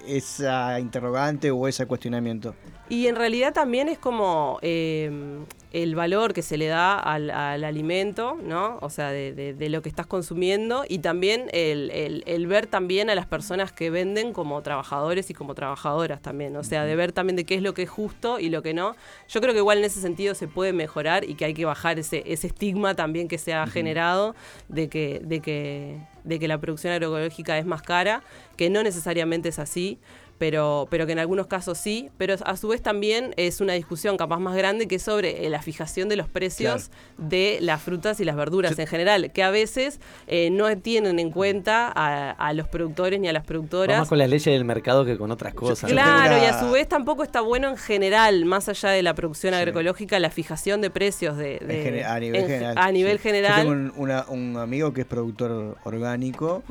esa 0.07 0.79
interrogante 0.81 1.51
o 1.51 1.69
ese 1.69 1.87
cuestionamiento? 1.87 2.55
Y 2.89 3.07
en 3.07 3.17
realidad 3.17 3.53
también 3.53 3.89
es 3.89 3.99
como 3.99 4.59
eh, 4.63 5.41
el 5.73 5.95
valor 5.95 6.33
que 6.35 6.43
se 6.43 6.57
le 6.57 6.67
da 6.67 6.99
al, 6.99 7.31
al 7.31 7.63
alimento, 7.65 8.37
¿no? 8.43 8.79
O 8.81 8.91
sea, 8.91 9.11
de, 9.11 9.33
de- 9.33 9.55
de 9.55 9.69
lo 9.69 9.83
que 9.83 9.89
estás 9.89 10.07
consumiendo 10.07 10.85
y 10.89 10.99
también 10.99 11.47
el, 11.53 11.91
el- 11.93 12.25
el 12.27 12.47
ver 12.49 12.67
también 12.67 13.09
a 13.09 13.15
las 13.15 13.27
personas 13.27 13.71
que 13.73 13.89
venden 13.91 14.33
como 14.33 14.61
trabajadores 14.63 15.31
y 15.31 15.35
como 15.35 15.55
trabajadoras 15.55 16.21
también. 16.23 16.57
O 16.57 16.65
sea, 16.65 16.85
de 16.85 16.97
ver 16.97 17.13
también 17.13 17.37
de 17.37 17.45
qué 17.45 17.55
es 17.55 17.63
lo 17.63 17.73
que 17.75 17.83
es 17.83 17.91
justo 17.91 18.41
y 18.41 18.51
lo 18.51 18.63
que 18.63 18.75
no. 18.75 18.97
Yo 19.29 19.41
creo 19.41 19.53
que 19.53 19.59
igual 19.61 19.79
en 19.79 19.85
ese 19.85 20.01
sentido 20.01 20.35
se 20.35 20.49
puede 20.49 20.73
mejorar 20.73 21.25
y 21.25 21.35
que 21.35 21.45
hay 21.45 21.55
que 21.55 21.65
bajar 21.65 21.99
ese, 21.99 22.25
ese 22.27 22.49
estigma 22.49 22.95
también 22.95 23.29
que 23.29 23.39
se 23.39 23.55
ha 23.55 23.67
generado 23.67 24.35
de 24.69 24.89
que, 24.89 25.21
de 25.25 25.41
que, 25.41 26.01
de 26.25 26.39
que 26.41 26.49
la 26.49 26.59
producción 26.59 26.93
agroecológica 26.93 27.57
es 27.59 27.65
más 27.67 27.83
cara, 27.83 28.23
que 28.57 28.71
no 28.71 28.83
necesariamente 28.83 29.49
es 29.51 29.59
así 29.59 29.99
pero, 30.41 30.89
pero 30.91 31.05
que 31.05 31.13
en 31.13 31.19
algunos 31.19 31.47
casos 31.49 31.77
sí, 31.77 32.09
pero 32.17 32.35
a 32.47 32.57
su 32.57 32.69
vez 32.69 32.81
también 32.81 33.35
es 33.37 33.61
una 33.61 33.75
discusión 33.75 34.17
capaz 34.17 34.39
más 34.39 34.57
grande 34.57 34.89
que 34.89 34.95
es 34.95 35.03
sobre 35.03 35.45
eh, 35.47 35.51
la 35.51 35.61
fijación 35.61 36.09
de 36.09 36.17
los 36.17 36.29
precios 36.29 36.91
de 37.19 37.59
las 37.61 37.83
frutas 37.83 38.21
y 38.21 38.25
las 38.25 38.37
verduras 38.37 38.79
en 38.79 38.87
general, 38.87 39.33
que 39.33 39.43
a 39.43 39.51
veces 39.51 40.01
eh, 40.27 40.49
no 40.51 40.75
tienen 40.79 41.19
en 41.19 41.31
cuenta 41.31 41.93
a, 41.95 42.31
a 42.31 42.55
los 42.55 42.69
productores 42.69 43.21
ni 43.21 43.29
a 43.29 43.35
las 43.35 43.45
productoras. 43.45 43.99
más 43.99 44.09
con 44.09 44.17
las 44.17 44.31
leyes 44.31 44.47
del 44.47 44.65
mercado 44.65 45.05
que 45.05 45.19
con 45.19 45.31
otras 45.31 45.53
cosas. 45.53 45.91
Claro, 45.91 46.39
y 46.43 46.47
a 46.47 46.59
su 46.59 46.71
vez 46.71 46.89
tampoco 46.89 47.23
está 47.23 47.43
bueno 47.43 47.69
en 47.69 47.77
general, 47.77 48.47
más 48.47 48.71
allá 48.71 48.89
de 48.89 49.03
la 49.03 49.13
producción 49.13 49.53
agroecológica, 49.53 50.19
la 50.19 50.31
fijación 50.31 50.81
de 50.81 50.89
precios 50.89 51.37
de, 51.37 52.05
a 52.09 52.19
nivel 52.19 52.41
en- 52.41 52.49
general. 52.49 52.79
A 52.79 52.91
nivel 52.91 53.19
sí. 53.19 53.23
general. 53.25 53.53
Yo 53.67 53.71
tengo 53.71 53.73
un, 53.73 53.93
una- 53.97 54.25
un 54.29 54.57
amigo 54.57 54.95
que 54.95 55.03
es 55.03 55.07
productor 55.07 55.77
orgánico. 55.85 56.63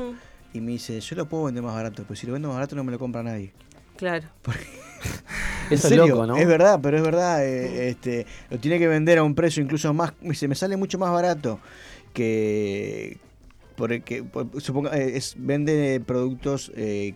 Y 0.53 0.61
me 0.61 0.71
dice, 0.73 0.99
yo 0.99 1.15
lo 1.15 1.27
puedo 1.27 1.45
vender 1.45 1.63
más 1.63 1.75
barato, 1.75 2.03
pero 2.07 2.15
si 2.19 2.25
lo 2.27 2.33
vendo 2.33 2.47
más 2.49 2.55
barato 2.57 2.75
no 2.75 2.83
me 2.83 2.91
lo 2.91 2.99
compra 2.99 3.23
nadie. 3.23 3.53
Claro. 3.97 4.27
Eso 5.69 5.73
es 5.73 5.81
serio, 5.81 6.07
loco, 6.07 6.25
¿no? 6.25 6.37
Es 6.37 6.47
verdad, 6.47 6.79
pero 6.81 6.97
es 6.97 7.03
verdad. 7.03 7.45
eh, 7.45 7.89
este, 7.89 8.25
lo 8.49 8.57
tiene 8.59 8.79
que 8.79 8.87
vender 8.87 9.17
a 9.19 9.23
un 9.23 9.35
precio 9.35 9.61
incluso 9.61 9.93
más. 9.93 10.13
Me 10.21 10.29
dice, 10.29 10.47
me 10.47 10.55
sale 10.55 10.77
mucho 10.77 10.97
más 10.97 11.11
barato 11.11 11.59
que 12.13 13.17
Porque, 13.75 14.23
por- 14.23 14.61
suponga, 14.61 14.97
eh, 14.97 15.15
es, 15.15 15.35
vende 15.37 16.01
productos, 16.05 16.71
eh, 16.75 17.13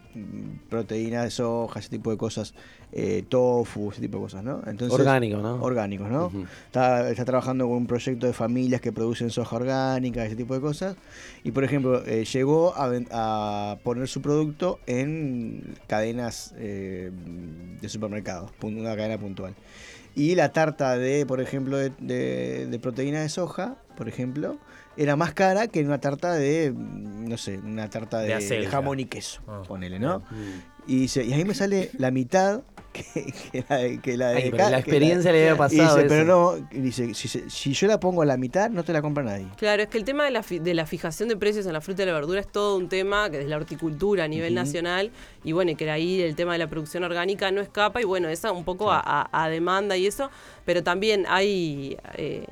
proteínas 0.69 1.23
de 1.25 1.31
soja, 1.31 1.79
ese 1.79 1.89
tipo 1.89 2.09
de 2.11 2.17
cosas, 2.17 2.53
eh, 2.95 3.23
tofu, 3.27 3.89
ese 3.91 4.01
tipo 4.01 4.17
de 4.17 4.23
cosas, 4.23 4.43
¿no? 4.43 4.61
Entonces, 4.67 4.99
Orgánico, 4.99 5.37
¿no? 5.37 5.55
Orgánicos, 5.63 6.09
¿no? 6.11 6.31
está, 6.67 7.09
está 7.09 7.25
trabajando 7.25 7.65
con 7.67 7.77
un 7.77 7.87
proyecto 7.87 8.27
de 8.27 8.33
familias 8.33 8.81
que 8.81 8.91
producen 8.91 9.31
soja 9.31 9.55
orgánica, 9.55 10.23
ese 10.23 10.35
tipo 10.35 10.53
de 10.53 10.61
cosas. 10.61 10.95
Y, 11.43 11.51
por 11.51 11.63
ejemplo, 11.63 12.05
eh, 12.05 12.23
llegó 12.25 12.73
a, 12.75 12.91
a 13.11 13.77
poner 13.83 14.07
su 14.07 14.21
producto 14.21 14.79
en 14.85 15.75
cadenas 15.87 16.53
eh, 16.57 17.09
de 17.81 17.89
supermercados, 17.89 18.51
una 18.61 18.95
cadena 18.95 19.17
puntual. 19.17 19.55
Y 20.15 20.35
la 20.35 20.51
tarta 20.51 20.95
de, 20.95 21.25
por 21.25 21.41
ejemplo, 21.41 21.77
de, 21.77 21.91
de- 21.99 22.67
de 22.67 22.79
proteína 22.79 23.21
de 23.21 23.29
soja, 23.29 23.77
por 23.97 24.07
ejemplo, 24.07 24.59
era 24.95 25.15
más 25.15 25.33
cara 25.33 25.67
que 25.67 25.81
una 25.83 25.99
tarta 25.99 26.33
de, 26.33 26.71
mm, 26.71 27.27
no 27.27 27.37
sé, 27.37 27.57
una 27.57 27.89
tarta 27.89 28.19
De 28.19 28.67
jamón 28.67 28.99
y 28.99 29.05
queso, 29.05 29.41
Ah. 29.47 29.63
ponele, 29.67 29.97
¿no? 29.97 30.21
Y, 30.85 30.99
dice, 30.99 31.23
y 31.23 31.33
ahí 31.33 31.43
me 31.45 31.55
sale 31.55 31.89
la 31.97 32.11
mitad 32.11 32.61
que, 32.93 33.33
que 33.51 33.65
la 33.67 33.77
de... 33.77 33.99
Que 33.99 34.15
la, 34.17 34.29
de 34.29 34.37
Ay, 34.37 34.43
pero 34.51 34.57
ca- 34.63 34.69
la 34.69 34.77
que 34.77 34.81
experiencia 34.91 35.31
le 35.33 35.49
había 35.49 35.57
pasado 35.57 35.97
dice, 35.97 36.07
pero 36.07 36.23
no, 36.25 36.67
dice, 36.71 37.13
si, 37.13 37.27
se- 37.27 37.49
si 37.49 37.73
yo 37.73 37.87
la 37.87 37.99
pongo 37.99 38.21
a 38.21 38.25
la 38.25 38.37
mitad, 38.37 38.69
no 38.69 38.83
te 38.83 38.93
la 38.93 39.01
compra 39.01 39.23
nadie. 39.23 39.47
Claro, 39.57 39.83
es 39.83 39.89
que 39.89 39.97
el 39.97 40.05
tema 40.05 40.23
de 40.23 40.31
la, 40.31 40.43
fi- 40.43 40.59
de 40.59 40.73
la 40.73 40.85
fijación 40.85 41.27
de 41.29 41.35
precios 41.35 41.65
en 41.65 41.73
la 41.73 41.81
fruta 41.81 42.03
y 42.03 42.05
la 42.05 42.13
verdura 42.13 42.39
es 42.39 42.47
todo 42.47 42.77
un 42.77 42.87
tema 42.87 43.29
que 43.29 43.41
es 43.41 43.47
la 43.47 43.57
horticultura 43.57 44.23
a 44.23 44.27
nivel 44.27 44.53
nacional 44.53 45.11
y 45.43 45.51
bueno, 45.51 45.71
y 45.71 45.75
que 45.75 45.89
ahí 45.91 46.21
el 46.21 46.35
tema 46.35 46.53
de 46.53 46.59
la 46.59 46.67
producción 46.67 47.03
orgánica 47.03 47.51
no 47.51 47.59
escapa 47.61 47.99
y 48.01 48.05
bueno, 48.05 48.29
esa 48.29 48.51
un 48.51 48.63
poco 48.63 48.91
a, 48.91 49.01
a- 49.03 49.43
a 49.43 49.49
demanda 49.49 49.97
y 49.97 50.07
eso, 50.07 50.29
pero 50.63 50.83
también 50.83 51.25
hay... 51.27 51.97
eh, 52.15 52.45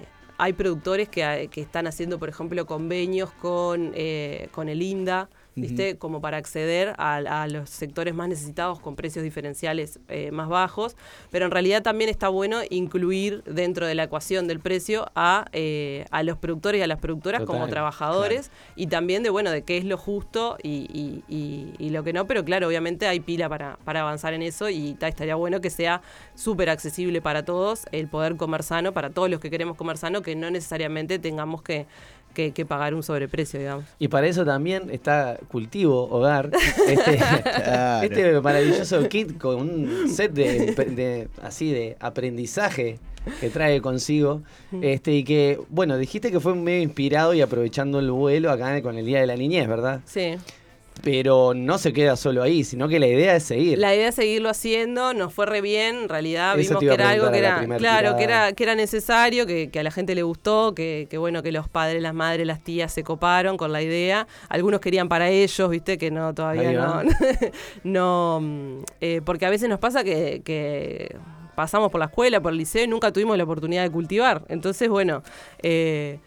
hay 0.43 0.53
productores 0.53 1.07
que, 1.07 1.23
ha- 1.23 1.45
que 1.45 1.61
están 1.61 1.85
haciendo, 1.85 2.17
por 2.17 2.27
ejemplo, 2.27 2.65
convenios 2.65 3.29
con, 3.31 3.91
eh, 3.93 4.47
con 4.51 4.69
el 4.69 4.81
INDA, 4.81 5.29
¿viste? 5.61 5.97
Como 5.97 6.21
para 6.21 6.37
acceder 6.37 6.93
a, 6.97 7.15
a 7.43 7.47
los 7.47 7.69
sectores 7.69 8.13
más 8.13 8.27
necesitados 8.29 8.79
con 8.79 8.95
precios 8.95 9.23
diferenciales 9.23 9.99
eh, 10.09 10.31
más 10.31 10.49
bajos. 10.49 10.95
Pero 11.29 11.45
en 11.45 11.51
realidad 11.51 11.81
también 11.83 12.09
está 12.09 12.29
bueno 12.29 12.59
incluir 12.69 13.43
dentro 13.45 13.85
de 13.87 13.95
la 13.95 14.03
ecuación 14.03 14.47
del 14.47 14.59
precio 14.59 15.05
a, 15.15 15.45
eh, 15.53 16.05
a 16.11 16.23
los 16.23 16.37
productores 16.37 16.79
y 16.79 16.83
a 16.83 16.87
las 16.87 16.99
productoras 16.99 17.41
como 17.45 17.59
trabajadores 17.69 18.51
y 18.75 18.87
también 18.87 19.23
de, 19.23 19.29
bueno, 19.29 19.51
de 19.51 19.61
qué 19.63 19.77
es 19.77 19.85
lo 19.85 19.97
justo 19.97 20.57
y, 20.63 20.87
y- 20.93 21.23
y- 21.33 21.73
y 21.77 21.89
lo 21.91 22.03
que 22.03 22.13
no. 22.13 22.25
Pero 22.27 22.43
claro, 22.43 22.67
obviamente 22.67 23.07
hay 23.07 23.19
pila 23.19 23.47
para, 23.49 23.77
para 23.85 24.01
avanzar 24.01 24.33
en 24.33 24.41
eso 24.41 24.69
y 24.69 24.93
ta, 24.95 25.07
estaría 25.07 25.35
bueno 25.35 25.61
que 25.61 25.69
sea 25.69 26.01
súper 26.35 26.69
accesible 26.69 27.21
para 27.21 27.45
todos 27.45 27.85
el 27.91 28.07
poder 28.07 28.35
comer 28.37 28.63
sano, 28.63 28.93
para 28.93 29.09
todos 29.09 29.29
los 29.29 29.39
que 29.39 29.49
queremos 29.49 29.77
comer 29.77 29.97
sano, 29.97 30.21
que 30.21 30.35
no 30.35 30.49
necesariamente 30.51 31.19
tengamos 31.19 31.61
que, 31.61 31.85
que- 32.33 32.51
que 32.51 32.65
pagar 32.65 32.93
un 32.93 33.03
sobreprecio, 33.03 33.59
digamos. 33.59 33.85
Y 33.99 34.07
para 34.07 34.27
eso 34.27 34.43
también 34.45 34.89
está 34.91 35.37
Cultivo 35.49 36.07
Hogar, 36.09 36.49
este, 36.87 37.17
Claro. 37.43 38.03
este 38.05 38.41
maravilloso 38.41 39.07
kit 39.09 39.37
con 39.37 39.55
un 39.61 40.09
set 40.09 40.31
de, 40.33 40.73
de- 40.73 41.27
así 41.41 41.71
de 41.71 41.97
aprendizaje 41.99 42.99
que 43.39 43.49
trae 43.49 43.81
consigo. 43.81 44.41
Este, 44.81 45.11
y 45.13 45.23
que, 45.23 45.59
bueno, 45.69 45.97
dijiste 45.97 46.31
que 46.31 46.39
fue 46.39 46.55
medio 46.55 46.81
inspirado 46.81 47.33
y 47.33 47.41
aprovechando 47.41 47.99
el 47.99 48.09
vuelo 48.11 48.49
acá 48.51 48.81
con 48.81 48.97
el 48.97 49.05
Día 49.05 49.19
de 49.19 49.27
la 49.27 49.35
Niñez, 49.35 49.67
¿verdad? 49.67 50.01
Sí. 50.05 50.35
Pero 51.03 51.53
no 51.55 51.77
se 51.77 51.93
queda 51.93 52.15
solo 52.15 52.43
ahí, 52.43 52.63
sino 52.63 52.87
que 52.87 52.99
la 52.99 53.07
idea 53.07 53.35
es 53.35 53.43
seguir. 53.43 53.77
La 53.77 53.95
idea 53.95 54.09
es 54.09 54.15
seguirlo 54.15 54.49
haciendo, 54.49 55.13
nos 55.13 55.33
fue 55.33 55.45
re 55.45 55.61
bien, 55.61 55.95
en 56.03 56.09
realidad 56.09 56.59
Eso 56.59 56.79
vimos 56.79 56.95
que 56.95 57.01
era 57.01 57.09
algo 57.09 57.31
que 57.31 57.39
era, 57.39 57.65
claro, 57.77 58.15
que 58.17 58.23
era, 58.23 58.53
que 58.53 58.63
era 58.63 58.75
necesario, 58.75 59.45
que, 59.45 59.69
que 59.69 59.79
a 59.79 59.83
la 59.83 59.91
gente 59.91 60.13
le 60.15 60.23
gustó, 60.23 60.75
que, 60.75 61.07
que 61.09 61.17
bueno, 61.17 61.41
que 61.41 61.51
los 61.51 61.67
padres, 61.67 62.01
las 62.01 62.13
madres, 62.13 62.45
las 62.45 62.63
tías 62.63 62.93
se 62.93 63.03
coparon 63.03 63.57
con 63.57 63.71
la 63.71 63.81
idea. 63.81 64.27
Algunos 64.49 64.79
querían 64.79 65.09
para 65.09 65.29
ellos, 65.29 65.69
viste, 65.69 65.97
que 65.97 66.11
no, 66.11 66.33
todavía 66.33 66.71
no, 66.71 67.01
no, 67.83 68.39
mm, 68.41 68.83
eh, 69.01 69.21
porque 69.25 69.45
a 69.45 69.49
veces 69.49 69.69
nos 69.69 69.79
pasa 69.79 70.03
que, 70.03 70.41
que 70.43 71.15
pasamos 71.55 71.91
por 71.91 71.99
la 71.99 72.05
escuela, 72.05 72.41
por 72.41 72.51
el 72.51 72.57
liceo 72.57 72.83
y 72.83 72.87
nunca 72.87 73.11
tuvimos 73.11 73.37
la 73.37 73.43
oportunidad 73.43 73.83
de 73.83 73.91
cultivar. 73.91 74.43
Entonces, 74.49 74.89
bueno, 74.89 75.23
eh, 75.61 76.19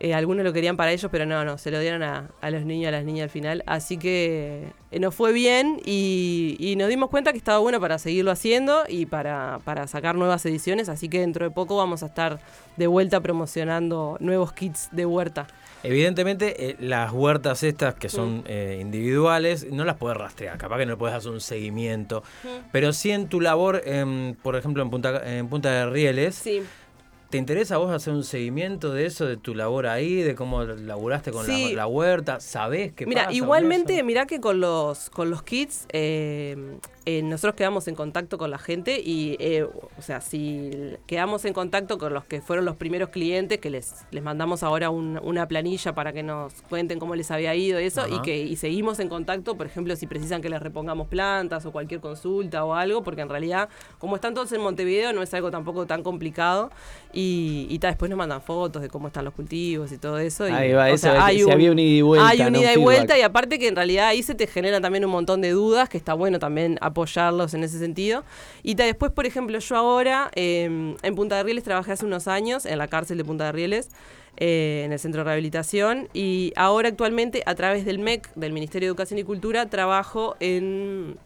eh, 0.00 0.14
algunos 0.14 0.44
lo 0.44 0.52
querían 0.52 0.76
para 0.76 0.92
ellos, 0.92 1.10
pero 1.10 1.26
no, 1.26 1.44
no, 1.44 1.58
se 1.58 1.70
lo 1.70 1.80
dieron 1.80 2.02
a, 2.02 2.28
a 2.40 2.50
los 2.50 2.64
niños, 2.64 2.88
a 2.88 2.90
las 2.92 3.04
niñas 3.04 3.24
al 3.24 3.30
final. 3.30 3.62
Así 3.66 3.96
que 3.96 4.68
eh, 4.90 5.00
nos 5.00 5.14
fue 5.14 5.32
bien 5.32 5.80
y, 5.84 6.56
y 6.58 6.76
nos 6.76 6.88
dimos 6.88 7.10
cuenta 7.10 7.32
que 7.32 7.38
estaba 7.38 7.58
bueno 7.58 7.80
para 7.80 7.98
seguirlo 7.98 8.30
haciendo 8.30 8.84
y 8.88 9.06
para, 9.06 9.60
para 9.64 9.86
sacar 9.86 10.14
nuevas 10.16 10.44
ediciones. 10.46 10.88
Así 10.88 11.08
que 11.08 11.20
dentro 11.20 11.44
de 11.44 11.50
poco 11.50 11.76
vamos 11.76 12.02
a 12.02 12.06
estar 12.06 12.38
de 12.76 12.86
vuelta 12.86 13.20
promocionando 13.20 14.16
nuevos 14.20 14.52
kits 14.52 14.88
de 14.92 15.06
huerta. 15.06 15.46
Evidentemente, 15.82 16.70
eh, 16.70 16.76
las 16.80 17.12
huertas 17.12 17.62
estas 17.62 17.94
que 17.94 18.08
son 18.08 18.42
eh, 18.46 18.78
individuales, 18.80 19.70
no 19.70 19.84
las 19.84 19.96
puedes 19.96 20.18
rastrear. 20.18 20.58
Capaz 20.58 20.78
que 20.78 20.86
no 20.86 20.98
puedes 20.98 21.14
hacer 21.14 21.30
un 21.30 21.40
seguimiento. 21.40 22.24
Pero 22.72 22.92
sí 22.92 23.12
en 23.12 23.28
tu 23.28 23.40
labor, 23.40 23.82
en, 23.84 24.36
por 24.42 24.56
ejemplo, 24.56 24.82
en 24.82 24.90
Punta, 24.90 25.22
en 25.38 25.48
Punta 25.48 25.70
de 25.70 25.86
Rieles, 25.86 26.34
Sí. 26.34 26.62
¿Te 27.30 27.38
interesa 27.38 27.74
a 27.74 27.78
vos 27.78 27.90
hacer 27.90 28.12
un 28.12 28.24
seguimiento 28.24 28.92
de 28.92 29.06
eso, 29.06 29.26
de 29.26 29.36
tu 29.36 29.54
labor 29.54 29.86
ahí, 29.86 30.22
de 30.22 30.34
cómo 30.34 30.62
laburaste 30.64 31.32
con 31.32 31.44
Sí. 31.46 31.70
la, 31.70 31.76
la 31.82 31.86
huerta? 31.86 32.40
¿Sabés 32.40 32.92
qué 32.92 33.06
Mira, 33.06 33.24
pasa 33.24 33.34
igualmente, 33.36 34.02
mira 34.02 34.26
que 34.26 34.40
con 34.40 34.60
los, 34.60 35.10
con 35.10 35.30
los 35.30 35.42
kits, 35.42 35.86
eh, 35.92 36.76
eh, 37.04 37.22
nosotros 37.22 37.54
quedamos 37.54 37.86
en 37.88 37.94
contacto 37.94 38.36
con 38.38 38.50
la 38.50 38.58
gente 38.58 39.00
y, 39.00 39.36
eh, 39.38 39.62
o 39.64 40.02
sea, 40.02 40.20
si 40.20 40.70
quedamos 41.06 41.44
en 41.44 41.52
contacto 41.52 41.98
con 41.98 42.12
los 42.12 42.24
que 42.24 42.40
fueron 42.40 42.64
los 42.64 42.74
primeros 42.76 43.10
clientes, 43.10 43.58
que 43.58 43.70
les, 43.70 43.94
les 44.10 44.22
mandamos 44.24 44.62
ahora 44.64 44.90
un- 44.90 45.20
una 45.22 45.46
planilla 45.46 45.94
para 45.94 46.12
que 46.12 46.22
nos 46.24 46.52
cuenten 46.68 46.98
cómo 46.98 47.14
les 47.14 47.30
había 47.30 47.54
ido 47.54 47.80
y 47.80 47.84
eso, 47.84 48.00
Ajá. 48.02 48.10
y 48.14 48.22
que 48.22 48.36
y 48.38 48.56
seguimos 48.56 48.98
en 48.98 49.08
contacto, 49.08 49.56
por 49.56 49.66
ejemplo, 49.66 49.94
si 49.94 50.06
precisan 50.08 50.42
que 50.42 50.48
les 50.48 50.60
repongamos 50.60 51.06
plantas 51.06 51.64
o 51.66 51.70
cualquier 51.72 52.00
consulta 52.00 52.64
o 52.64 52.74
algo, 52.74 53.02
porque 53.04 53.20
en 53.20 53.28
realidad, 53.28 53.68
como 53.98 54.16
están 54.16 54.34
todos 54.34 54.50
en 54.52 54.60
Montevideo, 54.60 55.12
no 55.12 55.22
es 55.22 55.32
algo 55.34 55.50
tampoco 55.52 55.86
tan 55.86 56.02
complicado. 56.02 56.70
Y, 57.18 57.66
y 57.70 57.78
ta, 57.78 57.88
después 57.88 58.10
nos 58.10 58.18
mandan 58.18 58.42
fotos 58.42 58.82
de 58.82 58.90
cómo 58.90 59.06
están 59.06 59.24
los 59.24 59.32
cultivos 59.32 59.90
y 59.90 59.96
todo 59.96 60.18
eso. 60.18 60.46
y, 60.46 60.52
Ahí 60.52 60.72
va, 60.72 60.82
o 60.84 60.86
eso 60.88 60.98
sea, 60.98 61.24
hay 61.24 61.38
si 61.38 61.44
un- 61.44 61.52
había 61.52 61.72
un 61.72 61.78
ida 61.78 61.96
y 61.96 62.02
vuelta, 62.02 62.28
Hay 62.28 62.40
un 62.42 62.52
no 62.52 62.60
ida 62.60 62.74
y 62.74 62.76
vuelta 62.76 63.16
y 63.18 63.22
aparte 63.22 63.58
que 63.58 63.68
en 63.68 63.74
realidad 63.76 64.08
ahí 64.08 64.22
se 64.22 64.34
te 64.34 64.46
generan 64.46 64.82
también 64.82 65.02
un 65.06 65.10
montón 65.12 65.40
de 65.40 65.50
dudas, 65.52 65.88
que 65.88 65.96
está 65.96 66.12
bueno 66.12 66.38
también 66.38 66.76
apoyarlos 66.82 67.54
en 67.54 67.64
ese 67.64 67.78
sentido. 67.78 68.22
Y 68.62 68.74
ta, 68.74 68.84
después, 68.84 69.12
por 69.12 69.24
ejemplo, 69.24 69.58
yo 69.58 69.76
ahora 69.76 70.30
eh, 70.34 70.94
en 71.02 71.14
Punta 71.14 71.36
de 71.38 71.42
Rieles 71.44 71.64
trabajé 71.64 71.92
hace 71.92 72.04
unos 72.04 72.28
años 72.28 72.66
en 72.66 72.76
la 72.76 72.86
cárcel 72.88 73.16
de 73.16 73.24
Punta 73.24 73.46
de 73.46 73.52
Rieles. 73.52 73.88
eh, 74.38 74.82
en 74.84 74.92
el 74.92 74.98
centro 74.98 75.20
de 75.20 75.24
rehabilitación 75.24 76.08
y 76.12 76.52
ahora 76.56 76.90
actualmente 76.90 77.42
a 77.46 77.54
través 77.54 77.86
del 77.86 77.98
MEC, 77.98 78.28
del 78.34 78.52
Ministerio 78.52 78.86
de 78.88 78.90
Educación 78.90 79.18
y 79.18 79.24
Cultura, 79.24 79.64
trabajo 79.70 80.36
en, 80.40 81.16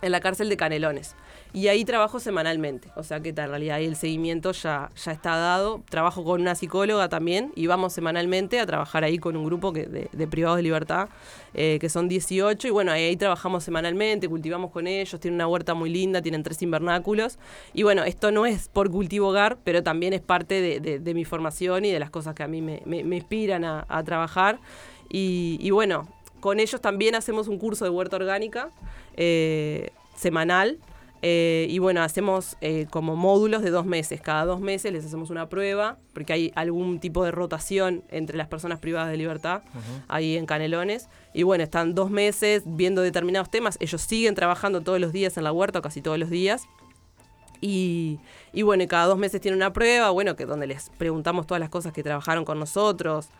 en 0.00 0.10
la 0.12 0.20
cárcel 0.20 0.48
de 0.48 0.56
Canelones. 0.56 1.14
Y 1.54 1.68
ahí 1.68 1.84
trabajo 1.84 2.18
semanalmente, 2.18 2.90
o 2.96 3.04
sea 3.04 3.20
que 3.20 3.28
en 3.28 3.36
realidad 3.36 3.76
ahí 3.76 3.86
el 3.86 3.94
seguimiento 3.94 4.50
ya, 4.50 4.90
ya 4.96 5.12
está 5.12 5.36
dado. 5.36 5.84
Trabajo 5.88 6.24
con 6.24 6.40
una 6.40 6.56
psicóloga 6.56 7.08
también 7.08 7.52
y 7.54 7.68
vamos 7.68 7.92
semanalmente 7.92 8.58
a 8.58 8.66
trabajar 8.66 9.04
ahí 9.04 9.18
con 9.18 9.36
un 9.36 9.44
grupo 9.44 9.72
que, 9.72 9.86
de, 9.86 10.26
privados 10.26 10.56
de 10.56 10.64
libertad, 10.64 11.10
eh, 11.54 11.78
que 11.80 11.88
son 11.88 12.08
18. 12.08 12.66
Y 12.66 12.70
bueno, 12.72 12.90
ahí, 12.90 13.16
trabajamos 13.16 13.62
semanalmente, 13.62 14.28
cultivamos 14.28 14.72
con 14.72 14.88
ellos, 14.88 15.20
tienen 15.20 15.36
una 15.36 15.46
huerta 15.46 15.74
muy 15.74 15.90
linda, 15.90 16.20
tienen 16.20 16.42
tres 16.42 16.60
invernáculos. 16.60 17.38
Y 17.72 17.84
bueno, 17.84 18.02
esto 18.02 18.32
no 18.32 18.46
es 18.46 18.66
por 18.66 18.90
cultivo 18.90 19.28
hogar, 19.28 19.56
pero 19.62 19.84
también 19.84 20.12
es 20.12 20.22
parte 20.22 20.80
de, 20.80 21.14
mi 21.14 21.24
formación 21.24 21.84
y 21.84 21.92
de 21.92 22.00
las 22.00 22.10
cosas 22.10 22.34
que 22.34 22.42
a 22.42 22.48
mí 22.48 22.62
me, 22.62 22.82
inspiran 22.84 23.64
a, 23.64 24.02
trabajar. 24.04 24.58
Y, 25.08 25.58
y 25.60 25.70
bueno, 25.70 26.08
con 26.40 26.58
ellos 26.58 26.80
también 26.80 27.14
hacemos 27.14 27.46
un 27.46 27.58
curso 27.58 27.84
de 27.84 27.90
huerta 27.90 28.16
orgánica 28.16 28.70
eh, 29.16 29.90
semanal. 30.16 30.78
Eh, 31.26 31.68
y 31.70 31.78
bueno, 31.78 32.02
hacemos 32.02 32.58
eh, 32.60 32.86
como 32.90 33.16
módulos 33.16 33.62
de 33.62 33.70
dos 33.70 33.86
meses. 33.86 34.20
Cada 34.20 34.44
dos 34.44 34.60
meses 34.60 34.92
les 34.92 35.06
hacemos 35.06 35.30
una 35.30 35.48
prueba, 35.48 35.96
porque 36.12 36.34
hay 36.34 36.52
algún 36.54 37.00
tipo 37.00 37.24
de 37.24 37.30
rotación 37.30 38.04
entre 38.10 38.36
las 38.36 38.46
personas 38.46 38.78
privadas 38.78 39.10
de 39.10 39.16
libertad 39.16 39.62
ahí 40.06 40.36
en 40.36 40.44
Canelones. 40.44 41.08
Y 41.32 41.42
bueno, 41.42 41.64
están 41.64 41.94
dos 41.94 42.10
meses 42.10 42.64
viendo 42.66 43.00
determinados 43.00 43.50
temas. 43.50 43.78
Ellos 43.80 44.02
siguen 44.02 44.34
trabajando 44.34 44.82
todos 44.82 45.00
los 45.00 45.12
días 45.14 45.38
en 45.38 45.44
la 45.44 45.52
huerta, 45.52 45.78
o 45.78 45.82
casi 45.82 46.02
todos 46.02 46.18
los 46.18 46.28
días. 46.28 46.66
Y, 47.62 48.20
y 48.52 48.60
bueno, 48.60 48.86
cada 48.86 49.06
dos 49.06 49.16
meses 49.16 49.40
tienen 49.40 49.56
una 49.56 49.72
prueba, 49.72 50.10
bueno, 50.10 50.36
que 50.36 50.44
donde 50.44 50.66
les 50.66 50.90
preguntamos 50.98 51.46
todas 51.46 51.58
las 51.58 51.70
cosas 51.70 51.94
que 51.94 52.02
trabajaron 52.02 52.44
con 52.44 52.60
nosotros, 52.60 53.30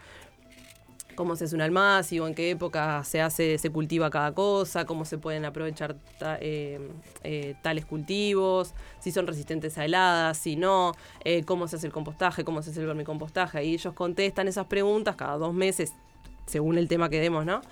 cómo 1.15 1.37
se 1.37 1.45
hace 1.45 1.55
un 1.55 1.61
almácigo, 1.63 2.27
en 2.27 2.35
qué 2.35 2.51
época 2.51 3.03
se 3.05 3.21
hace, 3.21 3.59
se 3.59 3.71
cultiva 3.71 4.11
cada 4.11 4.33
cosa, 4.33 4.85
cómo 4.87 5.05
se 5.05 5.19
pueden 5.19 5.45
aprovechar 5.45 5.95
ta- 6.19 6.39
eh, 6.41 6.79
eh, 7.23 7.55
tales 7.63 7.85
cultivos, 7.87 8.75
si 9.01 9.11
son 9.13 9.27
resistentes 9.27 9.79
a 9.79 9.85
heladas, 9.85 10.37
si 10.39 10.57
no, 10.57 10.93
eh, 11.25 11.45
cómo 11.45 11.69
se 11.69 11.77
hace 11.77 11.87
el 11.87 11.93
compostaje, 11.93 12.45
cómo 12.45 12.63
se 12.63 12.71
hace 12.71 12.81
el 12.81 12.87
vermicompostaje. 12.87 13.65
Y 13.65 13.75
ellos 13.75 13.95
contestan 13.95 14.49
esas 14.49 14.67
preguntas 14.67 15.17
cada 15.17 15.37
dos 15.39 15.55
meses, 15.55 15.93
según 16.47 16.77
el 16.77 16.89
tema 16.89 17.09
que 17.09 17.21
demos, 17.21 17.47
¿no? 17.47 17.63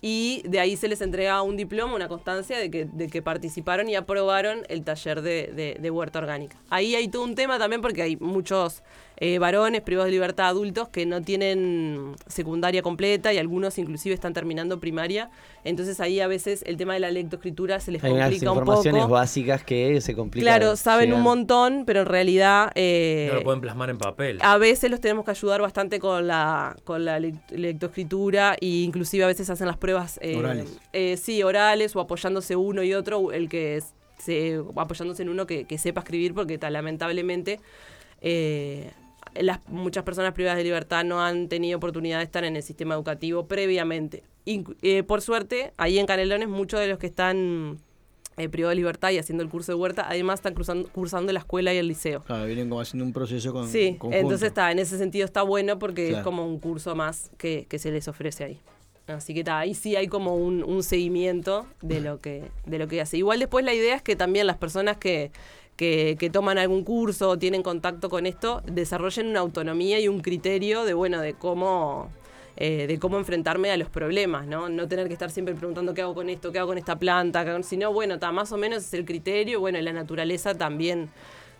Y 0.00 0.42
de 0.48 0.58
ahí 0.58 0.76
se 0.76 0.88
les 0.88 1.00
entrega 1.02 1.40
un 1.42 1.56
diploma, 1.56 1.94
una 1.94 2.08
constancia 2.08 2.58
de 2.58 2.68
que, 2.68 2.84
de 2.84 3.06
que 3.08 3.22
participaron 3.22 3.88
y 3.88 3.94
aprobaron 3.94 4.62
el 4.68 4.82
taller 4.82 5.22
de, 5.22 5.52
de- 5.54 5.76
de 5.80 5.90
huerta 5.90 6.18
orgánica. 6.18 6.56
Ahí 6.68 6.96
hay 6.96 7.06
todo 7.06 7.22
un 7.22 7.36
tema 7.36 7.58
también 7.60 7.80
porque 7.80 8.02
hay 8.02 8.16
muchos 8.16 8.82
eh, 9.20 9.38
varones 9.38 9.82
privados 9.82 10.06
de 10.06 10.12
libertad 10.12 10.46
adultos 10.48 10.88
que 10.88 11.04
no 11.06 11.20
tienen 11.22 12.14
secundaria 12.26 12.82
completa 12.82 13.32
y 13.32 13.38
algunos 13.38 13.76
inclusive 13.78 14.14
están 14.14 14.32
terminando 14.32 14.78
primaria. 14.80 15.30
Entonces 15.64 15.98
ahí 16.00 16.20
a 16.20 16.28
veces 16.28 16.62
el 16.66 16.76
tema 16.76 16.94
de 16.94 17.00
la 17.00 17.10
lectoescritura 17.10 17.80
se 17.80 17.90
les 17.92 18.04
Hay 18.04 18.12
unas 18.12 18.26
complica 18.30 18.50
un 18.52 18.58
informaciones 18.58 19.02
poco. 19.02 19.14
básicas 19.14 19.64
que 19.64 20.00
se 20.00 20.14
complican. 20.14 20.44
Claro, 20.46 20.76
saben 20.76 21.12
un 21.12 21.22
montón, 21.22 21.84
pero 21.86 22.00
en 22.00 22.06
realidad 22.06 22.70
eh, 22.76 23.26
No 23.30 23.38
lo 23.38 23.42
pueden 23.44 23.60
plasmar 23.60 23.90
en 23.90 23.98
papel. 23.98 24.38
a 24.40 24.56
veces 24.58 24.90
los 24.90 25.00
tenemos 25.00 25.24
que 25.24 25.32
ayudar 25.32 25.60
bastante 25.62 25.98
con 25.98 26.26
la 26.26 26.76
con 26.84 27.04
la 27.04 27.18
lect- 27.18 27.50
lectoescritura 27.50 28.54
e 28.60 28.66
inclusive 28.84 29.24
a 29.24 29.26
veces 29.26 29.50
hacen 29.50 29.66
las 29.66 29.76
pruebas 29.76 30.18
eh, 30.22 30.36
Orales. 30.36 30.78
eh, 30.92 31.16
sí 31.16 31.42
orales 31.42 31.94
o 31.96 32.00
apoyándose 32.00 32.54
uno 32.56 32.82
y 32.82 32.94
otro 32.94 33.32
el 33.32 33.48
que 33.48 33.76
es- 33.78 33.94
se 34.18 34.60
apoyándose 34.76 35.22
en 35.22 35.28
uno 35.28 35.46
que, 35.46 35.64
que 35.64 35.78
sepa 35.78 36.00
escribir 36.00 36.34
porque 36.34 36.58
ta- 36.58 36.70
lamentablemente 36.70 37.60
eh, 38.20 38.90
las 39.34 39.60
muchas 39.68 40.04
personas 40.04 40.32
privadas 40.32 40.58
de 40.58 40.64
libertad 40.64 41.04
no 41.04 41.22
han 41.22 41.48
tenido 41.48 41.76
oportunidad 41.78 42.18
de 42.18 42.24
estar 42.24 42.44
en 42.44 42.56
el 42.56 42.62
sistema 42.62 42.94
educativo 42.94 43.46
previamente 43.46 44.22
eh, 44.46 45.02
por 45.02 45.20
suerte 45.22 45.72
ahí 45.76 45.98
en 45.98 46.06
Canelones 46.06 46.48
muchos 46.48 46.80
de 46.80 46.86
los 46.88 46.98
que 46.98 47.06
están 47.06 47.78
eh, 48.36 48.48
privados 48.48 48.72
de 48.72 48.76
libertad 48.76 49.10
y 49.10 49.18
haciendo 49.18 49.42
el 49.42 49.50
curso 49.50 49.72
de 49.72 49.76
huerta 49.76 50.06
además 50.08 50.38
están 50.40 50.54
cruzando, 50.54 50.88
cursando 50.90 51.32
la 51.32 51.40
escuela 51.40 51.74
y 51.74 51.78
el 51.78 51.88
liceo 51.88 52.22
Claro, 52.22 52.46
vienen 52.46 52.68
como 52.68 52.80
haciendo 52.80 53.04
un 53.04 53.12
proceso 53.12 53.52
con 53.52 53.68
Sí, 53.68 53.96
conjunto. 53.98 54.16
entonces 54.16 54.48
está, 54.48 54.70
en 54.72 54.78
ese 54.78 54.96
sentido 54.98 55.24
está 55.24 55.42
bueno 55.42 55.78
porque 55.78 56.10
es 56.12 56.18
como 56.18 56.46
un 56.46 56.58
curso 56.60 56.94
más 56.94 57.30
que, 57.36 57.66
que 57.68 57.78
se 57.78 57.90
les 57.90 58.06
ofrece 58.08 58.44
ahí. 58.44 58.60
Así 59.08 59.32
que 59.32 59.40
está, 59.40 59.58
ahí 59.58 59.74
sí 59.74 59.96
hay 59.96 60.06
como 60.06 60.36
un, 60.36 60.62
un 60.62 60.82
seguimiento 60.82 61.66
de 61.80 62.00
lo 62.02 62.18
que 62.18 62.50
de 62.66 62.78
lo 62.78 62.88
que 62.88 63.00
hace. 63.00 63.16
Igual 63.16 63.38
después 63.38 63.64
la 63.64 63.72
idea 63.72 63.96
es 63.96 64.02
que 64.02 64.16
también 64.16 64.46
las 64.46 64.58
personas 64.58 64.98
que, 64.98 65.30
que, 65.78 66.16
que 66.18 66.28
toman 66.28 66.58
algún 66.58 66.82
curso 66.82 67.30
o 67.30 67.38
tienen 67.38 67.62
contacto 67.62 68.10
con 68.10 68.26
esto 68.26 68.62
desarrollen 68.66 69.28
una 69.28 69.40
autonomía 69.40 70.00
y 70.00 70.08
un 70.08 70.20
criterio 70.20 70.84
de 70.84 70.92
bueno 70.92 71.20
de 71.20 71.34
cómo 71.34 72.10
eh, 72.56 72.88
de 72.88 72.98
cómo 72.98 73.18
enfrentarme 73.18 73.70
a 73.70 73.76
los 73.76 73.88
problemas, 73.88 74.44
¿no? 74.44 74.68
No 74.68 74.88
tener 74.88 75.06
que 75.06 75.12
estar 75.12 75.30
siempre 75.30 75.54
preguntando 75.54 75.94
qué 75.94 76.02
hago 76.02 76.14
con 76.14 76.28
esto, 76.28 76.50
qué 76.50 76.58
hago 76.58 76.70
con 76.70 76.78
esta 76.78 76.98
planta, 76.98 77.62
sino 77.62 77.92
bueno, 77.92 78.18
más 78.32 78.50
o 78.50 78.56
menos 78.56 78.78
es 78.78 78.94
el 78.94 79.04
criterio, 79.04 79.60
bueno, 79.60 79.80
la 79.80 79.92
naturaleza 79.92 80.58
también 80.58 81.08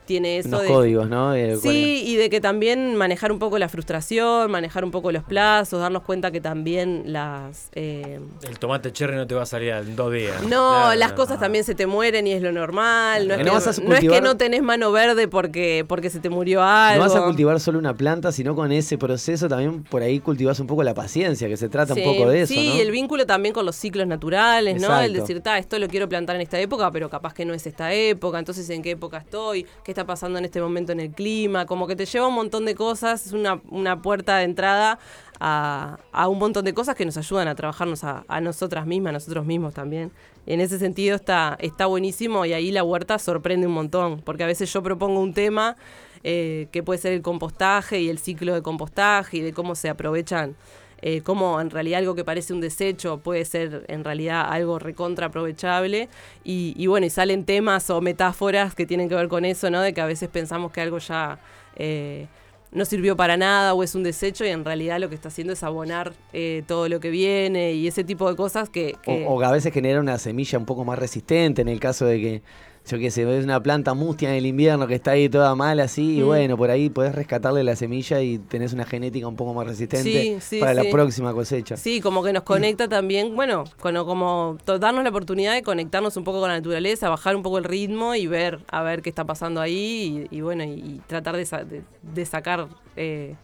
tiene 0.09 0.39
eso 0.39 0.49
Unos 0.49 0.63
de 0.63 0.69
códigos, 0.69 1.09
¿no? 1.11 1.35
Sí, 1.61 2.03
y 2.07 2.17
de 2.17 2.31
que 2.31 2.41
también 2.41 2.97
manejar 2.97 3.31
un 3.31 3.39
poco 3.39 3.59
la 3.59 3.69
frustración, 3.69 4.51
manejar 4.51 4.83
un 4.85 4.91
poco 4.91 5.13
los 5.13 5.23
plazos, 5.23 5.81
darnos 5.81 6.03
cuenta 6.03 6.31
que 6.31 6.41
también 6.41 7.03
las... 7.13 7.69
eh, 7.75 8.19
El 8.49 8.59
tomate 8.59 8.91
cherry 8.91 9.17
no 9.17 9.27
te 9.27 9.35
va 9.35 9.43
a 9.43 9.47
salir 9.47 9.69
en 9.69 9.95
dos 9.97 10.11
días. 10.13 10.41
no, 10.45 10.49
Claro. 10.49 10.95
las 10.99 11.13
cosas 11.13 11.39
también 11.39 11.63
se 11.65 11.75
te 11.75 11.87
mueren 11.87 12.27
y 12.27 12.33
es 12.33 12.41
lo 12.43 12.53
normal. 12.53 13.29
No, 13.29 13.35
es, 13.35 13.39
No 13.41 13.45
que, 13.45 13.51
vas 13.51 13.67
a 13.67 13.83
no 13.83 13.95
es 13.95 14.01
que 14.01 14.07
cultivar- 14.09 14.23
no 14.23 14.37
tenés 14.39 14.63
mano 14.63 14.91
verde 14.93 15.29
porque, 15.29 15.85
porque 15.87 16.09
se 16.09 16.21
te 16.21 16.31
murió 16.31 16.63
algo. 16.63 17.05
No 17.05 17.11
vas 17.11 17.21
a 17.21 17.25
cultivar 17.25 17.61
solo 17.61 17.79
una 17.79 17.93
planta, 17.95 18.33
sino 18.33 18.55
con 18.55 18.73
ese 18.73 18.97
proceso 18.97 19.47
también 19.49 19.85
por 19.85 20.01
ahí 20.03 20.21
cultivas 20.21 20.59
un 20.61 20.67
poco 20.67 20.83
la 20.83 20.95
paciencia, 20.95 21.49
que 21.49 21.57
se 21.59 21.69
trata 21.69 21.93
Sí, 21.95 22.01
un 22.03 22.17
poco 22.17 22.31
de 22.31 22.43
eso, 22.43 22.55
Sí, 22.55 22.81
el 22.81 22.91
vínculo 22.91 23.27
también 23.27 23.53
con 23.53 23.67
los 23.67 23.77
ciclos 23.77 24.07
naturales, 24.07 24.81
¿no? 24.81 24.99
El 25.01 25.13
decir, 25.13 25.41
ta, 25.43 25.59
esto 25.59 25.79
lo 25.79 25.87
quiero 25.89 26.09
plantar 26.09 26.37
en 26.37 26.43
esta 26.43 26.59
época, 26.59 26.91
pero 26.91 27.11
capaz 27.11 27.35
que 27.35 27.45
no 27.45 27.53
es 27.53 27.67
esta 27.67 27.93
época, 27.93 28.39
entonces 28.39 28.69
en 28.71 28.81
qué 28.83 28.93
época 28.93 29.19
estoy, 29.19 29.67
qué 29.85 29.93
está 29.99 30.07
pasando 30.07 30.39
en 30.39 30.45
este 30.45 30.61
momento 30.61 30.93
en 30.93 31.01
el 31.01 31.11
clima, 31.11 31.67
como 31.67 31.89
que 31.89 31.97
te 31.97 32.07
lleva 32.07 32.29
un 32.29 32.35
montón 32.35 32.65
de 32.65 32.77
cosas, 32.77 33.27
es 33.27 33.33
una, 33.33 33.61
una 33.69 34.01
puerta 34.01 34.37
de 34.37 34.45
entrada 34.45 35.01
a, 35.41 35.99
a 36.13 36.29
un 36.29 36.39
montón 36.39 36.65
de 36.65 36.73
cosas 36.73 36.95
que 36.95 37.05
nos 37.05 37.17
ayudan 37.17 37.49
a 37.49 37.57
trabajarnos 37.57 38.05
a, 38.05 38.25
a 38.29 38.41
nosotras 38.41 38.87
mismas, 38.87 39.11
a 39.11 39.13
nosotros 39.15 39.45
mismos 39.45 39.75
también. 39.75 40.13
En 40.47 40.61
ese 40.61 40.79
sentido 40.79 41.17
está, 41.17 41.57
está 41.61 41.87
buenísimo 41.87 42.47
y 42.47 42.53
ahí 42.53 42.71
la 42.71 42.85
huerta 42.85 43.19
sorprende 43.19 43.67
un 43.67 43.73
montón, 43.73 44.21
porque 44.21 44.45
a 44.45 44.47
veces 44.47 44.73
yo 44.73 44.85
propongo 44.85 45.19
un 45.19 45.35
tema 45.35 45.77
eh, 46.23 46.69
que 46.71 46.85
puede 46.85 47.01
ser 47.01 47.13
el 47.13 47.23
compostaje 47.23 48.01
y 48.01 48.09
el 48.09 48.19
ciclo 48.19 48.55
de 48.55 48.63
compostaje 48.63 49.39
y 49.39 49.41
de 49.41 49.53
cómo 49.53 49.75
se 49.75 49.89
aprovechan 49.89 50.55
eh, 51.01 51.21
cómo 51.23 51.61
en 51.61 51.71
realidad 51.71 51.99
algo 51.99 52.15
que 52.15 52.25
parece 52.25 52.53
un 52.53 52.61
desecho 52.61 53.19
puede 53.19 53.45
ser 53.45 53.85
en 53.89 54.05
realidad 54.05 54.47
algo 54.49 54.79
recontra 54.79 55.27
aprovechable 55.27 56.09
y, 56.45 56.87
bueno, 56.87 57.07
y 57.07 57.11
salen 57.11 57.45
temas 57.45 57.89
o 57.91 58.01
metáforas 58.01 58.75
que 58.75 58.87
tienen 58.87 59.09
que 59.09 59.15
ver 59.15 59.29
con 59.29 59.45
eso, 59.45 59.71
¿no? 59.71 59.81
De 59.81 59.93
que 59.93 60.01
a 60.01 60.07
veces 60.07 60.29
pensamos 60.29 60.73
que 60.73 60.81
algo 60.81 60.99
ya 60.99 61.39
eh, 61.77 62.27
no 62.73 62.85
sirvió 62.85 63.17
para 63.17 63.37
nada 63.37 63.75
o 63.75 63.83
es 63.83 63.95
un 63.95 64.03
desecho 64.03 64.45
y 64.45 64.49
en 64.49 64.65
realidad 64.65 64.99
lo 64.99 65.09
que 65.09 65.15
está 65.15 65.29
haciendo 65.29 65.53
es 65.53 65.63
abonar 65.63 66.13
eh, 66.33 66.63
todo 66.67 66.89
lo 66.89 67.01
que 67.01 67.11
viene 67.11 67.73
y 67.73 67.87
ese 67.87 68.05
tipo 68.05 68.29
de 68.29 68.37
cosas 68.37 68.69
que... 68.69 68.97
O, 69.07 69.35
o 69.35 69.43
a 69.43 69.53
veces 69.53 69.73
genera 69.73 70.01
una 70.01 70.19
semilla 70.19 70.59
un 70.59 70.67
poco 70.67 70.85
más 70.85 70.99
resistente 70.99 71.63
en 71.63 71.69
el 71.69 71.81
caso 71.81 72.05
de 72.07 72.21
que, 72.21 72.43
yo 72.89 72.99
qué 72.99 73.11
sé, 73.11 73.25
ves 73.25 73.45
una 73.45 73.63
planta 73.63 73.95
mustia 73.95 74.31
en 74.31 74.37
el 74.37 74.47
invierno 74.47 74.87
que 74.87 74.95
está 74.95 75.13
ahí 75.13 75.29
toda 75.29 75.55
mal 75.55 75.79
así, 75.81 76.19
y 76.19 76.23
Mm. 76.23 76.27
bueno, 76.27 76.57
por 76.57 76.71
ahí 76.71 76.89
podés 76.91 77.15
rescatarle 77.15 77.63
la 77.63 77.77
semilla 77.77 78.21
y 78.21 78.39
tenés 78.39 78.73
una 78.73 78.85
genética 78.85 79.29
un 79.29 79.37
poco 79.37 79.55
más 79.55 79.67
resistente 79.67 80.11
Sí, 80.23 80.37
sí, 80.41 80.61
para 80.61 80.75
sí. 80.81 80.85
la 80.87 80.91
próxima 80.91 81.33
cosecha. 81.33 81.77
Sí, 81.77 82.01
como 82.01 82.23
que 82.23 82.33
nos 82.33 82.43
conecta 82.43 82.89
también, 82.89 83.37
bueno, 83.37 83.65
con, 83.81 83.95
como 84.05 84.59
darnos 84.67 85.05
la 85.05 85.11
oportunidad 85.11 85.55
de 85.55 85.63
conectarnos 85.63 86.17
un 86.17 86.25
poco 86.25 86.41
con 86.41 86.49
la 86.49 86.57
naturaleza, 86.57 87.09
bajar 87.09 87.37
un 87.37 87.43
poco 87.43 87.59
el 87.59 87.65
ritmo 87.65 88.15
y 88.15 88.27
ver 88.27 88.61
a 88.71 88.83
ver 88.83 89.03
qué 89.03 89.09
está 89.11 89.25
pasando 89.25 89.61
ahí 89.61 90.27
y, 90.31 90.37
y 90.39 90.41
bueno, 90.41 90.65
y, 90.65 90.69
y 90.73 91.01
tratar 91.07 91.37
de, 91.37 91.45
sa- 91.47 91.65
de- 91.65 91.83
de 92.03 92.27
sacar, 92.27 92.69
eh, 92.97 93.35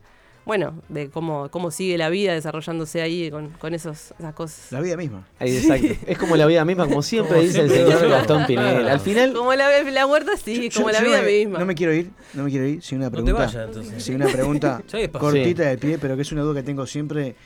bueno, 0.45 0.75
de 0.91 1.09
cómo, 1.11 1.49
cómo 1.51 1.71
sigue 1.71 1.97
la 1.97 2.11
vida 2.11 2.35
desarrollándose 2.35 3.01
ahí 3.01 3.31
con, 3.31 3.49
con 3.51 3.73
esos, 3.75 4.12
esas 4.19 4.35
cosas. 4.35 4.71
La 4.73 4.81
vida 4.81 4.97
misma. 4.97 5.27
Ahí, 5.39 5.57
exacto. 5.57 5.87
Es 6.07 6.19
como 6.19 6.37
la 6.37 6.47
vida 6.47 6.65
misma, 6.65 6.87
como 6.87 7.03
siempre 7.03 7.35
Como 7.37 7.43
dice 7.47 7.61
el 7.62 7.71
señor. 7.71 8.09
Gastón 8.11 8.47
Pinel. 8.47 8.89
Al 8.89 9.01
final, 9.01 9.33
Como 9.33 9.55
la, 9.55 9.83
la 9.83 10.07
huerta, 10.07 10.33
sí, 10.37 10.69
Yo- 10.69 10.81
como 10.83 10.89
yo 10.93 10.93
la 10.93 11.01
vida 11.01 11.16
no 11.19 11.23
me, 11.25 11.33
misma. 11.33 11.59
No 11.61 11.66
me 11.66 11.75
quiero 11.75 11.95
ir, 11.95 12.11
no 12.35 12.45
me 12.45 12.51
quiero 12.51 12.66
ir 12.66 12.83
sin 12.83 12.99
una 12.99 13.07
No 13.07 13.11
te 13.11 13.23
pregunta. 13.23 13.47
vayas, 13.47 13.66
entonces. 13.69 14.03
sin 14.05 14.15
una 14.16 14.27
pregunta 14.29 14.83
cortita 15.19 15.62
Sí. 15.65 15.69
de 15.71 15.79
pie, 15.79 15.99
pero 15.99 16.16
que 16.16 16.23
es 16.23 16.33
una 16.33 16.43
duda 16.43 16.61
que 16.61 16.62
tengo 16.66 16.87
siempre 16.87 17.37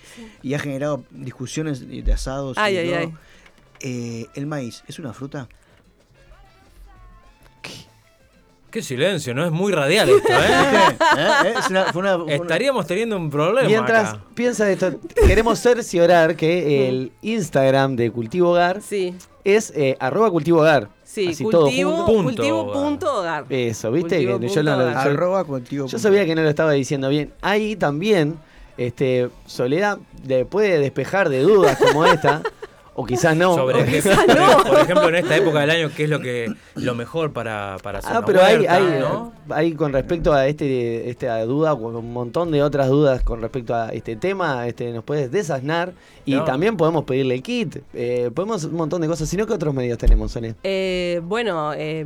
y 0.43 0.55
ha 0.55 0.59
generado 0.59 1.05
discusiones 1.11 1.87
de 1.89 2.13
asados. 2.13 2.57
y 2.57 2.61
Ay, 2.61 2.77
ay, 2.79 2.87
todo. 2.89 2.99
ay. 2.99 3.13
Eh, 3.81 4.27
¿El 4.35 4.47
maíz 4.47 4.83
es 4.89 4.99
una 4.99 5.13
fruta? 5.13 5.49
Qué 8.71 8.83
silencio, 8.83 9.35
¿no? 9.35 9.45
Es 9.47 9.51
muy 9.51 9.73
radial 9.73 10.09
esto, 10.11 10.29
¿eh? 10.33 10.37
¿Eh? 11.19 11.55
Es 11.59 11.71
una- 11.71 11.85
fue 11.93 12.03
una- 12.03 12.15
fue 12.17 12.25
una- 12.25 12.35
Estaríamos 12.35 12.87
teniendo 12.87 13.17
un 13.17 13.31
problema 13.31 13.67
mientras 13.67 14.11
acá. 14.11 14.21
piensa 14.35 14.71
esto, 14.71 14.93
queremos 15.27 15.59
cerciorar 15.59 16.37
que 16.37 16.89
el 16.89 17.13
Instagram 17.23 17.97
de 17.97 18.11
Cultivo 18.11 18.51
Hogar 18.51 18.81
es 19.45 19.73
eh, 19.75 19.97
arroba 20.01 20.31
Cultivo 20.31 20.61
Hogar. 20.61 20.89
Sí, 21.03 21.29
Así 21.29 21.43
todo 21.49 21.63
cultivo, 21.63 22.05
cultivo 22.05 22.71
punto 22.73 23.21
hogar. 23.21 23.47
Eso, 23.49 23.91
¿viste? 23.91 24.17
Cultivo 24.17 24.39
Que 24.39 24.49
yo, 24.49 24.55
punto 24.55 24.63
no 24.63 24.77
lo- 24.77 24.99
Arroba 24.99 25.45
cultivo 25.45 25.87
yo 25.87 25.99
sabía 25.99 26.27
que 26.27 26.35
no 26.35 26.43
lo 26.43 26.51
estaba 26.51 26.73
diciendo 26.73 27.09
bien. 27.09 27.33
Ahí 27.41 27.75
también, 27.77 28.35
este, 28.77 29.31
Soledad 29.47 29.99
le 30.27 30.45
puede 30.45 30.79
despejar 30.79 31.31
de 31.31 31.41
dudas 31.41 31.79
como 31.79 32.05
esta, 32.05 32.43
o 33.01 33.07
quizás 33.07 33.37
no. 33.37 33.55
Sobre 33.55 33.85
quizás 33.87 34.25
por, 34.25 34.37
no. 34.37 34.65
por 34.65 34.81
ejemplo, 34.81 35.09
en 35.09 35.15
esta 35.15 35.37
época 35.37 35.61
del 35.61 35.71
año, 35.71 35.91
¿qué 35.97 36.03
es 36.05 36.11
lo 36.11 36.19
que 36.19 36.53
lo 36.75 36.97
mejor 36.97 37.33
para, 37.33 37.77
para 37.81 38.01
hacer 38.01 38.11
Ah, 38.13 38.19
una 38.19 38.27
pero 38.27 38.43
hay, 38.43 38.57
huerta, 38.57 38.75
hay, 38.75 38.83
¿no? 38.99 39.33
Hay 39.51 39.73
con 39.73 39.93
respecto 39.93 40.33
a 40.33 40.47
este 40.47 41.11
esta 41.11 41.43
duda, 41.45 41.75
un 41.75 42.13
montón 42.13 42.51
de 42.51 42.63
otras 42.63 42.89
dudas 42.89 43.23
con 43.23 43.41
respecto 43.41 43.75
a 43.75 43.91
este 43.91 44.17
tema, 44.17 44.67
este 44.67 44.93
nos 44.93 45.05
puedes 45.05 45.31
desasnar 45.31 45.93
y 46.25 46.35
No. 46.35 46.45
también 46.45 46.77
podemos 46.77 47.05
pedirle 47.05 47.35
el 47.37 47.43
kit, 47.43 47.79
eh, 47.95 48.31
podemos 48.35 48.65
un 48.65 48.75
montón 48.75 49.01
de 49.01 49.09
cosas, 49.09 49.29
sino 49.29 49.47
que 49.47 49.53
otros 49.55 49.73
medios 49.75 49.97
tenemos, 49.99 50.33
Sonia. 50.33 50.55
Eh, 50.63 51.21
bueno, 51.25 51.73
eh, 51.75 52.05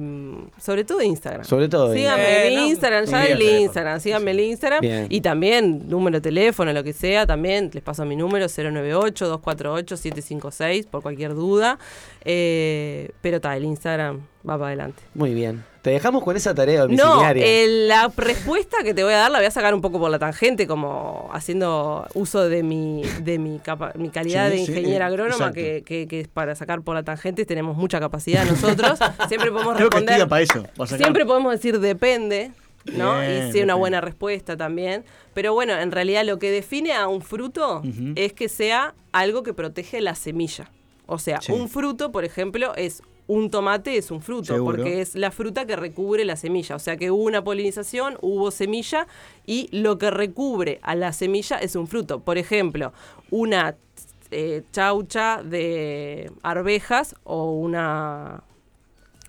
sobre 0.61 0.85
todo 0.85 1.03
Instagram. 1.03 1.45
Sobre 1.45 1.69
todo 1.69 1.93
Síganme 1.93 2.23
Instagram. 2.23 2.47
en 2.47 2.55
no, 2.55 2.67
Instagram, 2.67 3.05
ya 3.07 3.27
el 3.27 3.43
Instagram, 3.63 4.01
síganme 4.01 4.31
el 4.31 4.41
Instagram. 4.41 4.81
Bien. 4.81 5.07
Y 5.11 5.21
también, 5.21 5.89
número 5.89 6.19
de 6.19 6.21
teléfono, 6.21 6.73
lo 6.73 6.85
que 6.85 6.93
sea, 6.93 7.27
también 7.27 7.71
les 7.73 7.83
paso 7.83 8.05
mi 8.05 8.15
número, 8.17 8.47
098-248-756, 8.47 10.87
por 10.87 11.03
cualquier 11.03 11.35
duda. 11.35 11.79
Eh, 12.25 13.11
pero 13.21 13.37
está, 13.37 13.57
el 13.57 13.65
Instagram 13.65 14.21
va 14.49 14.55
para 14.57 14.67
adelante. 14.69 15.03
Muy 15.15 15.35
bien. 15.35 15.65
Te 15.83 15.91
dejamos 15.91 16.23
con 16.23 16.37
esa 16.37 16.55
tarea 16.55 16.83
No, 16.83 16.87
domiciliaria. 16.87 17.45
eh, 17.45 17.67
la 17.89 18.11
respuesta 18.17 18.79
que 18.85 18.95
te 18.95 19.03
voy 19.03 19.13
a 19.15 19.17
dar 19.19 19.31
la 19.33 19.39
voy 19.39 19.47
a 19.47 19.51
sacar 19.51 19.75
un 19.75 19.81
poco 19.81 19.99
por 19.99 20.11
la 20.13 20.19
tangente, 20.21 20.67
como 20.69 21.29
haciendo 21.33 22.07
uso 22.15 22.49
de 22.49 22.63
mi, 22.63 23.03
de 23.23 23.39
mi, 23.41 23.59
capa- 23.59 23.93
mi 23.97 24.09
calidad 24.11 24.47
Sí, 24.51 24.57
de 24.57 24.61
ingeniera 24.63 25.07
eh, 25.07 25.09
agrónoma, 25.09 25.53
que, 25.53 25.83
que, 25.85 26.07
que 26.07 26.21
es 26.21 26.29
para 26.29 26.55
sacar 26.55 26.83
por 26.83 26.95
la 26.95 27.03
tangente, 27.03 27.45
tenemos 27.45 27.77
mucha 27.77 27.99
capacidad 27.99 28.45
nosotros. 28.47 28.99
Siempre 29.29 29.51
podemos 29.51 29.75
Creo 29.77 29.91
que 29.91 29.97
responder. 29.99 30.29
para 30.29 30.43
eso, 30.43 30.63
para 30.77 30.87
sacar. 30.87 30.99
Siempre 31.05 31.27
podemos 31.27 31.53
decir 31.53 31.81
depende. 31.81 32.53
¿no? 32.85 33.21
Bien, 33.21 33.49
y 33.49 33.53
sí, 33.53 33.61
una 33.63 33.75
buena 33.75 34.01
respuesta 34.01 34.57
también. 34.57 35.05
Pero 35.35 35.53
bueno, 35.55 35.77
en 35.79 35.91
realidad 35.93 36.25
lo 36.25 36.39
que 36.39 36.51
define 36.51 36.93
a 36.93 37.07
un 37.09 37.23
fruto 37.23 37.83
es 38.17 38.33
que 38.33 38.49
sea 38.49 38.95
algo 39.13 39.43
que 39.43 39.53
protege 39.55 40.01
la 40.01 40.15
semilla. 40.17 40.71
O 41.07 41.19
sea, 41.19 41.41
Sí. 41.41 41.53
un 41.53 41.69
fruto, 41.69 42.11
por 42.13 42.25
ejemplo, 42.25 42.73
es 42.77 43.03
un 43.33 43.51
tomate, 43.51 43.97
es 43.97 44.11
un 44.11 44.21
fruto, 44.21 44.55
Seguro. 44.55 44.77
porque 44.77 45.01
es 45.01 45.15
la 45.15 45.31
fruta 45.31 45.67
que 45.67 45.75
recubre 45.77 46.25
la 46.25 46.37
semilla. 46.37 46.77
O 46.77 46.79
sea 46.79 46.97
que 46.97 47.11
hubo 47.11 47.23
una 47.23 47.43
polinización, 47.43 48.19
hubo 48.21 48.51
semilla 48.51 49.07
y 49.47 49.69
lo 49.73 49.99
que 49.99 50.11
recubre 50.11 50.79
a 50.83 50.95
la 50.95 51.13
semilla 51.13 51.57
es 51.57 51.75
un 51.75 51.87
fruto. 51.87 52.21
Por 52.21 52.37
ejemplo, 52.37 52.93
una 53.31 53.77
eh, 54.31 54.63
chaucha 54.73 55.43
de 55.43 56.31
arvejas 56.43 57.15
o 57.25 57.53
una 57.53 58.43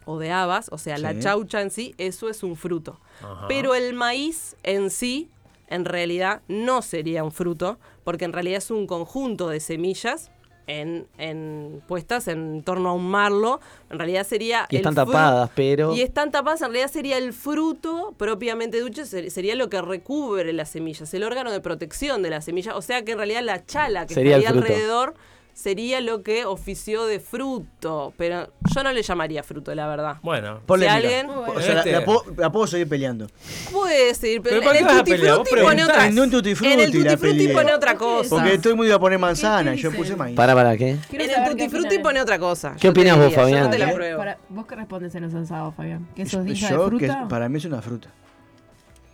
o 0.05 0.19
de 0.19 0.31
habas, 0.31 0.67
o 0.69 0.77
sea, 0.77 0.97
la 0.97 1.17
chaucha 1.17 1.61
en 1.61 1.71
sí, 1.71 1.95
eso 1.97 2.27
es 2.27 2.43
un 2.43 2.57
fruto. 2.57 2.99
Ajá. 3.21 3.47
Pero 3.47 3.73
el 3.73 3.93
maíz 3.93 4.57
en 4.63 4.89
sí, 4.89 5.29
en 5.67 5.85
realidad, 5.85 6.41
no 6.49 6.81
sería 6.81 7.23
un 7.23 7.31
fruto, 7.31 7.79
porque 8.03 8.25
en 8.25 8.33
realidad 8.33 8.57
es 8.57 8.69
un 8.69 8.85
conjunto 8.85 9.47
de 9.47 9.61
semillas 9.61 10.29
en, 10.67 11.05
en- 11.17 11.81
puestas 11.87 12.27
en 12.27 12.63
torno 12.63 12.89
a 12.89 12.93
un 12.93 13.09
marlo. 13.09 13.59
En 13.89 13.97
realidad 13.99 14.25
sería. 14.25 14.65
Y 14.69 14.77
están 14.77 14.95
tapadas, 14.95 15.49
pero. 15.55 15.93
Y 15.95 16.01
están 16.01 16.31
tapadas, 16.31 16.61
en 16.61 16.67
realidad 16.71 16.91
sería 16.91 17.17
el 17.17 17.33
fruto 17.33 18.13
propiamente 18.17 18.83
dicho, 18.83 19.05
ser- 19.05 19.29
sería 19.31 19.55
lo 19.55 19.69
que 19.69 19.81
recubre 19.81 20.51
las 20.53 20.69
semillas, 20.69 21.13
el 21.13 21.23
órgano 21.23 21.51
de 21.51 21.59
protección 21.61 22.21
de 22.23 22.29
las 22.29 22.45
semillas. 22.45 22.75
O 22.75 22.81
sea 22.81 23.03
que 23.03 23.13
en 23.13 23.17
realidad 23.17 23.41
la 23.43 23.65
chala 23.65 24.05
que 24.05 24.13
Sería 24.13 24.37
estaría 24.37 24.57
alrededor 24.57 25.13
sería 25.53 26.01
lo 26.01 26.23
que 26.23 26.45
ofició 26.45 27.05
de 27.05 27.19
fruto. 27.19 28.13
Pero 28.17 28.51
yo 28.75 28.83
no 28.83 28.91
le 28.91 29.01
llamaría 29.03 29.43
fruto, 29.43 29.73
la 29.75 29.87
verdad. 29.87 30.17
Bueno, 30.21 30.61
si 30.77 30.85
alguien 30.85 31.29
O 31.29 31.59
sea, 31.61 31.73
la, 31.75 31.79
Este- 31.81 31.91
la 31.91 32.05
puedo, 32.05 32.23
la 32.37 32.51
puedo 32.51 32.67
seguir 32.67 32.87
peleando. 32.89 33.27
puede 33.71 34.13
seguir, 34.15 34.41
pero, 34.41 34.59
¿Pero 34.59 34.71
en 34.71 34.77
el 34.77 34.83
tutti 34.97 35.11
frutti 35.17 35.49
pone 35.51 35.61
preguntá. 35.63 35.83
otra. 35.85 36.07
En 36.07 36.19
un 36.19 36.31
tutti 36.31 36.55
frutti 36.55 36.73
en 36.73 36.79
el 36.79 36.91
tutti 36.91 37.17
frutti 37.17 37.47
pone 37.49 37.73
otra 37.73 37.95
cosa. 37.97 38.29
Porque 38.29 38.53
mundo 38.69 38.85
iba 38.85 38.95
a 38.95 38.99
poner 38.99 39.19
manzana, 39.19 39.75
yo 39.75 39.91
puse 39.91 40.15
maíz. 40.15 40.35
Para, 40.35 40.53
para, 40.55 40.75
¿qué? 40.77 40.97
En 41.11 41.21
el 41.21 41.49
tutti 41.49 41.69
frutti 41.69 41.99
pone 41.99 42.21
otra 42.21 42.39
cosa. 42.39 42.75
¿Qué 42.79 42.89
opinas 42.89 43.17
vos, 43.17 43.25
diría, 43.27 43.37
yo 43.37 43.43
Fabián? 43.43 43.63
no 43.65 43.69
te 43.69 43.77
la 43.77 43.93
pruebo. 43.93 44.17
Para- 44.17 44.37
¿Vos 44.49 44.65
qué 44.65 44.75
respondes 44.75 45.15
en 45.15 45.23
los 45.23 45.33
asados, 45.33 45.73
Fabián? 45.75 46.07
¿Que 46.15 46.25
sos 46.25 46.45
hincha 46.47 46.69
Yo, 46.71 46.89
de 46.89 46.97
que 46.97 47.05
fruta? 47.07 47.27
para 47.27 47.49
mí 47.49 47.57
es 47.57 47.65
una 47.65 47.81
fruta. 47.81 48.09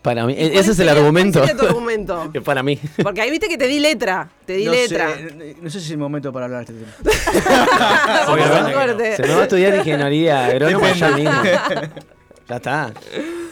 Para 0.02 0.26
mí, 0.26 0.32
¿Y 0.34 0.36
cuál 0.38 0.52
ese 0.60 0.72
es 0.72 0.80
el 0.80 0.88
argumento. 0.90 1.40
cuál 1.40 1.50
sería 1.50 1.62
tu 1.62 1.68
argumento? 1.76 2.30
Que 2.32 2.40
para 2.42 2.64
mí. 2.64 2.80
Porque 3.04 3.22
ahí 3.22 3.30
viste 3.32 3.50
que 3.50 3.58
te 3.58 3.68
di 3.68 3.80
letra. 3.80 4.30
Te 4.46 4.54
di 4.54 4.66
no 4.66 4.72
letra. 4.72 5.14
Sé, 5.16 5.56
no 5.62 5.70
sé 5.70 5.80
si 5.80 5.86
es 5.88 5.92
el 5.92 5.98
momento 5.98 6.32
para 6.32 6.46
hablar 6.46 6.66
de 6.66 6.74
este 6.74 6.86
tema. 6.86 7.14
Vamos 8.28 8.48
a 8.48 8.74
corte. 8.74 9.16
Se 9.18 9.24
me 9.24 9.34
va 9.34 9.40
a 9.42 9.44
estudiar 9.44 9.76
ingeniería 9.76 10.46
agrónoma 10.48 10.92
ya 10.94 11.12
mismo. 11.12 11.32
Ya 12.50 12.56
está. 12.56 12.92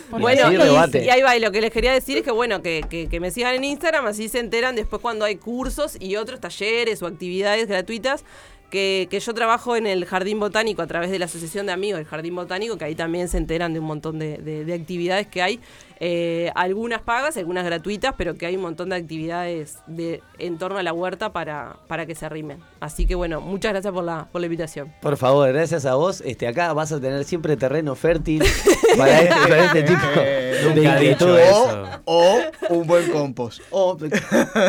Bueno, 0.09 0.51
y, 0.51 1.09
ahí 1.09 1.21
va, 1.21 1.35
y 1.37 1.39
lo 1.39 1.51
que 1.51 1.61
les 1.61 1.69
quería 1.71 1.93
decir 1.93 2.17
es 2.17 2.23
que 2.23 2.31
bueno, 2.31 2.63
que, 2.63 2.83
que- 2.89 3.07
que 3.07 3.19
me 3.19 3.29
sigan 3.29 3.53
en 3.53 3.63
Instagram, 3.63 4.07
así 4.07 4.27
se 4.27 4.39
enteran 4.39 4.75
después 4.75 5.03
cuando 5.03 5.23
hay 5.23 5.35
cursos 5.35 5.97
y 5.99 6.15
otros 6.15 6.39
talleres 6.39 7.03
o 7.03 7.05
actividades 7.05 7.67
gratuitas. 7.67 8.23
Que, 8.71 9.07
que 9.09 9.21
yo 9.21 9.33
trabajo 9.33 9.77
en 9.77 9.87
el 9.87 10.03
Jardín 10.05 10.41
Botánico 10.41 10.81
a 10.81 10.87
través 10.87 11.09
de 11.09 11.17
la 11.19 11.23
Asociación 11.25 11.67
de 11.67 11.71
Amigos 11.71 11.99
del 11.99 12.05
Jardín 12.07 12.35
Botánico, 12.35 12.77
que 12.77 12.83
ahí 12.83 12.95
también 12.95 13.29
se 13.29 13.37
enteran 13.37 13.71
de 13.73 13.79
un 13.79 13.85
montón 13.85 14.17
de, 14.19 14.39
de- 14.39 14.65
de 14.65 14.73
actividades 14.73 15.27
que 15.27 15.41
hay, 15.41 15.59
eh, 15.99 16.51
algunas 16.55 17.01
pagas, 17.01 17.37
algunas 17.37 17.65
gratuitas, 17.65 18.13
pero 18.17 18.35
que 18.35 18.45
hay 18.45 18.55
un 18.55 18.61
montón 18.61 18.89
de 18.89 18.95
actividades 18.95 19.79
de, 19.87 20.21
en 20.37 20.57
torno 20.57 20.77
a 20.77 20.83
la 20.83 20.93
huerta 20.93 21.33
para, 21.33 21.77
para 21.87 22.05
que 22.05 22.15
se 22.15 22.25
arrimen. 22.25 22.59
Así 22.79 23.05
que 23.05 23.15
bueno, 23.15 23.41
muchas 23.41 23.71
gracias 23.71 23.93
por 23.93 24.03
la, 24.03 24.27
por 24.31 24.41
la 24.41 24.47
invitación. 24.47 24.93
Por 25.01 25.17
favor, 25.17 25.51
gracias 25.51 25.85
a 25.85 25.95
vos, 25.95 26.21
este, 26.21 26.47
acá 26.47 26.73
vas 26.73 26.91
a 26.91 26.99
tener 26.99 27.23
siempre 27.23 27.57
terreno 27.57 27.95
fértil 27.95 28.43
para 28.97 29.21
este, 29.21 29.35
para 29.35 29.65
este 29.65 29.83
tipo 29.83 30.07
de 30.07 30.57
Nunca 30.63 30.93
ha 30.93 30.99
dicho 30.99 31.29
inquietudes. 31.29 31.49
eso. 31.49 32.01
O 32.05 32.39
un 32.69 32.87
buen 32.87 33.11
compost. 33.11 33.61
O 33.71 33.97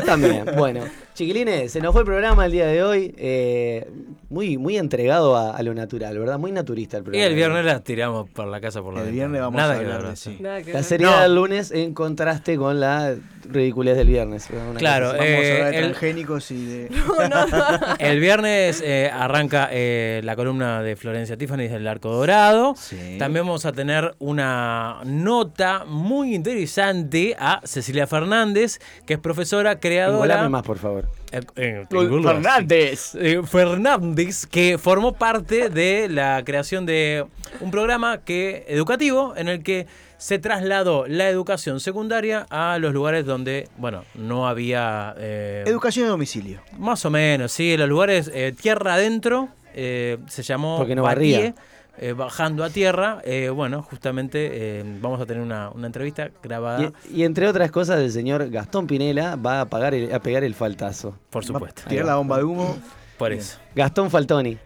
también, 0.07 0.45
bueno. 0.57 0.83
Chiquilines, 1.19 1.73
se 1.73 1.81
nos 1.81 1.90
fue 1.93 2.03
el 2.03 2.07
programa 2.07 2.47
el 2.47 2.53
día 2.53 2.66
de 2.66 2.81
hoy. 2.82 3.12
eh, 3.19 3.89
muy, 4.31 4.59
muy 4.59 4.77
entregado 4.77 5.36
a, 5.36 5.57
a 5.57 5.62
lo 5.62 5.73
natural, 5.74 6.19
¿verdad? 6.19 6.39
Muy 6.39 6.53
naturista 6.53 6.99
el 6.99 7.03
Y 7.03 7.05
programa. 7.05 7.27
el 7.27 7.35
viernes 7.35 7.65
las 7.65 7.82
tiramos 7.82 8.28
por 8.28 8.47
la 8.47 8.61
casa 8.61 8.82
por 8.82 8.93
la 8.95 9.03
El 9.03 9.11
viernes 9.11 9.40
vamos 9.40 9.57
Nada 9.57 9.73
a 9.74 9.78
hablar 9.78 10.16
sí. 10.19 10.36
sí. 10.36 10.43
Nada 10.43 10.62
que 10.62 10.73
La 10.74 10.82
seriedad 10.82 11.16
No. 11.16 11.23
del 11.23 11.35
lunes 11.35 11.70
en 11.73 11.95
contraste 11.95 12.57
con 12.59 12.78
la 12.78 13.16
ridiculez 13.51 13.97
del 13.97 14.07
viernes. 14.09 14.47
una 14.51 14.78
Claro, 14.78 15.09
así. 15.09 15.16
Vamos 15.16 15.31
a 15.31 15.39
Eh, 15.43 15.53
hablar 15.55 15.70
de 15.73 15.77
el- 15.78 15.85
transgénicos 15.86 16.51
y 16.51 16.65
de. 16.66 16.89
El 17.99 18.20
viernes 18.20 18.82
eh, 18.85 19.11
arranca 19.12 19.70
eh, 19.73 20.20
la 20.24 20.36
columna 20.36 20.82
de 20.82 20.95
Florencia 20.97 21.36
Tiffany 21.39 21.66
del 21.69 21.89
Arco 21.89 22.11
Dorado. 22.11 22.74
También 23.19 23.47
vamos 23.47 23.65
a 23.65 23.73
tener 23.73 24.15
una 24.19 25.01
nota 25.07 25.85
muy 25.86 26.35
interesante 26.35 27.35
a 27.39 27.62
Cecilia 27.65 28.07
Fernández, 28.07 28.78
que 29.07 29.15
es 29.15 29.19
profesora 29.20 29.81
creadora. 29.81 30.19
Engolame 30.35 30.49
más, 30.51 30.62
por 30.62 30.77
favor. 30.78 31.07
Fernández. 31.31 33.15
Eh, 33.15 33.43
Fernández, 33.45 34.47
que 34.47 34.79
formó 34.79 35.13
parte 35.13 35.69
de 35.71 36.09
la 36.09 36.43
creación 36.45 36.87
de 36.87 37.25
un 37.61 37.71
programa 37.71 38.19
que 38.19 38.65
educativo 38.69 39.35
en 39.37 39.49
el 39.49 39.63
que 39.63 39.87
se 40.19 40.39
trasladó 40.39 41.07
la 41.07 41.29
educación 41.29 41.81
secundaria 41.81 42.47
a 42.51 42.79
los 42.79 42.93
lugares 42.93 43.25
donde, 43.25 43.69
bueno, 43.77 44.05
no 44.15 44.49
había... 44.49 45.15
eh, 45.19 45.65
Educación 45.67 46.07
a 46.07 46.11
domicilio. 46.11 46.61
más 46.77 47.05
o 47.05 47.11
menos, 47.11 47.53
sí, 47.53 47.77
los 47.77 47.89
lugares 47.89 48.31
eh, 48.35 48.53
tierra 48.61 48.95
adentro, 48.95 49.49
eh, 49.75 50.19
se 50.27 50.43
llamó 50.43 50.79
Porque 50.79 50.97
no 50.97 51.05
barría. 51.05 51.55
Eh, 52.01 52.12
bajando 52.12 52.65
a 52.65 52.70
tierra. 52.70 53.20
eh, 53.25 53.49
bueno, 53.51 53.83
justamente 53.83 54.49
eh, 54.81 54.85
vamos 55.01 55.20
a 55.20 55.27
tener 55.27 55.43
una, 55.43 55.70
una 55.70 55.87
entrevista 55.87 56.31
grabada, 56.43 56.93
Y, 57.12 57.20
y 57.20 57.25
entre 57.25 57.47
otras 57.49 57.70
cosas, 57.70 58.01
el 58.01 58.11
señor 58.12 58.49
Gastón 58.51 58.87
Pinela 58.87 59.37
va 59.37 59.61
a, 59.61 59.65
pagar 59.66 59.95
el- 59.95 60.12
a 60.15 60.20
pegar 60.20 60.45
el 60.45 60.55
faltazo. 60.55 61.15
por 61.31 61.45
supuesto. 61.45 61.83
Tirar 61.89 62.07
la 62.07 62.16
bomba 62.16 62.39
de 62.39 62.45
humo. 62.45 62.77
Por 63.19 63.33
eso. 63.33 63.59
Gastón 63.75 64.12
Faltoni. 64.12 64.57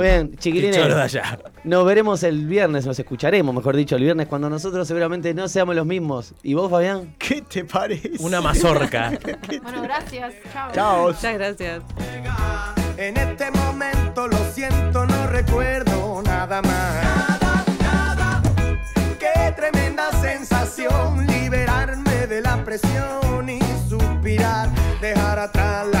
Bien, 0.00 0.34
chiquilines. 0.38 0.78
Allá. 0.78 1.38
Nos 1.64 1.84
veremos 1.84 2.22
el 2.22 2.46
viernes, 2.46 2.86
nos 2.86 2.98
escucharemos, 2.98 3.54
mejor 3.54 3.76
dicho, 3.76 3.96
el 3.96 4.02
viernes 4.02 4.28
cuando 4.28 4.48
nosotros 4.48 4.88
seguramente 4.88 5.34
no 5.34 5.46
seamos 5.46 5.76
los 5.76 5.84
mismos. 5.84 6.32
¿Y 6.42 6.54
vos, 6.54 6.70
Fabián? 6.70 7.14
¿Qué 7.18 7.42
te 7.42 7.66
parece? 7.66 8.12
Una 8.20 8.40
mazorca. 8.40 9.12
Bueno, 9.62 9.82
gracias. 9.82 10.32
Chao. 10.54 10.72
Chao. 10.72 11.06
Muchas 11.08 11.34
gracias. 11.34 11.82
En 12.96 13.16
este 13.16 13.50
momento 13.50 14.28
lo 14.28 14.38
siento, 14.52 15.06
no 15.06 15.26
recuerdo 15.28 16.22
nada 16.22 16.60
más. 16.62 17.38
Qué 19.18 19.52
tremenda 19.56 20.10
sensación 20.20 21.26
liberarme 21.26 22.26
de 22.26 22.40
la 22.40 22.62
presión 22.64 23.48
y 23.48 23.60
suspirar, 23.88 24.68
dejar 25.00 25.38
atrás 25.38 25.91